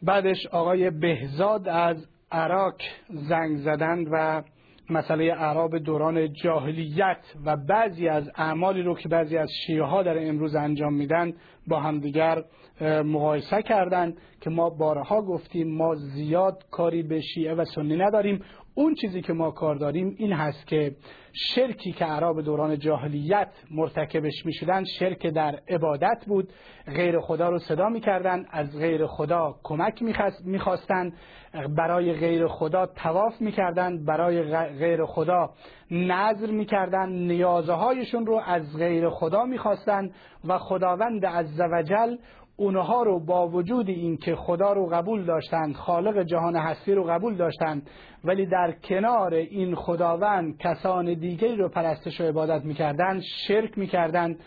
بعدش 0.02 0.46
آقای 0.46 0.90
بهزاد 0.90 1.68
از 1.68 2.08
عراق 2.32 2.74
زنگ 3.08 3.56
زدند 3.56 4.06
و 4.12 4.42
مسئله 4.90 5.32
اعراب 5.32 5.78
دوران 5.78 6.32
جاهلیت 6.32 7.20
و 7.44 7.56
بعضی 7.56 8.08
از 8.08 8.30
اعمالی 8.36 8.82
رو 8.82 8.94
که 8.94 9.08
بعضی 9.08 9.36
از 9.36 9.48
شیعه 9.66 9.82
ها 9.82 10.02
در 10.02 10.28
امروز 10.28 10.54
انجام 10.54 10.94
میدن 10.94 11.32
با 11.66 11.80
همدیگر 11.80 12.42
مقایسه 13.04 13.62
کردند 13.62 14.16
که 14.40 14.50
ما 14.50 14.70
بارها 14.70 15.22
گفتیم 15.22 15.76
ما 15.76 15.94
زیاد 15.94 16.64
کاری 16.70 17.02
به 17.02 17.20
شیعه 17.20 17.54
و 17.54 17.64
سنی 17.64 17.96
نداریم. 17.96 18.40
اون 18.78 18.94
چیزی 18.94 19.20
که 19.20 19.32
ما 19.32 19.50
کار 19.50 19.74
داریم 19.74 20.14
این 20.18 20.32
هست 20.32 20.66
که 20.66 20.96
شرکی 21.32 21.92
که 21.92 22.04
عرب 22.04 22.40
دوران 22.40 22.78
جاهلیت 22.78 23.48
مرتکبش 23.70 24.46
می 24.46 24.52
شدن 24.52 24.84
شرک 24.84 25.26
در 25.26 25.58
عبادت 25.68 26.24
بود. 26.26 26.48
غیر 26.86 27.20
خدا 27.20 27.50
رو 27.50 27.58
صدا 27.58 27.88
می 27.88 28.00
کردن 28.00 28.46
از 28.50 28.78
غیر 28.78 29.06
خدا 29.06 29.54
کمک 29.62 30.02
می 30.44 30.58
خواستن 30.58 31.12
برای 31.76 32.12
غیر 32.12 32.46
خدا 32.46 32.86
تواف 32.86 33.40
می 33.40 33.52
کردن 33.52 34.04
برای 34.04 34.42
غیر 34.78 35.04
خدا 35.04 35.50
نظر 35.90 36.50
می 36.50 36.64
کردن 36.64 37.08
نیازهایشون 37.08 38.26
رو 38.26 38.40
از 38.46 38.76
غیر 38.76 39.08
خدا 39.08 39.44
می 39.44 39.58
خواستن 39.58 40.10
و 40.44 40.58
خداوند 40.58 41.26
عزوجل 41.26 42.16
اونها 42.60 43.02
رو 43.02 43.20
با 43.20 43.48
وجود 43.48 43.88
اینکه 43.88 44.36
خدا 44.36 44.72
رو 44.72 44.86
قبول 44.86 45.24
داشتند 45.24 45.74
خالق 45.74 46.22
جهان 46.22 46.56
هستی 46.56 46.94
رو 46.94 47.04
قبول 47.04 47.36
داشتند 47.36 47.90
ولی 48.24 48.46
در 48.46 48.72
کنار 48.72 49.34
این 49.34 49.74
خداوند 49.74 50.58
کسان 50.58 51.14
دیگری 51.14 51.56
رو 51.56 51.68
پرستش 51.68 52.20
و 52.20 52.24
عبادت 52.24 52.64
می‌کردند 52.64 53.22
شرک 53.22 53.78
می‌کردند 53.78 54.40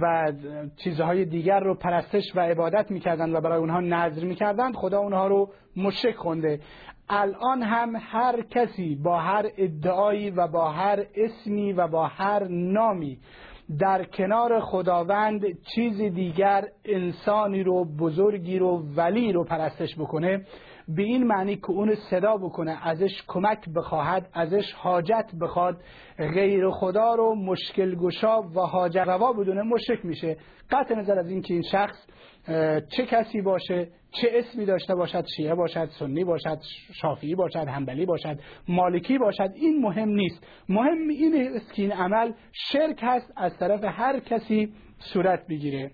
و 0.00 0.32
چیزهای 0.76 1.24
دیگر 1.24 1.60
رو 1.60 1.74
پرستش 1.74 2.36
و 2.36 2.40
عبادت 2.40 2.90
می‌کردند 2.90 3.34
و 3.34 3.40
برای 3.40 3.58
اونها 3.58 3.80
نظر 3.80 4.24
می‌کردند 4.24 4.74
خدا 4.74 4.98
اونها 4.98 5.26
رو 5.26 5.50
مشرک 5.76 6.16
خونده. 6.16 6.60
الان 7.08 7.62
هم 7.62 7.96
هر 7.96 8.42
کسی 8.42 8.94
با 8.94 9.18
هر 9.18 9.46
ادعایی 9.58 10.30
و 10.30 10.46
با 10.46 10.70
هر 10.70 11.06
اسمی 11.14 11.72
و 11.72 11.88
با 11.88 12.06
هر 12.06 12.48
نامی 12.48 13.18
در 13.78 14.04
کنار 14.04 14.60
خداوند 14.60 15.42
چیز 15.74 15.96
دیگر 16.00 16.64
انسانی 16.84 17.62
رو 17.62 17.84
بزرگی 17.84 18.58
رو 18.58 18.82
ولی 18.96 19.32
رو 19.32 19.44
پرستش 19.44 19.96
بکنه 19.96 20.44
به 20.88 21.02
این 21.02 21.26
معنی 21.26 21.56
که 21.56 21.70
اون 21.70 21.94
صدا 22.10 22.36
بکنه 22.36 22.78
ازش 22.88 23.22
کمک 23.28 23.68
بخواهد 23.76 24.28
ازش 24.34 24.72
حاجت 24.72 25.30
بخواد. 25.40 25.76
غیر 26.18 26.70
خدا 26.70 27.14
رو 27.14 27.34
مشکل 27.34 27.94
گشا 27.94 28.40
و 28.40 28.60
حاجت 28.60 28.96
روا 28.96 29.32
بدونه 29.32 29.62
مشرک 29.62 30.04
میشه. 30.04 30.36
قطع 30.70 30.94
نظر 30.94 31.18
از 31.18 31.30
اینکه 31.30 31.54
این 31.54 31.62
شخص 31.62 32.06
چه 32.96 33.06
کسی 33.06 33.40
باشه 33.40 33.88
چه 34.12 34.28
اسمی 34.32 34.64
داشته 34.64 34.94
باشد 34.94 35.24
شیعه 35.36 35.54
باشد 35.54 35.88
سنی 35.98 36.24
باشد 36.24 36.58
شافعی 36.92 37.34
باشد 37.34 37.68
همبلی 37.68 38.06
باشد 38.06 38.38
مالکی 38.68 39.18
باشد 39.18 39.50
این 39.54 39.82
مهم 39.82 40.08
نیست. 40.08 40.46
مهم 40.68 41.08
این 41.08 41.52
است 41.56 41.74
که 41.74 41.82
این 41.82 41.92
عمل 41.92 42.32
شرک 42.52 42.98
هست 43.02 43.32
از 43.36 43.58
طرف 43.58 43.84
هر 43.84 44.20
کسی 44.20 44.72
صورت 44.98 45.46
بگیره. 45.46 45.90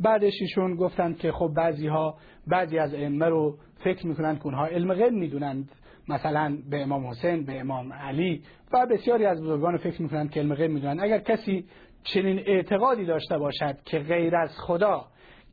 بعدش 0.00 0.32
ایشون 0.40 0.76
گفتند 0.76 1.18
که 1.18 1.32
خب 1.32 1.50
بعضی 1.56 1.86
ها 1.86 2.18
بعضی 2.46 2.78
از 2.78 2.94
ائمه 2.94 3.26
رو 3.26 3.58
فکر 3.84 4.06
می‌کنند 4.06 4.38
که 4.38 4.44
اونها 4.44 4.66
علم 4.66 4.94
غیب 4.94 5.12
می‌دونند. 5.12 5.72
مثلا 6.08 6.58
به 6.70 6.82
امام 6.82 7.06
حسین 7.06 7.44
به 7.44 7.60
امام 7.60 7.92
علی 7.92 8.42
و 8.72 8.86
بسیاری 8.86 9.26
از 9.26 9.42
بزرگان 9.42 9.76
فکر 9.76 10.02
می‌کنند 10.02 10.30
که 10.30 10.40
علم 10.40 10.54
غیب 10.54 10.70
می‌دونند. 10.70 11.00
اگر 11.00 11.18
کسی 11.18 11.64
چنین 12.04 12.38
اعتقادی 12.46 13.04
داشته 13.04 13.38
باشد 13.38 13.76
که 13.84 13.98
غیر 13.98 14.36
از 14.36 14.50
خدا 14.58 15.04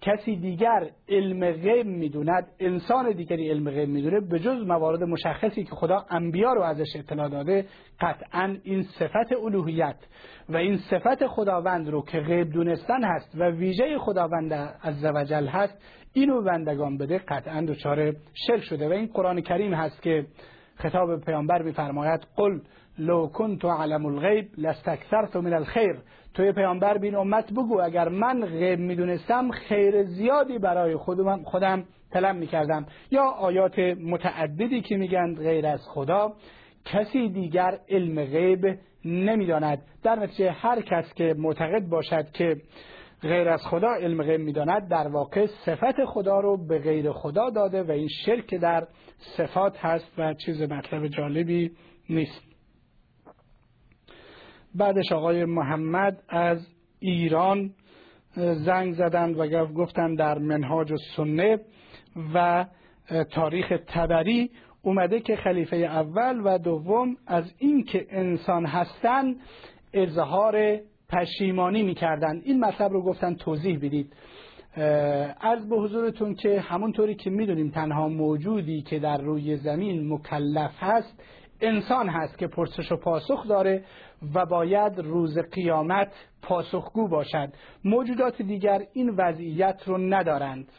کسی 0.02 0.36
دیگر 0.36 0.90
علم 1.10 1.52
غیب 1.52 1.86
می‌دوند. 1.86 2.48
انسان 2.60 3.12
دیگری 3.12 3.50
علم 3.50 3.70
غیب 3.70 3.90
می‌دونه 3.90 4.20
به 4.20 4.40
جز 4.40 4.68
موارد 4.68 5.04
مشخصی 5.04 5.64
که 5.64 5.76
خدا 5.76 6.06
انبیا 6.10 6.54
رو 6.54 6.62
ازش 6.62 6.96
اطلاع 6.96 7.30
داده 7.30 7.66
قطعا 8.02 8.58
این 8.64 8.84
صفت 8.84 9.34
الوهیت 9.44 9.96
و 10.50 10.58
این 10.58 10.78
صفت 10.78 11.28
خداوند 11.28 11.90
رو 11.90 12.02
که 12.06 12.20
غیب 12.20 12.50
دونستن 12.50 13.04
هست 13.04 13.36
و 13.36 13.50
ویژه 13.50 13.98
خداوند 13.98 14.54
عزوجل 14.84 15.48
هست 15.48 15.82
اینو 16.14 16.42
بندگان 16.42 16.98
بده 16.98 17.18
قطعا 17.18 17.62
دچار 17.62 18.14
شرک 18.48 18.64
شده. 18.64 18.90
و 18.90 18.92
این 18.92 19.10
قرآن 19.14 19.42
کریم 19.42 19.74
هست 19.74 20.02
که 20.02 20.26
خطاب 20.76 21.26
پیامبر 21.26 21.62
میفرماید 21.62 22.28
قل 22.36 22.60
لو 23.00 23.28
کنت 23.28 23.66
علم 23.66 24.06
الغیب 24.06 24.50
لاستكثرت 24.58 25.36
من 25.36 25.54
الخیر. 25.54 25.96
توی 26.38 26.52
پیامبر 26.52 26.98
بین 26.98 27.16
امت 27.16 27.52
بگو 27.52 27.82
اگر 27.82 28.10
من 28.10 28.46
غیب 28.46 28.80
می‌دونستم 28.80 29.52
خیر 29.52 30.04
زیادی 30.04 30.58
برای 30.58 30.96
خودم 30.96 31.44
خودم 31.44 31.84
طلب 32.12 32.36
می‌کردم. 32.36 32.86
یا 33.12 33.24
آیات 33.24 33.80
متعددی 33.80 34.82
که 34.82 34.98
میگن 34.98 35.36
غیر 35.36 35.68
از 35.68 35.88
خدا 35.88 36.34
کسی 36.86 37.30
دیگر 37.30 37.80
علم 37.90 38.26
غیب 38.26 38.80
نمی‌داند. 39.06 39.82
در 40.04 40.16
نتیجه 40.16 40.52
هر 40.52 40.82
کس 40.82 41.14
که 41.14 41.36
معتقد 41.38 41.90
باشد 41.90 42.32
که 42.32 42.56
غیر 43.22 43.50
از 43.50 43.62
خدا 43.68 43.94
علم 43.94 44.24
غیب 44.24 44.42
می‌داند 44.42 44.90
در 44.90 45.08
واقع 45.08 45.46
صفت 45.46 46.06
خدا 46.06 46.40
رو 46.40 46.68
به 46.68 46.80
غیر 46.80 47.12
خدا 47.12 47.50
داده 47.50 47.84
و 47.84 47.92
این 47.92 48.08
شرک 48.26 48.56
در 48.56 48.88
صفات 49.38 49.78
هست 49.78 50.12
و 50.18 50.34
چیز 50.34 50.62
مطلب 50.62 51.08
جالبی 51.08 51.72
نیست. 52.10 52.47
بعدش 54.78 55.12
آقای 55.12 55.46
محمد 55.46 56.24
از 56.30 56.68
ایران 57.00 57.74
زنگ 58.36 58.94
زدند 58.94 59.40
و 59.40 59.66
گفتند 59.66 60.18
در 60.18 60.38
منهاج 60.38 60.94
سنه 61.16 61.60
و 62.34 62.66
تاریخ 63.32 63.74
تبری 63.88 64.52
اومده 64.82 65.20
که 65.20 65.36
خلیفه 65.36 65.76
اول 65.76 66.42
و 66.44 66.58
دوم 66.58 67.18
از 67.28 67.54
اینکه 67.58 68.08
انسان 68.10 68.66
هستند 68.66 69.36
اظهار 69.94 70.80
پشیمانی 71.10 71.84
می‌کردن 71.84 72.42
این 72.44 72.60
مطلب 72.60 72.92
رو 72.92 73.02
گفتن 73.02 73.36
توضیح 73.36 73.78
بدید. 73.78 74.14
از 75.42 75.70
به 75.70 75.76
حضورتون 75.76 76.36
که 76.36 76.60
همونطوری 76.60 77.16
که 77.16 77.30
می‌دونیم 77.30 77.70
تنها 77.70 78.08
موجودی 78.08 78.82
که 78.82 79.00
در 79.00 79.18
روی 79.18 79.58
زمین 79.58 80.14
مکلف 80.14 80.72
هست 80.80 81.24
انسان 81.62 82.10
هست 82.10 82.38
که 82.38 82.48
پرسش 82.48 82.92
و 82.92 82.96
پاسخ 82.96 83.48
داره 83.48 83.84
و 84.36 84.46
باید 84.46 85.00
روز 85.00 85.40
قیامت 85.40 86.12
پاسخگو 86.42 87.08
باشد. 87.08 87.50
موجودات 87.84 88.42
دیگر 88.42 88.82
این 88.94 89.10
وضعیت 89.10 89.82
رو 89.86 89.98
ندارند. 89.98 90.72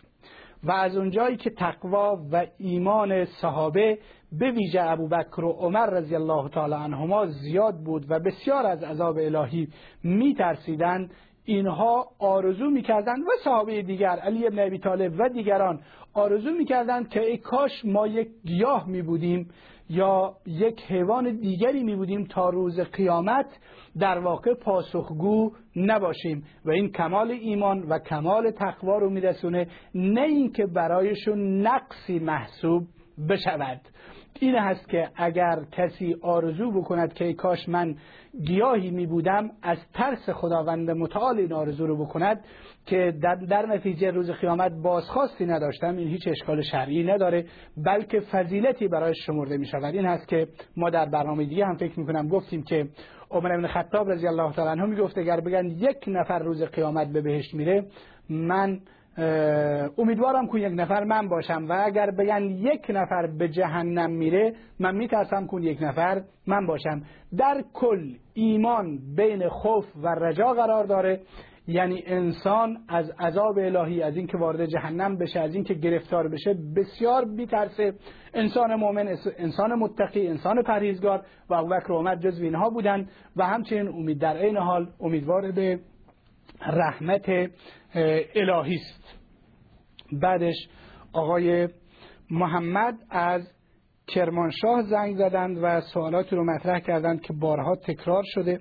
و 0.62 0.73
از 0.73 0.97
اونجایی 0.97 1.36
که 1.36 1.51
تقوا 1.51 2.19
و 2.32 2.47
ایمان 2.59 3.24
صحابه 3.24 3.98
به 4.32 4.51
ویژه 4.51 4.82
ابوبکر 4.82 5.44
و 5.44 5.52
عمر 5.52 5.86
رضی 5.86 6.15
الله 6.15 6.48
تعالی 6.48 6.74
عنهما 6.74 7.27
زیاد 7.27 7.74
بود 7.85 8.06
و 8.09 8.20
بسیار 8.20 8.66
از 8.66 8.82
عذاب 8.82 9.19
الهی 9.19 9.69
میترسیدند 10.02 11.10
اینها 11.44 12.09
آرزو 12.19 12.70
می‌کردند 12.70 13.20
و 13.20 13.31
صحابه 13.44 13.82
دیگر 13.82 14.06
علی 14.06 14.47
ابن 14.47 14.59
ابی 14.59 14.78
طالب 14.78 15.12
و 15.19 15.28
دیگران 15.28 15.81
آرزو 16.15 16.51
می‌کردند 16.51 17.09
که 17.09 17.20
ای 17.20 17.39
کاش 17.39 17.85
ما 17.85 18.06
یک 18.06 18.28
گیاه 18.44 18.89
می 18.89 19.02
بودیم 19.02 19.48
یا 19.90 20.35
یک 20.47 20.81
حیوان 20.89 21.36
دیگری 21.36 21.82
می 21.82 21.97
بودیم 21.97 22.24
تا 22.24 22.48
روز 22.48 22.81
قیامت 22.81 23.47
در 23.98 24.19
واقع 24.19 24.55
پاسخگو 24.55 25.52
نباشیم. 25.77 26.44
و 26.65 26.70
این 26.70 26.93
کمال 26.93 27.31
ایمان 27.31 27.82
و 27.82 27.98
کمال 27.98 28.51
تقوا 28.51 28.98
رو 28.98 29.10
میرسونه 29.10 29.66
نه 29.94 30.23
اینکه 30.23 30.66
برایشون 30.66 31.66
نقصی 31.66 32.19
محسوب 32.19 32.86
بشود. 33.28 33.81
این 34.40 34.55
هست 34.55 34.89
که 34.89 35.09
اگر 35.16 35.59
کسی 35.73 36.16
آرزو 36.23 36.73
بکند 36.73 37.12
که 37.12 37.32
کاش 37.32 37.69
من 37.69 37.94
گیاهی 38.47 38.90
می 38.90 39.06
بودم 39.06 39.51
از 39.62 39.78
ترس 39.94 40.31
خداوند 40.31 40.90
متعال 40.90 41.39
این 41.39 41.52
آرزو 41.52 41.86
رو 41.86 42.05
بکند 42.05 42.44
که 42.86 43.15
در, 43.23 43.35
در 43.35 43.66
نتیجه 43.66 44.10
روز 44.10 44.31
قیامت 44.31 44.73
بازخواستی 44.82 45.47
نداشتم. 45.47 45.97
این 45.97 46.09
هیچ 46.09 46.28
اشکال 46.28 46.62
شرعی 46.62 47.05
نداره 47.05 47.44
بلکه 47.77 48.20
فضیلتی 48.20 48.89
برای 48.89 49.15
شمرده 49.15 49.56
می 49.56 49.66
شود. 49.66 49.94
این 49.94 50.06
هست 50.06 50.28
که 50.28 50.48
ما 50.77 50.90
در 50.90 51.06
برنامه 51.06 51.44
دیگه 51.44 51.66
هم 51.66 51.77
فکر 51.77 52.01
می 52.01 52.06
کنم 52.06 52.28
گفتیم 52.28 52.62
که 52.62 52.89
عمر 53.31 53.52
ابن 53.52 53.66
خطاب 53.66 54.10
رضی 54.10 54.27
الله 54.27 54.52
تعالی 54.52 54.81
عنه 54.81 54.90
می‌گفت 54.90 55.19
اگر 55.19 55.40
بگن 55.40 55.66
یک 55.66 56.05
نفر 56.06 56.39
روز 56.39 56.62
قیامت 56.62 57.09
به 57.09 57.20
بهشت 57.20 57.55
میره 57.55 57.86
من 58.31 58.81
امیدوارم 59.99 60.47
که 60.47 60.59
یک 60.59 60.73
نفر 60.77 61.05
من 61.05 61.28
باشم 61.28 61.66
و 61.69 61.82
اگر 61.86 62.11
بگن 62.11 62.43
یک 62.45 62.86
نفر 62.89 63.27
به 63.27 63.49
جهنم 63.49 64.11
میره 64.11 64.55
من 64.78 64.97
میترسم 64.97 65.47
که 65.47 65.57
یک 65.61 65.82
نفر 65.82 66.23
من 66.47 66.66
باشم. 66.66 67.03
در 67.39 67.65
کل 67.73 68.15
ایمان 68.35 68.99
بین 69.16 69.49
خوف 69.49 69.85
و 70.03 70.09
رجا 70.09 70.53
قرار 70.53 70.85
داره. 70.85 71.20
یعنی 71.69 72.03
انسان 72.07 72.78
از 72.89 73.11
عذاب 73.11 73.59
الهی 73.59 74.03
از 74.03 74.16
اینکه 74.16 74.39
وارد 74.39 74.66
جهنم 74.66 75.19
بشه 75.19 75.40
از 75.40 75.55
اینکه 75.55 75.74
گرفتار 75.74 76.28
بشه 76.28 76.55
بسیار 76.77 77.24
بیترسه 77.24 77.95
انسان 78.35 78.74
مؤمن 78.74 79.16
انسان 79.39 79.74
متقی 79.74 80.28
انسان 80.28 80.62
پرهیزگار 80.62 81.23
و 81.51 81.55
ابوبکر 81.55 81.93
عمر 81.93 82.16
جزو 82.16 82.45
اینها 82.45 82.70
بودند 82.70 83.11
و 83.36 83.47
همچنین 83.47 83.89
امید 83.89 84.20
در 84.20 84.36
عین 84.36 84.57
حال 84.57 84.89
امیدوار 85.01 85.53
به 85.53 85.81
رحمت 86.66 87.51
الهی 87.94 88.74
است. 88.74 89.19
بعدش 90.12 90.69
آقای 91.12 91.69
محمد 92.31 92.94
از 93.10 93.43
کرمانشاه 94.06 94.82
زنگ 94.82 95.16
زدند 95.16 95.59
و 95.62 95.81
سوالاتی 95.81 96.36
رو 96.36 96.44
مطرح 96.44 96.81
کردند 96.81 97.20
که 97.20 97.32
بارها 97.32 97.77
تکرار 97.77 98.23
شده. 98.27 98.60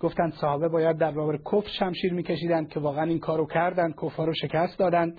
گفتند 0.00 0.32
صحابه 0.32 0.68
باید 0.68 0.98
در 0.98 1.10
برابر 1.10 1.36
کفر 1.36 1.68
شمشیر 1.78 2.12
میکشیدند 2.12 2.68
که 2.68 2.80
واقعا 2.80 3.04
این 3.04 3.18
کارو 3.18 3.46
کردند 3.46 3.94
کفار 4.02 4.26
رو 4.26 4.34
شکست 4.34 4.78
دادند. 4.78 5.18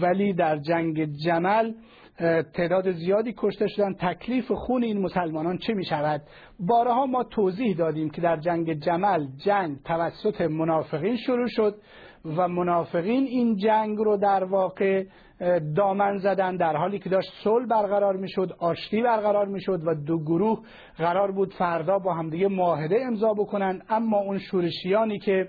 ولی 0.00 0.32
در 0.32 0.58
جنگ 0.58 1.04
جمل 1.04 1.72
تعداد 2.54 2.92
زیادی 2.92 3.34
کشته 3.36 3.66
شدن 3.68 3.94
تکلیف 3.94 4.52
خون 4.52 4.82
این 4.82 5.00
مسلمانان 5.00 5.58
چه 5.58 5.74
می 5.74 5.84
شود 5.84 6.22
بارها 6.60 7.06
ما 7.06 7.24
توضیح 7.24 7.76
دادیم 7.76 8.10
که 8.10 8.20
در 8.20 8.36
جنگ 8.36 8.72
جمل 8.72 9.26
جنگ 9.36 9.76
توسط 9.84 10.40
منافقین 10.40 11.16
شروع 11.16 11.46
شد. 11.48 11.74
و 12.24 12.48
منافقین 12.48 13.24
این 13.24 13.56
جنگ 13.56 13.98
رو 13.98 14.16
در 14.16 14.44
واقع 14.44 15.04
دامن 15.76 16.18
زدن 16.18 16.56
در 16.56 16.76
حالی 16.76 16.98
که 16.98 17.10
داشت 17.10 17.32
صلح 17.44 17.66
برقرار 17.66 18.16
می‌شد 18.16 18.52
آشتی 18.58 19.02
برقرار 19.02 19.46
می‌شد 19.46 19.80
و 19.86 19.94
دو 19.94 20.18
گروه 20.18 20.60
قرار 20.98 21.32
بود 21.32 21.54
فردا 21.54 21.98
با 21.98 22.14
همدیگه 22.14 22.48
معاهده 22.48 22.98
امضا 23.06 23.32
بکنند 23.32 23.84
اما 23.88 24.18
اون 24.18 24.38
شورشیانی 24.38 25.18
که 25.18 25.48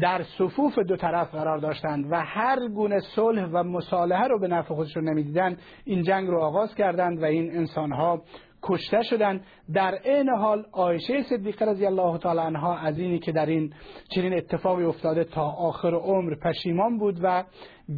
در 0.00 0.22
صفوف 0.38 0.78
دو 0.78 0.96
طرف 0.96 1.30
قرار 1.30 1.58
داشتند 1.58 2.06
و 2.10 2.20
هر 2.20 2.68
گونه 2.68 3.00
صلح 3.00 3.44
و 3.52 3.62
مصالحه 3.62 4.28
رو 4.28 4.38
به 4.38 4.48
نفع 4.48 4.74
خودشون 4.74 5.08
نمی‌دیدند 5.08 5.58
این 5.84 6.02
جنگ 6.02 6.28
رو 6.28 6.40
آغاز 6.40 6.74
کردند 6.74 7.22
و 7.22 7.24
این 7.24 7.56
انسانها 7.56 8.22
کشته 8.62 9.02
شدند 9.02 9.44
در 9.74 9.94
عین 9.94 10.28
حال 10.28 10.64
عایشه 10.72 11.22
صدیقه 11.22 11.64
رضی 11.64 11.86
الله 11.86 12.18
تعالی 12.18 12.40
عنها 12.40 12.78
از 12.78 12.98
اینی 12.98 13.18
که 13.18 13.32
در 13.32 13.46
این 13.46 13.72
چنین 14.14 14.34
اتفاقی 14.34 14.84
افتاده 14.84 15.24
تا 15.24 15.42
آخر 15.42 15.94
عمر 15.94 16.34
پشیمان 16.34 16.98
بود 16.98 17.20
و 17.22 17.44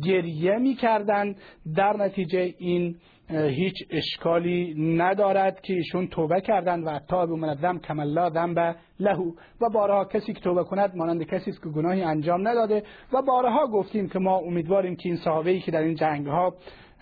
گریه 0.05 0.59
می‌کردند. 0.59 1.37
در 1.77 1.97
نتیجه 1.97 2.55
این 2.59 2.97
هیچ 3.31 3.75
اشکالی 3.91 4.75
ندارد 4.97 5.61
که 5.61 5.73
ایشون 5.75 6.07
توبه 6.07 6.41
کردند 6.41 6.87
و 6.87 6.99
تاب 7.09 7.31
من 7.31 7.49
الذنب 7.49 7.81
کم 7.83 8.01
الله 8.01 8.31
ذنب 8.31 8.77
لهو 9.01 9.33
و 9.61 9.69
بارها 9.75 10.05
کسی 10.05 10.33
که 10.33 10.41
توبه 10.41 10.65
کند 10.65 10.97
مانند 10.97 11.23
کسی 11.23 11.51
است 11.51 11.63
که 11.63 11.69
گناهی 11.69 12.03
انجام 12.03 12.49
نداده. 12.49 12.83
و 13.13 13.23
بارها 13.23 13.67
گفتیم 13.67 14.09
که 14.09 14.19
ما 14.19 14.37
امیدواریم 14.37 14.97
که 14.97 15.09
این 15.09 15.17
صحابه 15.17 15.51
ای 15.51 15.61
که 15.61 15.71
در 15.71 15.83
این 15.83 15.95
جنگ 15.95 16.27
ها 16.27 16.55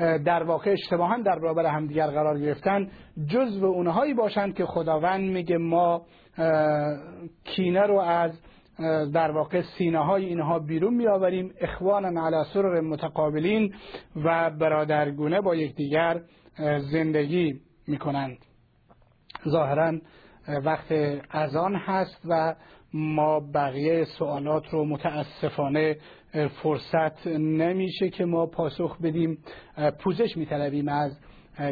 در 0.03 0.43
واقع 0.43 0.71
اشتباها 0.71 1.17
در 1.17 1.39
برابر 1.39 1.67
همدیگر 1.67 2.07
قرار 2.07 2.41
گرفتن 2.41 2.89
جزو 3.27 3.67
اونهایی 3.67 4.15
باشند 4.15 4.55
که 4.55 4.67
خداوند 4.67 5.31
میگه 5.31 5.57
ما 5.57 6.03
کینه 7.45 7.83
رو 7.83 7.99
از 7.99 8.41
در 9.13 9.31
واقع 9.31 9.63
سینه 9.79 9.99
های 9.99 10.25
اینها 10.25 10.59
بیرون 10.59 10.95
می 10.95 11.09
آوریم 11.09 11.55
اخوان 11.61 12.19
علی 12.19 12.45
سرر 12.55 12.81
متقابلین 12.81 13.75
و 14.25 14.51
برادرگونه 14.51 15.41
با 15.41 15.55
یکدیگر 15.55 16.21
زندگی 16.93 17.61
می 17.87 17.99
کنند 17.99 18.39
ظاهرا 19.49 19.99
وقت 20.65 20.93
اذان 21.31 21.75
هست 21.75 22.21
و 22.29 22.55
ما 22.95 23.41
بقیه 23.41 24.05
سوالات 24.05 24.69
رو 24.69 24.85
متاسفانه 24.85 25.97
فرصت 26.33 27.27
نمیشه 27.27 28.09
که 28.09 28.25
ما 28.25 28.47
پاسخ 28.47 28.99
بدیم. 29.03 29.39
پوزش 29.99 30.37
میطلبیم 30.37 30.89
از 30.89 31.19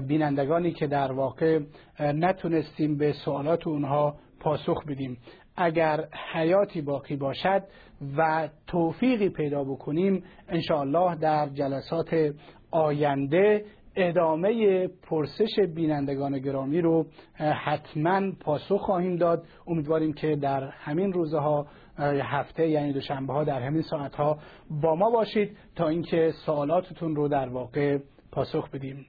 بینندگانی 0.06 0.72
که 0.72 0.86
در 0.86 1.12
واقع 1.12 1.60
نتونستیم 2.00 2.96
به 2.96 3.12
سوالات 3.12 3.66
اونها 3.66 4.16
پاسخ 4.40 4.84
بدیم. 4.88 5.18
اگر 5.56 6.04
حیاتی 6.32 6.80
باقی 6.80 7.16
باشد 7.16 7.62
و 8.16 8.48
توفیقی 8.66 9.28
پیدا 9.28 9.64
بکنیم 9.64 10.24
الله 10.70 11.14
در 11.14 11.48
جلسات 11.48 12.34
آینده 12.70 13.64
ادامه 13.96 14.88
پرسش 14.88 15.60
بینندگان 15.74 16.38
گرامی 16.38 16.80
رو 16.80 17.06
حتما 17.64 18.32
پاسخ 18.40 18.80
خواهیم 18.80 19.16
داد. 19.16 19.44
امیدواریم 19.66 20.12
که 20.12 20.36
در 20.36 20.64
همین 20.64 21.12
روزها 21.12 21.66
هفته 21.98 22.68
یعنی 22.68 22.92
دوشنبه 22.92 23.32
ها 23.32 23.44
در 23.44 23.62
همین 23.62 23.82
ساعت 23.82 24.14
ها 24.14 24.38
با 24.70 24.94
ما 24.94 25.10
باشید 25.10 25.56
تا 25.76 25.88
اینکه 25.88 26.32
سوالاتتون 26.46 27.16
رو 27.16 27.28
در 27.28 27.48
واقع 27.48 27.98
پاسخ 28.32 28.70
بدیم. 28.70 29.06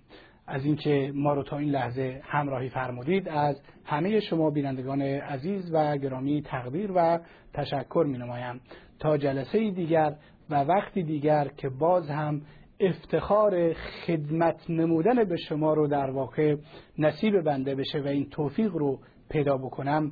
از 0.48 0.66
اینکه 0.66 1.12
ما 1.16 1.34
رو 1.34 1.44
تا 1.44 1.58
این 1.58 1.70
لحظه 1.70 2.22
همراهی 2.24 2.70
فرمودید 2.70 3.30
از 3.30 3.62
همه 3.86 4.20
شما 4.20 4.49
بینندگان 4.49 5.02
عزیز 5.02 5.74
و 5.74 5.98
گرامی 5.98 6.41
تقدیر 6.41 6.91
و 6.95 7.20
تشکر 7.53 8.06
می 8.08 8.18
نمایم 8.18 8.62
تا 8.99 9.18
جلسه 9.18 9.72
دیگر 9.72 10.16
و 10.49 10.64
وقتی 10.64 11.03
دیگر 11.03 11.48
که 11.58 11.70
باز 11.70 12.10
هم 12.10 12.41
افتخار 12.80 13.74
خدمت 13.74 14.70
نمودن 14.70 15.24
به 15.24 15.38
شما 15.38 15.74
رو 15.74 15.88
در 15.88 16.10
واقع 16.10 16.56
نصیب 16.98 17.41
بنده 17.41 17.76
بشه 17.76 17.99
و 17.99 18.08
این 18.08 18.30
توفیق 18.30 18.72
رو 18.76 18.99
پیدا 19.30 19.58
بکنم 19.58 20.12